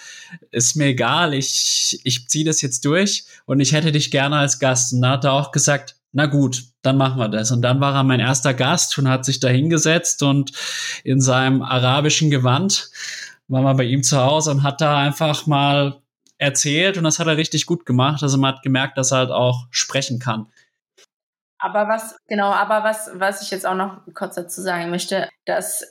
ist 0.51 0.77
mir 0.77 0.89
egal, 0.89 1.33
ich, 1.33 2.01
ich 2.05 2.29
ziehe 2.29 2.45
das 2.45 2.61
jetzt 2.61 2.85
durch 2.85 3.25
und 3.47 3.61
ich 3.61 3.73
hätte 3.73 3.93
dich 3.93 4.11
gerne 4.11 4.37
als 4.37 4.59
Gast. 4.59 4.93
Und 4.93 5.01
dann 5.01 5.13
hat 5.13 5.25
er 5.25 5.33
auch 5.33 5.53
gesagt, 5.53 5.97
na 6.13 6.27
gut, 6.27 6.65
dann 6.83 6.97
machen 6.97 7.19
wir 7.19 7.29
das. 7.29 7.51
Und 7.51 7.63
dann 7.63 7.81
war 7.81 7.95
er 7.95 8.05
mein 8.05 8.21
erster 8.21 8.55
Gast 8.55 8.97
und 8.99 9.09
hat 9.09 9.25
sich 9.25 9.41
da 9.41 9.49
hingesetzt 9.49 10.23
und 10.23 10.53
in 11.05 11.21
seinem 11.21 11.63
arabischen 11.63 12.31
Gewand 12.31 12.91
war 13.49 13.63
mal 13.63 13.75
bei 13.75 13.85
ihm 13.85 14.03
zu 14.03 14.19
Hause 14.19 14.51
und 14.51 14.63
hat 14.63 14.81
da 14.81 14.99
einfach 14.99 15.47
mal 15.47 16.01
erzählt 16.39 16.99
und 16.99 17.05
das 17.05 17.19
hat 17.19 17.27
er 17.29 17.37
richtig 17.37 17.67
gut 17.67 17.87
gemacht. 17.87 18.23
Also 18.23 18.37
man 18.37 18.55
hat 18.55 18.63
gemerkt, 18.63 18.99
dass 18.99 19.13
er 19.13 19.19
halt 19.19 19.31
auch 19.31 19.67
sprechen 19.71 20.19
kann. 20.19 20.47
Aber 21.59 21.89
was, 21.89 22.17
genau, 22.27 22.51
aber 22.51 22.83
was, 22.83 23.11
was 23.15 23.41
ich 23.43 23.51
jetzt 23.51 23.67
auch 23.67 23.77
noch 23.77 24.01
kurz 24.15 24.35
dazu 24.35 24.61
sagen 24.61 24.91
möchte, 24.91 25.29
dass 25.45 25.85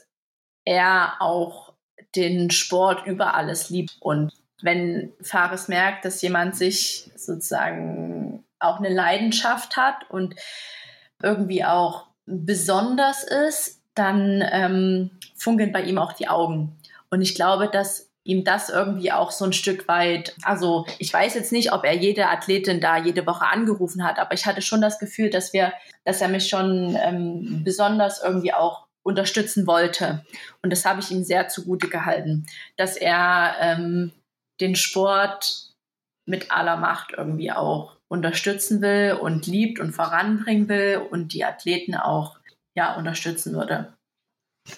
er 0.64 1.14
auch 1.20 1.72
den 2.14 2.50
Sport 2.50 3.06
über 3.06 3.34
alles 3.34 3.70
liebt. 3.70 3.96
Und 4.00 4.32
wenn 4.60 5.12
Fares 5.22 5.68
merkt, 5.68 6.04
dass 6.04 6.20
jemand 6.20 6.56
sich 6.56 7.10
sozusagen 7.16 8.44
auch 8.62 8.78
eine 8.78 8.88
Leidenschaft 8.88 9.76
hat 9.76 10.08
und 10.10 10.34
irgendwie 11.22 11.64
auch 11.64 12.06
besonders 12.26 13.24
ist, 13.24 13.80
dann 13.94 14.42
ähm, 14.50 15.10
funkeln 15.34 15.72
bei 15.72 15.82
ihm 15.82 15.98
auch 15.98 16.12
die 16.12 16.28
Augen. 16.28 16.78
Und 17.10 17.20
ich 17.22 17.34
glaube, 17.34 17.68
dass 17.68 18.10
ihm 18.24 18.44
das 18.44 18.68
irgendwie 18.68 19.10
auch 19.12 19.32
so 19.32 19.44
ein 19.44 19.52
Stück 19.52 19.88
weit, 19.88 20.34
also 20.42 20.86
ich 20.98 21.12
weiß 21.12 21.34
jetzt 21.34 21.52
nicht, 21.52 21.72
ob 21.72 21.84
er 21.84 21.94
jede 21.94 22.28
Athletin 22.28 22.80
da 22.80 22.96
jede 22.96 23.26
Woche 23.26 23.46
angerufen 23.46 24.04
hat, 24.04 24.18
aber 24.18 24.34
ich 24.34 24.46
hatte 24.46 24.62
schon 24.62 24.80
das 24.80 24.98
Gefühl, 24.98 25.28
dass 25.28 25.52
wir, 25.52 25.72
dass 26.04 26.20
er 26.20 26.28
mich 26.28 26.48
schon 26.48 26.96
ähm, 27.02 27.62
besonders 27.64 28.22
irgendwie 28.22 28.54
auch 28.54 28.86
unterstützen 29.02 29.66
wollte. 29.66 30.24
Und 30.62 30.70
das 30.70 30.84
habe 30.84 31.00
ich 31.00 31.10
ihm 31.10 31.24
sehr 31.24 31.48
zugute 31.48 31.88
gehalten, 31.88 32.46
dass 32.76 32.96
er 32.96 33.56
ähm, 33.60 34.12
den 34.60 34.76
Sport 34.76 35.71
mit 36.26 36.50
aller 36.50 36.76
Macht 36.76 37.14
irgendwie 37.16 37.52
auch 37.52 37.96
unterstützen 38.08 38.82
will 38.82 39.18
und 39.20 39.46
liebt 39.46 39.80
und 39.80 39.92
voranbringen 39.92 40.68
will 40.68 41.02
und 41.10 41.32
die 41.32 41.44
Athleten 41.44 41.94
auch 41.94 42.38
ja 42.74 42.94
unterstützen 42.96 43.54
würde. 43.54 43.94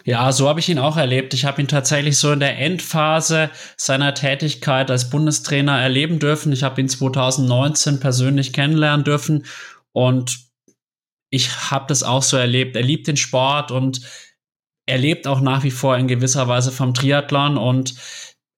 Ja, 0.05 0.33
so 0.33 0.49
habe 0.49 0.61
ich 0.61 0.69
ihn 0.69 0.79
auch 0.79 0.97
erlebt. 0.97 1.35
Ich 1.35 1.45
habe 1.45 1.61
ihn 1.61 1.69
tatsächlich 1.69 2.17
so 2.19 2.33
in 2.33 2.41
der 2.41 2.59
Endphase 2.59 3.51
seiner 3.77 4.15
Tätigkeit 4.15 4.91
als 4.91 5.11
Bundestrainer 5.11 5.79
erleben 5.79 6.19
dürfen. 6.19 6.53
Ich 6.53 6.63
habe 6.63 6.81
ihn 6.81 6.89
2019 6.89 8.01
persönlich 8.01 8.53
kennenlernen 8.53 9.05
dürfen 9.05 9.45
und 9.93 10.45
ich 11.31 11.71
habe 11.71 11.87
das 11.89 12.03
auch 12.03 12.23
so 12.23 12.37
erlebt. 12.37 12.77
Er 12.77 12.83
liebt 12.83 13.09
den 13.09 13.17
Sport 13.17 13.73
und 13.73 14.01
er 14.87 14.99
lebt 14.99 15.27
auch 15.27 15.41
nach 15.41 15.65
wie 15.65 15.71
vor 15.71 15.97
in 15.97 16.09
gewisser 16.09 16.49
Weise 16.49 16.73
vom 16.73 16.95
Triathlon 16.95 17.59
und 17.59 17.95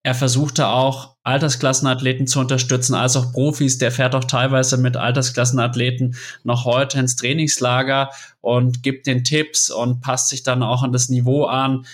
er 0.07 0.15
versuchte 0.15 0.69
auch 0.69 1.17
Altersklassenathleten 1.25 2.29
zu 2.29 2.39
unterstützen, 2.39 2.95
als 2.95 3.17
auch 3.17 3.33
Profis. 3.33 3.79
Der 3.79 3.91
fährt 3.91 4.15
auch 4.15 4.23
teilweise 4.23 4.77
mit 4.77 4.97
Altersklassenathleten 4.97 6.15
noch 6.45 6.65
heute 6.65 7.01
ins 7.01 7.17
Trainingslager 7.17 8.11
und 8.41 8.85
gibt 8.85 9.09
den 9.09 9.25
Tipps 9.25 9.69
und 9.69 10.03
passt 10.03 10.29
sich 10.29 10.45
dann 10.45 10.63
auch 10.63 10.85
an 10.85 10.93
das 10.93 11.09
Niveau 11.09 11.47
an. 11.47 11.87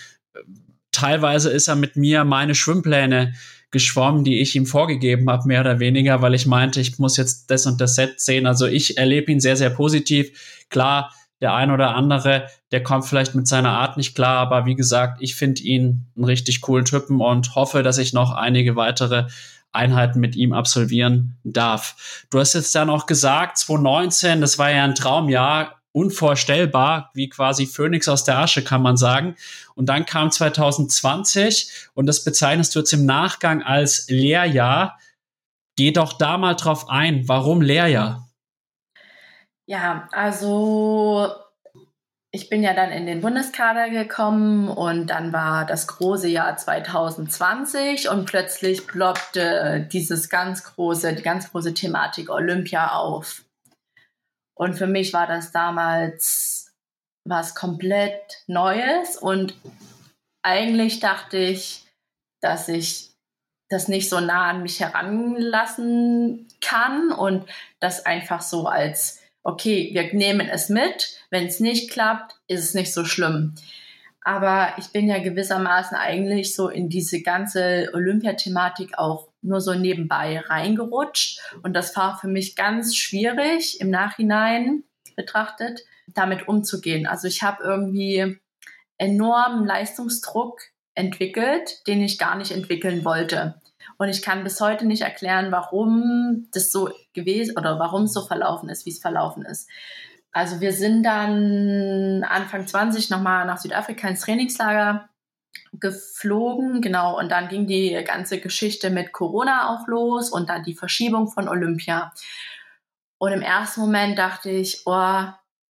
Teilweise 0.91 1.49
ist 1.49 1.67
er 1.67 1.75
mit 1.75 1.95
mir 1.95 2.23
meine 2.23 2.53
Schwimmpläne 2.53 3.33
geschwommen, 3.71 4.23
die 4.23 4.41
ich 4.41 4.55
ihm 4.55 4.67
vorgegeben 4.67 5.27
habe, 5.27 5.47
mehr 5.47 5.61
oder 5.61 5.79
weniger, 5.79 6.21
weil 6.21 6.35
ich 6.35 6.45
meinte, 6.45 6.81
ich 6.81 6.99
muss 6.99 7.17
jetzt 7.17 7.49
das 7.49 7.65
und 7.65 7.81
das 7.81 7.95
Set 7.95 8.21
sehen. 8.21 8.45
Also 8.45 8.67
ich 8.67 8.99
erlebe 8.99 9.31
ihn 9.31 9.39
sehr, 9.39 9.57
sehr 9.57 9.71
positiv. 9.71 10.65
Klar, 10.69 11.11
der 11.43 11.53
ein 11.53 11.69
oder 11.69 11.93
andere, 11.93 12.47
der 12.71 12.81
kommt 12.81 13.05
vielleicht 13.05 13.35
mit 13.35 13.47
seiner 13.47 13.73
Art 13.77 13.97
nicht 13.97 14.15
klar, 14.15 14.37
aber 14.37 14.65
wie 14.65 14.75
gesagt, 14.75 15.17
ich 15.21 15.35
finde 15.35 15.61
ihn 15.61 16.07
einen 16.15 16.25
richtig 16.25 16.61
coolen 16.61 16.85
Typen 16.85 17.21
und 17.21 17.53
hoffe, 17.53 17.83
dass 17.83 17.99
ich 17.99 18.13
noch 18.13 18.31
einige 18.31 18.75
weitere 18.75 19.27
Einheiten 19.73 20.19
mit 20.19 20.35
ihm 20.35 20.53
absolvieren 20.53 21.37
darf. 21.43 22.25
Du 22.29 22.39
hast 22.39 22.53
jetzt 22.53 22.73
dann 22.73 22.89
auch 22.89 23.05
gesagt, 23.05 23.57
2019, 23.57 24.39
das 24.39 24.57
war 24.57 24.71
ja 24.71 24.83
ein 24.83 24.95
Traumjahr, 24.95 25.81
unvorstellbar, 25.91 27.11
wie 27.13 27.29
quasi 27.29 27.67
Phönix 27.67 28.07
aus 28.07 28.23
der 28.23 28.39
Asche, 28.39 28.63
kann 28.63 28.81
man 28.81 28.97
sagen. 28.97 29.35
Und 29.75 29.87
dann 29.87 30.05
kam 30.05 30.31
2020 30.31 31.89
und 31.93 32.05
das 32.05 32.23
bezeichnest 32.23 32.73
du 32.73 32.79
jetzt 32.79 32.93
im 32.93 33.05
Nachgang 33.05 33.61
als 33.61 34.07
Lehrjahr. 34.09 34.97
Geh 35.75 35.91
doch 35.91 36.13
da 36.13 36.37
mal 36.37 36.55
drauf 36.55 36.89
ein. 36.89 37.27
Warum 37.27 37.61
Lehrjahr? 37.61 38.22
Ja, 39.65 40.07
also 40.11 41.33
ich 42.31 42.49
bin 42.49 42.63
ja 42.63 42.73
dann 42.73 42.91
in 42.91 43.05
den 43.05 43.21
Bundeskader 43.21 43.89
gekommen 43.89 44.67
und 44.67 45.07
dann 45.07 45.31
war 45.31 45.65
das 45.65 45.87
große 45.87 46.27
Jahr 46.27 46.57
2020 46.57 48.09
und 48.09 48.25
plötzlich 48.25 48.87
ploppte 48.87 49.87
dieses 49.91 50.29
ganz 50.29 50.63
große, 50.63 51.13
die 51.13 51.21
ganz 51.21 51.51
große 51.51 51.73
Thematik 51.75 52.29
Olympia 52.29 52.93
auf. 52.93 53.45
Und 54.55 54.73
für 54.73 54.87
mich 54.87 55.13
war 55.13 55.27
das 55.27 55.51
damals 55.51 56.73
was 57.25 57.55
komplett 57.55 58.43
Neues 58.47 59.15
und 59.17 59.55
eigentlich 60.43 60.99
dachte 60.99 61.37
ich, 61.37 61.87
dass 62.41 62.67
ich 62.67 63.11
das 63.69 63.87
nicht 63.87 64.09
so 64.09 64.19
nah 64.19 64.49
an 64.49 64.63
mich 64.63 64.79
heranlassen 64.79 66.47
kann 66.61 67.11
und 67.11 67.47
das 67.79 68.05
einfach 68.05 68.41
so 68.41 68.67
als 68.67 69.22
okay, 69.43 69.89
wir 69.93 70.13
nehmen 70.13 70.47
es 70.49 70.69
mit. 70.69 71.17
Wenn 71.29 71.45
es 71.45 71.59
nicht 71.59 71.91
klappt, 71.91 72.35
ist 72.47 72.63
es 72.63 72.73
nicht 72.73 72.93
so 72.93 73.05
schlimm. 73.05 73.55
Aber 74.25 74.73
ich 74.77 74.87
bin 74.87 75.07
ja 75.07 75.19
gewissermaßen 75.19 75.97
eigentlich 75.97 76.55
so 76.55 76.69
in 76.69 76.87
diese 76.87 77.21
ganze 77.21 77.89
Olympiathematik 77.93 78.97
auch 78.97 79.27
nur 79.41 79.59
so 79.59 79.73
nebenbei 79.73 80.39
reingerutscht. 80.39 81.41
Und 81.61 81.73
das 81.73 81.95
war 81.97 82.17
für 82.17 82.29
mich 82.29 82.55
ganz 82.55 82.95
schwierig 82.95 83.81
im 83.81 83.89
Nachhinein 83.89 84.83
betrachtet, 85.15 85.81
damit 86.07 86.47
umzugehen. 86.47 87.05
Also 87.05 87.27
ich 87.27 87.43
habe 87.43 87.63
irgendwie 87.63 88.37
enormen 88.97 89.65
Leistungsdruck 89.65 90.61
entwickelt, 90.95 91.85
den 91.87 92.01
ich 92.01 92.17
gar 92.17 92.37
nicht 92.37 92.51
entwickeln 92.51 93.03
wollte. 93.03 93.61
Und 93.97 94.09
ich 94.09 94.21
kann 94.21 94.43
bis 94.43 94.59
heute 94.59 94.85
nicht 94.85 95.01
erklären, 95.01 95.51
warum 95.51 96.47
das 96.51 96.71
so 96.71 96.91
gewesen 97.13 97.57
oder 97.57 97.79
warum 97.79 98.03
es 98.03 98.13
so 98.13 98.21
verlaufen 98.21 98.69
ist, 98.69 98.85
wie 98.85 98.91
es 98.91 98.99
verlaufen 98.99 99.45
ist. 99.45 99.69
Also 100.31 100.61
wir 100.61 100.73
sind 100.73 101.03
dann 101.03 102.23
Anfang 102.23 102.65
20 102.65 103.09
nochmal 103.11 103.45
nach 103.45 103.59
Südafrika 103.59 104.07
ins 104.07 104.21
Trainingslager 104.21 105.07
geflogen, 105.73 106.81
genau, 106.81 107.17
und 107.17 107.29
dann 107.29 107.47
ging 107.47 107.67
die 107.67 107.99
ganze 108.05 108.39
Geschichte 108.39 108.89
mit 108.89 109.11
Corona 109.11 109.69
auch 109.69 109.87
los 109.87 110.29
und 110.29 110.49
dann 110.49 110.63
die 110.63 110.75
Verschiebung 110.75 111.27
von 111.27 111.47
Olympia. 111.47 112.11
Und 113.17 113.31
im 113.31 113.41
ersten 113.41 113.81
Moment 113.81 114.17
dachte 114.17 114.49
ich, 114.49 114.81
oh, 114.85 115.23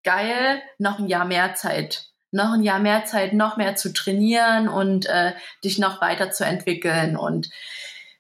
geil, 0.04 0.62
noch 0.78 1.00
ein 1.00 1.08
Jahr 1.08 1.26
mehr 1.26 1.54
Zeit. 1.56 2.08
Noch 2.32 2.54
ein 2.54 2.64
Jahr 2.64 2.80
mehr 2.80 3.06
Zeit, 3.06 3.34
noch 3.34 3.58
mehr 3.58 3.76
zu 3.76 3.94
trainieren 3.94 4.68
und 4.68 5.06
äh, 5.06 5.34
dich 5.64 5.78
noch 5.78 6.02
weiterzuentwickeln. 6.02 7.16
Und 7.16 7.50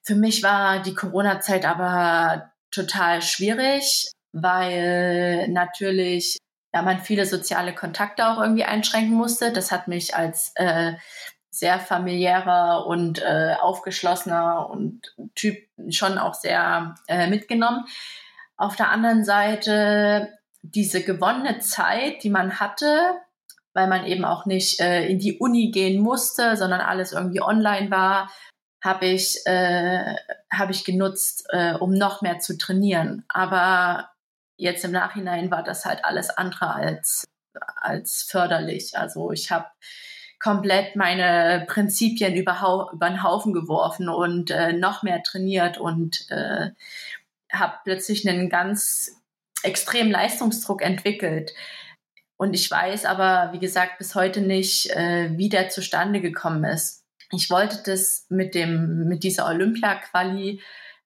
für 0.03 0.15
mich 0.15 0.43
war 0.43 0.81
die 0.81 0.93
Corona-Zeit 0.93 1.65
aber 1.65 2.51
total 2.71 3.21
schwierig, 3.21 4.11
weil 4.33 5.47
natürlich 5.47 6.37
ja, 6.73 6.81
man 6.81 6.99
viele 6.99 7.25
soziale 7.25 7.73
Kontakte 7.73 8.27
auch 8.27 8.41
irgendwie 8.41 8.65
einschränken 8.65 9.15
musste. 9.15 9.53
Das 9.53 9.71
hat 9.71 9.87
mich 9.87 10.15
als 10.15 10.51
äh, 10.55 10.93
sehr 11.51 11.79
familiärer 11.79 12.85
und 12.87 13.21
äh, 13.21 13.55
aufgeschlossener 13.61 14.69
und 14.69 15.15
Typ 15.35 15.57
schon 15.89 16.17
auch 16.17 16.33
sehr 16.33 16.95
äh, 17.07 17.27
mitgenommen. 17.27 17.85
Auf 18.57 18.75
der 18.75 18.89
anderen 18.89 19.23
Seite 19.23 20.33
diese 20.63 21.03
gewonnene 21.03 21.59
Zeit, 21.59 22.23
die 22.23 22.29
man 22.29 22.59
hatte, 22.59 23.15
weil 23.73 23.87
man 23.87 24.05
eben 24.05 24.25
auch 24.25 24.45
nicht 24.45 24.79
äh, 24.79 25.07
in 25.07 25.19
die 25.19 25.37
Uni 25.37 25.71
gehen 25.71 26.01
musste, 26.01 26.57
sondern 26.57 26.81
alles 26.81 27.11
irgendwie 27.11 27.41
online 27.41 27.91
war, 27.91 28.29
habe 28.83 29.05
ich, 29.05 29.39
äh, 29.45 30.15
hab 30.51 30.69
ich 30.69 30.83
genutzt, 30.83 31.45
äh, 31.49 31.73
um 31.73 31.93
noch 31.93 32.21
mehr 32.21 32.39
zu 32.39 32.57
trainieren. 32.57 33.23
Aber 33.29 34.09
jetzt 34.57 34.83
im 34.83 34.91
Nachhinein 34.91 35.49
war 35.49 35.63
das 35.63 35.85
halt 35.85 36.03
alles 36.03 36.29
andere 36.29 36.73
als, 36.73 37.23
als 37.77 38.23
förderlich. 38.23 38.97
Also 38.97 39.31
ich 39.31 39.51
habe 39.51 39.67
komplett 40.39 40.97
meine 40.97 41.65
Prinzipien 41.69 42.35
über, 42.35 42.89
über 42.91 43.09
den 43.09 43.23
Haufen 43.23 43.53
geworfen 43.53 44.09
und 44.09 44.51
äh, 44.51 44.73
noch 44.73 45.01
mehr 45.01 45.23
trainiert 45.23 45.77
und 45.77 46.29
äh, 46.29 46.71
habe 47.53 47.73
plötzlich 47.85 48.27
einen 48.27 48.49
ganz 48.49 49.21
extremen 49.63 50.11
Leistungsdruck 50.11 50.81
entwickelt. 50.81 51.53
Und 52.35 52.53
ich 52.53 52.69
weiß 52.69 53.05
aber, 53.05 53.53
wie 53.53 53.59
gesagt, 53.59 53.97
bis 53.97 54.15
heute 54.15 54.41
nicht, 54.41 54.89
äh, 54.89 55.29
wie 55.37 55.47
der 55.47 55.69
zustande 55.69 56.19
gekommen 56.19 56.65
ist 56.65 57.02
ich 57.33 57.49
wollte 57.49 57.81
das 57.85 58.25
mit 58.29 58.55
dem, 58.55 59.07
mit 59.07 59.23
dieser 59.23 59.47
Olympia-Quali 59.47 60.61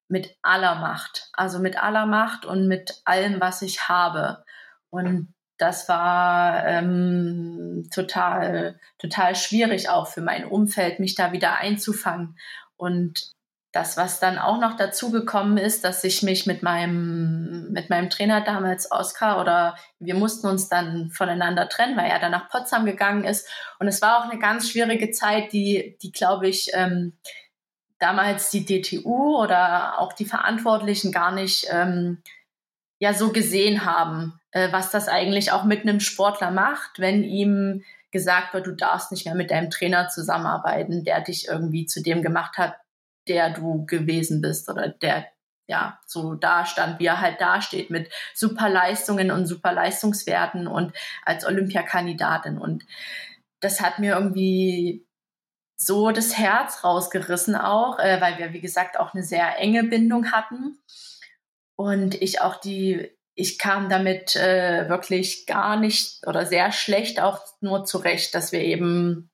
mit 0.09 0.37
aller 0.41 0.75
Macht, 0.75 1.29
also 1.33 1.59
mit 1.59 1.81
aller 1.81 2.05
Macht 2.05 2.45
und 2.45 2.67
mit 2.67 3.01
allem, 3.05 3.41
was 3.41 3.61
ich 3.61 3.89
habe. 3.89 4.43
Und 4.89 5.33
das 5.57 5.89
war 5.89 6.65
ähm, 6.65 7.89
total, 7.93 8.79
total 8.99 9.35
schwierig 9.35 9.89
auch 9.89 10.07
für 10.07 10.21
mein 10.21 10.45
Umfeld, 10.45 10.99
mich 10.99 11.15
da 11.15 11.31
wieder 11.31 11.57
einzufangen. 11.57 12.37
Und 12.77 13.31
das, 13.77 13.95
was 13.95 14.19
dann 14.19 14.39
auch 14.39 14.59
noch 14.59 14.75
dazu 14.75 15.11
gekommen 15.11 15.57
ist, 15.57 15.83
dass 15.83 16.03
ich 16.03 16.23
mich 16.23 16.47
mit 16.47 16.63
meinem, 16.63 17.71
mit 17.71 17.91
meinem 17.91 18.09
Trainer 18.09 18.41
damals, 18.41 18.91
Oskar, 18.91 19.39
oder 19.39 19.75
wir 19.99 20.15
mussten 20.15 20.47
uns 20.47 20.67
dann 20.67 21.11
voneinander 21.11 21.69
trennen, 21.69 21.95
weil 21.95 22.09
er 22.09 22.19
dann 22.19 22.31
nach 22.31 22.49
Potsdam 22.49 22.85
gegangen 22.85 23.23
ist. 23.23 23.47
Und 23.79 23.87
es 23.87 24.01
war 24.01 24.17
auch 24.17 24.29
eine 24.29 24.39
ganz 24.39 24.71
schwierige 24.71 25.11
Zeit, 25.11 25.53
die, 25.53 25.95
die 26.01 26.11
glaube 26.11 26.47
ich, 26.47 26.71
ähm, 26.73 27.13
damals 27.99 28.49
die 28.49 28.65
DTU 28.65 29.37
oder 29.37 29.99
auch 29.99 30.13
die 30.13 30.25
Verantwortlichen 30.25 31.11
gar 31.11 31.31
nicht 31.31 31.67
ähm, 31.69 32.23
ja 32.97 33.13
so 33.13 33.31
gesehen 33.31 33.85
haben, 33.85 34.39
äh, 34.51 34.71
was 34.71 34.89
das 34.89 35.07
eigentlich 35.07 35.51
auch 35.51 35.65
mit 35.65 35.81
einem 35.81 35.99
Sportler 35.99 36.49
macht, 36.49 36.97
wenn 36.97 37.23
ihm 37.23 37.83
gesagt 38.09 38.55
wird, 38.55 38.65
du 38.65 38.71
darfst 38.71 39.11
nicht 39.11 39.25
mehr 39.25 39.35
mit 39.35 39.51
deinem 39.51 39.69
Trainer 39.69 40.07
zusammenarbeiten, 40.07 41.03
der 41.03 41.21
dich 41.21 41.47
irgendwie 41.47 41.85
zu 41.85 42.01
dem 42.01 42.23
gemacht 42.23 42.57
hat, 42.57 42.75
der 43.29 43.51
du 43.51 43.85
gewesen 43.85 44.41
bist 44.41 44.69
oder 44.69 44.89
der 44.89 45.27
ja 45.67 45.99
so 46.05 46.33
da 46.33 46.65
stand, 46.65 46.99
wie 46.99 47.07
er 47.07 47.21
halt 47.21 47.41
dasteht 47.41 47.89
mit 47.89 48.09
super 48.33 48.69
Leistungen 48.69 49.31
und 49.31 49.45
super 49.45 49.73
Leistungswerten 49.73 50.67
und 50.67 50.93
als 51.25 51.45
Olympiakandidatin. 51.45 52.57
Und 52.57 52.85
das 53.59 53.81
hat 53.81 53.99
mir 53.99 54.15
irgendwie 54.15 55.05
so 55.75 56.11
das 56.11 56.37
Herz 56.37 56.83
rausgerissen 56.83 57.55
auch, 57.55 57.99
äh, 57.99 58.19
weil 58.21 58.37
wir 58.37 58.53
wie 58.53 58.61
gesagt 58.61 58.99
auch 58.99 59.13
eine 59.13 59.23
sehr 59.23 59.59
enge 59.59 59.83
Bindung 59.83 60.31
hatten. 60.31 60.79
Und 61.75 62.15
ich 62.15 62.41
auch 62.41 62.55
die 62.55 63.11
ich 63.39 63.59
kam 63.59 63.87
damit 63.87 64.35
äh, 64.35 64.89
wirklich 64.89 65.45
gar 65.45 65.79
nicht 65.79 66.25
oder 66.25 66.47
sehr 66.47 66.71
schlecht 66.71 67.21
auch 67.21 67.39
nur 67.61 67.85
zurecht, 67.85 68.33
dass 68.33 68.51
wir 68.51 68.61
eben 68.61 69.29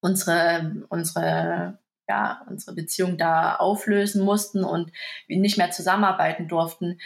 unsere 0.00 0.84
unsere 0.90 1.78
ja, 2.08 2.42
unsere 2.48 2.74
Beziehung 2.74 3.18
da 3.18 3.56
auflösen 3.56 4.24
mussten 4.24 4.64
und 4.64 4.90
wir 5.26 5.38
nicht 5.38 5.58
mehr 5.58 5.70
zusammenarbeiten 5.70 6.48
durften. 6.48 6.98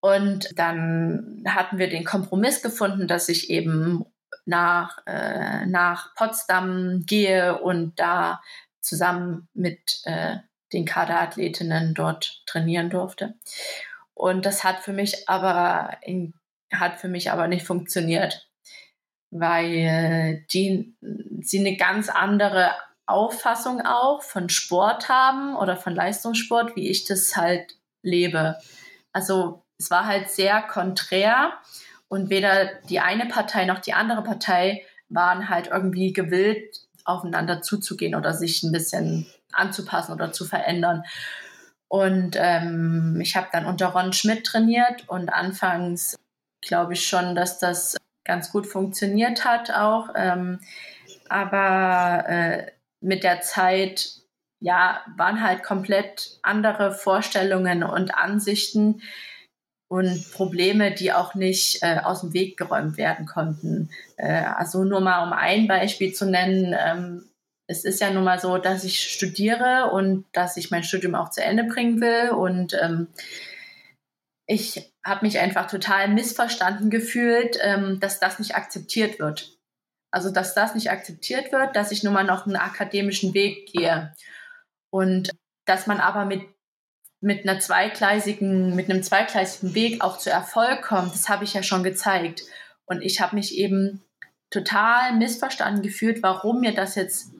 Und 0.00 0.48
dann 0.58 1.44
hatten 1.46 1.78
wir 1.78 1.88
den 1.88 2.04
Kompromiss 2.04 2.62
gefunden, 2.62 3.06
dass 3.06 3.28
ich 3.28 3.50
eben 3.50 4.04
nach, 4.46 4.98
äh, 5.06 5.66
nach 5.66 6.14
Potsdam 6.14 7.04
gehe 7.06 7.60
und 7.60 7.98
da 7.98 8.42
zusammen 8.80 9.48
mit 9.54 10.00
äh, 10.04 10.36
den 10.72 10.84
Kaderathletinnen 10.84 11.94
dort 11.94 12.42
trainieren 12.46 12.90
durfte. 12.90 13.34
Und 14.12 14.46
das 14.46 14.64
hat 14.64 14.80
für 14.80 14.92
mich 14.92 15.28
aber 15.28 15.98
in, 16.02 16.34
hat 16.72 16.98
für 17.00 17.08
mich 17.08 17.30
aber 17.30 17.48
nicht 17.48 17.66
funktioniert, 17.66 18.48
weil 19.30 20.44
die, 20.52 20.94
sie 21.40 21.60
eine 21.60 21.76
ganz 21.76 22.08
andere 22.08 22.72
Auffassung 23.06 23.82
auch 23.82 24.22
von 24.22 24.48
Sport 24.48 25.08
haben 25.08 25.56
oder 25.56 25.76
von 25.76 25.94
Leistungssport, 25.94 26.76
wie 26.76 26.88
ich 26.88 27.04
das 27.04 27.36
halt 27.36 27.76
lebe. 28.02 28.58
Also 29.12 29.62
es 29.78 29.90
war 29.90 30.06
halt 30.06 30.30
sehr 30.30 30.62
konträr 30.62 31.52
und 32.08 32.30
weder 32.30 32.70
die 32.88 33.00
eine 33.00 33.26
Partei 33.26 33.64
noch 33.64 33.80
die 33.80 33.92
andere 33.92 34.22
Partei 34.22 34.84
waren 35.08 35.48
halt 35.48 35.68
irgendwie 35.68 36.12
gewillt, 36.12 36.80
aufeinander 37.04 37.60
zuzugehen 37.60 38.14
oder 38.14 38.32
sich 38.32 38.62
ein 38.62 38.72
bisschen 38.72 39.26
anzupassen 39.52 40.12
oder 40.12 40.32
zu 40.32 40.44
verändern. 40.44 41.04
Und 41.88 42.36
ähm, 42.38 43.20
ich 43.20 43.36
habe 43.36 43.48
dann 43.52 43.66
unter 43.66 43.88
Ron 43.88 44.12
Schmidt 44.12 44.44
trainiert 44.46 45.08
und 45.08 45.28
anfangs 45.28 46.16
glaube 46.62 46.94
ich 46.94 47.06
schon, 47.06 47.34
dass 47.34 47.58
das 47.58 47.96
ganz 48.24 48.50
gut 48.50 48.66
funktioniert 48.66 49.44
hat 49.44 49.70
auch. 49.70 50.08
Ähm, 50.16 50.60
aber 51.28 52.24
äh, 52.28 52.70
mit 53.04 53.22
der 53.22 53.40
Zeit, 53.42 54.08
ja, 54.60 55.04
waren 55.16 55.42
halt 55.42 55.62
komplett 55.62 56.38
andere 56.42 56.92
Vorstellungen 56.92 57.82
und 57.82 58.14
Ansichten 58.14 59.02
und 59.88 60.32
Probleme, 60.32 60.92
die 60.92 61.12
auch 61.12 61.34
nicht 61.34 61.82
äh, 61.82 61.98
aus 62.02 62.22
dem 62.22 62.32
Weg 62.32 62.56
geräumt 62.56 62.96
werden 62.96 63.26
konnten. 63.26 63.90
Äh, 64.16 64.42
also 64.42 64.84
nur 64.84 65.00
mal 65.00 65.24
um 65.24 65.32
ein 65.32 65.68
Beispiel 65.68 66.12
zu 66.12 66.26
nennen. 66.26 66.74
Ähm, 66.78 67.28
es 67.66 67.84
ist 67.84 68.00
ja 68.00 68.10
nun 68.10 68.24
mal 68.24 68.38
so, 68.38 68.58
dass 68.58 68.84
ich 68.84 69.00
studiere 69.00 69.90
und 69.92 70.24
dass 70.32 70.56
ich 70.56 70.70
mein 70.70 70.82
Studium 70.82 71.14
auch 71.14 71.30
zu 71.30 71.42
Ende 71.42 71.64
bringen 71.64 72.00
will 72.00 72.30
und 72.30 72.74
ähm, 72.80 73.08
ich 74.46 74.92
habe 75.04 75.24
mich 75.24 75.38
einfach 75.38 75.70
total 75.70 76.08
missverstanden 76.08 76.90
gefühlt, 76.90 77.58
ähm, 77.62 78.00
dass 78.00 78.20
das 78.20 78.38
nicht 78.38 78.54
akzeptiert 78.54 79.18
wird. 79.18 79.53
Also, 80.14 80.30
dass 80.30 80.54
das 80.54 80.76
nicht 80.76 80.92
akzeptiert 80.92 81.50
wird, 81.50 81.74
dass 81.74 81.90
ich 81.90 82.04
nun 82.04 82.12
mal 82.12 82.22
noch 82.22 82.46
einen 82.46 82.54
akademischen 82.54 83.34
Weg 83.34 83.66
gehe. 83.72 84.14
Und 84.90 85.32
dass 85.64 85.88
man 85.88 85.98
aber 85.98 86.24
mit, 86.24 86.42
mit 87.20 87.42
einer 87.42 87.58
zweigleisigen, 87.58 88.76
mit 88.76 88.88
einem 88.88 89.02
zweigleisigen 89.02 89.74
Weg 89.74 90.04
auch 90.04 90.16
zu 90.18 90.30
Erfolg 90.30 90.82
kommt, 90.82 91.12
das 91.14 91.28
habe 91.28 91.42
ich 91.42 91.54
ja 91.54 91.64
schon 91.64 91.82
gezeigt. 91.82 92.44
Und 92.86 93.02
ich 93.02 93.20
habe 93.20 93.34
mich 93.34 93.56
eben 93.56 94.04
total 94.50 95.16
missverstanden 95.16 95.82
gefühlt, 95.82 96.22
warum 96.22 96.60
mir 96.60 96.74
das 96.74 96.94
jetzt 96.94 97.32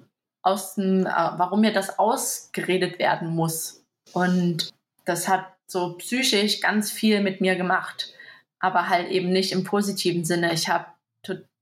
aus 0.42 0.74
dem, 0.74 1.06
äh, 1.06 1.10
warum 1.10 1.60
mir 1.60 1.72
das 1.72 2.00
ausgeredet 2.00 2.98
werden 2.98 3.28
muss. 3.28 3.84
Und 4.12 4.70
das 5.04 5.28
hat 5.28 5.46
so 5.68 5.94
psychisch 5.98 6.60
ganz 6.60 6.90
viel 6.90 7.20
mit 7.20 7.40
mir 7.40 7.54
gemacht, 7.54 8.12
aber 8.58 8.88
halt 8.88 9.10
eben 9.10 9.30
nicht 9.30 9.52
im 9.52 9.62
positiven 9.62 10.24
Sinne. 10.24 10.52
Ich 10.52 10.68
habe 10.68 10.86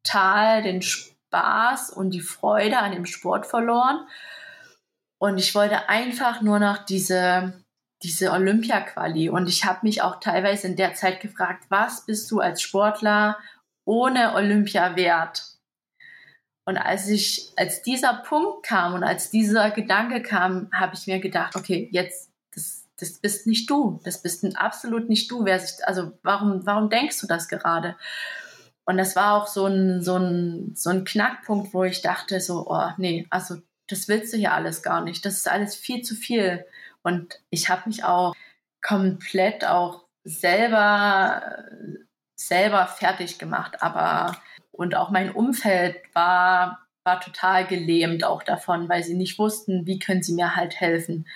total 0.04 0.62
den 0.62 0.82
Spaß 0.82 1.90
und 1.90 2.10
die 2.10 2.20
Freude 2.20 2.78
an 2.78 2.92
dem 2.92 3.06
Sport 3.06 3.46
verloren 3.46 4.06
und 5.18 5.38
ich 5.38 5.54
wollte 5.54 5.88
einfach 5.88 6.42
nur 6.42 6.58
noch 6.58 6.78
diese 6.84 7.54
diese 8.02 8.32
Olympia-Quali 8.32 9.28
und 9.28 9.48
ich 9.48 9.64
habe 9.64 9.80
mich 9.84 10.02
auch 10.02 10.18
teilweise 10.18 10.66
in 10.66 10.74
der 10.74 10.94
Zeit 10.94 11.20
gefragt, 11.20 11.64
was 11.68 12.04
bist 12.04 12.28
du 12.32 12.40
als 12.40 12.60
Sportler 12.60 13.38
ohne 13.84 14.34
Olympia 14.34 14.96
wert? 14.96 15.44
Und 16.64 16.76
als 16.76 17.08
ich, 17.08 17.52
als 17.56 17.82
dieser 17.82 18.14
Punkt 18.14 18.66
kam 18.66 18.94
und 18.94 19.04
als 19.04 19.30
dieser 19.30 19.70
Gedanke 19.70 20.22
kam, 20.22 20.68
habe 20.72 20.94
ich 20.94 21.06
mir 21.06 21.20
gedacht, 21.20 21.54
okay, 21.54 21.88
jetzt 21.92 22.32
das 23.02 23.18
bist 23.18 23.46
nicht 23.48 23.68
du. 23.68 24.00
Das 24.04 24.22
bist 24.22 24.44
absolut 24.56 25.08
nicht 25.08 25.28
du. 25.30 25.44
Wer 25.44 25.58
sich, 25.58 25.84
also 25.86 26.12
warum, 26.22 26.64
warum 26.64 26.88
denkst 26.88 27.20
du 27.20 27.26
das 27.26 27.48
gerade? 27.48 27.96
Und 28.84 28.96
das 28.96 29.14
war 29.14 29.34
auch 29.34 29.46
so 29.46 29.66
ein, 29.66 30.02
so 30.02 30.16
ein, 30.16 30.72
so 30.74 30.90
ein 30.90 31.04
Knackpunkt, 31.04 31.72
wo 31.72 31.84
ich 31.84 32.02
dachte 32.02 32.40
so, 32.40 32.66
oh 32.68 32.90
nee, 32.96 33.26
also 33.30 33.56
das 33.88 34.08
willst 34.08 34.32
du 34.32 34.38
hier 34.38 34.52
alles 34.52 34.82
gar 34.82 35.02
nicht. 35.02 35.24
Das 35.24 35.34
ist 35.34 35.48
alles 35.48 35.76
viel 35.76 36.02
zu 36.02 36.14
viel. 36.14 36.64
Und 37.02 37.40
ich 37.50 37.68
habe 37.68 37.82
mich 37.86 38.04
auch 38.04 38.34
komplett 38.80 39.64
auch 39.64 40.04
selber, 40.24 41.64
selber 42.34 42.86
fertig 42.86 43.38
gemacht. 43.38 43.82
Aber, 43.82 44.36
und 44.72 44.96
auch 44.96 45.10
mein 45.10 45.30
Umfeld 45.30 45.96
war, 46.14 46.86
war 47.04 47.20
total 47.20 47.66
gelähmt 47.66 48.24
auch 48.24 48.42
davon, 48.42 48.88
weil 48.88 49.02
sie 49.02 49.14
nicht 49.14 49.38
wussten, 49.38 49.86
wie 49.86 49.98
können 49.98 50.22
sie 50.22 50.34
mir 50.34 50.56
halt 50.56 50.80
helfen. 50.80 51.26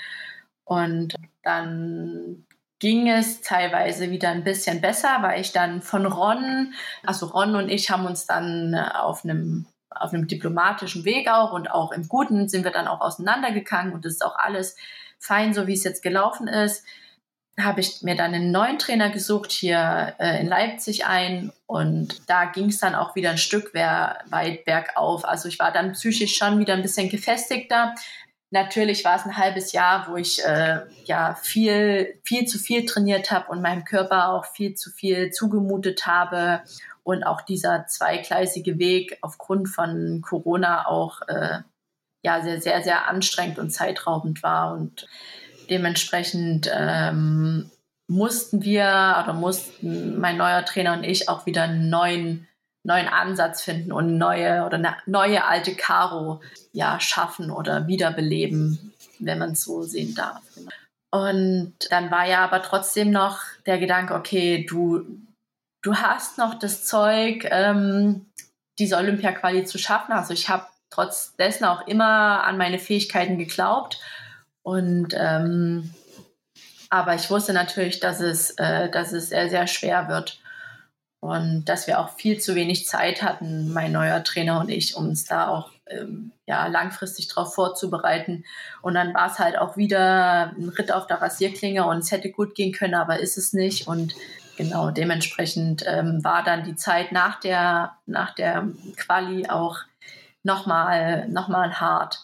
Und 0.64 1.14
dann 1.42 2.45
ging 2.78 3.08
es 3.08 3.40
teilweise 3.40 4.10
wieder 4.10 4.30
ein 4.30 4.44
bisschen 4.44 4.80
besser, 4.80 5.18
weil 5.22 5.40
ich 5.40 5.52
dann 5.52 5.82
von 5.82 6.06
Ron, 6.06 6.74
also 7.04 7.26
Ron 7.26 7.56
und 7.56 7.68
ich 7.68 7.90
haben 7.90 8.06
uns 8.06 8.26
dann 8.26 8.74
äh, 8.74 8.98
auf 8.98 9.24
einem 9.24 9.66
auf 9.90 10.12
einem 10.12 10.26
diplomatischen 10.28 11.04
Weg 11.06 11.28
auch 11.28 11.52
und 11.52 11.70
auch 11.70 11.92
im 11.92 12.06
Guten 12.08 12.48
sind 12.48 12.64
wir 12.64 12.70
dann 12.70 12.86
auch 12.86 13.00
auseinandergegangen 13.00 13.94
und 13.94 14.04
das 14.04 14.14
ist 14.14 14.24
auch 14.24 14.36
alles 14.36 14.76
fein, 15.18 15.54
so 15.54 15.66
wie 15.66 15.72
es 15.72 15.84
jetzt 15.84 16.02
gelaufen 16.02 16.48
ist. 16.48 16.84
Habe 17.58 17.80
ich 17.80 18.02
mir 18.02 18.14
dann 18.14 18.34
einen 18.34 18.50
neuen 18.50 18.78
Trainer 18.78 19.08
gesucht 19.08 19.50
hier 19.50 20.14
äh, 20.18 20.40
in 20.40 20.46
Leipzig 20.46 21.06
ein 21.06 21.50
und 21.64 22.28
da 22.28 22.44
ging 22.44 22.68
es 22.68 22.78
dann 22.78 22.94
auch 22.94 23.14
wieder 23.14 23.30
ein 23.30 23.38
Stück 23.38 23.72
weit 23.72 24.66
bergauf. 24.66 25.24
Also 25.24 25.48
ich 25.48 25.58
war 25.58 25.72
dann 25.72 25.92
psychisch 25.92 26.36
schon 26.36 26.58
wieder 26.58 26.74
ein 26.74 26.82
bisschen 26.82 27.08
gefestigter, 27.08 27.94
Natürlich 28.56 29.04
war 29.04 29.16
es 29.16 29.26
ein 29.26 29.36
halbes 29.36 29.72
Jahr, 29.72 30.06
wo 30.08 30.16
ich 30.16 30.42
äh, 30.42 30.80
ja 31.04 31.34
viel, 31.34 32.18
viel 32.24 32.46
zu 32.46 32.58
viel 32.58 32.86
trainiert 32.86 33.30
habe 33.30 33.52
und 33.52 33.60
meinem 33.60 33.84
Körper 33.84 34.30
auch 34.30 34.46
viel 34.46 34.72
zu 34.72 34.90
viel 34.90 35.30
zugemutet 35.30 36.06
habe 36.06 36.62
und 37.02 37.22
auch 37.22 37.42
dieser 37.42 37.86
zweigleisige 37.86 38.78
Weg 38.78 39.18
aufgrund 39.20 39.68
von 39.68 40.22
Corona 40.22 40.88
auch 40.88 41.20
äh, 41.28 41.58
ja 42.24 42.40
sehr, 42.40 42.62
sehr, 42.62 42.82
sehr 42.82 43.10
anstrengend 43.10 43.58
und 43.58 43.72
zeitraubend 43.72 44.42
war 44.42 44.72
und 44.72 45.06
dementsprechend 45.68 46.70
ähm, 46.74 47.70
mussten 48.08 48.64
wir 48.64 49.22
oder 49.22 49.34
mussten 49.34 50.18
mein 50.18 50.38
neuer 50.38 50.64
Trainer 50.64 50.94
und 50.94 51.04
ich 51.04 51.28
auch 51.28 51.44
wieder 51.44 51.64
einen 51.64 51.90
neuen 51.90 52.48
neuen 52.86 53.08
Ansatz 53.08 53.62
finden 53.62 53.92
und 53.92 54.16
neue 54.16 54.64
oder 54.64 54.76
eine 54.76 54.96
neue 55.06 55.44
alte 55.44 55.74
Karo 55.74 56.40
ja 56.72 57.00
schaffen 57.00 57.50
oder 57.50 57.86
wiederbeleben, 57.86 58.92
wenn 59.18 59.38
man 59.38 59.52
es 59.52 59.62
so 59.62 59.82
sehen 59.82 60.14
darf. 60.14 60.42
Und 61.10 61.74
dann 61.90 62.10
war 62.10 62.26
ja 62.26 62.44
aber 62.44 62.62
trotzdem 62.62 63.10
noch 63.10 63.40
der 63.66 63.78
Gedanke, 63.78 64.14
okay, 64.14 64.64
du, 64.68 65.04
du 65.82 65.96
hast 65.96 66.38
noch 66.38 66.54
das 66.58 66.84
Zeug, 66.84 67.46
ähm, 67.50 68.26
diese 68.78 68.96
Olympia-Quali 68.96 69.64
zu 69.64 69.78
schaffen. 69.78 70.12
Also 70.12 70.32
ich 70.32 70.48
habe 70.48 70.66
trotz 70.90 71.34
dessen 71.36 71.64
auch 71.64 71.86
immer 71.86 72.44
an 72.44 72.56
meine 72.56 72.78
Fähigkeiten 72.78 73.38
geglaubt. 73.38 74.00
Und 74.62 75.14
ähm, 75.16 75.94
aber 76.88 77.14
ich 77.14 77.30
wusste 77.30 77.52
natürlich, 77.52 77.98
dass 77.98 78.20
es, 78.20 78.50
äh, 78.58 78.90
dass 78.90 79.12
es 79.12 79.30
sehr, 79.30 79.48
sehr 79.48 79.66
schwer 79.66 80.08
wird 80.08 80.38
und 81.26 81.64
dass 81.64 81.86
wir 81.86 81.98
auch 81.98 82.10
viel 82.10 82.38
zu 82.38 82.54
wenig 82.54 82.86
Zeit 82.86 83.22
hatten, 83.22 83.72
mein 83.72 83.92
neuer 83.92 84.22
Trainer 84.22 84.60
und 84.60 84.68
ich, 84.70 84.96
um 84.96 85.08
uns 85.08 85.24
da 85.24 85.48
auch 85.48 85.70
ähm, 85.86 86.32
ja, 86.46 86.66
langfristig 86.66 87.28
darauf 87.28 87.54
vorzubereiten. 87.54 88.44
Und 88.82 88.94
dann 88.94 89.14
war 89.14 89.30
es 89.30 89.38
halt 89.38 89.58
auch 89.58 89.76
wieder 89.76 90.52
ein 90.56 90.68
Ritt 90.68 90.92
auf 90.92 91.06
der 91.06 91.20
Rasierklinge 91.20 91.86
und 91.86 91.98
es 91.98 92.10
hätte 92.10 92.30
gut 92.30 92.54
gehen 92.54 92.72
können, 92.72 92.94
aber 92.94 93.18
ist 93.18 93.36
es 93.36 93.52
nicht. 93.52 93.88
Und 93.88 94.14
genau 94.56 94.90
dementsprechend 94.90 95.84
ähm, 95.86 96.22
war 96.22 96.42
dann 96.44 96.64
die 96.64 96.76
Zeit 96.76 97.12
nach 97.12 97.40
der, 97.40 97.96
nach 98.06 98.34
der 98.34 98.68
Quali 98.96 99.48
auch 99.48 99.78
nochmal 100.42 101.28
noch 101.28 101.48
mal 101.48 101.80
hart 101.80 102.20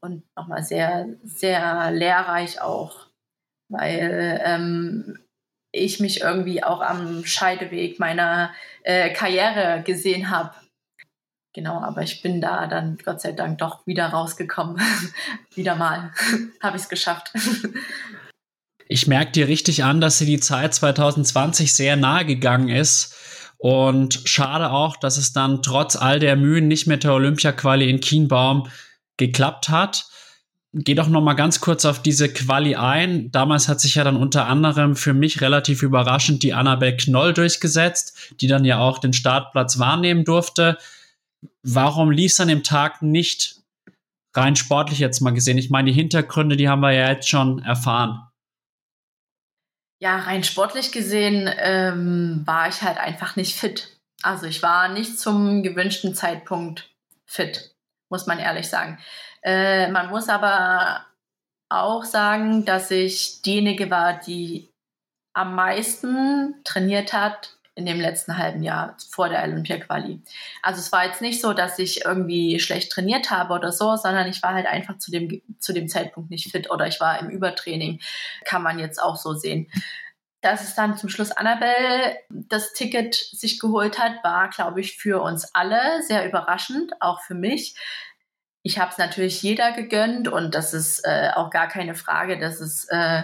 und 0.00 0.24
nochmal 0.36 0.62
sehr, 0.62 1.06
sehr 1.24 1.90
lehrreich 1.90 2.60
auch, 2.60 3.06
weil 3.68 4.40
ähm, 4.44 5.18
ich 5.72 6.00
mich 6.00 6.20
irgendwie 6.20 6.62
auch 6.62 6.80
am 6.80 7.24
Scheideweg 7.24 7.98
meiner 7.98 8.52
äh, 8.82 9.12
Karriere 9.12 9.82
gesehen 9.84 10.30
habe. 10.30 10.54
Genau, 11.54 11.80
aber 11.80 12.02
ich 12.02 12.22
bin 12.22 12.40
da 12.40 12.66
dann 12.66 12.98
Gott 13.02 13.20
sei 13.20 13.32
Dank 13.32 13.58
doch 13.58 13.86
wieder 13.86 14.08
rausgekommen. 14.08 14.80
wieder 15.54 15.76
mal 15.76 16.12
habe 16.62 16.76
ich 16.76 16.82
es 16.82 16.88
geschafft. 16.88 17.32
ich 18.88 19.06
merke 19.06 19.32
dir 19.32 19.48
richtig 19.48 19.84
an, 19.84 20.00
dass 20.00 20.18
dir 20.18 20.26
die 20.26 20.40
Zeit 20.40 20.74
2020 20.74 21.74
sehr 21.74 21.96
nahe 21.96 22.24
gegangen 22.24 22.68
ist. 22.68 23.14
Und 23.58 24.22
schade 24.26 24.70
auch, 24.70 24.96
dass 24.96 25.16
es 25.16 25.32
dann 25.32 25.62
trotz 25.62 25.96
all 25.96 26.18
der 26.18 26.36
Mühen 26.36 26.68
nicht 26.68 26.86
mit 26.86 27.04
der 27.04 27.14
Olympia-Quali 27.14 27.88
in 27.88 28.00
Kienbaum 28.00 28.68
geklappt 29.16 29.70
hat 29.70 30.06
geh 30.76 30.94
doch 30.94 31.08
noch 31.08 31.22
mal 31.22 31.34
ganz 31.34 31.60
kurz 31.60 31.84
auf 31.84 32.02
diese 32.02 32.32
Quali 32.32 32.76
ein. 32.76 33.30
Damals 33.32 33.68
hat 33.68 33.80
sich 33.80 33.94
ja 33.94 34.04
dann 34.04 34.16
unter 34.16 34.46
anderem 34.46 34.94
für 34.94 35.14
mich 35.14 35.40
relativ 35.40 35.82
überraschend 35.82 36.42
die 36.42 36.52
Annabel 36.52 36.96
Knoll 36.96 37.32
durchgesetzt, 37.32 38.34
die 38.40 38.46
dann 38.46 38.64
ja 38.64 38.78
auch 38.78 38.98
den 38.98 39.12
Startplatz 39.12 39.78
wahrnehmen 39.78 40.24
durfte. 40.24 40.76
Warum 41.62 42.10
lief 42.10 42.32
es 42.32 42.40
an 42.40 42.48
dem 42.48 42.62
Tag 42.62 43.00
nicht 43.02 43.62
rein 44.34 44.56
sportlich 44.56 44.98
jetzt 44.98 45.20
mal 45.20 45.32
gesehen? 45.32 45.58
Ich 45.58 45.70
meine, 45.70 45.90
die 45.90 45.96
Hintergründe, 45.96 46.56
die 46.56 46.68
haben 46.68 46.80
wir 46.80 46.92
ja 46.92 47.10
jetzt 47.10 47.28
schon 47.28 47.62
erfahren. 47.62 48.22
Ja, 49.98 50.18
rein 50.18 50.44
sportlich 50.44 50.92
gesehen 50.92 51.50
ähm, 51.58 52.42
war 52.44 52.68
ich 52.68 52.82
halt 52.82 52.98
einfach 52.98 53.36
nicht 53.36 53.56
fit. 53.56 53.96
Also 54.22 54.44
ich 54.46 54.62
war 54.62 54.88
nicht 54.88 55.18
zum 55.18 55.62
gewünschten 55.62 56.14
Zeitpunkt 56.14 56.90
fit. 57.24 57.74
muss 58.10 58.26
man 58.26 58.38
ehrlich 58.38 58.68
sagen. 58.68 58.98
Äh, 59.46 59.88
man 59.92 60.10
muss 60.10 60.28
aber 60.28 61.06
auch 61.68 62.04
sagen, 62.04 62.64
dass 62.64 62.90
ich 62.90 63.42
diejenige 63.42 63.90
war, 63.90 64.18
die 64.18 64.70
am 65.34 65.54
meisten 65.54 66.54
trainiert 66.64 67.12
hat 67.12 67.56
in 67.76 67.86
dem 67.86 68.00
letzten 68.00 68.38
halben 68.38 68.62
Jahr 68.62 68.96
vor 69.10 69.28
der 69.28 69.44
Olympia-Quali. 69.44 70.20
Also 70.62 70.80
es 70.80 70.90
war 70.92 71.06
jetzt 71.06 71.20
nicht 71.20 71.40
so, 71.40 71.52
dass 71.52 71.78
ich 71.78 72.06
irgendwie 72.06 72.58
schlecht 72.58 72.90
trainiert 72.90 73.30
habe 73.30 73.52
oder 73.52 73.70
so, 73.70 73.96
sondern 73.96 74.26
ich 74.28 74.42
war 74.42 74.54
halt 74.54 74.66
einfach 74.66 74.98
zu 74.98 75.10
dem, 75.10 75.42
zu 75.58 75.72
dem 75.74 75.86
Zeitpunkt 75.86 76.30
nicht 76.30 76.50
fit 76.50 76.70
oder 76.70 76.86
ich 76.86 77.00
war 77.00 77.20
im 77.20 77.28
Übertraining. 77.28 78.00
Kann 78.44 78.62
man 78.62 78.78
jetzt 78.78 79.00
auch 79.00 79.16
so 79.16 79.34
sehen. 79.34 79.70
Dass 80.40 80.64
es 80.64 80.74
dann 80.74 80.96
zum 80.96 81.10
Schluss 81.10 81.32
Annabelle 81.32 82.16
das 82.30 82.72
Ticket 82.72 83.14
sich 83.14 83.60
geholt 83.60 83.98
hat, 83.98 84.24
war, 84.24 84.48
glaube 84.48 84.80
ich, 84.80 84.96
für 84.96 85.20
uns 85.20 85.54
alle 85.54 86.02
sehr 86.02 86.26
überraschend, 86.26 86.92
auch 87.00 87.20
für 87.20 87.34
mich. 87.34 87.76
Ich 88.66 88.80
habe 88.80 88.90
es 88.90 88.98
natürlich 88.98 89.42
jeder 89.42 89.70
gegönnt 89.70 90.26
und 90.26 90.56
das 90.56 90.74
ist 90.74 91.04
äh, 91.04 91.30
auch 91.36 91.50
gar 91.50 91.68
keine 91.68 91.94
Frage, 91.94 92.36
dass 92.36 92.60
es 92.60 92.88
äh, 92.88 93.22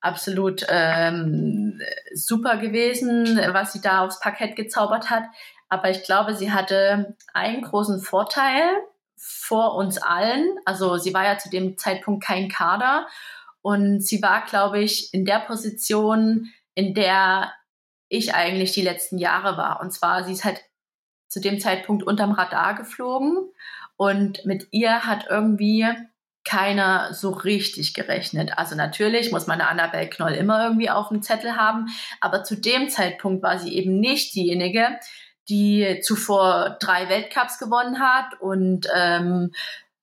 absolut 0.00 0.64
ähm, 0.68 1.80
super 2.14 2.58
gewesen, 2.58 3.40
was 3.52 3.72
sie 3.72 3.80
da 3.80 4.04
aufs 4.04 4.20
Parkett 4.20 4.54
gezaubert 4.54 5.10
hat. 5.10 5.24
Aber 5.68 5.90
ich 5.90 6.04
glaube, 6.04 6.36
sie 6.36 6.52
hatte 6.52 7.16
einen 7.34 7.62
großen 7.62 8.00
Vorteil 8.00 8.68
vor 9.16 9.74
uns 9.74 9.98
allen. 9.98 10.46
Also 10.64 10.96
sie 10.96 11.12
war 11.12 11.24
ja 11.24 11.38
zu 11.38 11.50
dem 11.50 11.76
Zeitpunkt 11.76 12.24
kein 12.24 12.48
Kader 12.48 13.08
und 13.62 14.00
sie 14.00 14.22
war, 14.22 14.44
glaube 14.44 14.78
ich, 14.78 15.12
in 15.12 15.24
der 15.24 15.40
Position, 15.40 16.52
in 16.74 16.94
der 16.94 17.52
ich 18.08 18.32
eigentlich 18.32 18.74
die 18.74 18.82
letzten 18.82 19.18
Jahre 19.18 19.56
war. 19.56 19.80
Und 19.80 19.92
zwar, 19.92 20.22
sie 20.22 20.34
ist 20.34 20.44
halt 20.44 20.62
zu 21.26 21.40
dem 21.40 21.58
Zeitpunkt 21.58 22.04
unterm 22.04 22.30
Radar 22.30 22.76
geflogen 22.76 23.50
und 23.98 24.46
mit 24.46 24.68
ihr 24.70 25.04
hat 25.04 25.26
irgendwie 25.28 25.84
keiner 26.44 27.12
so 27.12 27.30
richtig 27.30 27.92
gerechnet. 27.92 28.56
Also 28.56 28.74
natürlich 28.74 29.32
muss 29.32 29.46
man 29.46 29.60
eine 29.60 29.68
Annabelle 29.68 30.08
Knoll 30.08 30.32
immer 30.32 30.64
irgendwie 30.64 30.88
auf 30.88 31.08
dem 31.08 31.20
Zettel 31.20 31.56
haben, 31.56 31.88
aber 32.20 32.44
zu 32.44 32.56
dem 32.56 32.88
Zeitpunkt 32.88 33.42
war 33.42 33.58
sie 33.58 33.74
eben 33.74 34.00
nicht 34.00 34.34
diejenige, 34.34 34.98
die 35.48 36.00
zuvor 36.00 36.78
drei 36.80 37.08
Weltcups 37.08 37.58
gewonnen 37.58 37.98
hat 38.00 38.40
und 38.40 38.86
ähm, 38.94 39.52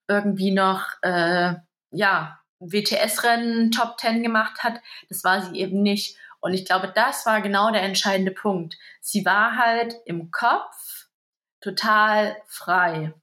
irgendwie 0.07 0.51
noch 0.51 0.83
äh, 1.01 1.53
ja 1.91 2.39
WTS-Rennen 2.59 3.71
Top 3.71 3.97
Ten 3.97 4.21
gemacht 4.21 4.61
hat. 4.61 4.81
Das 5.07 5.23
war 5.23 5.41
sie 5.41 5.57
eben 5.57 5.81
nicht. 5.81 6.17
Und 6.41 6.53
ich 6.53 6.65
glaube, 6.65 6.91
das 6.93 7.25
war 7.25 7.41
genau 7.41 7.71
der 7.71 7.83
entscheidende 7.83 8.31
Punkt. 8.31 8.77
Sie 8.99 9.25
war 9.25 9.57
halt 9.57 9.95
im 10.05 10.31
Kopf 10.31 11.07
total 11.61 12.35
frei 12.45 13.13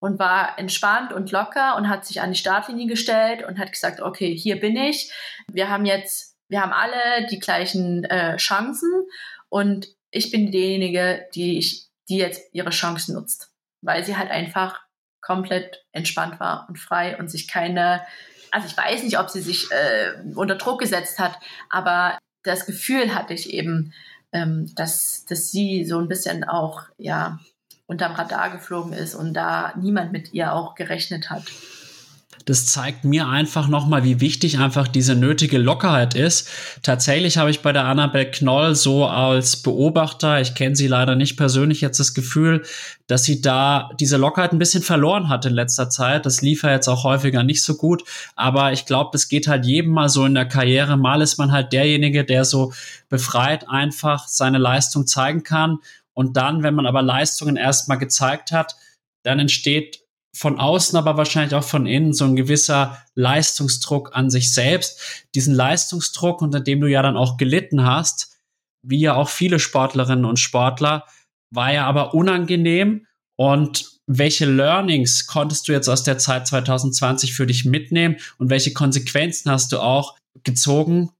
und 0.00 0.18
war 0.18 0.58
entspannt 0.58 1.12
und 1.12 1.30
locker 1.30 1.76
und 1.76 1.88
hat 1.88 2.04
sich 2.04 2.20
an 2.20 2.32
die 2.32 2.38
Startlinie 2.38 2.86
gestellt 2.86 3.44
und 3.46 3.58
hat 3.58 3.70
gesagt, 3.70 4.00
okay, 4.00 4.34
hier 4.34 4.58
bin 4.58 4.76
ich. 4.76 5.12
Wir 5.52 5.68
haben 5.68 5.84
jetzt, 5.84 6.36
wir 6.48 6.62
haben 6.62 6.72
alle 6.72 7.26
die 7.30 7.38
gleichen 7.38 8.04
äh, 8.04 8.36
Chancen 8.38 8.90
und 9.48 9.88
ich 10.10 10.30
bin 10.30 10.50
diejenige, 10.50 11.26
die 11.34 11.58
ich, 11.58 11.88
die 12.08 12.16
jetzt 12.16 12.42
ihre 12.52 12.70
Chance 12.70 13.12
nutzt, 13.12 13.52
weil 13.82 14.04
sie 14.04 14.16
halt 14.16 14.30
einfach 14.30 14.80
komplett 15.20 15.84
entspannt 15.92 16.40
war 16.40 16.66
und 16.68 16.78
frei 16.78 17.18
und 17.18 17.30
sich 17.30 17.46
keine, 17.46 18.00
also 18.50 18.66
ich 18.66 18.76
weiß 18.76 19.02
nicht, 19.04 19.18
ob 19.18 19.28
sie 19.28 19.42
sich 19.42 19.70
äh, 19.70 20.14
unter 20.34 20.56
Druck 20.56 20.80
gesetzt 20.80 21.18
hat, 21.18 21.38
aber 21.68 22.18
das 22.42 22.64
Gefühl 22.64 23.14
hatte 23.14 23.34
ich 23.34 23.50
eben, 23.52 23.92
ähm, 24.32 24.72
dass, 24.76 25.26
dass 25.26 25.50
sie 25.50 25.84
so 25.84 25.98
ein 25.98 26.08
bisschen 26.08 26.42
auch, 26.44 26.84
ja, 26.96 27.38
unterm 27.90 28.12
Radar 28.12 28.50
geflogen 28.50 28.92
ist 28.92 29.16
und 29.16 29.34
da 29.34 29.74
niemand 29.76 30.12
mit 30.12 30.32
ihr 30.32 30.52
auch 30.52 30.76
gerechnet 30.76 31.28
hat. 31.28 31.42
Das 32.46 32.66
zeigt 32.66 33.04
mir 33.04 33.28
einfach 33.28 33.68
nochmal, 33.68 34.04
wie 34.04 34.20
wichtig 34.20 34.58
einfach 34.58 34.88
diese 34.88 35.14
nötige 35.14 35.58
Lockerheit 35.58 36.14
ist. 36.14 36.48
Tatsächlich 36.82 37.36
habe 37.36 37.50
ich 37.50 37.60
bei 37.60 37.72
der 37.72 37.84
Annabelle 37.84 38.30
Knoll 38.30 38.74
so 38.76 39.06
als 39.06 39.56
Beobachter, 39.56 40.40
ich 40.40 40.54
kenne 40.54 40.74
sie 40.74 40.86
leider 40.86 41.16
nicht 41.16 41.36
persönlich, 41.36 41.80
jetzt 41.80 42.00
das 42.00 42.14
Gefühl, 42.14 42.62
dass 43.08 43.24
sie 43.24 43.42
da 43.42 43.90
diese 43.98 44.16
Lockerheit 44.16 44.52
ein 44.52 44.58
bisschen 44.58 44.82
verloren 44.82 45.28
hat 45.28 45.44
in 45.44 45.52
letzter 45.52 45.90
Zeit. 45.90 46.24
Das 46.26 46.42
lief 46.42 46.62
ja 46.62 46.70
jetzt 46.70 46.88
auch 46.88 47.02
häufiger 47.04 47.42
nicht 47.42 47.64
so 47.64 47.76
gut. 47.76 48.04
Aber 48.36 48.72
ich 48.72 48.86
glaube, 48.86 49.10
das 49.12 49.28
geht 49.28 49.48
halt 49.48 49.66
jedem 49.66 49.90
mal 49.90 50.08
so 50.08 50.24
in 50.24 50.34
der 50.34 50.46
Karriere. 50.46 50.96
Mal 50.96 51.20
ist 51.20 51.36
man 51.36 51.50
halt 51.50 51.72
derjenige, 51.72 52.24
der 52.24 52.44
so 52.44 52.72
befreit 53.08 53.68
einfach 53.68 54.28
seine 54.28 54.58
Leistung 54.58 55.06
zeigen 55.08 55.42
kann 55.42 55.80
und 56.20 56.36
dann, 56.36 56.62
wenn 56.62 56.74
man 56.74 56.84
aber 56.84 57.00
Leistungen 57.00 57.56
erstmal 57.56 57.96
gezeigt 57.96 58.52
hat, 58.52 58.76
dann 59.24 59.38
entsteht 59.38 60.04
von 60.36 60.60
außen, 60.60 60.98
aber 60.98 61.16
wahrscheinlich 61.16 61.54
auch 61.54 61.64
von 61.64 61.86
innen 61.86 62.12
so 62.12 62.26
ein 62.26 62.36
gewisser 62.36 63.02
Leistungsdruck 63.14 64.14
an 64.14 64.28
sich 64.28 64.52
selbst. 64.52 65.24
Diesen 65.34 65.54
Leistungsdruck, 65.54 66.42
unter 66.42 66.60
dem 66.60 66.82
du 66.82 66.88
ja 66.88 67.00
dann 67.00 67.16
auch 67.16 67.38
gelitten 67.38 67.86
hast, 67.86 68.36
wie 68.86 69.00
ja 69.00 69.14
auch 69.14 69.30
viele 69.30 69.58
Sportlerinnen 69.58 70.26
und 70.26 70.38
Sportler, 70.38 71.06
war 71.54 71.72
ja 71.72 71.86
aber 71.86 72.12
unangenehm. 72.12 73.06
Und 73.38 73.98
welche 74.06 74.44
Learnings 74.44 75.26
konntest 75.26 75.68
du 75.68 75.72
jetzt 75.72 75.88
aus 75.88 76.02
der 76.02 76.18
Zeit 76.18 76.46
2020 76.46 77.32
für 77.32 77.46
dich 77.46 77.64
mitnehmen 77.64 78.18
und 78.36 78.50
welche 78.50 78.74
Konsequenzen 78.74 79.50
hast 79.50 79.72
du 79.72 79.80
auch 79.80 80.18
gezogen? 80.44 81.12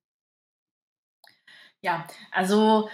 Ja, 1.80 2.06
also 2.32 2.90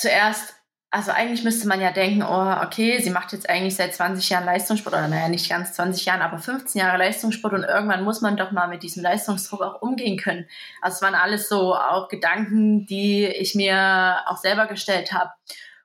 zuerst, 0.00 0.54
also 0.90 1.12
eigentlich 1.12 1.44
müsste 1.44 1.68
man 1.68 1.80
ja 1.80 1.92
denken, 1.92 2.22
oh, 2.22 2.64
okay, 2.64 3.00
sie 3.00 3.10
macht 3.10 3.32
jetzt 3.32 3.48
eigentlich 3.48 3.76
seit 3.76 3.94
20 3.94 4.28
Jahren 4.28 4.44
Leistungssport, 4.44 4.94
oder 4.94 5.06
naja, 5.06 5.28
nicht 5.28 5.48
ganz 5.48 5.72
20 5.74 6.04
Jahren, 6.04 6.22
aber 6.22 6.38
15 6.38 6.80
Jahre 6.80 6.98
Leistungssport 6.98 7.54
und 7.54 7.62
irgendwann 7.62 8.02
muss 8.02 8.20
man 8.20 8.36
doch 8.36 8.50
mal 8.50 8.66
mit 8.66 8.82
diesem 8.82 9.02
Leistungsdruck 9.02 9.62
auch 9.62 9.82
umgehen 9.82 10.18
können. 10.18 10.48
Also 10.82 10.96
es 10.96 11.02
waren 11.02 11.14
alles 11.14 11.48
so 11.48 11.76
auch 11.76 12.08
Gedanken, 12.08 12.86
die 12.86 13.26
ich 13.26 13.54
mir 13.54 14.20
auch 14.26 14.38
selber 14.38 14.66
gestellt 14.66 15.12
habe 15.12 15.30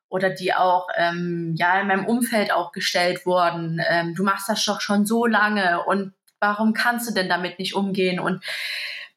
oder 0.09 0.29
die 0.31 0.53
auch 0.53 0.87
ähm, 0.95 1.53
ja 1.57 1.79
in 1.79 1.87
meinem 1.87 2.05
Umfeld 2.05 2.51
auch 2.51 2.71
gestellt 2.71 3.25
wurden. 3.25 3.79
Ähm, 3.87 4.15
du 4.15 4.23
machst 4.23 4.49
das 4.49 4.63
doch 4.65 4.81
schon 4.81 5.05
so 5.05 5.25
lange 5.25 5.83
und 5.85 6.13
warum 6.39 6.73
kannst 6.73 7.07
du 7.09 7.13
denn 7.13 7.29
damit 7.29 7.59
nicht 7.59 7.75
umgehen? 7.75 8.19
Und 8.19 8.43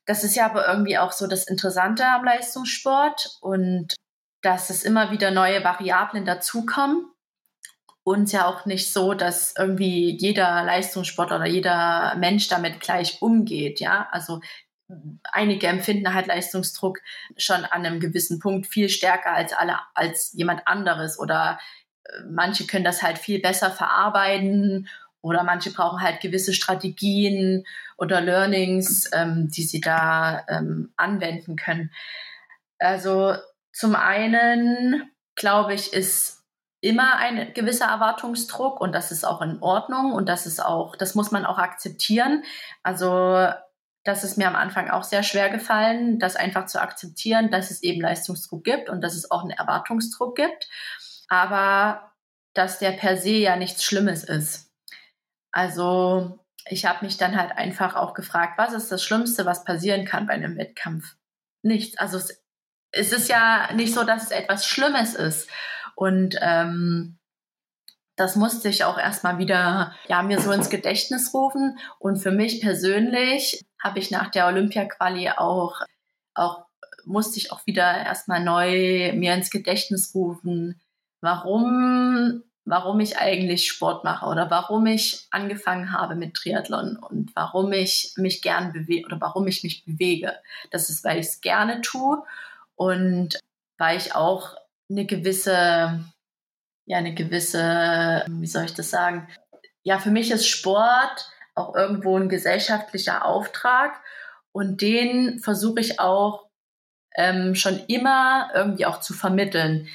das 0.05 0.25
ist 0.25 0.35
ja 0.37 0.47
aber 0.47 0.67
irgendwie 0.69 0.99
auch 0.99 1.13
so 1.13 1.27
das 1.27 1.47
Interessante 1.47 2.07
am 2.07 2.25
Leistungssport 2.25 3.39
und 3.41 3.95
dass 4.43 4.71
es 4.71 4.83
immer 4.83 5.11
wieder 5.11 5.31
neue 5.31 5.65
Variablen 5.65 6.25
dazukommen. 6.25 7.11
Und 8.05 8.33
ja 8.33 8.47
auch 8.47 8.65
nicht 8.65 8.91
so, 8.91 9.13
dass 9.13 9.55
irgendwie 9.59 10.17
jeder 10.17 10.65
Leistungssportler 10.65 11.37
oder 11.37 11.47
jeder 11.47 12.15
Mensch 12.17 12.49
damit 12.49 12.81
gleich 12.81 13.21
umgeht. 13.21 13.81
Ja, 13.81 14.09
also 14.11 14.41
einige 15.33 15.67
empfinden 15.67 16.15
halt 16.15 16.27
Leistungsdruck 16.27 17.01
schon 17.37 17.65
an 17.65 17.85
einem 17.85 18.01
gewissen 18.01 18.39
Punkt 18.39 18.67
viel 18.67 18.89
stärker 18.89 19.33
als 19.33 19.53
alle, 19.53 19.79
als 19.95 20.33
jemand 20.33 20.67
anderes 20.67 21.19
oder 21.19 21.59
äh, 22.05 22.23
manche 22.31 22.67
können 22.67 22.85
das 22.85 23.03
halt 23.03 23.19
viel 23.19 23.41
besser 23.41 23.71
verarbeiten 23.71 24.89
oder 25.21 25.43
manche 25.43 25.73
brauchen 25.73 26.01
halt 26.01 26.21
gewisse 26.21 26.55
Strategien 26.55 27.65
oder 27.97 28.21
Learnings, 28.21 29.11
ähm, 29.13 29.49
die 29.51 29.65
sie 29.65 29.81
da 29.81 30.47
ähm, 30.49 30.93
anwenden 30.97 31.57
können. 31.57 31.93
Also 32.79 33.35
zum 33.73 33.95
einen, 33.95 35.11
glaube 35.35 35.75
ich, 35.75 35.93
ist 35.93 36.39
immer 36.81 37.17
ein 37.17 37.53
gewisser 37.55 37.87
Erwartungsdruck 37.87 38.81
und 38.81 38.93
das 38.93 39.11
ist 39.11 39.25
auch 39.25 39.43
in 39.43 39.61
Ordnung 39.61 40.13
und 40.13 40.29
das 40.29 40.47
ist 40.47 40.65
auch, 40.65 40.95
das 40.97 41.15
muss 41.15 41.31
man 41.31 41.45
auch 41.45 41.59
akzeptieren. 41.59 42.45
Also 42.83 43.49
das 44.05 44.25
ist 44.25 44.39
mir 44.39 44.47
am 44.49 44.57
Anfang 44.57 44.89
auch 44.89 45.03
sehr 45.03 45.23
schwer 45.23 45.51
gefallen, 45.51 46.19
das 46.19 46.37
einfach 46.37 46.67
zu 46.67 46.81
akzeptieren, 46.81 47.51
dass 47.51 47.71
es 47.71 47.83
eben 47.83 48.01
Leistungsdruck 48.01 48.65
gibt 48.65 48.89
und 48.89 49.01
dass 49.01 49.15
es 49.15 49.31
auch 49.31 49.43
einen 49.43 49.51
Erwartungsdruck 49.51 50.37
gibt, 50.37 50.69
aber 51.29 52.13
dass 52.55 52.79
der 52.79 52.93
per 52.93 53.17
se 53.17 53.31
ja 53.31 53.57
nichts 53.57 53.85
Schlimmes 53.85 54.25
ist. 54.25 54.73
Also 55.53 56.39
ich 56.67 56.87
habe 56.87 57.05
mich 57.05 57.17
dann 57.17 57.37
halt 57.37 57.53
einfach 57.53 57.97
auch 57.97 58.15
gefragt, 58.15 58.55
was 58.57 58.73
ist 58.73 58.93
das 58.93 59.03
Schlimmste, 59.03 59.47
was 59.47 59.65
passieren 59.65 60.05
kann 60.05 60.27
bei 60.27 60.35
einem 60.35 60.57
Wettkampf? 60.57 61.17
Nichts. 61.63 61.99
Also 61.99 62.19
es 62.19 62.38
es 62.91 63.13
ist 63.13 63.29
ja 63.29 63.73
nicht 63.75 63.95
so, 63.95 64.05
dass 64.05 64.25
es 64.25 64.31
etwas 64.31 64.67
Schlimmes 64.67 65.15
ist. 65.15 65.49
Und 65.95 66.37
ähm, 66.41 67.19
das 68.17 68.37
musste 68.37 68.69
ich 68.69 68.85
auch 68.85 68.99
erstmal 68.99 69.39
wieder 69.39 69.95
ja, 70.09 70.23
mir 70.23 70.41
so 70.41 70.51
ins 70.53 70.71
Gedächtnis 70.71 71.33
rufen. 71.35 71.79
Und 71.99 72.17
für 72.17 72.33
mich 72.33 72.61
persönlich 72.61 73.65
habe 73.83 73.99
ich 73.99 74.11
nach 74.11 74.31
der 74.31 74.47
Olympia-Quali 74.47 75.31
auch, 75.37 75.83
auch, 76.35 76.67
musste 77.05 77.39
ich 77.39 77.53
auch 77.53 77.65
wieder 77.67 78.05
erstmal 78.05 78.43
neu 78.43 79.13
mir 79.15 79.35
ins 79.35 79.51
Gedächtnis 79.51 80.15
rufen, 80.15 80.81
warum, 81.21 82.43
warum 82.65 83.01
ich 83.01 83.19
eigentlich 83.19 83.69
Sport 83.69 84.05
mache 84.05 84.27
oder 84.27 84.51
warum 84.51 84.87
ich 84.87 85.27
angefangen 85.31 85.93
habe 85.93 86.17
mit 86.17 86.35
Triathlon 86.35 86.97
und 86.97 87.31
warum 87.37 87.73
ich 87.73 88.15
mich 88.17 88.43
gern 88.43 88.73
bewege 88.73 89.07
oder 89.07 89.21
warum 89.21 89.47
ich 89.47 89.63
mich 89.63 89.85
bewege. 89.85 90.33
Das 90.71 90.91
ist, 90.91 91.05
weil 91.05 91.19
ich 91.21 91.27
es 91.27 91.41
gerne 91.41 91.81
tue 91.83 92.23
und 92.79 93.41
weil 93.77 93.99
ich 93.99 94.15
auch 94.15 94.57
eine 94.89 95.05
gewisse, 95.05 96.01
ja, 96.87 96.97
eine 96.97 97.15
gewisse, 97.15 98.25
wie 98.29 98.47
soll 98.47 98.65
ich 98.65 98.75
das 98.75 98.91
sagen, 98.91 99.29
ja, 99.83 99.99
für 99.99 100.11
mich 100.11 100.31
ist 100.31 100.47
Sport 100.47 101.29
auch 101.55 101.75
irgendwo 101.75 102.17
ein 102.17 102.29
gesellschaftlicher 102.29 103.25
Auftrag 103.25 104.01
und 104.53 104.81
den 104.81 105.41
versuche 105.41 105.81
ich 105.81 105.99
auch 105.99 106.47
ähm, 107.17 107.57
schon 107.57 107.81
immer 107.89 108.51
irgendwie 108.55 108.87
auch 108.87 109.01
zu 109.01 109.13
vermitteln. 109.13 109.89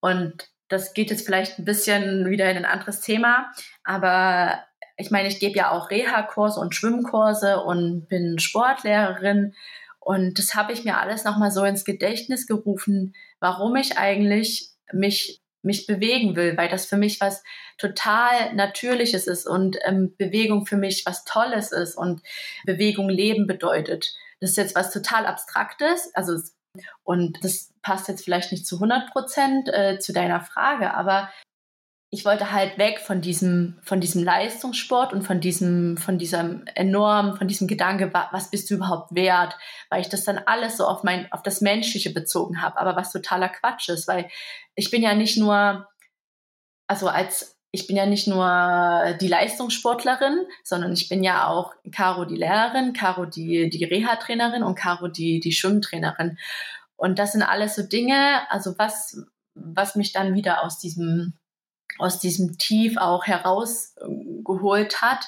Und 0.00 0.50
das 0.68 0.94
geht 0.94 1.10
jetzt 1.10 1.24
vielleicht 1.24 1.58
ein 1.58 1.64
bisschen 1.64 2.28
wieder 2.28 2.50
in 2.50 2.56
ein 2.56 2.64
anderes 2.64 3.00
Thema, 3.00 3.52
aber 3.84 4.64
ich 4.96 5.12
meine, 5.12 5.28
ich 5.28 5.38
gebe 5.38 5.56
ja 5.56 5.70
auch 5.70 5.90
Reha-Kurse 5.90 6.58
und 6.58 6.74
Schwimmkurse 6.74 7.60
und 7.60 8.08
bin 8.08 8.40
Sportlehrerin. 8.40 9.54
Und 10.08 10.38
das 10.38 10.54
habe 10.54 10.72
ich 10.72 10.84
mir 10.84 10.96
alles 10.96 11.24
nochmal 11.24 11.50
so 11.50 11.64
ins 11.64 11.84
Gedächtnis 11.84 12.46
gerufen, 12.46 13.14
warum 13.40 13.76
ich 13.76 13.98
eigentlich 13.98 14.70
mich, 14.90 15.42
mich 15.60 15.86
bewegen 15.86 16.34
will, 16.34 16.56
weil 16.56 16.70
das 16.70 16.86
für 16.86 16.96
mich 16.96 17.20
was 17.20 17.42
total 17.76 18.54
Natürliches 18.54 19.26
ist 19.26 19.46
und 19.46 19.76
ähm, 19.84 20.14
Bewegung 20.16 20.64
für 20.64 20.78
mich 20.78 21.04
was 21.04 21.24
Tolles 21.24 21.72
ist 21.72 21.94
und 21.94 22.22
Bewegung 22.64 23.10
Leben 23.10 23.46
bedeutet. 23.46 24.14
Das 24.40 24.52
ist 24.52 24.56
jetzt 24.56 24.74
was 24.74 24.94
total 24.94 25.26
Abstraktes, 25.26 26.10
also 26.14 26.40
und 27.02 27.44
das 27.44 27.74
passt 27.82 28.08
jetzt 28.08 28.24
vielleicht 28.24 28.50
nicht 28.50 28.66
zu 28.66 28.76
100 28.76 29.10
Prozent 29.12 29.68
äh, 29.68 29.98
zu 29.98 30.14
deiner 30.14 30.40
Frage, 30.40 30.94
aber 30.94 31.28
ich 32.10 32.24
wollte 32.24 32.52
halt 32.52 32.78
weg 32.78 33.00
von 33.00 33.20
diesem, 33.20 33.78
von 33.82 34.00
diesem 34.00 34.24
Leistungssport 34.24 35.12
und 35.12 35.22
von 35.22 35.40
diesem, 35.40 35.98
von 35.98 36.16
diesem 36.16 36.64
enorm, 36.74 37.36
von 37.36 37.48
diesem 37.48 37.68
Gedanke, 37.68 38.10
was 38.12 38.50
bist 38.50 38.70
du 38.70 38.76
überhaupt 38.76 39.14
wert, 39.14 39.56
weil 39.90 40.00
ich 40.00 40.08
das 40.08 40.24
dann 40.24 40.38
alles 40.46 40.78
so 40.78 40.86
auf 40.86 41.02
mein, 41.02 41.30
auf 41.32 41.42
das 41.42 41.60
Menschliche 41.60 42.10
bezogen 42.10 42.62
habe, 42.62 42.78
aber 42.78 42.96
was 42.96 43.12
totaler 43.12 43.50
Quatsch 43.50 43.90
ist, 43.90 44.08
weil 44.08 44.28
ich 44.74 44.90
bin 44.90 45.02
ja 45.02 45.14
nicht 45.14 45.36
nur, 45.36 45.86
also 46.86 47.08
als, 47.08 47.58
ich 47.72 47.86
bin 47.86 47.96
ja 47.96 48.06
nicht 48.06 48.26
nur 48.26 49.18
die 49.20 49.28
Leistungssportlerin, 49.28 50.46
sondern 50.64 50.94
ich 50.94 51.10
bin 51.10 51.22
ja 51.22 51.46
auch 51.46 51.74
Caro 51.92 52.24
die 52.24 52.36
Lehrerin, 52.36 52.94
Caro 52.94 53.26
die, 53.26 53.68
die 53.68 53.84
Reha-Trainerin 53.84 54.62
und 54.62 54.76
Caro 54.76 55.08
die, 55.08 55.40
die 55.40 55.52
Schwimmtrainerin. 55.52 56.38
Und 56.96 57.18
das 57.18 57.32
sind 57.32 57.42
alles 57.42 57.76
so 57.76 57.82
Dinge, 57.82 58.50
also 58.50 58.74
was, 58.78 59.18
was 59.54 59.94
mich 59.94 60.12
dann 60.12 60.34
wieder 60.34 60.64
aus 60.64 60.78
diesem, 60.78 61.34
aus 61.98 62.18
diesem 62.18 62.58
Tief 62.58 62.96
auch 62.96 63.26
herausgeholt 63.26 65.00
hat 65.00 65.26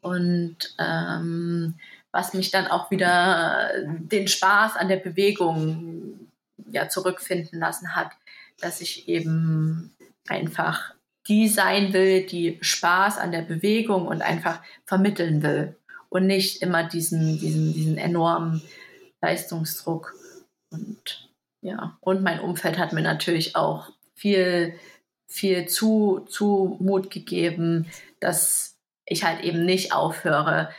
und 0.00 0.56
ähm, 0.78 1.74
was 2.10 2.34
mich 2.34 2.50
dann 2.50 2.66
auch 2.66 2.90
wieder 2.90 3.70
den 3.86 4.28
Spaß 4.28 4.76
an 4.76 4.88
der 4.88 4.96
Bewegung 4.96 6.28
ja 6.70 6.88
zurückfinden 6.88 7.58
lassen 7.58 7.94
hat, 7.94 8.10
dass 8.60 8.80
ich 8.80 9.08
eben 9.08 9.94
einfach 10.26 10.94
die 11.28 11.48
sein 11.48 11.92
will, 11.92 12.24
die 12.24 12.58
Spaß 12.60 13.18
an 13.18 13.32
der 13.32 13.42
Bewegung 13.42 14.06
und 14.06 14.22
einfach 14.22 14.62
vermitteln 14.86 15.42
will 15.42 15.76
und 16.08 16.26
nicht 16.26 16.62
immer 16.62 16.84
diesen, 16.84 17.38
diesen, 17.38 17.74
diesen 17.74 17.98
enormen 17.98 18.62
Leistungsdruck. 19.20 20.14
Und 20.70 21.28
ja, 21.60 21.98
und 22.00 22.22
mein 22.22 22.40
Umfeld 22.40 22.78
hat 22.78 22.92
mir 22.92 23.02
natürlich 23.02 23.56
auch 23.56 23.90
viel 24.14 24.74
viel 25.28 25.66
zu, 25.66 26.26
Zumut 26.28 27.10
gegeben, 27.10 27.86
dass 28.20 28.76
ich 29.04 29.24
halt 29.24 29.42
eben 29.44 29.64
nicht 29.64 29.92
aufhöre. 29.92 30.70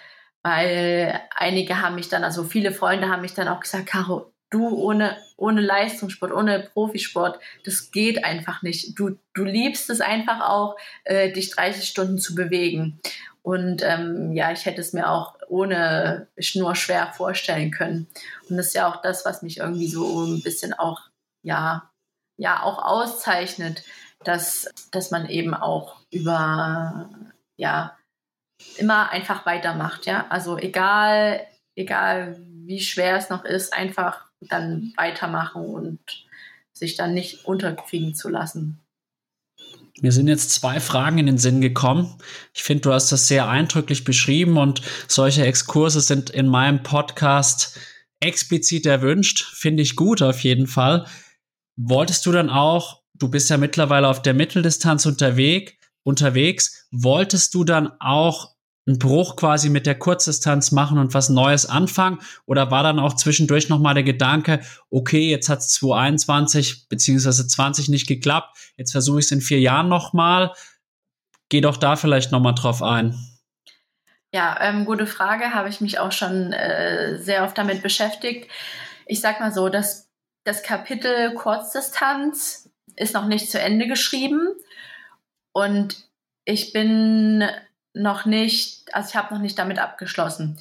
Weil 0.42 1.20
einige 1.36 1.82
haben 1.82 1.96
mich 1.96 2.10
dann, 2.10 2.24
also 2.24 2.44
viele 2.44 2.72
Freunde 2.72 3.10
haben 3.10 3.22
mich 3.22 3.34
dann 3.34 3.48
auch 3.48 3.60
gesagt, 3.60 3.86
Caro, 3.86 4.34
du 4.50 4.68
ohne, 4.70 5.18
ohne 5.38 5.62
Leistungssport, 5.62 6.32
ohne 6.32 6.70
Profisport, 6.74 7.40
das 7.66 7.92
geht 7.92 8.24
einfach 8.26 8.62
nicht. 8.62 8.98
Du, 8.98 9.20
du 9.34 9.44
liebst 9.44 9.90
es 9.90 10.02
einfach 10.02 10.42
auch, 10.42 10.76
äh, 11.04 11.32
dich 11.32 11.52
30 11.52 11.88
Stunden 11.88 12.18
zu 12.18 12.36
bewegen. 12.36 13.00
Und 13.42 13.84
ähm, 13.84 14.34
ja, 14.34 14.52
ich 14.52 14.66
hätte 14.66 14.82
es 14.82 14.94
mir 14.94 15.10
auch 15.10 15.36
ohne 15.48 16.28
nur 16.56 16.76
schwer 16.76 17.12
vorstellen 17.16 17.72
können. 17.72 18.08
Und 18.50 18.58
das 18.58 18.68
ist 18.68 18.76
ja 18.76 18.92
auch 18.92 19.02
das, 19.02 19.26
was 19.26 19.42
mich 19.42 19.58
irgendwie 19.58 19.88
so 19.88 20.26
ein 20.26 20.42
bisschen 20.42 20.74
auch, 20.74 21.02
ja, 21.42 21.90
ja, 22.38 22.64
auch 22.64 22.84
auszeichnet, 22.84 23.84
dass, 24.24 24.68
dass 24.92 25.12
man 25.12 25.30
eben 25.30 25.54
auch 25.54 25.98
über, 26.12 27.10
ja, 27.58 27.98
immer 28.78 29.10
einfach 29.12 29.46
weitermacht, 29.46 30.06
ja. 30.06 30.28
Also 30.30 30.58
egal, 30.58 31.46
egal 31.76 32.38
wie 32.66 32.82
schwer 32.82 33.16
es 33.18 33.30
noch 33.30 33.46
ist, 33.46 33.74
einfach 33.74 34.26
dann 34.42 34.94
weitermachen 34.98 35.66
und 35.66 36.00
sich 36.74 36.96
dann 36.96 37.14
nicht 37.14 37.46
unterkriegen 37.46 38.16
zu 38.16 38.30
lassen. 38.30 38.80
Mir 40.02 40.12
sind 40.14 40.28
jetzt 40.28 40.52
zwei 40.52 40.80
Fragen 40.80 41.18
in 41.18 41.26
den 41.26 41.38
Sinn 41.38 41.60
gekommen. 41.60 42.16
Ich 42.54 42.64
finde, 42.64 42.84
du 42.84 42.94
hast 42.94 43.12
das 43.12 43.28
sehr 43.28 43.50
eindrücklich 43.50 44.06
beschrieben 44.06 44.58
und 44.58 44.82
solche 45.08 45.46
Exkurse 45.46 46.00
sind 46.00 46.30
in 46.30 46.48
meinem 46.48 46.84
Podcast 46.84 47.78
explizit 48.22 48.86
erwünscht. 48.86 49.44
Finde 49.56 49.84
ich 49.84 49.98
gut 49.98 50.22
auf 50.22 50.42
jeden 50.42 50.68
Fall. 50.68 51.06
Wolltest 51.76 52.26
du 52.26 52.32
dann 52.32 52.50
auch 52.50 52.99
du 53.20 53.30
bist 53.30 53.50
ja 53.50 53.58
mittlerweile 53.58 54.08
auf 54.08 54.22
der 54.22 54.34
Mitteldistanz 54.34 55.06
unterwegs, 55.06 55.74
unterwegs. 56.04 56.88
Wolltest 56.92 57.54
du 57.54 57.64
dann 57.64 57.92
auch 58.00 58.56
einen 58.88 58.98
Bruch 58.98 59.36
quasi 59.36 59.70
mit 59.70 59.86
der 59.86 59.98
Kurzdistanz 59.98 60.72
machen 60.72 60.98
und 60.98 61.14
was 61.14 61.30
Neues 61.30 61.68
anfangen? 61.68 62.20
Oder 62.46 62.72
war 62.72 62.84
dann 62.84 63.00
auch 63.00 63.14
zwischendurch 63.14 63.70
nochmal 63.70 63.94
der 63.94 64.04
Gedanke, 64.04 64.62
okay, 64.90 65.30
jetzt 65.30 65.50
hat 65.50 65.60
es 65.60 65.70
2021 65.74 66.90
beziehungsweise 66.90 67.48
20 67.48 67.90
nicht 67.90 68.08
geklappt, 68.08 68.58
jetzt 68.78 68.92
versuche 68.92 69.20
ich 69.20 69.26
es 69.26 69.32
in 69.32 69.42
vier 69.42 69.60
Jahren 69.60 69.90
nochmal. 69.90 70.54
Geh 71.50 71.62
doch 71.62 71.78
da 71.78 71.96
vielleicht 71.96 72.32
nochmal 72.32 72.56
drauf 72.56 72.82
ein. 72.82 73.16
Ja, 74.32 74.58
ähm, 74.62 74.86
gute 74.86 75.08
Frage, 75.08 75.54
habe 75.56 75.70
ich 75.70 75.82
mich 75.82 75.98
auch 75.98 76.12
schon 76.12 76.54
äh, 76.54 77.18
sehr 77.18 77.44
oft 77.44 77.58
damit 77.58 77.82
beschäftigt. 77.82 78.50
Ich 79.08 79.22
sag 79.22 79.40
mal 79.40 79.52
so, 79.52 79.70
dass 79.70 80.10
das 80.44 80.62
Kapitel 80.62 81.34
Kurzdistanz 81.34 82.69
ist 83.00 83.14
noch 83.14 83.26
nicht 83.26 83.50
zu 83.50 83.60
Ende 83.60 83.88
geschrieben 83.88 84.50
und 85.52 85.98
ich 86.46 86.74
bin 86.74 87.44
noch 87.94 88.26
nicht, 88.26 88.94
also 88.94 89.10
ich 89.10 89.16
habe 89.16 89.34
noch 89.34 89.42
nicht 89.42 89.58
damit 89.58 89.80
abgeschlossen. 89.80 90.60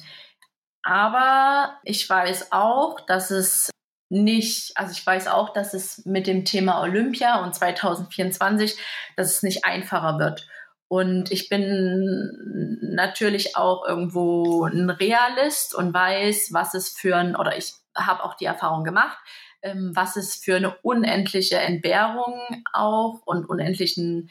Aber 0.83 1.77
ich 1.83 2.09
weiß 2.09 2.51
auch, 2.51 2.99
dass 3.01 3.31
es 3.31 3.69
nicht, 4.09 4.75
also 4.75 4.91
ich 4.91 5.05
weiß 5.05 5.27
auch, 5.27 5.53
dass 5.53 5.73
es 5.73 6.05
mit 6.05 6.25
dem 6.25 6.45
Thema 6.45 6.81
Olympia 6.81 7.43
und 7.43 7.53
2024, 7.53 8.77
dass 9.15 9.35
es 9.35 9.43
nicht 9.43 9.65
einfacher 9.65 10.17
wird. 10.17 10.47
Und 10.87 11.31
ich 11.31 11.49
bin 11.49 12.79
natürlich 12.81 13.55
auch 13.55 13.85
irgendwo 13.87 14.65
ein 14.65 14.89
Realist 14.89 15.75
und 15.75 15.93
weiß, 15.93 16.49
was 16.51 16.73
es 16.73 16.89
für 16.89 17.15
ein, 17.15 17.35
oder 17.35 17.55
ich 17.55 17.73
habe 17.95 18.23
auch 18.23 18.33
die 18.33 18.45
Erfahrung 18.45 18.83
gemacht, 18.83 19.17
ähm, 19.61 19.91
was 19.95 20.15
es 20.15 20.35
für 20.35 20.55
eine 20.55 20.75
unendliche 20.77 21.57
Entbehrung 21.57 22.63
auch 22.73 23.21
und 23.25 23.49
unendlichen, 23.49 24.29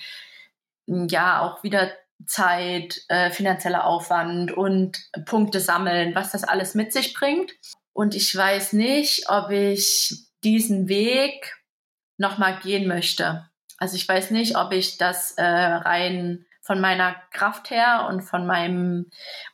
ja, 0.87 1.43
auch 1.43 1.63
wieder 1.63 1.91
Zeit, 2.27 3.03
äh, 3.09 3.31
finanzieller 3.31 3.85
Aufwand 3.85 4.53
und 4.53 4.99
Punkte 5.27 5.61
sammeln, 5.61 6.15
was 6.15 6.33
das 6.33 6.45
alles 6.45 6.75
mit 6.75 6.93
sich 6.93 7.15
bringt. 7.15 7.53
Und 7.93 8.15
ich 8.15 8.35
weiß 8.35 8.73
nicht, 8.73 9.29
ob 9.29 9.51
ich 9.51 10.27
diesen 10.45 10.89
Weg 10.89 11.57
nochmal 12.17 12.59
gehen 12.61 12.89
möchte. 12.89 13.49
Also 13.77 13.97
ich 13.97 14.09
weiß 14.09 14.33
nicht, 14.33 14.57
ob 14.57 14.73
ich 14.73 14.99
das 14.99 15.33
äh, 15.33 15.43
rein 15.43 16.45
von 16.61 16.81
meiner 16.81 17.17
Kraft 17.33 17.71
her 17.71 18.07
und 18.11 18.21
von 18.21 18.47
meinem, 18.47 19.07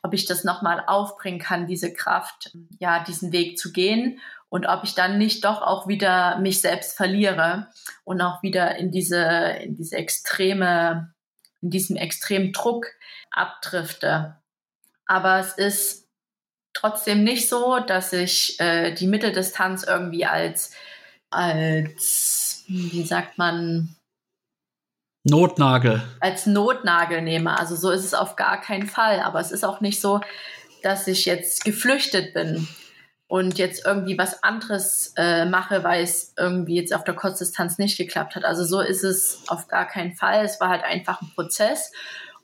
ob 0.03 0.13
ich 0.13 0.25
das 0.25 0.43
nochmal 0.43 0.83
aufbringen 0.85 1.39
kann, 1.39 1.67
diese 1.67 1.93
Kraft, 1.93 2.51
ja, 2.79 3.03
diesen 3.03 3.31
Weg 3.31 3.57
zu 3.57 3.71
gehen 3.71 4.19
und 4.55 4.67
ob 4.67 4.85
ich 4.85 4.95
dann 4.95 5.17
nicht 5.17 5.43
doch 5.43 5.61
auch 5.61 5.85
wieder 5.85 6.37
mich 6.37 6.61
selbst 6.61 6.95
verliere 6.95 7.67
und 8.05 8.21
auch 8.21 8.41
wieder 8.41 8.77
in 8.77 8.89
diese, 8.89 9.21
in 9.61 9.75
diese 9.75 9.97
extreme, 9.97 11.13
in 11.61 11.71
diesem 11.71 11.97
extremen 11.97 12.53
Druck 12.53 12.85
abdrifte. 13.31 14.37
Aber 15.07 15.39
es 15.39 15.51
ist 15.57 16.07
trotzdem 16.71 17.25
nicht 17.25 17.49
so, 17.49 17.81
dass 17.81 18.13
ich 18.13 18.57
äh, 18.61 18.93
die 18.93 19.07
Mitteldistanz 19.07 19.83
irgendwie 19.83 20.25
als, 20.25 20.71
als, 21.31 22.63
wie 22.69 23.03
sagt 23.03 23.37
man, 23.37 23.97
Notnagel. 25.25 26.01
Als 26.21 26.45
Notnagel 26.45 27.21
nehme. 27.21 27.59
Also 27.59 27.75
so 27.75 27.91
ist 27.91 28.05
es 28.05 28.13
auf 28.13 28.37
gar 28.37 28.61
keinen 28.61 28.87
Fall. 28.87 29.19
Aber 29.19 29.41
es 29.41 29.51
ist 29.51 29.65
auch 29.65 29.81
nicht 29.81 29.99
so, 29.99 30.21
dass 30.81 31.07
ich 31.07 31.25
jetzt 31.25 31.65
geflüchtet 31.65 32.33
bin 32.33 32.69
und 33.27 33.57
jetzt 33.57 33.85
irgendwie 33.85 34.17
was 34.17 34.43
anderes 34.43 35.13
äh, 35.17 35.45
mache, 35.45 35.83
weil 35.83 36.03
es 36.03 36.33
irgendwie 36.37 36.75
jetzt 36.75 36.93
auf 36.93 37.03
der 37.03 37.15
Kurzdistanz 37.15 37.77
nicht 37.77 37.97
geklappt 37.97 38.35
hat. 38.35 38.45
Also 38.45 38.63
so 38.63 38.81
ist 38.81 39.03
es 39.03 39.41
auf 39.47 39.67
gar 39.67 39.87
keinen 39.87 40.13
Fall. 40.13 40.45
Es 40.45 40.59
war 40.59 40.69
halt 40.69 40.83
einfach 40.83 41.21
ein 41.21 41.31
Prozess. 41.33 41.91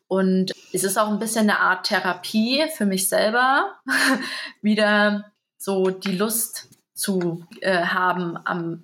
Und 0.08 0.52
es 0.74 0.84
ist 0.84 0.98
auch 0.98 1.10
ein 1.10 1.20
bisschen 1.20 1.50
eine 1.50 1.60
Art 1.60 1.86
Therapie 1.86 2.66
für 2.76 2.86
mich 2.86 3.08
selber, 3.08 3.76
wieder 4.62 5.32
so 5.58 5.90
die 5.90 6.18
Lust 6.18 6.68
zu 6.94 7.46
äh, 7.62 7.84
haben 7.84 8.38
am, 8.46 8.82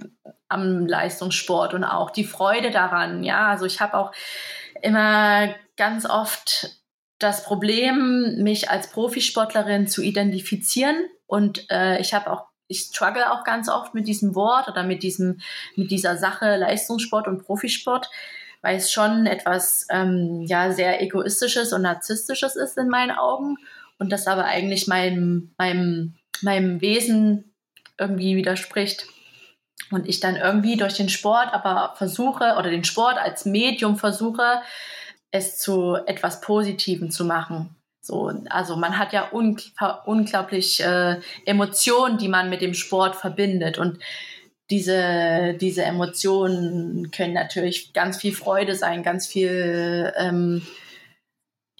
am 0.48 0.86
Leistungssport 0.88 1.74
und 1.74 1.84
auch 1.84 2.12
die 2.12 2.24
Freude 2.24 2.72
daran. 2.72 3.24
Ja, 3.24 3.48
also 3.48 3.66
ich 3.66 3.82
habe 3.82 3.96
auch 3.96 4.12
immer 4.82 5.50
ganz 5.76 6.06
oft 6.06 6.78
das 7.20 7.44
Problem, 7.44 8.42
mich 8.44 8.70
als 8.70 8.92
Profisportlerin 8.92 9.88
zu 9.88 10.02
identifizieren. 10.02 10.96
Und 11.28 11.70
äh, 11.70 12.00
ich 12.00 12.14
habe 12.14 12.32
auch, 12.32 12.46
ich 12.68 12.82
struggle 12.82 13.32
auch 13.32 13.44
ganz 13.44 13.70
oft 13.70 13.94
mit 13.94 14.08
diesem 14.08 14.34
Wort 14.34 14.68
oder 14.68 14.84
mit 14.84 15.04
diesem, 15.04 15.40
mit 15.76 15.92
dieser 15.92 16.18
Sache 16.18 16.58
Leistungssport 16.58 17.28
und 17.28 17.44
Profisport, 17.46 18.10
weil 18.62 18.78
es 18.78 18.92
schon 18.92 19.28
etwas 19.28 19.86
ähm, 19.90 20.44
ja 20.48 20.72
sehr 20.72 21.02
egoistisches 21.02 21.74
und 21.74 21.84
narzisstisches 21.84 22.56
ist 22.56 22.78
in 22.78 22.90
meinen 22.90 23.12
Augen 23.12 23.58
und 24.00 24.12
das 24.12 24.28
aber 24.28 24.46
eigentlich 24.46 24.88
meinem 24.88 25.54
meinem 25.58 26.16
meinem 26.42 26.82
Wesen 26.82 27.54
irgendwie 27.98 28.36
widerspricht 28.36 29.08
und 29.92 30.08
ich 30.08 30.20
dann 30.20 30.36
irgendwie 30.36 30.76
durch 30.76 30.96
den 30.96 31.10
Sport 31.10 31.54
aber 31.54 31.94
versuche 31.96 32.56
oder 32.58 32.70
den 32.70 32.84
Sport 32.84 33.18
als 33.18 33.46
Medium 33.46 33.96
versuche 33.96 34.62
es 35.32 35.60
zu 35.60 35.96
etwas 36.06 36.42
Positivem 36.42 37.12
zu 37.12 37.26
machen. 37.26 37.77
So, 38.08 38.32
also 38.50 38.76
man 38.78 38.98
hat 38.98 39.14
ja 39.14 39.28
ungl 39.30 39.62
unglaublich 40.06 40.84
äh, 40.84 41.20
Emotionen, 41.46 42.18
die 42.18 42.30
man 42.30 42.50
mit 42.50 42.62
dem 42.62 42.74
Sport 42.74 43.16
verbindet 43.16 43.78
und 43.78 44.00
diese, 44.70 45.56
diese 45.60 45.84
Emotionen 45.84 47.12
können 47.12 47.34
natürlich 47.34 47.94
ganz 47.94 48.18
viel 48.18 48.34
Freude 48.34 48.76
sein, 48.76 49.04
ganz 49.04 49.28
viel, 49.28 50.14
ähm, 50.18 50.62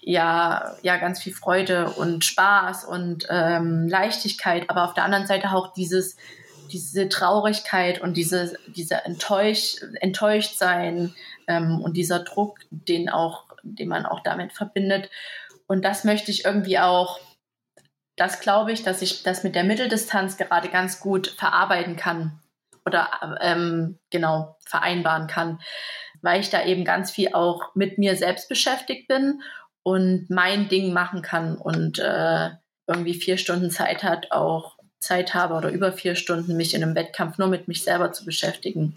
ja, 0.00 0.74
ja, 0.82 0.96
ganz 0.96 1.20
viel 1.20 1.34
Freude 1.34 1.90
und 1.90 2.24
Spaß 2.24 2.84
und 2.86 3.26
ähm, 3.28 3.88
Leichtigkeit, 3.88 4.70
aber 4.70 4.84
auf 4.84 4.94
der 4.94 5.04
anderen 5.04 5.26
Seite 5.26 5.50
auch 5.52 5.74
dieses, 5.74 6.16
diese 6.72 7.08
Traurigkeit 7.08 8.00
und 8.00 8.16
diese, 8.16 8.56
diese 8.68 9.04
enttäusch, 9.04 9.76
enttäuscht 10.00 10.56
sein 10.56 11.14
ähm, 11.46 11.80
und 11.80 11.96
dieser 11.96 12.20
Druck, 12.20 12.58
den 12.70 13.10
auch, 13.10 13.44
den 13.62 13.88
man 13.88 14.06
auch 14.06 14.20
damit 14.22 14.52
verbindet. 14.52 15.10
Und 15.68 15.84
das 15.84 16.02
möchte 16.02 16.30
ich 16.30 16.44
irgendwie 16.44 16.78
auch, 16.78 17.20
das 18.16 18.40
glaube 18.40 18.72
ich, 18.72 18.82
dass 18.82 19.02
ich 19.02 19.22
das 19.22 19.44
mit 19.44 19.54
der 19.54 19.64
Mitteldistanz 19.64 20.36
gerade 20.36 20.68
ganz 20.68 20.98
gut 20.98 21.28
verarbeiten 21.28 21.94
kann 21.94 22.40
oder 22.84 23.38
ähm, 23.40 23.98
genau 24.10 24.56
vereinbaren 24.64 25.28
kann, 25.28 25.60
weil 26.22 26.40
ich 26.40 26.50
da 26.50 26.64
eben 26.64 26.84
ganz 26.84 27.10
viel 27.10 27.34
auch 27.34 27.74
mit 27.74 27.98
mir 27.98 28.16
selbst 28.16 28.48
beschäftigt 28.48 29.06
bin 29.06 29.42
und 29.82 30.28
mein 30.30 30.68
Ding 30.68 30.92
machen 30.92 31.22
kann 31.22 31.56
und 31.56 31.98
äh, 31.98 32.50
irgendwie 32.86 33.14
vier 33.14 33.36
Stunden 33.36 33.70
Zeit 33.70 34.02
hat, 34.02 34.32
auch 34.32 34.78
Zeit 35.00 35.34
habe 35.34 35.54
oder 35.54 35.70
über 35.70 35.92
vier 35.92 36.16
Stunden 36.16 36.56
mich 36.56 36.74
in 36.74 36.82
einem 36.82 36.94
Wettkampf 36.94 37.38
nur 37.38 37.48
mit 37.48 37.68
mich 37.68 37.84
selber 37.84 38.10
zu 38.12 38.24
beschäftigen. 38.24 38.94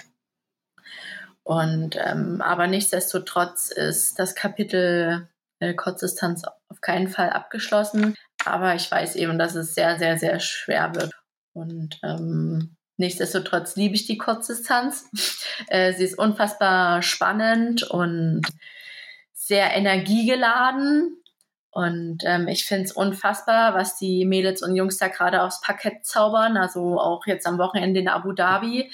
Und 1.43 1.97
ähm, 1.97 2.41
aber 2.41 2.67
nichtsdestotrotz 2.67 3.71
ist 3.71 4.17
das 4.19 4.35
Kapitel 4.35 5.27
äh, 5.59 5.73
Kurzdistanz 5.73 6.43
auf 6.71 6.81
keinen 6.81 7.09
Fall 7.09 7.29
abgeschlossen. 7.29 8.15
Aber 8.45 8.73
ich 8.75 8.89
weiß 8.89 9.15
eben, 9.15 9.37
dass 9.37 9.55
es 9.55 9.75
sehr, 9.75 9.99
sehr, 9.99 10.17
sehr 10.17 10.39
schwer 10.39 10.95
wird. 10.95 11.11
Und 11.53 11.99
ähm, 12.01 12.77
nichtsdestotrotz 12.97 13.75
liebe 13.75 13.95
ich 13.95 14.07
die 14.07 14.17
Kurzdistanz. 14.17 15.09
äh, 15.67 15.93
sie 15.93 16.05
ist 16.05 16.17
unfassbar 16.17 17.01
spannend 17.01 17.83
und 17.83 18.41
sehr 19.33 19.75
energiegeladen. 19.75 21.17
Und 21.73 22.23
ähm, 22.25 22.47
ich 22.47 22.65
finde 22.65 22.85
es 22.85 22.91
unfassbar, 22.91 23.75
was 23.75 23.97
die 23.97 24.25
Mädels 24.25 24.61
und 24.61 24.75
Jungs 24.75 24.97
da 24.97 25.07
gerade 25.07 25.41
aufs 25.41 25.61
Parkett 25.61 26.05
zaubern, 26.05 26.57
also 26.57 26.99
auch 26.99 27.25
jetzt 27.27 27.47
am 27.47 27.57
Wochenende 27.59 27.99
in 27.99 28.09
Abu 28.09 28.33
Dhabi. 28.33 28.91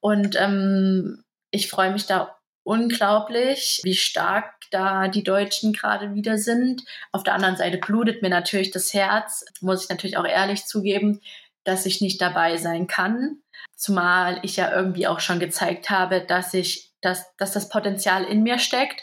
Und 0.00 0.36
ähm, 0.38 1.24
ich 1.50 1.68
freue 1.68 1.92
mich 1.92 2.06
da 2.06 2.36
unglaublich, 2.62 3.80
wie 3.84 3.94
stark 3.94 4.53
da 4.74 5.08
die 5.08 5.22
Deutschen 5.22 5.72
gerade 5.72 6.14
wieder 6.14 6.38
sind. 6.38 6.82
Auf 7.12 7.22
der 7.22 7.34
anderen 7.34 7.56
Seite 7.56 7.78
blutet 7.78 8.22
mir 8.22 8.28
natürlich 8.28 8.70
das 8.70 8.92
Herz, 8.92 9.44
muss 9.60 9.84
ich 9.84 9.88
natürlich 9.88 10.16
auch 10.16 10.26
ehrlich 10.26 10.66
zugeben, 10.66 11.20
dass 11.64 11.86
ich 11.86 12.00
nicht 12.00 12.20
dabei 12.20 12.56
sein 12.56 12.86
kann. 12.86 13.38
Zumal 13.76 14.40
ich 14.42 14.56
ja 14.56 14.74
irgendwie 14.74 15.06
auch 15.06 15.20
schon 15.20 15.40
gezeigt 15.40 15.90
habe, 15.90 16.20
dass 16.20 16.54
ich, 16.54 16.92
dass, 17.00 17.34
dass 17.36 17.52
das 17.52 17.68
Potenzial 17.68 18.24
in 18.24 18.42
mir 18.42 18.58
steckt. 18.58 19.02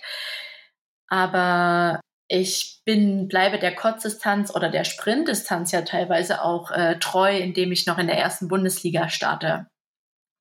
Aber 1.07 1.99
ich 2.28 2.82
bin, 2.86 3.28
bleibe 3.28 3.59
der 3.59 3.76
Kurzdistanz 3.76 4.53
oder 4.55 4.69
der 4.69 4.84
Sprintdistanz 4.84 5.72
ja 5.72 5.82
teilweise 5.82 6.43
auch 6.43 6.72
äh, 6.72 6.97
treu, 6.99 7.38
indem 7.38 7.72
ich 7.72 7.88
noch 7.88 7.97
in 7.97 8.07
der 8.07 8.17
ersten 8.17 8.47
Bundesliga 8.47 9.09
starte. 9.09 9.67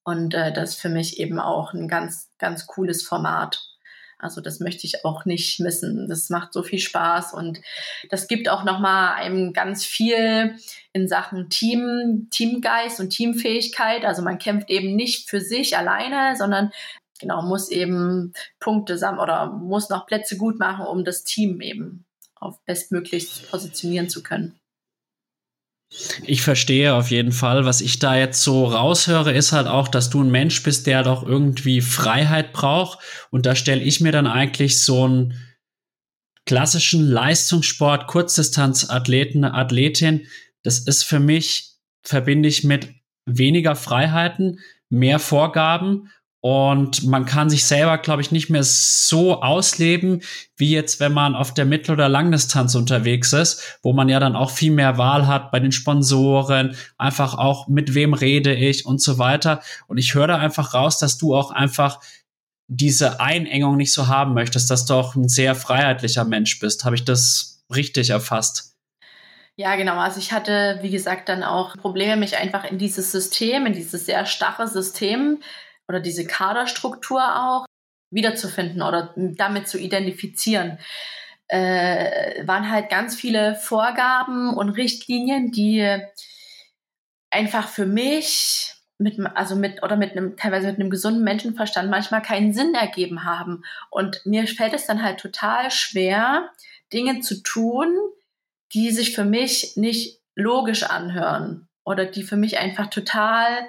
Und 0.05 0.35
äh, 0.35 0.53
das 0.53 0.71
ist 0.71 0.81
für 0.81 0.89
mich 0.89 1.19
eben 1.19 1.39
auch 1.39 1.73
ein 1.73 1.89
ganz, 1.89 2.31
ganz 2.39 2.67
cooles 2.67 3.03
Format. 3.03 3.70
Also 4.21 4.41
das 4.41 4.61
möchte 4.61 4.87
ich 4.87 5.05
auch 5.05 5.25
nicht 5.25 5.61
missen. 5.61 6.09
Das 6.09 6.31
macht 6.31 6.53
so 6.53 6.63
viel 6.63 6.79
Spaß 6.79 7.35
und 7.35 7.61
das 8.11 8.29
gibt 8.29 8.49
auch 8.49 8.65
nochmal 8.65 9.15
einem 9.15 9.53
ganz 9.53 9.85
viel 9.85 10.57
in 10.93 11.09
Sachen 11.09 11.49
Team, 11.49 12.29
Teamgeist 12.31 13.01
und 13.01 13.11
Teamfähigkeit. 13.11 14.05
Also 14.05 14.23
man 14.23 14.39
kämpft 14.39 14.71
eben 14.71 14.95
nicht 14.95 15.31
für 15.31 15.41
sich 15.41 15.77
alleine, 15.77 16.37
sondern 16.37 16.71
genau, 17.19 17.43
muss 17.43 17.71
eben 17.71 18.33
Punkte 18.59 18.99
sammeln 18.99 19.21
oder 19.21 19.47
muss 19.53 19.89
noch 19.89 20.07
Plätze 20.07 20.37
gut 20.37 20.59
machen, 20.59 20.87
um 20.87 21.05
das 21.05 21.25
Team 21.25 21.61
eben 21.61 22.05
auf 22.35 22.63
bestmöglichst 22.65 23.51
positionieren 23.51 24.09
zu 24.09 24.23
können. 24.23 24.60
Ich 26.25 26.43
verstehe 26.43 26.95
auf 26.95 27.11
jeden 27.11 27.33
Fall. 27.33 27.65
Was 27.65 27.81
ich 27.81 27.99
da 27.99 28.17
jetzt 28.17 28.43
so 28.43 28.67
raushöre, 28.67 29.33
ist 29.33 29.51
halt 29.51 29.67
auch, 29.67 29.89
dass 29.89 30.09
du 30.09 30.23
ein 30.23 30.31
Mensch 30.31 30.63
bist, 30.63 30.87
der 30.87 31.03
doch 31.03 31.25
irgendwie 31.25 31.81
Freiheit 31.81 32.53
braucht. 32.53 33.01
Und 33.31 33.45
da 33.45 33.57
stelle 33.57 33.83
ich 33.83 34.01
mir 34.01 34.13
dann 34.13 34.29
eigentlich 34.29 34.83
so 34.85 35.05
einen 35.05 35.35
klassischen 36.47 37.09
Leistungssport, 37.09 38.07
Kurzdistanzathleten, 38.07 39.45
Athletin. 39.45 40.27
Das 40.63 40.79
ist 40.79 41.03
für 41.03 41.19
mich, 41.19 41.75
verbinde 42.03 42.49
ich 42.49 42.63
mit 42.63 42.89
weniger 43.27 43.75
Freiheiten, 43.75 44.61
mehr 44.91 45.19
Vorgaben 45.19 46.11
und 46.43 47.07
man 47.07 47.27
kann 47.27 47.51
sich 47.51 47.67
selber, 47.67 47.99
glaube 47.99 48.23
ich, 48.23 48.33
nicht 48.33 48.49
mehr 48.49 48.63
so 48.65 49.43
ausleben, 49.43 50.23
wie 50.57 50.71
jetzt, 50.71 50.99
wenn 50.99 51.13
man 51.13 51.35
auf 51.35 51.53
der 51.53 51.67
Mittel- 51.67 51.93
oder 51.93 52.09
Langdistanz 52.09 52.75
unterwegs 52.75 53.35
ist, 53.35 53.79
wo 53.83 53.93
man 53.93 54.09
ja 54.09 54.21
dann 54.21 54.37
auch 54.37 54.51
viel 54.51 54.73
mehr 54.73 54.97
Wahl 54.97 55.27
hat 55.27 55.51
bei 55.51 55.61
den 55.61 55.73
Sponsoren, 55.73 56.77
einfach 56.97 57.37
auch 57.37 57.69
mit 57.69 57.95
wem 57.95 58.15
rede 58.15 58.55
ich 58.55 58.87
und 58.87 59.03
so 59.03 59.19
weiter. 59.19 59.61
Und 59.87 59.99
ich 59.99 60.15
höre 60.15 60.29
da 60.29 60.39
einfach 60.39 60.73
raus, 60.73 60.99
dass 60.99 61.19
du 61.19 61.37
auch 61.37 61.51
einfach 61.51 62.01
diese 62.69 63.21
Einengung 63.21 63.77
nicht 63.77 63.93
so 63.93 64.07
haben 64.07 64.33
möchtest, 64.33 64.71
dass 64.71 64.87
du 64.87 64.95
auch 64.95 65.17
ein 65.17 65.29
sehr 65.29 65.55
freiheitlicher 65.55 66.25
Mensch 66.25 66.59
bist. 66.59 66.85
Habe 66.85 66.95
ich 66.95 67.05
das 67.05 67.65
richtig 67.75 68.11
erfasst? 68.11 68.77
Ja, 69.57 69.77
genau. 69.77 69.99
Also 69.99 70.21
ich 70.21 70.33
hatte, 70.33 70.79
wie 70.81 70.91
gesagt, 70.91 71.29
dann 71.29 71.43
auch 71.43 71.77
Probleme, 71.77 72.17
mich 72.17 72.39
einfach 72.39 72.65
in 72.65 72.79
dieses 72.79 73.13
System, 73.13 73.67
in 73.67 73.75
dieses 73.75 74.07
sehr 74.07 74.25
starre 74.25 74.69
System 74.69 75.41
oder 75.91 75.99
diese 75.99 76.25
Kaderstruktur 76.25 77.21
auch 77.21 77.67
wiederzufinden 78.13 78.81
oder 78.81 79.13
damit 79.17 79.69
zu 79.69 79.77
identifizieren. 79.77 80.79
Äh, 81.49 82.47
waren 82.47 82.71
halt 82.71 82.89
ganz 82.91 83.17
viele 83.17 83.57
Vorgaben 83.57 84.55
und 84.55 84.71
Richtlinien, 84.71 85.51
die 85.51 85.99
einfach 87.31 87.67
für 87.67 87.87
mich 87.87 88.73
mit, 88.99 89.19
also 89.35 89.57
mit, 89.57 89.83
oder 89.83 89.97
mit 89.97 90.13
einem, 90.13 90.37
teilweise 90.37 90.69
mit 90.69 90.79
einem 90.79 90.91
gesunden 90.91 91.25
Menschenverstand 91.25 91.91
manchmal 91.91 92.23
keinen 92.23 92.53
Sinn 92.53 92.75
ergeben 92.75 93.25
haben. 93.25 93.65
Und 93.91 94.25
mir 94.25 94.47
fällt 94.47 94.75
es 94.75 94.87
dann 94.87 95.03
halt 95.03 95.19
total 95.19 95.73
schwer, 95.73 96.51
Dinge 96.93 97.21
zu 97.21 97.43
tun, 97.43 97.97
die 98.73 98.93
sich 98.93 99.13
für 99.13 99.25
mich 99.25 99.77
nicht 99.77 100.21
logisch 100.37 100.85
anhören 100.85 101.69
oder 101.85 102.05
die 102.05 102.23
für 102.23 102.37
mich 102.37 102.59
einfach 102.59 102.89
total, 102.89 103.67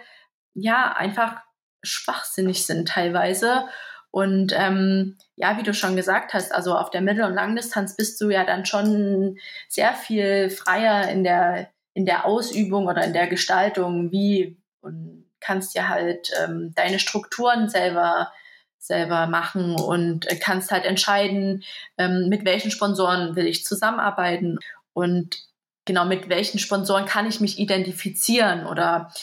ja, 0.53 0.93
einfach 0.93 1.41
schwachsinnig 1.83 2.65
sind 2.65 2.87
teilweise. 2.87 3.65
Und 4.11 4.53
ähm, 4.55 5.17
ja, 5.35 5.57
wie 5.57 5.63
du 5.63 5.73
schon 5.73 5.95
gesagt 5.95 6.33
hast, 6.33 6.53
also 6.53 6.75
auf 6.75 6.89
der 6.89 7.01
Mittel- 7.01 7.23
und 7.23 7.33
Langdistanz 7.33 7.95
bist 7.95 8.19
du 8.19 8.29
ja 8.29 8.43
dann 8.43 8.65
schon 8.65 9.37
sehr 9.69 9.93
viel 9.93 10.49
freier 10.49 11.09
in 11.09 11.23
der, 11.23 11.69
in 11.93 12.05
der 12.05 12.25
Ausübung 12.25 12.87
oder 12.87 13.03
in 13.03 13.13
der 13.13 13.27
Gestaltung, 13.27 14.11
wie 14.11 14.57
und 14.81 15.25
kannst 15.39 15.75
ja 15.75 15.87
halt 15.87 16.31
ähm, 16.43 16.73
deine 16.75 16.99
Strukturen 16.99 17.69
selber 17.69 18.31
selber 18.77 19.27
machen 19.27 19.75
und 19.75 20.27
kannst 20.39 20.71
halt 20.71 20.85
entscheiden, 20.85 21.63
ähm, 21.99 22.29
mit 22.29 22.45
welchen 22.45 22.71
Sponsoren 22.71 23.35
will 23.35 23.45
ich 23.45 23.63
zusammenarbeiten 23.63 24.57
und 24.93 25.37
genau 25.85 26.05
mit 26.05 26.29
welchen 26.29 26.57
Sponsoren 26.57 27.05
kann 27.05 27.27
ich 27.27 27.39
mich 27.39 27.59
identifizieren 27.59 28.65
oder 28.65 29.13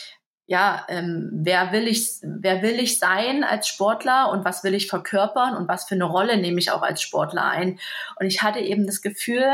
ja, 0.48 0.86
ähm, 0.88 1.28
wer 1.30 1.72
will 1.72 1.86
ich, 1.86 2.20
wer 2.22 2.62
will 2.62 2.80
ich 2.80 2.98
sein 2.98 3.44
als 3.44 3.68
Sportler 3.68 4.30
und 4.30 4.46
was 4.46 4.64
will 4.64 4.72
ich 4.72 4.88
verkörpern 4.88 5.54
und 5.54 5.68
was 5.68 5.86
für 5.86 5.94
eine 5.94 6.04
Rolle 6.04 6.38
nehme 6.38 6.58
ich 6.58 6.70
auch 6.70 6.80
als 6.80 7.02
Sportler 7.02 7.44
ein? 7.44 7.78
Und 8.18 8.26
ich 8.26 8.42
hatte 8.42 8.58
eben 8.60 8.86
das 8.86 9.02
Gefühl, 9.02 9.44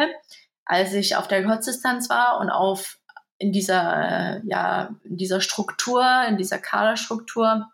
als 0.64 0.94
ich 0.94 1.16
auf 1.16 1.26
der 1.26 1.44
Kurzdistanz 1.44 2.08
war 2.08 2.38
und 2.38 2.48
auf 2.48 2.98
in 3.38 3.50
dieser, 3.50 4.40
ja, 4.44 4.94
in 5.02 5.16
dieser 5.16 5.40
Struktur, 5.40 6.04
in 6.28 6.36
dieser 6.36 6.58
Kaderstruktur, 6.58 7.68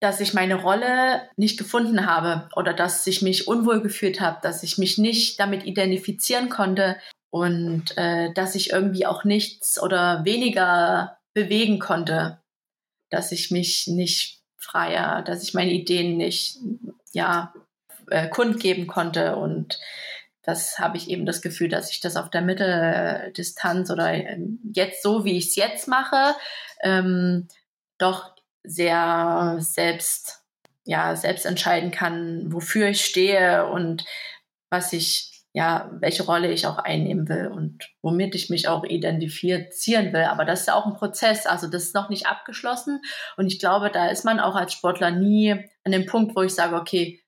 dass 0.00 0.20
ich 0.20 0.32
meine 0.32 0.54
Rolle 0.54 1.28
nicht 1.36 1.58
gefunden 1.58 2.06
habe 2.06 2.48
oder 2.56 2.72
dass 2.72 3.06
ich 3.06 3.20
mich 3.20 3.48
unwohl 3.48 3.82
gefühlt 3.82 4.22
habe, 4.22 4.38
dass 4.40 4.62
ich 4.62 4.78
mich 4.78 4.96
nicht 4.96 5.38
damit 5.38 5.66
identifizieren 5.66 6.48
konnte 6.48 6.96
und 7.28 7.98
äh, 7.98 8.32
dass 8.32 8.54
ich 8.54 8.70
irgendwie 8.70 9.04
auch 9.04 9.24
nichts 9.24 9.80
oder 9.80 10.24
weniger 10.24 11.19
bewegen 11.34 11.78
konnte, 11.78 12.40
dass 13.10 13.32
ich 13.32 13.50
mich 13.50 13.86
nicht 13.86 14.40
freier, 14.56 15.22
dass 15.22 15.42
ich 15.42 15.54
meine 15.54 15.72
Ideen 15.72 16.16
nicht 16.16 16.58
ja 17.12 17.52
äh, 18.10 18.28
kundgeben 18.28 18.86
konnte. 18.86 19.36
Und 19.36 19.78
das 20.42 20.78
habe 20.78 20.96
ich 20.96 21.08
eben 21.08 21.26
das 21.26 21.42
Gefühl, 21.42 21.68
dass 21.68 21.90
ich 21.90 22.00
das 22.00 22.16
auf 22.16 22.30
der 22.30 22.42
Mitteldistanz 22.42 23.90
oder 23.90 24.12
ähm, 24.12 24.60
jetzt 24.74 25.02
so, 25.02 25.24
wie 25.24 25.38
ich 25.38 25.48
es 25.48 25.56
jetzt 25.56 25.88
mache, 25.88 26.34
ähm, 26.82 27.48
doch 27.98 28.34
sehr 28.62 29.56
selbst, 29.60 30.42
ja, 30.84 31.16
selbst 31.16 31.46
entscheiden 31.46 31.90
kann, 31.90 32.52
wofür 32.52 32.88
ich 32.88 33.04
stehe 33.04 33.66
und 33.66 34.04
was 34.70 34.92
ich, 34.92 35.29
ja, 35.52 35.90
welche 35.98 36.22
Rolle 36.22 36.52
ich 36.52 36.66
auch 36.66 36.78
einnehmen 36.78 37.28
will 37.28 37.48
und 37.48 37.90
womit 38.02 38.34
ich 38.36 38.50
mich 38.50 38.68
auch 38.68 38.84
identifizieren 38.84 40.12
will. 40.12 40.24
Aber 40.24 40.44
das 40.44 40.62
ist 40.62 40.72
auch 40.72 40.86
ein 40.86 40.94
Prozess, 40.94 41.46
also 41.46 41.66
das 41.66 41.84
ist 41.84 41.94
noch 41.94 42.08
nicht 42.08 42.26
abgeschlossen. 42.26 43.02
Und 43.36 43.48
ich 43.48 43.58
glaube, 43.58 43.90
da 43.90 44.06
ist 44.06 44.24
man 44.24 44.38
auch 44.38 44.54
als 44.54 44.72
Sportler 44.72 45.10
nie 45.10 45.52
an 45.84 45.92
dem 45.92 46.06
Punkt, 46.06 46.36
wo 46.36 46.42
ich 46.42 46.54
sage, 46.54 46.76
okay, 46.76 47.20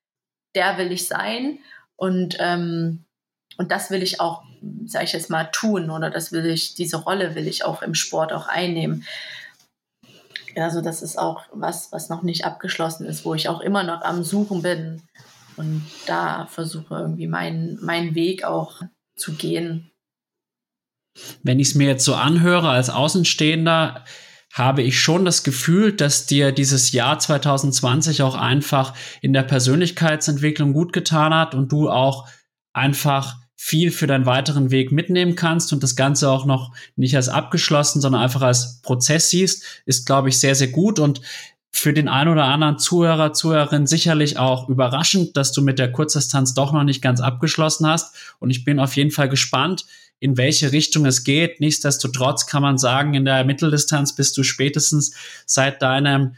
der 0.55 0.77
will 0.77 0.91
ich 0.91 1.07
sein. 1.07 1.59
Und, 1.97 2.37
ähm, 2.39 3.03
und 3.57 3.71
das 3.71 3.91
will 3.91 4.01
ich 4.01 4.21
auch, 4.21 4.43
sage 4.85 5.05
ich 5.05 5.13
jetzt 5.13 5.29
mal, 5.29 5.49
tun 5.51 5.89
oder 5.89 6.09
das 6.09 6.31
will 6.31 6.45
ich, 6.45 6.75
diese 6.75 6.97
Rolle 6.97 7.35
will 7.35 7.47
ich 7.47 7.65
auch 7.65 7.81
im 7.81 7.93
Sport 7.93 8.31
auch 8.31 8.47
einnehmen. 8.47 9.05
Also 10.55 10.81
das 10.81 11.01
ist 11.01 11.17
auch 11.17 11.43
was, 11.51 11.91
was 11.91 12.09
noch 12.09 12.23
nicht 12.23 12.45
abgeschlossen 12.45 13.05
ist, 13.05 13.25
wo 13.25 13.33
ich 13.33 13.49
auch 13.49 13.59
immer 13.59 13.83
noch 13.83 14.01
am 14.01 14.23
Suchen 14.23 14.61
bin 14.61 15.01
und 15.57 15.83
da 16.05 16.47
versuche 16.47 16.95
irgendwie 16.95 17.27
meinen 17.27 17.79
mein 17.81 18.15
Weg 18.15 18.43
auch 18.43 18.81
zu 19.15 19.33
gehen. 19.33 19.91
Wenn 21.43 21.59
ich 21.59 21.69
es 21.69 21.75
mir 21.75 21.87
jetzt 21.87 22.05
so 22.05 22.15
anhöre 22.15 22.69
als 22.69 22.89
Außenstehender, 22.89 24.03
habe 24.53 24.83
ich 24.83 24.99
schon 24.99 25.25
das 25.25 25.43
Gefühl, 25.43 25.93
dass 25.93 26.27
dir 26.27 26.51
dieses 26.51 26.91
Jahr 26.91 27.17
2020 27.17 28.21
auch 28.21 28.35
einfach 28.35 28.93
in 29.21 29.33
der 29.33 29.41
Persönlichkeitsentwicklung 29.43 30.73
gut 30.73 30.93
getan 30.93 31.33
hat 31.33 31.55
und 31.55 31.71
du 31.71 31.89
auch 31.89 32.27
einfach 32.71 33.37
viel 33.55 33.91
für 33.91 34.07
deinen 34.07 34.25
weiteren 34.25 34.71
Weg 34.71 34.91
mitnehmen 34.91 35.35
kannst 35.35 35.73
und 35.73 35.81
das 35.81 35.95
Ganze 35.95 36.29
auch 36.29 36.45
noch 36.45 36.75
nicht 36.95 37.15
als 37.15 37.29
abgeschlossen, 37.29 38.01
sondern 38.01 38.21
einfach 38.21 38.41
als 38.41 38.81
Prozess 38.81 39.29
siehst, 39.29 39.63
ist, 39.85 40.05
glaube 40.05 40.29
ich, 40.29 40.37
sehr, 40.37 40.53
sehr 40.53 40.67
gut 40.67 40.99
und 40.99 41.21
für 41.75 41.91
den 41.91 42.07
einen 42.07 42.29
oder 42.29 42.45
anderen 42.45 42.77
Zuhörer, 42.77 43.33
Zuhörerin 43.33 43.87
sicherlich 43.87 44.37
auch 44.37 44.69
überraschend, 44.69 45.35
dass 45.35 45.51
du 45.51 45.61
mit 45.61 45.79
der 45.79 45.91
Kurzdistanz 45.91 46.53
doch 46.53 46.71
noch 46.71 46.83
nicht 46.83 47.01
ganz 47.01 47.19
abgeschlossen 47.19 47.87
hast. 47.87 48.15
Und 48.39 48.51
ich 48.51 48.63
bin 48.63 48.79
auf 48.79 48.95
jeden 48.95 49.11
Fall 49.11 49.27
gespannt, 49.27 49.85
in 50.19 50.37
welche 50.37 50.71
Richtung 50.71 51.05
es 51.05 51.23
geht. 51.23 51.59
Nichtsdestotrotz 51.59 52.45
kann 52.45 52.61
man 52.61 52.77
sagen, 52.77 53.15
in 53.15 53.25
der 53.25 53.43
Mitteldistanz 53.43 54.15
bist 54.15 54.37
du 54.37 54.43
spätestens 54.43 55.15
seit 55.47 55.81
deinem 55.81 56.35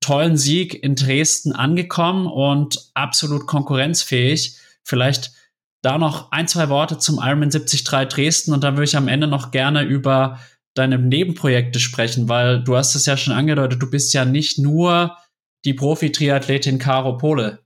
tollen 0.00 0.36
Sieg 0.36 0.82
in 0.82 0.96
Dresden 0.96 1.52
angekommen 1.52 2.26
und 2.26 2.90
absolut 2.94 3.46
konkurrenzfähig. 3.46 4.56
Vielleicht 4.82 5.32
da 5.80 5.96
noch 5.96 6.32
ein, 6.32 6.48
zwei 6.48 6.68
Worte 6.68 6.98
zum 6.98 7.16
Ironman 7.16 7.50
73 7.50 7.84
Dresden 7.84 8.52
und 8.52 8.64
dann 8.64 8.74
würde 8.74 8.84
ich 8.84 8.96
am 8.96 9.08
Ende 9.08 9.28
noch 9.28 9.52
gerne 9.52 9.84
über 9.84 10.40
deine 10.76 10.98
Nebenprojekte 10.98 11.80
sprechen, 11.80 12.28
weil 12.28 12.62
du 12.62 12.76
hast 12.76 12.94
es 12.94 13.06
ja 13.06 13.16
schon 13.16 13.34
angedeutet, 13.34 13.82
du 13.82 13.90
bist 13.90 14.14
ja 14.14 14.24
nicht 14.24 14.58
nur 14.58 15.16
die 15.64 15.74
Profi-Triathletin 15.74 16.78
Caro 16.78 17.16
Pole. 17.16 17.58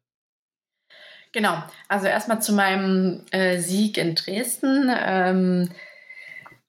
Genau, 1.32 1.62
also 1.88 2.06
erstmal 2.06 2.42
zu 2.42 2.52
meinem 2.52 3.24
äh, 3.30 3.58
Sieg 3.58 3.98
in 3.98 4.14
Dresden. 4.14 4.90
Ähm, 4.90 5.70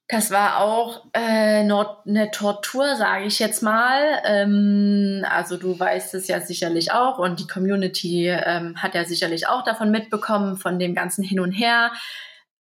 das 0.08 0.30
war 0.30 0.60
auch 0.60 1.06
äh, 1.14 1.20
eine 1.20 2.30
Tortur, 2.32 2.96
sage 2.96 3.24
ich 3.24 3.38
jetzt 3.38 3.62
mal. 3.62 4.20
Ähm, 4.24 5.24
also 5.28 5.56
du 5.56 5.78
weißt 5.78 6.14
es 6.14 6.28
ja 6.28 6.40
sicherlich 6.40 6.92
auch 6.92 7.18
und 7.18 7.40
die 7.40 7.46
Community 7.46 8.28
ähm, 8.28 8.76
hat 8.76 8.94
ja 8.94 9.04
sicherlich 9.04 9.48
auch 9.48 9.64
davon 9.64 9.90
mitbekommen, 9.90 10.58
von 10.58 10.78
dem 10.78 10.94
ganzen 10.94 11.24
Hin 11.24 11.40
und 11.40 11.52
Her. 11.52 11.92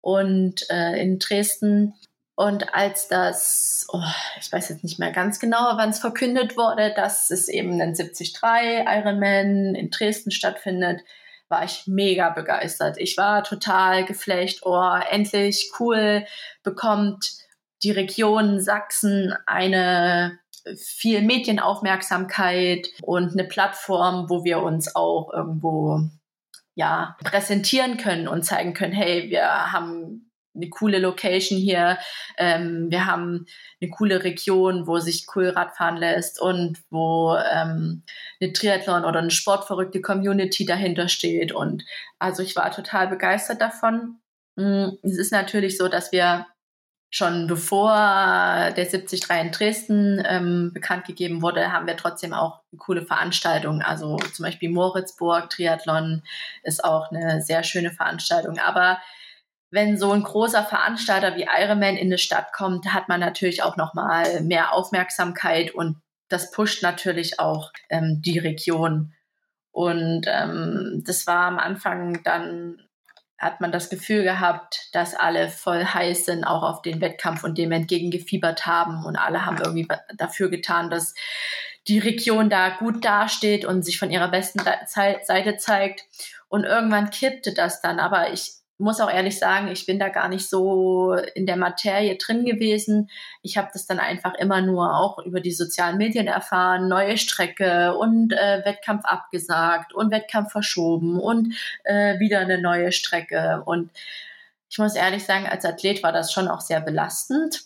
Und 0.01 0.69
äh, 0.69 0.99
in 1.01 1.19
Dresden 1.19 1.93
und 2.35 2.73
als 2.73 3.07
das, 3.07 3.87
oh, 3.91 4.01
ich 4.39 4.51
weiß 4.51 4.69
jetzt 4.69 4.83
nicht 4.83 4.99
mehr 4.99 5.11
ganz 5.11 5.39
genau, 5.39 5.77
wann 5.77 5.89
es 5.89 5.99
verkündet 5.99 6.57
wurde, 6.57 6.93
dass 6.93 7.29
es 7.29 7.47
eben 7.47 7.81
ein 7.81 7.93
73 7.93 8.35
Ironman 8.43 9.73
in 9.73 9.89
Dresden 9.89 10.31
stattfindet, 10.31 11.01
war 11.47 11.63
ich 11.63 11.83
mega 11.87 12.29
begeistert. 12.29 12.97
Ich 12.97 13.17
war 13.17 13.43
total 13.43 14.03
geflecht. 14.03 14.61
Oh, 14.63 14.99
endlich 15.09 15.71
cool 15.79 16.25
bekommt 16.63 17.31
die 17.83 17.91
Region 17.91 18.59
Sachsen 18.59 19.33
eine 19.45 20.39
viel 20.75 21.21
Medienaufmerksamkeit 21.21 22.89
und 23.03 23.31
eine 23.33 23.47
Plattform, 23.47 24.29
wo 24.29 24.43
wir 24.43 24.61
uns 24.61 24.95
auch 24.95 25.31
irgendwo 25.31 26.01
ja 26.73 27.15
präsentieren 27.23 27.97
können 27.97 28.27
und 28.27 28.43
zeigen 28.43 28.73
können, 28.73 28.91
hey, 28.91 29.29
wir 29.29 29.71
haben 29.71 30.24
eine 30.55 30.69
coole 30.69 30.99
Location 30.99 31.57
hier. 31.57 31.97
Ähm, 32.37 32.87
wir 32.89 33.05
haben 33.05 33.45
eine 33.81 33.89
coole 33.91 34.23
Region, 34.23 34.87
wo 34.87 34.99
sich 34.99 35.25
cool 35.35 35.49
Radfahren 35.49 35.97
lässt 35.97 36.41
und 36.41 36.79
wo 36.89 37.35
ähm, 37.35 38.03
eine 38.39 38.53
Triathlon 38.53 39.05
oder 39.05 39.19
eine 39.19 39.31
sportverrückte 39.31 40.01
Community 40.01 40.65
dahinter 40.65 41.07
steht. 41.07 41.51
Und 41.51 41.83
also 42.19 42.43
ich 42.43 42.55
war 42.55 42.71
total 42.71 43.07
begeistert 43.07 43.61
davon. 43.61 44.19
Mm, 44.55 44.89
es 45.03 45.17
ist 45.17 45.31
natürlich 45.31 45.77
so, 45.77 45.87
dass 45.87 46.11
wir 46.11 46.45
schon 47.15 47.47
bevor 47.47 47.93
der 47.93 48.71
73 48.73 49.29
in 49.29 49.51
Dresden 49.51 50.23
ähm, 50.27 50.71
bekannt 50.73 51.05
gegeben 51.05 51.41
wurde, 51.41 51.71
haben 51.71 51.87
wir 51.87 51.95
trotzdem 51.95 52.33
auch 52.33 52.59
coole 52.77 53.05
Veranstaltungen. 53.05 53.81
Also 53.81 54.17
zum 54.17 54.43
Beispiel 54.43 54.69
Moritzburg 54.69 55.49
Triathlon 55.49 56.23
ist 56.63 56.83
auch 56.83 57.11
eine 57.11 57.41
sehr 57.41 57.63
schöne 57.63 57.91
Veranstaltung. 57.91 58.59
Aber 58.59 58.99
wenn 59.71 59.97
so 59.97 60.11
ein 60.11 60.23
großer 60.23 60.63
Veranstalter 60.63 61.35
wie 61.35 61.47
Ironman 61.49 61.97
in 61.97 62.07
eine 62.07 62.17
Stadt 62.17 62.53
kommt, 62.53 62.93
hat 62.93 63.09
man 63.09 63.19
natürlich 63.19 63.63
auch 63.63 63.77
noch 63.77 63.93
mal 63.93 64.41
mehr 64.41 64.73
Aufmerksamkeit 64.73 65.73
und 65.73 66.01
das 66.29 66.51
pusht 66.51 66.81
natürlich 66.81 67.39
auch 67.39 67.71
ähm, 67.89 68.21
die 68.23 68.39
Region. 68.39 69.13
Und 69.71 70.25
ähm, 70.27 71.03
das 71.05 71.27
war 71.27 71.47
am 71.47 71.59
Anfang 71.59 72.23
dann 72.23 72.77
hat 73.37 73.59
man 73.59 73.71
das 73.71 73.89
Gefühl 73.89 74.23
gehabt, 74.23 74.89
dass 74.93 75.13
alle 75.13 75.49
voll 75.49 75.83
heiß 75.83 76.25
sind, 76.25 76.45
auch 76.45 76.63
auf 76.63 76.81
den 76.81 77.01
Wettkampf 77.01 77.43
und 77.43 77.57
dem 77.57 77.71
entgegengefiebert 77.71 78.65
haben. 78.65 79.05
Und 79.05 79.17
alle 79.17 79.45
haben 79.45 79.57
irgendwie 79.57 79.87
dafür 80.15 80.49
getan, 80.49 80.89
dass 80.89 81.13
die 81.87 81.99
Region 81.99 82.49
da 82.49 82.69
gut 82.69 83.03
dasteht 83.03 83.65
und 83.65 83.83
sich 83.83 83.99
von 83.99 84.09
ihrer 84.09 84.29
besten 84.29 84.61
Seite 84.87 85.57
zeigt. 85.57 86.05
Und 86.47 86.63
irgendwann 86.63 87.09
kippte 87.09 87.53
das 87.53 87.81
dann. 87.81 87.99
Aber 87.99 88.31
ich 88.31 88.53
muss 88.77 88.99
auch 88.99 89.09
ehrlich 89.09 89.39
sagen, 89.39 89.69
ich 89.69 89.85
bin 89.85 89.99
da 89.99 90.09
gar 90.09 90.27
nicht 90.27 90.49
so 90.49 91.13
in 91.33 91.45
der 91.45 91.55
Materie 91.55 92.17
drin 92.17 92.45
gewesen. 92.45 93.09
Ich 93.41 93.57
habe 93.57 93.69
das 93.71 93.87
dann 93.87 93.99
einfach 93.99 94.33
immer 94.35 94.61
nur 94.61 94.97
auch 94.97 95.19
über 95.19 95.39
die 95.39 95.53
sozialen 95.53 95.97
Medien 95.97 96.27
erfahren, 96.27 96.89
neue 96.89 97.17
Strecke 97.17 97.95
und 97.97 98.33
äh, 98.33 98.65
Wettkampf 98.65 99.05
abgesagt 99.05 99.93
und 99.93 100.11
Wettkampf 100.11 100.51
verschoben 100.51 101.19
und 101.19 101.55
äh, 101.85 102.19
wieder 102.19 102.39
eine 102.39 102.61
neue 102.61 102.91
Strecke. 102.91 103.63
Und 103.65 103.91
ich 104.69 104.77
muss 104.77 104.95
ehrlich 104.95 105.23
sagen, 105.23 105.47
als 105.47 105.63
Athlet 105.63 106.03
war 106.03 106.11
das 106.11 106.33
schon 106.33 106.49
auch 106.49 106.59
sehr 106.59 106.81
belastend, 106.81 107.63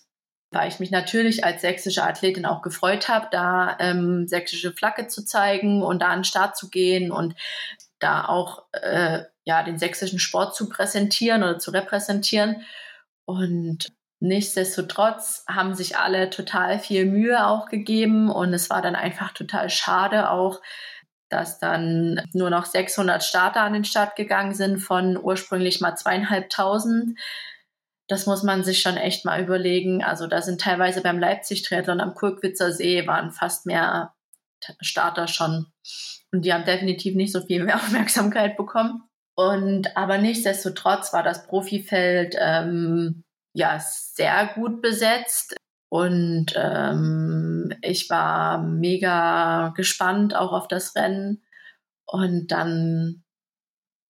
weil 0.52 0.68
ich 0.68 0.80
mich 0.80 0.92
natürlich 0.92 1.44
als 1.44 1.62
sächsische 1.62 2.04
Athletin 2.04 2.46
auch 2.46 2.62
gefreut 2.62 3.10
habe, 3.10 3.28
da 3.32 3.78
ähm, 3.80 4.28
sächsische 4.28 4.74
Flagge 4.74 5.08
zu 5.08 5.26
zeigen 5.26 5.82
und 5.82 6.04
da 6.04 6.10
an 6.10 6.20
den 6.20 6.24
Start 6.24 6.56
zu 6.56 6.70
gehen 6.70 7.12
und 7.12 7.36
da 8.00 8.26
auch 8.26 8.64
äh, 8.74 9.24
ja, 9.46 9.64
den 9.64 9.80
sächsischen 9.80 10.20
Sport 10.20 10.56
zu 10.56 10.70
präsentieren 10.70 11.44
oder 11.44 11.60
zu 11.60 11.72
repräsentieren. 11.72 12.64
Und 13.26 13.92
nichtsdestotrotz 14.20 15.44
haben 15.48 15.76
sich 15.76 15.98
alle 15.98 16.30
total 16.30 16.80
viel 16.80 17.06
Mühe 17.06 17.46
auch 17.46 17.68
gegeben 17.68 18.30
und 18.30 18.54
es 18.54 18.70
war 18.70 18.82
dann 18.82 18.96
einfach 18.96 19.34
total 19.34 19.70
schade 19.70 20.30
auch, 20.30 20.62
dass 21.30 21.60
dann 21.60 22.22
nur 22.34 22.50
noch 22.50 22.66
600 22.66 23.24
Starter 23.24 23.62
an 23.62 23.74
den 23.74 23.86
Start 23.86 24.16
gegangen 24.16 24.54
sind 24.54 24.80
von 24.80 25.18
ursprünglich 25.18 25.80
mal 25.80 25.96
zweieinhalbtausend. 25.96 27.18
Das 28.08 28.26
muss 28.26 28.42
man 28.42 28.64
sich 28.64 28.82
schon 28.82 28.98
echt 28.98 29.26
mal 29.26 29.42
überlegen. 29.42 30.04
Also 30.04 30.26
da 30.26 30.42
sind 30.42 30.60
teilweise 30.60 31.02
beim 31.02 31.20
Leipzig-Triathlon 31.20 32.02
am 32.02 32.16
Kurkwitzer 32.16 32.72
See 32.72 33.06
waren 33.06 33.32
fast 33.32 33.68
mehr 33.68 34.16
Starter 34.82 35.28
schon. 35.28 35.68
Und 36.32 36.44
die 36.44 36.54
haben 36.54 36.66
definitiv 36.66 37.16
nicht 37.16 37.32
so 37.32 37.42
viel 37.42 37.64
mehr 37.64 37.76
Aufmerksamkeit 37.78 38.58
bekommen. 38.58 39.04
Und 39.40 39.96
aber 39.96 40.18
nichtsdestotrotz 40.18 41.14
war 41.14 41.24
das 41.24 41.48
Profifeld 41.48 42.36
ähm, 42.38 43.24
ja 43.54 43.80
sehr 43.80 44.48
gut 44.54 44.82
besetzt. 44.82 45.56
Und 45.90 46.48
ähm, 46.58 47.74
ich 47.82 48.10
war 48.10 48.62
mega 48.62 49.70
gespannt 49.78 50.36
auch 50.36 50.52
auf 50.52 50.68
das 50.68 50.94
Rennen. 50.94 51.42
Und 52.06 52.52
dann 52.52 53.24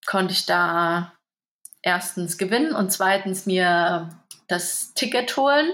konnte 0.07 0.33
ich 0.33 0.47
da 0.47 1.13
erstens 1.83 2.39
gewinnen 2.39 2.73
und 2.73 2.91
zweitens 2.91 3.45
mir 3.45 4.09
das 4.47 4.95
Ticket 4.95 5.37
holen. 5.37 5.69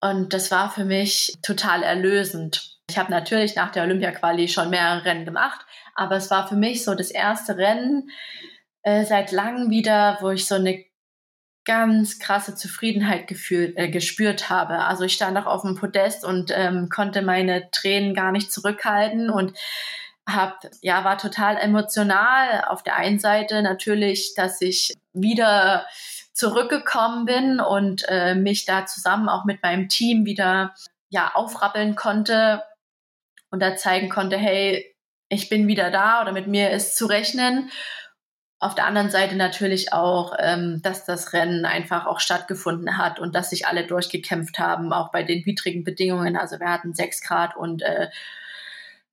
Und 0.00 0.32
das 0.32 0.50
war 0.50 0.70
für 0.70 0.86
mich 0.86 1.36
total 1.42 1.82
erlösend. 1.82 2.78
Ich 2.88 2.96
habe 2.96 3.10
natürlich 3.10 3.54
nach 3.54 3.70
der 3.70 3.82
Olympia-Quali 3.82 4.48
schon 4.48 4.70
mehrere 4.70 5.04
Rennen 5.04 5.26
gemacht, 5.26 5.65
aber 5.96 6.16
es 6.16 6.30
war 6.30 6.48
für 6.48 6.56
mich 6.56 6.84
so 6.84 6.94
das 6.94 7.10
erste 7.10 7.56
Rennen 7.56 8.10
äh, 8.82 9.04
seit 9.04 9.32
langem 9.32 9.70
wieder, 9.70 10.18
wo 10.20 10.30
ich 10.30 10.46
so 10.46 10.54
eine 10.54 10.84
ganz 11.64 12.18
krasse 12.20 12.54
Zufriedenheit 12.54 13.26
gefühlt, 13.26 13.76
äh, 13.76 13.88
gespürt 13.88 14.48
habe. 14.48 14.84
Also 14.84 15.04
ich 15.04 15.14
stand 15.14 15.36
auch 15.36 15.46
auf 15.46 15.62
dem 15.62 15.74
Podest 15.74 16.24
und 16.24 16.52
ähm, 16.54 16.88
konnte 16.88 17.22
meine 17.22 17.70
Tränen 17.72 18.14
gar 18.14 18.30
nicht 18.30 18.52
zurückhalten 18.52 19.28
und 19.28 19.58
hab, 20.28 20.60
ja, 20.80 21.04
war 21.04 21.18
total 21.18 21.56
emotional. 21.56 22.64
Auf 22.68 22.82
der 22.82 22.96
einen 22.96 23.18
Seite 23.18 23.62
natürlich, 23.62 24.34
dass 24.34 24.60
ich 24.60 24.94
wieder 25.12 25.86
zurückgekommen 26.32 27.24
bin 27.24 27.60
und 27.60 28.04
äh, 28.08 28.34
mich 28.34 28.64
da 28.64 28.86
zusammen 28.86 29.28
auch 29.28 29.44
mit 29.44 29.62
meinem 29.62 29.88
Team 29.88 30.24
wieder 30.26 30.74
ja 31.08 31.32
aufrappeln 31.34 31.96
konnte 31.96 32.62
und 33.50 33.60
da 33.60 33.76
zeigen 33.76 34.08
konnte, 34.08 34.36
hey, 34.36 34.95
ich 35.28 35.48
bin 35.48 35.66
wieder 35.66 35.90
da 35.90 36.22
oder 36.22 36.32
mit 36.32 36.46
mir 36.46 36.70
ist 36.70 36.96
zu 36.96 37.06
rechnen. 37.06 37.70
Auf 38.58 38.74
der 38.74 38.86
anderen 38.86 39.10
Seite 39.10 39.36
natürlich 39.36 39.92
auch, 39.92 40.34
ähm, 40.38 40.80
dass 40.82 41.04
das 41.04 41.32
Rennen 41.32 41.66
einfach 41.66 42.06
auch 42.06 42.20
stattgefunden 42.20 42.96
hat 42.96 43.18
und 43.18 43.34
dass 43.34 43.50
sich 43.50 43.66
alle 43.66 43.86
durchgekämpft 43.86 44.58
haben, 44.58 44.92
auch 44.92 45.10
bei 45.10 45.22
den 45.22 45.44
widrigen 45.44 45.84
Bedingungen. 45.84 46.36
Also 46.36 46.58
wir 46.58 46.70
hatten 46.70 46.94
sechs 46.94 47.20
Grad 47.20 47.54
und 47.54 47.82
äh, 47.82 48.08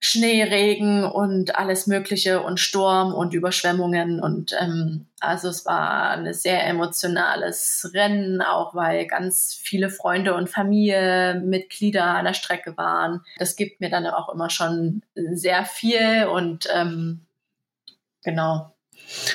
Schneeregen 0.06 1.06
und 1.06 1.56
alles 1.56 1.88
Mögliche 1.88 2.44
und 2.44 2.60
Sturm 2.60 3.14
und 3.14 3.34
Überschwemmungen. 3.34 4.20
Und 4.20 4.54
ähm, 4.60 5.06
also 5.22 5.48
es 5.48 5.66
war 5.66 6.10
ein 6.10 6.34
sehr 6.34 6.68
emotionales 6.68 7.90
Rennen, 7.94 8.42
auch 8.42 8.76
weil 8.76 9.08
ganz 9.08 9.54
viele 9.54 9.90
Freunde 9.90 10.36
und 10.36 10.50
Familienmitglieder 10.50 12.04
an 12.04 12.26
der 12.26 12.34
Strecke 12.34 12.76
waren. 12.76 13.22
Das 13.40 13.56
gibt 13.56 13.80
mir 13.80 13.90
dann 13.90 14.06
auch 14.08 14.28
immer 14.28 14.50
schon 14.50 15.04
sehr 15.16 15.64
viel 15.64 16.26
und 16.26 16.68
ähm, 16.76 17.22
genau. 18.26 18.73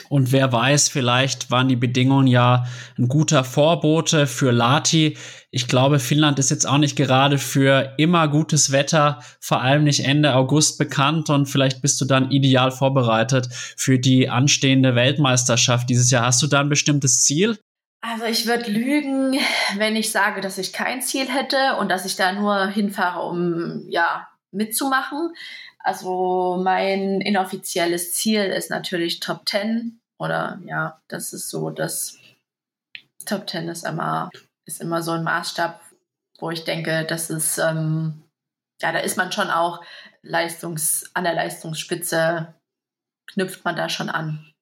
Und 0.08 0.32
wer 0.32 0.52
weiß, 0.52 0.88
vielleicht 0.88 1.50
waren 1.50 1.68
die 1.68 1.76
Bedingungen 1.76 2.26
ja 2.26 2.66
ein 2.98 3.08
guter 3.08 3.44
Vorbote 3.44 4.26
für 4.26 4.50
Lati. 4.50 5.16
Ich 5.50 5.68
glaube, 5.68 5.98
Finnland 5.98 6.38
ist 6.38 6.50
jetzt 6.50 6.66
auch 6.66 6.78
nicht 6.78 6.96
gerade 6.96 7.38
für 7.38 7.94
immer 7.96 8.28
gutes 8.28 8.72
Wetter, 8.72 9.20
vor 9.40 9.62
allem 9.62 9.84
nicht 9.84 10.04
Ende 10.04 10.34
August 10.34 10.78
bekannt. 10.78 11.30
Und 11.30 11.46
vielleicht 11.46 11.80
bist 11.80 12.00
du 12.00 12.04
dann 12.04 12.30
ideal 12.30 12.70
vorbereitet 12.70 13.48
für 13.52 13.98
die 13.98 14.28
anstehende 14.28 14.94
Weltmeisterschaft 14.94 15.88
dieses 15.88 16.10
Jahr. 16.10 16.26
Hast 16.26 16.42
du 16.42 16.46
da 16.46 16.60
ein 16.60 16.68
bestimmtes 16.68 17.22
Ziel? 17.22 17.58
Also 18.00 18.26
ich 18.26 18.46
würde 18.46 18.70
lügen, 18.70 19.36
wenn 19.76 19.96
ich 19.96 20.12
sage, 20.12 20.40
dass 20.40 20.58
ich 20.58 20.72
kein 20.72 21.02
Ziel 21.02 21.28
hätte 21.28 21.76
und 21.80 21.90
dass 21.90 22.04
ich 22.04 22.14
da 22.14 22.32
nur 22.32 22.68
hinfahre, 22.68 23.26
um 23.26 23.84
ja 23.88 24.28
mitzumachen. 24.52 25.32
Also 25.78 26.60
mein 26.62 27.20
inoffizielles 27.20 28.14
Ziel 28.14 28.42
ist 28.42 28.70
natürlich 28.70 29.20
Top 29.20 29.48
10 29.48 30.00
oder 30.18 30.60
ja, 30.64 31.00
das 31.08 31.32
ist 31.32 31.48
so, 31.48 31.70
das 31.70 32.18
Top 33.24 33.48
10 33.48 33.68
ist 33.68 33.86
immer, 33.86 34.30
ist 34.66 34.80
immer 34.80 35.02
so 35.02 35.12
ein 35.12 35.24
Maßstab, 35.24 35.80
wo 36.40 36.50
ich 36.50 36.64
denke, 36.64 37.04
das 37.08 37.30
ist, 37.30 37.58
ähm, 37.58 38.22
ja, 38.82 38.92
da 38.92 38.98
ist 38.98 39.16
man 39.16 39.32
schon 39.32 39.50
auch 39.50 39.82
Leistungs, 40.22 41.10
an 41.14 41.24
der 41.24 41.34
Leistungsspitze, 41.34 42.54
knüpft 43.32 43.64
man 43.64 43.76
da 43.76 43.88
schon 43.88 44.08
an. 44.08 44.52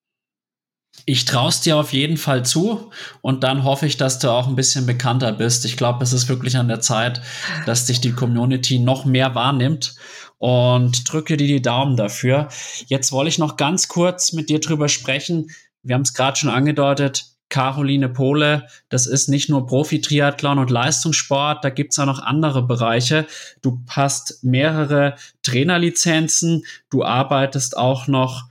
Ich 1.04 1.26
traue 1.26 1.50
es 1.50 1.60
dir 1.60 1.76
auf 1.76 1.92
jeden 1.92 2.16
Fall 2.16 2.44
zu 2.44 2.90
und 3.20 3.44
dann 3.44 3.64
hoffe 3.64 3.86
ich, 3.86 3.98
dass 3.98 4.18
du 4.18 4.30
auch 4.30 4.48
ein 4.48 4.56
bisschen 4.56 4.86
bekannter 4.86 5.32
bist. 5.32 5.66
Ich 5.66 5.76
glaube, 5.76 6.02
es 6.02 6.14
ist 6.14 6.28
wirklich 6.28 6.56
an 6.56 6.68
der 6.68 6.80
Zeit, 6.80 7.20
dass 7.66 7.84
dich 7.84 8.00
die 8.00 8.12
Community 8.12 8.78
noch 8.78 9.04
mehr 9.04 9.34
wahrnimmt 9.34 9.94
und 10.38 11.10
drücke 11.10 11.36
dir 11.36 11.46
die 11.46 11.62
Daumen 11.62 11.96
dafür. 11.96 12.48
Jetzt 12.86 13.12
wollte 13.12 13.28
ich 13.28 13.38
noch 13.38 13.56
ganz 13.56 13.88
kurz 13.88 14.32
mit 14.32 14.48
dir 14.48 14.60
drüber 14.60 14.88
sprechen. 14.88 15.50
Wir 15.82 15.94
haben 15.94 16.02
es 16.02 16.14
gerade 16.14 16.36
schon 16.36 16.50
angedeutet. 16.50 17.36
Caroline 17.48 18.08
Pohle, 18.08 18.66
das 18.88 19.06
ist 19.06 19.28
nicht 19.28 19.48
nur 19.48 19.66
Profi-Triathlon 19.66 20.58
und 20.58 20.70
Leistungssport, 20.70 21.64
da 21.64 21.70
gibt's 21.70 21.96
auch 21.98 22.06
noch 22.06 22.18
andere 22.18 22.62
Bereiche. 22.62 23.26
Du 23.62 23.84
hast 23.88 24.42
mehrere 24.42 25.14
Trainerlizenzen, 25.42 26.64
du 26.90 27.04
arbeitest 27.04 27.76
auch 27.76 28.08
noch 28.08 28.48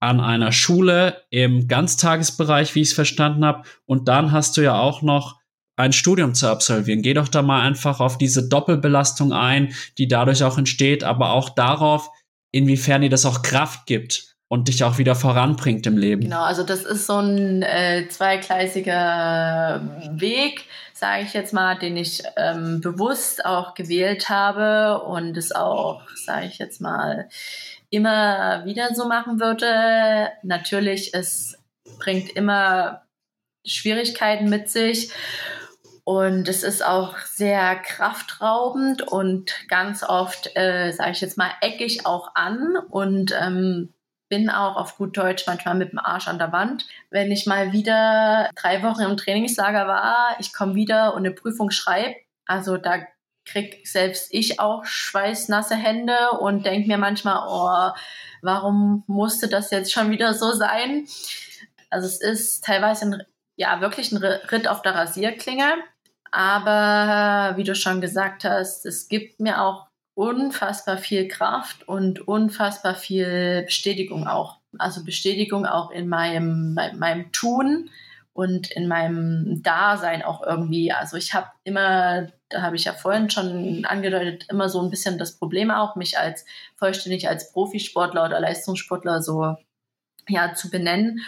an 0.00 0.18
einer 0.20 0.50
Schule 0.50 1.22
im 1.30 1.68
Ganztagesbereich, 1.68 2.74
wie 2.74 2.80
ich 2.80 2.88
es 2.88 2.94
verstanden 2.94 3.44
habe. 3.44 3.62
Und 3.84 4.08
dann 4.08 4.32
hast 4.32 4.56
du 4.56 4.62
ja 4.62 4.80
auch 4.80 5.02
noch 5.02 5.41
ein 5.76 5.92
Studium 5.92 6.34
zu 6.34 6.48
absolvieren. 6.48 7.02
Geh 7.02 7.14
doch 7.14 7.28
da 7.28 7.42
mal 7.42 7.62
einfach 7.62 8.00
auf 8.00 8.18
diese 8.18 8.48
Doppelbelastung 8.48 9.32
ein, 9.32 9.74
die 9.98 10.08
dadurch 10.08 10.44
auch 10.44 10.58
entsteht, 10.58 11.04
aber 11.04 11.32
auch 11.32 11.50
darauf, 11.50 12.10
inwiefern 12.50 13.02
dir 13.02 13.10
das 13.10 13.24
auch 13.24 13.42
Kraft 13.42 13.86
gibt 13.86 14.36
und 14.48 14.68
dich 14.68 14.84
auch 14.84 14.98
wieder 14.98 15.14
voranbringt 15.14 15.86
im 15.86 15.96
Leben. 15.96 16.22
Genau, 16.22 16.42
also 16.42 16.62
das 16.62 16.82
ist 16.84 17.06
so 17.06 17.18
ein 17.18 17.62
äh, 17.62 18.06
zweigleisiger 18.08 19.80
Weg, 20.12 20.66
sage 20.92 21.22
ich 21.22 21.32
jetzt 21.32 21.54
mal, 21.54 21.78
den 21.78 21.96
ich 21.96 22.22
ähm, 22.36 22.82
bewusst 22.82 23.46
auch 23.46 23.72
gewählt 23.72 24.28
habe 24.28 25.02
und 25.04 25.38
es 25.38 25.52
auch, 25.52 26.02
sage 26.16 26.48
ich 26.48 26.58
jetzt 26.58 26.82
mal, 26.82 27.30
immer 27.88 28.66
wieder 28.66 28.94
so 28.94 29.08
machen 29.08 29.40
würde. 29.40 30.28
Natürlich, 30.42 31.14
es 31.14 31.58
bringt 31.98 32.28
immer 32.30 33.02
Schwierigkeiten 33.64 34.50
mit 34.50 34.68
sich. 34.68 35.10
Und 36.04 36.48
es 36.48 36.64
ist 36.64 36.84
auch 36.84 37.16
sehr 37.18 37.76
kraftraubend 37.76 39.02
und 39.02 39.52
ganz 39.68 40.02
oft, 40.02 40.50
äh, 40.56 40.90
sage 40.92 41.12
ich 41.12 41.20
jetzt 41.20 41.38
mal, 41.38 41.50
eckig 41.60 42.06
auch 42.06 42.34
an 42.34 42.76
und 42.90 43.32
ähm, 43.40 43.94
bin 44.28 44.50
auch 44.50 44.76
auf 44.76 44.96
gut 44.96 45.16
Deutsch 45.16 45.44
manchmal 45.46 45.74
mit 45.74 45.92
dem 45.92 45.98
Arsch 45.98 46.26
an 46.26 46.38
der 46.38 46.52
Wand. 46.52 46.86
Wenn 47.10 47.30
ich 47.30 47.46
mal 47.46 47.72
wieder 47.72 48.50
drei 48.56 48.82
Wochen 48.82 49.02
im 49.02 49.16
Trainingslager 49.16 49.86
war, 49.86 50.36
ich 50.40 50.52
komme 50.52 50.74
wieder 50.74 51.14
und 51.14 51.18
eine 51.18 51.34
Prüfung 51.34 51.70
schreibe, 51.70 52.16
also 52.46 52.78
da 52.78 53.02
krieg 53.44 53.86
selbst 53.86 54.32
ich 54.32 54.58
auch 54.58 54.84
schweißnasse 54.84 55.74
Hände 55.74 56.32
und 56.40 56.64
denke 56.64 56.88
mir 56.88 56.98
manchmal, 56.98 57.46
oh, 57.46 57.94
warum 58.40 59.04
musste 59.06 59.48
das 59.48 59.70
jetzt 59.70 59.92
schon 59.92 60.10
wieder 60.10 60.34
so 60.34 60.52
sein? 60.52 61.06
Also 61.90 62.06
es 62.06 62.20
ist 62.20 62.64
teilweise 62.64 63.06
ein, 63.06 63.22
ja 63.56 63.80
wirklich 63.80 64.12
ein 64.12 64.18
Ritt 64.18 64.66
auf 64.66 64.82
der 64.82 64.94
Rasierklinge, 64.94 65.74
aber 66.32 67.56
wie 67.56 67.64
du 67.64 67.74
schon 67.74 68.00
gesagt 68.00 68.44
hast, 68.44 68.86
es 68.86 69.08
gibt 69.08 69.38
mir 69.38 69.62
auch 69.62 69.86
unfassbar 70.14 70.96
viel 70.96 71.28
Kraft 71.28 71.86
und 71.86 72.26
unfassbar 72.26 72.94
viel 72.94 73.62
Bestätigung 73.64 74.26
auch. 74.26 74.58
Also 74.78 75.04
Bestätigung 75.04 75.66
auch 75.66 75.90
in 75.90 76.08
meinem, 76.08 76.74
meinem 76.96 77.30
Tun 77.32 77.90
und 78.32 78.70
in 78.70 78.88
meinem 78.88 79.62
Dasein 79.62 80.22
auch 80.22 80.42
irgendwie. 80.42 80.90
Also 80.92 81.18
ich 81.18 81.34
habe 81.34 81.48
immer, 81.64 82.28
da 82.48 82.62
habe 82.62 82.76
ich 82.76 82.84
ja 82.84 82.94
vorhin 82.94 83.28
schon 83.28 83.84
angedeutet, 83.84 84.46
immer 84.48 84.70
so 84.70 84.80
ein 84.80 84.90
bisschen 84.90 85.18
das 85.18 85.36
Problem 85.36 85.70
auch, 85.70 85.96
mich 85.96 86.18
als 86.18 86.46
vollständig 86.76 87.28
als 87.28 87.52
Profisportler 87.52 88.24
oder 88.24 88.40
Leistungssportler 88.40 89.22
so 89.22 89.56
ja 90.28 90.54
zu 90.54 90.70
benennen. 90.70 91.20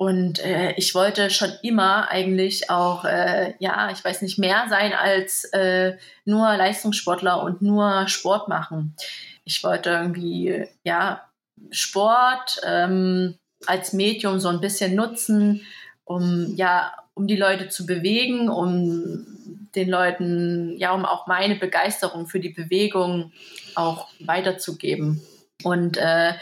Und 0.00 0.42
äh, 0.42 0.72
ich 0.78 0.94
wollte 0.94 1.28
schon 1.28 1.52
immer 1.60 2.08
eigentlich 2.08 2.70
auch, 2.70 3.04
äh, 3.04 3.52
ja, 3.58 3.90
ich 3.90 4.02
weiß 4.02 4.22
nicht, 4.22 4.38
mehr 4.38 4.64
sein 4.70 4.94
als 4.94 5.44
äh, 5.52 5.98
nur 6.24 6.56
Leistungssportler 6.56 7.42
und 7.42 7.60
nur 7.60 8.08
Sport 8.08 8.48
machen. 8.48 8.96
Ich 9.44 9.62
wollte 9.62 9.90
irgendwie, 9.90 10.64
ja, 10.84 11.28
Sport 11.70 12.62
ähm, 12.64 13.36
als 13.66 13.92
Medium 13.92 14.40
so 14.40 14.48
ein 14.48 14.62
bisschen 14.62 14.94
nutzen, 14.94 15.66
um 16.04 16.54
ja, 16.56 16.94
um 17.12 17.26
die 17.26 17.36
Leute 17.36 17.68
zu 17.68 17.84
bewegen, 17.84 18.48
um 18.48 19.26
den 19.74 19.90
Leuten, 19.90 20.78
ja, 20.78 20.94
um 20.94 21.04
auch 21.04 21.26
meine 21.26 21.56
Begeisterung 21.56 22.26
für 22.26 22.40
die 22.40 22.54
Bewegung 22.54 23.32
auch 23.74 24.08
weiterzugeben. 24.20 25.20
Und 25.62 25.98
äh, 25.98 26.32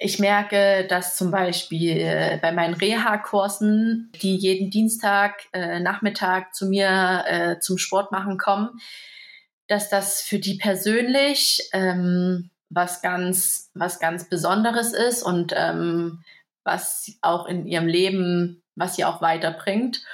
ich 0.00 0.18
merke, 0.18 0.86
dass 0.88 1.16
zum 1.16 1.30
Beispiel 1.30 1.96
äh, 1.98 2.38
bei 2.40 2.52
meinen 2.52 2.74
Reha-Kursen, 2.74 4.12
die 4.22 4.36
jeden 4.36 4.70
Dienstag 4.70 5.46
äh, 5.52 5.80
Nachmittag 5.80 6.54
zu 6.54 6.66
mir 6.66 7.24
äh, 7.26 7.58
zum 7.60 7.78
Sport 7.78 8.12
machen 8.12 8.38
kommen, 8.38 8.80
dass 9.68 9.88
das 9.88 10.22
für 10.22 10.38
die 10.38 10.54
persönlich 10.54 11.68
ähm, 11.72 12.50
was 12.68 13.00
ganz 13.00 13.70
was 13.74 13.98
ganz 14.00 14.28
Besonderes 14.28 14.92
ist 14.92 15.22
und 15.22 15.52
ähm, 15.56 16.22
was 16.64 17.12
auch 17.22 17.46
in 17.46 17.66
ihrem 17.66 17.86
Leben 17.86 18.62
was 18.76 18.94
sie 18.94 19.04
auch 19.04 19.20
weiterbringt. 19.20 20.04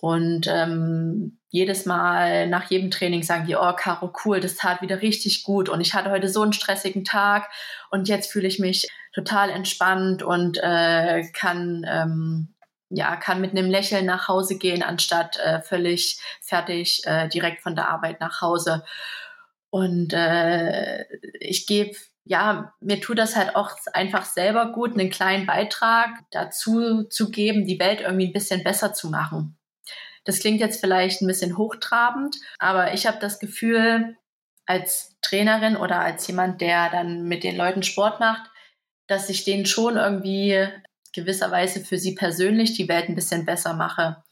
Und 0.00 0.46
ähm, 0.48 1.38
jedes 1.48 1.86
Mal 1.86 2.48
nach 2.48 2.70
jedem 2.70 2.90
Training 2.90 3.22
sagen 3.22 3.46
die, 3.46 3.56
oh, 3.56 3.72
Caro, 3.74 4.12
cool, 4.24 4.40
das 4.40 4.56
tat 4.56 4.82
wieder 4.82 5.02
richtig 5.02 5.44
gut. 5.44 5.68
Und 5.68 5.80
ich 5.80 5.94
hatte 5.94 6.10
heute 6.10 6.28
so 6.28 6.42
einen 6.42 6.52
stressigen 6.52 7.04
Tag 7.04 7.50
und 7.90 8.08
jetzt 8.08 8.30
fühle 8.30 8.48
ich 8.48 8.58
mich 8.58 8.88
total 9.14 9.50
entspannt 9.50 10.22
und 10.22 10.58
äh, 10.62 11.24
kann, 11.32 11.86
ähm, 11.88 12.54
ja, 12.90 13.16
kann 13.16 13.40
mit 13.40 13.52
einem 13.52 13.70
Lächeln 13.70 14.06
nach 14.06 14.28
Hause 14.28 14.58
gehen, 14.58 14.82
anstatt 14.82 15.38
äh, 15.38 15.62
völlig 15.62 16.20
fertig 16.42 17.02
äh, 17.06 17.28
direkt 17.28 17.62
von 17.62 17.74
der 17.76 17.88
Arbeit 17.88 18.20
nach 18.20 18.40
Hause. 18.40 18.84
Und 19.70 20.12
äh, 20.12 21.04
ich 21.40 21.66
gebe 21.66 21.96
ja, 22.24 22.72
mir 22.80 23.00
tut 23.00 23.18
das 23.18 23.36
halt 23.36 23.54
auch 23.54 23.72
einfach 23.92 24.24
selber 24.24 24.72
gut, 24.72 24.92
einen 24.92 25.10
kleinen 25.10 25.46
Beitrag 25.46 26.08
dazu 26.30 27.04
zu 27.04 27.30
geben, 27.30 27.66
die 27.66 27.78
Welt 27.78 28.00
irgendwie 28.00 28.28
ein 28.28 28.32
bisschen 28.32 28.64
besser 28.64 28.94
zu 28.94 29.10
machen. 29.10 29.58
Das 30.24 30.40
klingt 30.40 30.60
jetzt 30.60 30.80
vielleicht 30.80 31.20
ein 31.20 31.26
bisschen 31.26 31.58
hochtrabend, 31.58 32.36
aber 32.58 32.94
ich 32.94 33.06
habe 33.06 33.18
das 33.20 33.38
Gefühl, 33.38 34.16
als 34.64 35.16
Trainerin 35.20 35.76
oder 35.76 36.00
als 36.00 36.26
jemand, 36.26 36.62
der 36.62 36.88
dann 36.88 37.24
mit 37.24 37.44
den 37.44 37.56
Leuten 37.56 37.82
Sport 37.82 38.20
macht, 38.20 38.50
dass 39.06 39.28
ich 39.28 39.44
denen 39.44 39.66
schon 39.66 39.96
irgendwie 39.96 40.68
gewisserweise 41.12 41.80
für 41.80 41.98
sie 41.98 42.14
persönlich 42.14 42.74
die 42.74 42.88
Welt 42.88 43.08
ein 43.08 43.14
bisschen 43.14 43.44
besser 43.44 43.74
mache. 43.74 44.22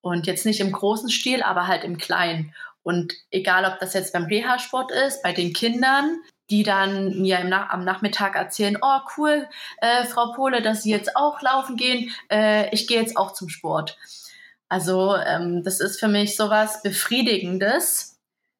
Und 0.00 0.26
jetzt 0.26 0.46
nicht 0.46 0.60
im 0.60 0.72
großen 0.72 1.10
Stil, 1.10 1.42
aber 1.42 1.68
halt 1.68 1.84
im 1.84 1.96
kleinen. 1.96 2.54
Und 2.82 3.14
egal, 3.30 3.64
ob 3.64 3.78
das 3.78 3.94
jetzt 3.94 4.12
beim 4.12 4.24
Reha-Sport 4.24 4.90
ist, 4.90 5.22
bei 5.22 5.32
den 5.32 5.52
Kindern, 5.52 6.18
die 6.50 6.64
dann 6.64 7.22
mir 7.22 7.44
Nach 7.44 7.70
am 7.70 7.84
Nachmittag 7.84 8.34
erzählen, 8.34 8.76
oh 8.82 8.98
cool, 9.16 9.48
äh, 9.78 10.04
Frau 10.04 10.32
Pohle, 10.32 10.62
dass 10.62 10.82
Sie 10.82 10.90
jetzt 10.90 11.16
auch 11.16 11.40
laufen 11.40 11.76
gehen, 11.76 12.10
äh, 12.30 12.68
ich 12.74 12.88
gehe 12.88 13.00
jetzt 13.00 13.16
auch 13.16 13.32
zum 13.32 13.48
Sport. 13.48 13.96
Also 14.68 15.16
ähm, 15.16 15.62
das 15.62 15.80
ist 15.80 16.00
für 16.00 16.08
mich 16.08 16.36
sowas 16.36 16.82
Befriedigendes. 16.82 18.11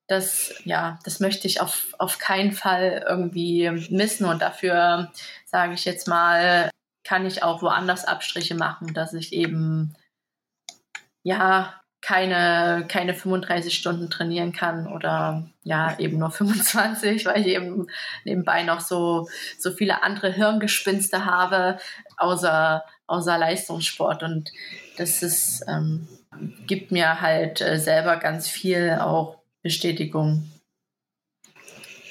Das, 0.09 0.55
ja, 0.65 0.99
das 1.05 1.21
möchte 1.21 1.47
ich 1.47 1.61
auf, 1.61 1.95
auf 1.99 2.19
keinen 2.19 2.53
Fall 2.53 3.05
irgendwie 3.09 3.71
missen. 3.91 4.27
Und 4.27 4.43
dafür, 4.43 5.13
sage 5.47 5.75
ich 5.75 5.85
jetzt 5.85 6.09
mal, 6.09 6.71
kann 7.05 7.27
ich 7.27 7.43
auch 7.43 7.63
woanders 7.63 8.05
Abstriche 8.05 8.55
machen, 8.55 8.95
dass 8.95 9.13
ich 9.13 9.33
eben 9.33 9.95
ja 11.23 11.83
keine, 12.03 12.85
keine 12.89 13.15
35 13.15 13.73
Stunden 13.73 14.11
trainieren 14.11 14.53
kann 14.53 14.89
oder 14.89 15.49
ja, 15.63 15.97
eben 16.01 16.19
nur 16.19 16.33
25, 16.33 17.25
weil 17.27 17.41
ich 17.41 17.47
eben 17.47 17.87
nebenbei 18.25 18.65
noch 18.65 18.81
so, 18.81 19.29
so 19.57 19.71
viele 19.71 20.03
andere 20.03 20.33
Hirngespinste 20.33 21.25
habe, 21.25 21.79
außer, 22.17 22.85
außer 23.07 23.39
Leistungssport. 23.39 24.25
Und 24.25 24.51
das 24.99 25.23
ist, 25.23 25.65
ähm, 25.69 26.09
gibt 26.67 26.91
mir 26.91 27.21
halt 27.21 27.61
äh, 27.61 27.79
selber 27.79 28.17
ganz 28.17 28.49
viel 28.49 28.99
auch 29.01 29.42
Bestätigung. 29.63 30.45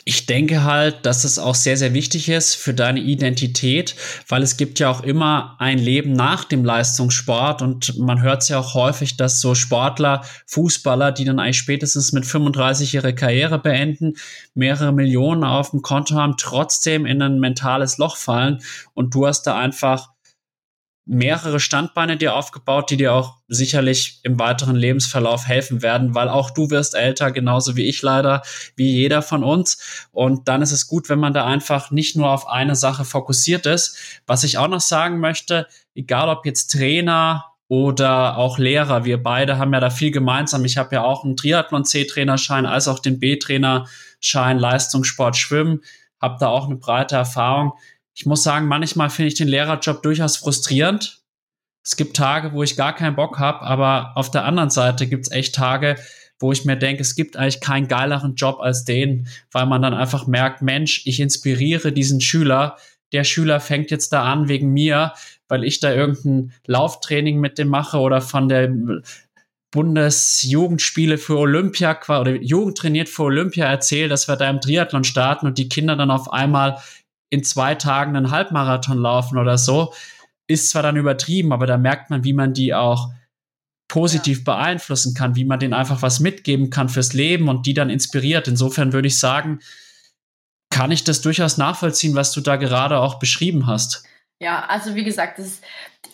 Ich 0.03 0.25
denke 0.25 0.63
halt, 0.63 1.05
dass 1.05 1.23
es 1.25 1.37
auch 1.37 1.53
sehr, 1.53 1.77
sehr 1.77 1.93
wichtig 1.93 2.27
ist 2.27 2.55
für 2.55 2.73
deine 2.73 2.99
Identität, 2.99 3.95
weil 4.27 4.41
es 4.41 4.57
gibt 4.57 4.79
ja 4.79 4.89
auch 4.89 5.01
immer 5.01 5.55
ein 5.59 5.77
Leben 5.77 6.13
nach 6.13 6.43
dem 6.43 6.65
Leistungssport 6.65 7.61
und 7.61 7.99
man 7.99 8.21
hört 8.21 8.41
es 8.41 8.49
ja 8.49 8.57
auch 8.57 8.73
häufig, 8.73 9.15
dass 9.15 9.41
so 9.41 9.53
Sportler, 9.53 10.25
Fußballer, 10.47 11.11
die 11.11 11.25
dann 11.25 11.39
eigentlich 11.39 11.59
spätestens 11.59 12.13
mit 12.13 12.25
35 12.25 12.95
ihre 12.95 13.13
Karriere 13.13 13.59
beenden, 13.59 14.15
mehrere 14.55 14.91
Millionen 14.91 15.43
auf 15.43 15.69
dem 15.69 15.83
Konto 15.83 16.15
haben, 16.15 16.35
trotzdem 16.35 17.05
in 17.05 17.21
ein 17.21 17.39
mentales 17.39 17.99
Loch 17.99 18.15
fallen 18.15 18.59
und 18.95 19.13
du 19.13 19.27
hast 19.27 19.43
da 19.43 19.57
einfach 19.57 20.10
mehrere 21.05 21.59
Standbeine 21.59 22.15
dir 22.15 22.35
aufgebaut, 22.35 22.89
die 22.91 22.97
dir 22.97 23.13
auch 23.13 23.37
sicherlich 23.47 24.19
im 24.23 24.39
weiteren 24.39 24.75
Lebensverlauf 24.75 25.47
helfen 25.47 25.81
werden, 25.81 26.13
weil 26.13 26.29
auch 26.29 26.51
du 26.51 26.69
wirst 26.69 26.95
älter, 26.95 27.31
genauso 27.31 27.75
wie 27.75 27.89
ich 27.89 28.01
leider, 28.01 28.43
wie 28.75 28.91
jeder 28.91 29.21
von 29.21 29.43
uns. 29.43 30.07
Und 30.11 30.47
dann 30.47 30.61
ist 30.61 30.71
es 30.71 30.87
gut, 30.87 31.09
wenn 31.09 31.19
man 31.19 31.33
da 31.33 31.45
einfach 31.45 31.91
nicht 31.91 32.15
nur 32.15 32.29
auf 32.29 32.47
eine 32.47 32.75
Sache 32.75 33.03
fokussiert 33.03 33.65
ist. 33.65 33.97
Was 34.27 34.43
ich 34.43 34.57
auch 34.57 34.67
noch 34.67 34.79
sagen 34.79 35.19
möchte, 35.19 35.67
egal 35.95 36.29
ob 36.29 36.45
jetzt 36.45 36.71
Trainer 36.71 37.45
oder 37.67 38.37
auch 38.37 38.59
Lehrer, 38.59 39.03
wir 39.05 39.21
beide 39.21 39.57
haben 39.57 39.73
ja 39.73 39.79
da 39.79 39.89
viel 39.89 40.11
gemeinsam. 40.11 40.65
Ich 40.65 40.77
habe 40.77 40.95
ja 40.95 41.03
auch 41.03 41.23
einen 41.23 41.35
Triathlon-C-Trainerschein 41.35 42.65
als 42.65 42.87
auch 42.87 42.99
den 42.99 43.19
B-Trainerschein 43.19 44.59
Leistungssport 44.59 45.35
Schwimmen, 45.35 45.81
habe 46.21 46.37
da 46.39 46.47
auch 46.47 46.65
eine 46.65 46.75
breite 46.75 47.15
Erfahrung 47.15 47.73
ich 48.13 48.25
muss 48.25 48.43
sagen, 48.43 48.67
manchmal 48.67 49.09
finde 49.09 49.29
ich 49.29 49.35
den 49.35 49.47
Lehrerjob 49.47 50.03
durchaus 50.03 50.37
frustrierend. 50.37 51.21
Es 51.83 51.95
gibt 51.95 52.15
Tage, 52.15 52.53
wo 52.53 52.61
ich 52.61 52.75
gar 52.75 52.95
keinen 52.95 53.15
Bock 53.15 53.39
habe, 53.39 53.61
aber 53.61 54.11
auf 54.15 54.29
der 54.29 54.45
anderen 54.45 54.69
Seite 54.69 55.07
gibt 55.07 55.25
es 55.25 55.31
echt 55.31 55.55
Tage, 55.55 55.95
wo 56.39 56.51
ich 56.51 56.65
mir 56.65 56.75
denke, 56.75 57.01
es 57.01 57.15
gibt 57.15 57.37
eigentlich 57.37 57.61
keinen 57.61 57.87
geileren 57.87 58.35
Job 58.35 58.59
als 58.59 58.83
den, 58.83 59.27
weil 59.51 59.65
man 59.65 59.81
dann 59.81 59.93
einfach 59.93 60.27
merkt, 60.27 60.61
Mensch, 60.61 61.03
ich 61.05 61.19
inspiriere 61.19 61.91
diesen 61.91 62.21
Schüler. 62.21 62.77
Der 63.13 63.23
Schüler 63.23 63.59
fängt 63.59 63.91
jetzt 63.91 64.13
da 64.13 64.23
an 64.31 64.47
wegen 64.47 64.71
mir, 64.71 65.13
weil 65.47 65.63
ich 65.63 65.79
da 65.79 65.93
irgendein 65.93 66.53
Lauftraining 66.65 67.39
mit 67.39 67.57
dem 67.57 67.67
mache 67.67 67.99
oder 67.99 68.21
von 68.21 68.49
der 68.49 68.71
Bundesjugendspiele 69.71 71.17
für 71.17 71.37
Olympia 71.37 71.97
oder 72.07 72.35
Jugend 72.35 72.77
trainiert 72.77 73.07
für 73.07 73.23
Olympia 73.23 73.65
erzählt, 73.65 74.11
dass 74.11 74.27
wir 74.27 74.35
da 74.35 74.49
im 74.49 74.59
Triathlon 74.59 75.05
starten 75.05 75.47
und 75.47 75.57
die 75.57 75.69
Kinder 75.69 75.95
dann 75.95 76.11
auf 76.11 76.31
einmal 76.31 76.77
in 77.31 77.43
zwei 77.43 77.73
Tagen 77.73 78.15
einen 78.15 78.29
Halbmarathon 78.29 78.99
laufen 78.99 79.39
oder 79.39 79.57
so, 79.57 79.93
ist 80.47 80.69
zwar 80.69 80.83
dann 80.83 80.97
übertrieben, 80.97 81.53
aber 81.53 81.65
da 81.65 81.77
merkt 81.77 82.09
man, 82.09 82.23
wie 82.23 82.33
man 82.33 82.53
die 82.53 82.75
auch 82.75 83.09
positiv 83.87 84.39
ja. 84.39 84.43
beeinflussen 84.43 85.15
kann, 85.15 85.35
wie 85.35 85.45
man 85.45 85.59
denen 85.59 85.73
einfach 85.73 86.01
was 86.01 86.19
mitgeben 86.19 86.69
kann 86.69 86.89
fürs 86.89 87.13
Leben 87.13 87.49
und 87.49 87.65
die 87.65 87.73
dann 87.73 87.89
inspiriert. 87.89 88.47
Insofern 88.47 88.93
würde 88.93 89.07
ich 89.07 89.19
sagen, 89.19 89.59
kann 90.69 90.91
ich 90.91 91.03
das 91.03 91.21
durchaus 91.21 91.57
nachvollziehen, 91.57 92.15
was 92.15 92.31
du 92.31 92.41
da 92.41 92.57
gerade 92.57 92.99
auch 92.99 93.19
beschrieben 93.19 93.65
hast. 93.65 94.05
Ja, 94.39 94.65
also 94.65 94.95
wie 94.95 95.03
gesagt, 95.03 95.39
das 95.39 95.45
ist, 95.47 95.63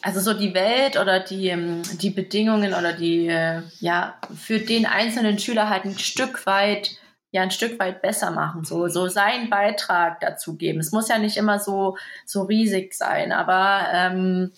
also 0.01 0.19
so 0.19 0.33
die 0.33 0.53
Welt 0.53 0.97
oder 0.97 1.19
die, 1.19 1.47
ähm, 1.47 1.81
die 2.01 2.09
Bedingungen 2.09 2.73
oder 2.73 2.93
die, 2.93 3.27
äh, 3.27 3.61
ja, 3.79 4.19
für 4.35 4.59
den 4.59 4.85
einzelnen 4.85 5.39
Schüler 5.39 5.69
halt 5.69 5.85
ein 5.85 5.97
Stück 5.97 6.45
weit 6.45 6.97
ja 7.31 7.41
ein 7.41 7.51
Stück 7.51 7.79
weit 7.79 8.01
besser 8.01 8.31
machen, 8.31 8.63
so, 8.63 8.87
so 8.87 9.07
seinen 9.07 9.49
Beitrag 9.49 10.19
dazu 10.21 10.55
geben. 10.55 10.79
Es 10.79 10.91
muss 10.91 11.09
ja 11.09 11.17
nicht 11.17 11.37
immer 11.37 11.59
so, 11.59 11.97
so 12.25 12.43
riesig 12.43 12.93
sein, 12.93 13.31
aber 13.31 13.87
ähm, 13.93 14.51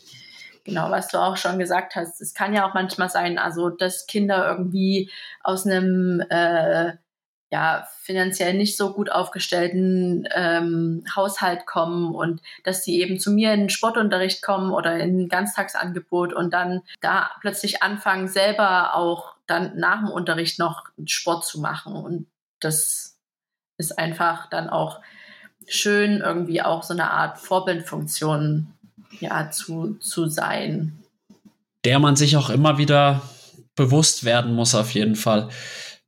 genau, 0.63 0.91
was 0.91 1.07
du 1.07 1.17
auch 1.17 1.37
schon 1.37 1.59
gesagt 1.59 1.95
hast, 1.95 2.21
es 2.21 2.33
kann 2.33 2.53
ja 2.53 2.67
auch 2.67 2.73
manchmal 2.73 3.09
sein, 3.09 3.37
also 3.37 3.69
dass 3.69 4.07
Kinder 4.07 4.47
irgendwie 4.49 5.09
aus 5.43 5.65
einem 5.65 6.21
äh, 6.29 6.93
ja, 7.51 7.87
finanziell 8.01 8.53
nicht 8.53 8.77
so 8.77 8.93
gut 8.93 9.11
aufgestellten 9.11 10.27
ähm, 10.35 11.03
Haushalt 11.15 11.65
kommen 11.65 12.13
und 12.13 12.41
dass 12.63 12.83
sie 12.83 13.01
eben 13.01 13.19
zu 13.19 13.31
mir 13.31 13.53
in 13.53 13.61
den 13.61 13.69
Sportunterricht 13.69 14.43
kommen 14.43 14.71
oder 14.71 14.99
in 14.99 15.21
ein 15.21 15.29
Ganztagsangebot 15.29 16.31
und 16.31 16.53
dann 16.53 16.81
da 17.01 17.31
plötzlich 17.41 17.81
anfangen, 17.81 18.27
selber 18.27 18.93
auch 18.93 19.33
dann 19.47 19.77
nach 19.77 19.99
dem 19.99 20.09
Unterricht 20.09 20.59
noch 20.59 20.83
Sport 21.05 21.43
zu 21.43 21.59
machen. 21.59 21.95
Und 21.95 22.27
das 22.59 23.17
ist 23.77 23.97
einfach 23.97 24.49
dann 24.49 24.69
auch 24.69 24.99
schön, 25.67 26.21
irgendwie 26.21 26.61
auch 26.61 26.83
so 26.83 26.93
eine 26.93 27.11
Art 27.11 27.39
Vorbildfunktion 27.39 28.73
ja, 29.19 29.51
zu, 29.51 29.95
zu 29.95 30.27
sein. 30.27 30.99
Der 31.85 31.99
man 31.99 32.15
sich 32.15 32.37
auch 32.37 32.49
immer 32.49 32.77
wieder 32.77 33.21
bewusst 33.75 34.25
werden 34.25 34.53
muss, 34.53 34.75
auf 34.75 34.93
jeden 34.93 35.15
Fall. 35.15 35.49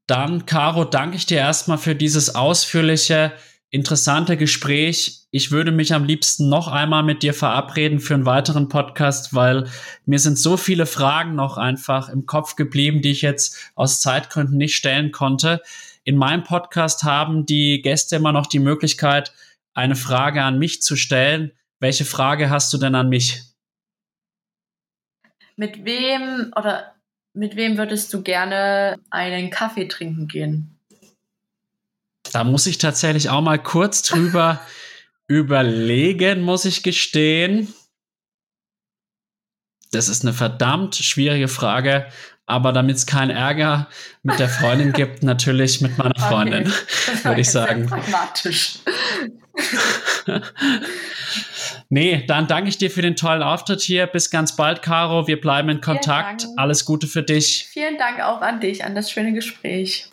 Dann, 0.07 0.45
Caro, 0.45 0.83
danke 0.83 1.15
ich 1.15 1.25
dir 1.25 1.37
erstmal 1.37 1.77
für 1.77 1.95
dieses 1.95 2.35
ausführliche, 2.35 3.31
interessante 3.69 4.35
Gespräch. 4.35 5.21
Ich 5.31 5.51
würde 5.51 5.71
mich 5.71 5.93
am 5.93 6.03
liebsten 6.03 6.49
noch 6.49 6.67
einmal 6.67 7.03
mit 7.03 7.23
dir 7.23 7.33
verabreden 7.33 8.01
für 8.01 8.13
einen 8.13 8.25
weiteren 8.25 8.67
Podcast, 8.67 9.33
weil 9.33 9.69
mir 10.05 10.19
sind 10.19 10.37
so 10.37 10.57
viele 10.57 10.85
Fragen 10.85 11.35
noch 11.35 11.57
einfach 11.57 12.09
im 12.09 12.25
Kopf 12.25 12.57
geblieben, 12.57 13.01
die 13.01 13.11
ich 13.11 13.21
jetzt 13.21 13.71
aus 13.75 14.01
Zeitgründen 14.01 14.57
nicht 14.57 14.75
stellen 14.75 15.13
konnte. 15.13 15.61
In 16.03 16.17
meinem 16.17 16.43
Podcast 16.43 17.03
haben 17.03 17.45
die 17.45 17.81
Gäste 17.81 18.15
immer 18.15 18.31
noch 18.31 18.47
die 18.47 18.59
Möglichkeit, 18.59 19.33
eine 19.73 19.95
Frage 19.95 20.41
an 20.41 20.57
mich 20.57 20.81
zu 20.81 20.95
stellen. 20.95 21.51
Welche 21.79 22.05
Frage 22.05 22.49
hast 22.49 22.73
du 22.73 22.77
denn 22.77 22.95
an 22.95 23.09
mich? 23.09 23.43
Mit 25.55 25.85
wem 25.85 26.51
oder 26.55 26.95
mit 27.33 27.55
wem 27.55 27.77
würdest 27.77 28.13
du 28.13 28.23
gerne 28.23 28.99
einen 29.09 29.51
Kaffee 29.51 29.87
trinken 29.87 30.27
gehen? 30.27 30.79
Da 32.31 32.43
muss 32.43 32.65
ich 32.65 32.77
tatsächlich 32.77 33.29
auch 33.29 33.41
mal 33.41 33.61
kurz 33.61 34.01
drüber 34.01 34.59
überlegen, 35.27 36.41
muss 36.41 36.65
ich 36.65 36.81
gestehen. 36.81 37.73
Das 39.91 40.07
ist 40.07 40.23
eine 40.23 40.33
verdammt 40.33 40.95
schwierige 40.95 41.47
Frage 41.47 42.07
aber 42.51 42.73
damit 42.73 42.97
es 42.97 43.05
keinen 43.05 43.31
Ärger 43.31 43.87
mit 44.23 44.37
der 44.39 44.49
Freundin 44.49 44.91
gibt, 44.93 45.23
natürlich 45.23 45.81
mit 45.81 45.97
meiner 45.97 46.19
Freundin, 46.19 46.67
okay. 46.67 47.23
würde 47.23 47.41
ich 47.41 47.49
sagen. 47.49 47.85
pragmatisch. 47.87 48.79
Nee, 51.93 52.23
dann 52.25 52.47
danke 52.47 52.69
ich 52.69 52.77
dir 52.77 52.89
für 52.89 53.01
den 53.01 53.17
tollen 53.17 53.43
Auftritt 53.43 53.81
hier. 53.81 54.07
Bis 54.07 54.29
ganz 54.29 54.55
bald, 54.55 54.81
Caro. 54.81 55.27
Wir 55.27 55.41
bleiben 55.41 55.67
in 55.67 55.81
Kontakt. 55.81 56.47
Alles 56.55 56.85
Gute 56.85 57.05
für 57.05 57.21
dich. 57.21 57.67
Vielen 57.69 57.97
Dank 57.97 58.21
auch 58.21 58.41
an 58.41 58.61
dich, 58.61 58.85
an 58.85 58.95
das 58.95 59.11
schöne 59.11 59.33
Gespräch. 59.33 60.09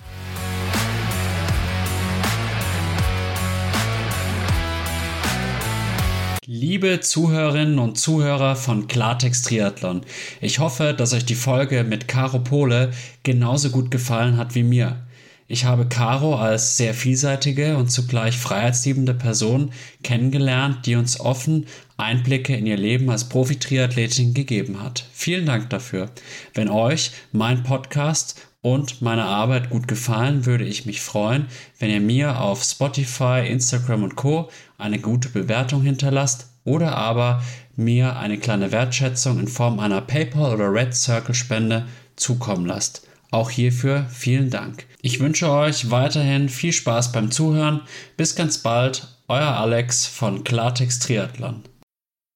Liebe 6.71 7.01
Zuhörerinnen 7.01 7.79
und 7.79 7.97
Zuhörer 7.97 8.55
von 8.55 8.89
Klartext 8.89 9.47
Triathlon, 9.47 10.03
ich 10.43 10.59
hoffe, 10.59 10.93
dass 10.93 11.15
euch 11.15 11.25
die 11.25 11.35
Folge 11.35 11.83
mit 11.83 12.09
Caro 12.09 12.41
Pole 12.41 12.91
genauso 13.23 13.71
gut 13.71 13.91
gefallen 13.91 14.37
hat 14.37 14.55
wie 14.55 14.65
mir. 14.65 15.07
Ich 15.47 15.65
habe 15.65 15.89
Caro 15.89 16.37
als 16.37 16.77
sehr 16.77 16.93
vielseitige 16.93 17.79
und 17.79 17.91
zugleich 17.91 18.37
freiheitsliebende 18.37 19.15
Person 19.15 19.73
kennengelernt, 20.03 20.85
die 20.85 20.97
uns 20.97 21.19
offen 21.19 21.65
Einblicke 21.97 22.55
in 22.55 22.67
ihr 22.67 22.77
Leben 22.77 23.09
als 23.09 23.31
Profi-Triathletin 23.31 24.35
gegeben 24.35 24.83
hat. 24.83 25.07
Vielen 25.15 25.47
Dank 25.47 25.71
dafür. 25.71 26.11
Wenn 26.53 26.69
euch 26.69 27.13
mein 27.33 27.63
Podcast 27.63 28.47
und 28.61 29.01
meine 29.01 29.25
Arbeit 29.25 29.71
gut 29.71 29.89
gefallen, 29.89 30.45
würde 30.45 30.65
ich 30.65 30.85
mich 30.85 31.01
freuen, 31.01 31.47
wenn 31.79 31.89
ihr 31.89 32.03
mir 32.03 32.43
auf 32.43 32.63
Spotify, 32.63 33.47
Instagram 33.49 34.03
und 34.03 34.17
Co. 34.17 34.51
eine 34.77 34.99
gute 34.99 35.31
Bewertung 35.31 35.81
hinterlasst 35.81 36.58
oder 36.69 36.97
aber 36.97 37.43
mir 37.77 38.17
eine 38.17 38.39
kleine 38.39 38.71
Wertschätzung 38.71 39.41
in 39.41 39.49
Form 39.49 39.81
einer 39.81 40.01
PayPal 40.01 40.55
oder 40.55 40.73
Red 40.73 40.95
Circle 40.95 41.35
Spende 41.35 41.87
zukommen 42.17 42.67
lasst. 42.67 43.07
Auch 43.31 43.51
hierfür 43.51 44.07
vielen 44.11 44.51
Dank. 44.51 44.87
Ich 45.03 45.21
wünsche 45.21 45.51
euch 45.51 45.91
weiterhin 45.91 46.49
viel 46.49 46.73
Spaß 46.73 47.13
beim 47.13 47.31
Zuhören. 47.31 47.83
Bis 48.17 48.35
ganz 48.35 48.59
bald, 48.59 49.09
euer 49.29 49.57
Alex 49.57 50.07
von 50.07 50.45
Klartext 50.45 51.03
Triathlon. 51.05 51.63